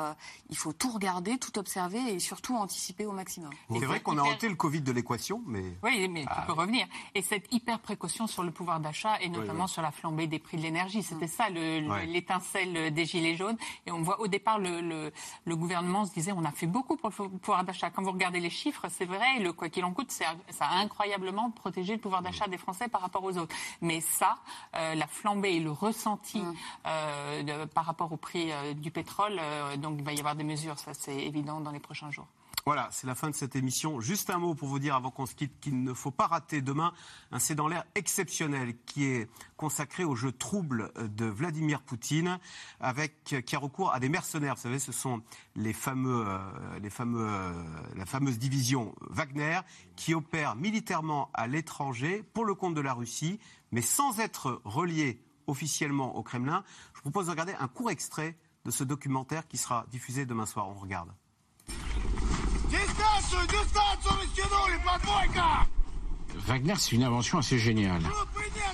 il 0.50 0.58
faut 0.58 0.74
tout 0.74 0.90
regarder, 0.90 1.38
tout 1.38 1.58
observer 1.60 2.00
et 2.14 2.20
surtout 2.20 2.56
anticiper 2.56 3.06
au 3.06 3.12
maximum. 3.12 3.52
C'est 3.72 3.86
vrai 3.86 4.00
qu'on 4.00 4.18
a 4.18 4.24
ôté 4.24 4.50
le 4.50 4.56
Covid 4.56 4.82
de 4.82 4.92
l'équation, 4.92 5.42
mais 5.46 5.64
oui, 5.84 6.08
mais 6.08 6.22
tu 6.22 6.46
peux 6.46 6.54
revenir. 6.54 6.88
Et 7.16 7.22
cette 7.22 7.54
hyper 7.54 7.80
précaution 7.80 8.28
sur 8.28 8.44
le 8.44 8.52
pouvoir 8.52 8.80
d'achat 8.80 9.20
et 9.22 9.30
notamment 9.30 9.68
sur 9.68 9.82
la 9.82 9.92
flambée 9.92 10.28
des 10.28 10.40
prix 10.40 10.58
de 10.58 10.64
l'énergie, 10.64 11.04
c'était 11.04 11.28
ça 11.28 11.50
l'étincelle 11.50 12.94
des 12.94 13.06
gilets 13.06 13.36
jaunes. 13.36 13.58
Et 13.86 13.92
on 13.92 14.02
voit 14.02 14.20
au 14.20 14.28
départ 14.28 14.60
le, 14.60 15.12
le, 15.46 15.56
gouvernement 15.56 16.06
se 16.06 16.14
disait 16.14 16.32
on 16.32 16.46
a 16.46 16.52
fait 16.52 16.68
beaucoup 16.68 16.96
pour 16.98 17.10
le 17.10 17.30
pouvoir 17.30 17.64
d'achat. 17.64 17.90
Quand 17.90 18.04
vous 18.04 18.12
regardez 18.12 18.40
les 18.40 18.50
chiffres, 18.50 18.77
c'est 18.90 19.06
vrai, 19.06 19.40
le 19.40 19.54
quoi 19.54 19.70
qu'il 19.70 19.84
en 19.86 19.92
coûte, 19.92 20.12
ça 20.12 20.36
a 20.60 20.76
incroyablement 20.80 21.52
protégé 21.52 21.94
le 21.94 22.00
pouvoir 22.00 22.22
d'achat 22.22 22.48
des 22.48 22.58
Français 22.58 22.88
par 22.88 23.02
rapport 23.02 23.24
aux 23.24 23.38
autres. 23.38 23.56
Mais 23.82 24.02
ça, 24.02 24.38
euh, 24.76 24.96
la 24.96 25.08
flambée 25.08 25.56
et 25.56 25.60
le 25.60 25.72
ressenti 25.72 26.44
euh, 26.86 27.66
par 27.68 27.86
rapport 27.86 28.12
au 28.12 28.18
prix 28.18 28.52
euh, 28.52 28.74
du 28.74 28.92
pétrole, 28.92 29.40
donc 29.78 29.96
il 29.98 30.04
va 30.04 30.14
y 30.14 30.20
avoir 30.20 30.36
des 30.36 30.44
mesures, 30.44 30.78
ça 30.80 30.94
c'est 30.94 31.16
évident 31.16 31.60
dans 31.60 31.72
les 31.72 31.80
prochains 31.80 32.12
jours. 32.12 32.28
Voilà, 32.68 32.90
c'est 32.92 33.08
la 33.08 33.16
fin 33.16 33.30
de 33.30 33.34
cette 33.34 33.56
émission. 33.56 34.02
Juste 34.02 34.30
un 34.30 34.40
mot 34.40 34.54
pour 34.54 34.68
vous 34.68 34.78
dire 34.78 34.94
avant 34.94 35.10
qu'on 35.10 35.26
se 35.26 35.36
quitte 35.36 35.58
qu'il 35.62 35.82
ne 35.86 35.94
faut 35.94 36.12
pas 36.12 36.28
rater 36.28 36.62
demain 36.62 36.92
un 37.32 37.40
C'est 37.40 37.58
l'air 37.58 37.86
exceptionnel 37.96 38.76
qui 38.86 39.06
est 39.06 39.30
consacré 39.56 40.04
au 40.04 40.16
jeu 40.16 40.34
trouble 40.34 40.92
de 40.98 41.24
Vladimir 41.24 41.82
Poutine 41.82 42.40
avec 42.82 43.24
qui 43.24 43.56
a 43.56 43.60
recours 43.60 43.94
à 43.94 44.02
des 44.02 44.10
mercenaires. 44.10 44.56
Vous 44.56 44.64
savez, 44.64 44.80
ce 44.80 44.92
sont 44.92 45.22
les 45.56 45.72
fameux, 45.72 46.26
euh, 46.28 46.40
les 46.82 46.90
fameux, 46.90 47.26
euh, 47.26 47.54
la 47.96 48.06
fameuse 48.06 48.38
division 48.38 48.94
Wagner 49.12 49.62
qui 49.96 50.14
opère 50.14 50.58
militairement 50.58 51.30
à 51.34 51.48
l'étranger 51.48 52.22
pour 52.34 52.44
le 52.44 52.54
compte 52.54 52.74
de 52.74 52.82
la 52.82 52.94
Russie, 52.94 53.40
mais 53.72 53.82
sans 53.82 54.20
être 54.20 54.62
relié 54.66 55.24
officiellement 55.48 56.18
au 56.18 56.22
Kremlin. 56.22 56.66
Je 56.92 56.98
vous 56.98 57.12
propose 57.12 57.28
de 57.28 57.32
regarder 57.32 57.56
un 57.62 57.70
court 57.70 57.92
extrait 57.92 58.38
de 58.66 58.72
ce 58.72 58.84
documentaire 58.84 59.48
qui 59.48 59.56
sera 59.56 59.86
diffusé 59.90 60.26
demain 60.26 60.46
soir. 60.46 60.68
On 60.68 60.74
regarde. 60.74 61.14
Wagner, 66.48 66.76
c'est 66.78 66.96
une 66.96 67.04
invention 67.04 67.40
assez 67.40 67.60
géniale. 67.60 68.04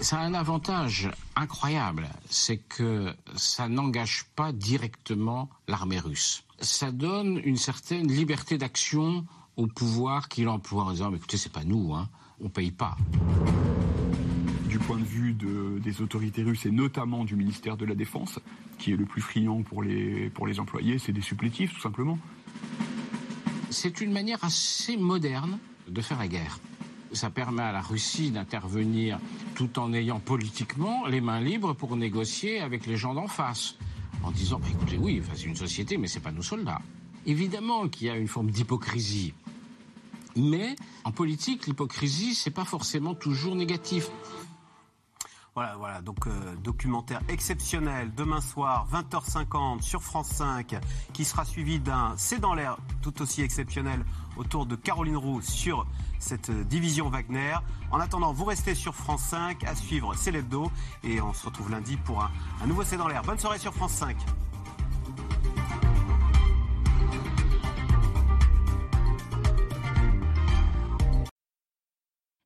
Ça 0.02 0.20
a 0.20 0.22
un 0.22 0.34
avantage 0.34 1.10
incroyable, 1.36 2.08
c'est 2.30 2.58
que 2.58 3.16
ça 3.36 3.68
n'engage 3.68 4.26
pas 4.36 4.52
directement 4.52 5.50
l'armée 5.68 6.00
russe. 6.00 6.44
Ça 6.60 6.92
donne 6.92 7.42
une 7.44 7.58
certaine 7.58 8.08
liberté 8.08 8.58
d'action 8.58 9.26
au 9.56 9.68
pouvoir 9.68 10.30
qu'il 10.30 10.48
emploie 10.50 10.84
en 10.84 10.92
disant 10.92 11.10
mais 11.10 11.18
écoutez, 11.18 11.38
c'est 11.38 11.52
pas 11.52 11.64
nous, 11.64 11.94
hein, 11.96 12.10
on 12.40 12.50
paye 12.50 12.72
pas. 12.72 12.96
Du 14.68 14.78
point 14.80 14.98
de 14.98 15.04
vue 15.04 15.34
des 15.34 16.02
autorités 16.02 16.44
russes 16.44 16.66
et 16.66 16.72
notamment 16.72 17.26
du 17.26 17.36
ministère 17.36 17.78
de 17.78 17.86
la 17.86 17.96
Défense, 17.96 18.40
qui 18.78 18.92
est 18.92 18.98
le 18.98 19.06
plus 19.06 19.22
friand 19.22 19.64
pour 19.64 19.82
les, 19.82 20.30
pour 20.30 20.46
les 20.46 20.60
employés, 20.60 21.00
c'est 21.00 21.12
des 21.12 21.22
supplétifs 21.22 21.74
tout 21.74 21.82
simplement 21.82 22.20
c'est 23.74 24.02
une 24.02 24.12
manière 24.12 24.44
assez 24.44 24.96
moderne 24.96 25.58
de 25.88 26.02
faire 26.02 26.20
la 26.20 26.28
guerre. 26.28 26.60
Ça 27.12 27.30
permet 27.30 27.64
à 27.64 27.72
la 27.72 27.82
Russie 27.82 28.32
d'intervenir 28.32 29.20
tout 29.56 29.78
en 29.80 29.94
ayant 29.94 30.20
politiquement 30.20 31.06
les 31.06 31.22
mains 31.22 31.42
libres 31.42 31.74
pour 31.74 31.96
négocier 31.96 32.60
avec 32.60 32.86
les 32.86 32.98
gens 32.98 33.14
d'en 33.14 33.28
face, 33.28 33.76
en 34.24 34.32
disant 34.32 34.60
bah, 34.60 34.68
écoutez, 34.72 34.98
oui, 34.98 35.22
c'est 35.34 35.46
une 35.46 35.56
société, 35.56 35.98
mais 35.98 36.08
c'est 36.08 36.22
pas 36.22 36.32
nos 36.32 36.42
soldats. 36.42 36.82
Évidemment 37.26 37.88
qu'il 37.88 38.08
y 38.08 38.10
a 38.10 38.16
une 38.16 38.28
forme 38.28 38.52
d'hypocrisie. 38.52 39.34
Mais 40.36 40.76
en 41.04 41.12
politique, 41.12 41.68
l'hypocrisie, 41.68 42.34
c'est 42.34 42.52
pas 42.52 42.66
forcément 42.66 43.14
toujours 43.14 43.56
négatif. 43.56 44.10
Voilà, 45.56 45.76
voilà, 45.78 46.02
donc 46.02 46.26
euh, 46.26 46.32
documentaire 46.64 47.22
exceptionnel 47.30 48.12
demain 48.16 48.42
soir, 48.42 48.88
20h50 48.92 49.84
sur 49.84 50.02
France 50.02 50.30
5, 50.30 50.80
qui 51.14 51.26
sera 51.26 51.46
suivi 51.46 51.80
d'un 51.80 52.16
C'est 52.18 52.40
dans 52.40 52.56
l'air 52.56 52.78
tout 53.04 53.22
aussi 53.22 53.44
exceptionnel 53.44 54.04
autour 54.36 54.66
de 54.66 54.76
Caroline 54.76 55.16
Roux 55.16 55.42
sur 55.42 55.86
cette 56.18 56.50
euh, 56.50 56.64
division 56.64 57.08
Wagner. 57.10 57.54
En 57.92 58.00
attendant, 58.00 58.34
vous 58.34 58.46
restez 58.46 58.74
sur 58.74 58.96
France 58.96 59.22
5 59.26 59.64
à 59.66 59.76
suivre 59.76 60.16
C'est 60.16 60.32
l'hebdo 60.32 60.72
et 61.04 61.22
on 61.22 61.34
se 61.34 61.46
retrouve 61.46 61.70
lundi 61.70 61.98
pour 61.98 62.24
un, 62.24 62.32
un 62.64 62.66
nouveau 62.66 62.84
C'est 62.84 62.98
dans 62.98 63.08
l'air. 63.08 63.22
Bonne 63.22 63.38
soirée 63.38 63.60
sur 63.60 63.76
France 63.76 63.94
5. 63.94 64.18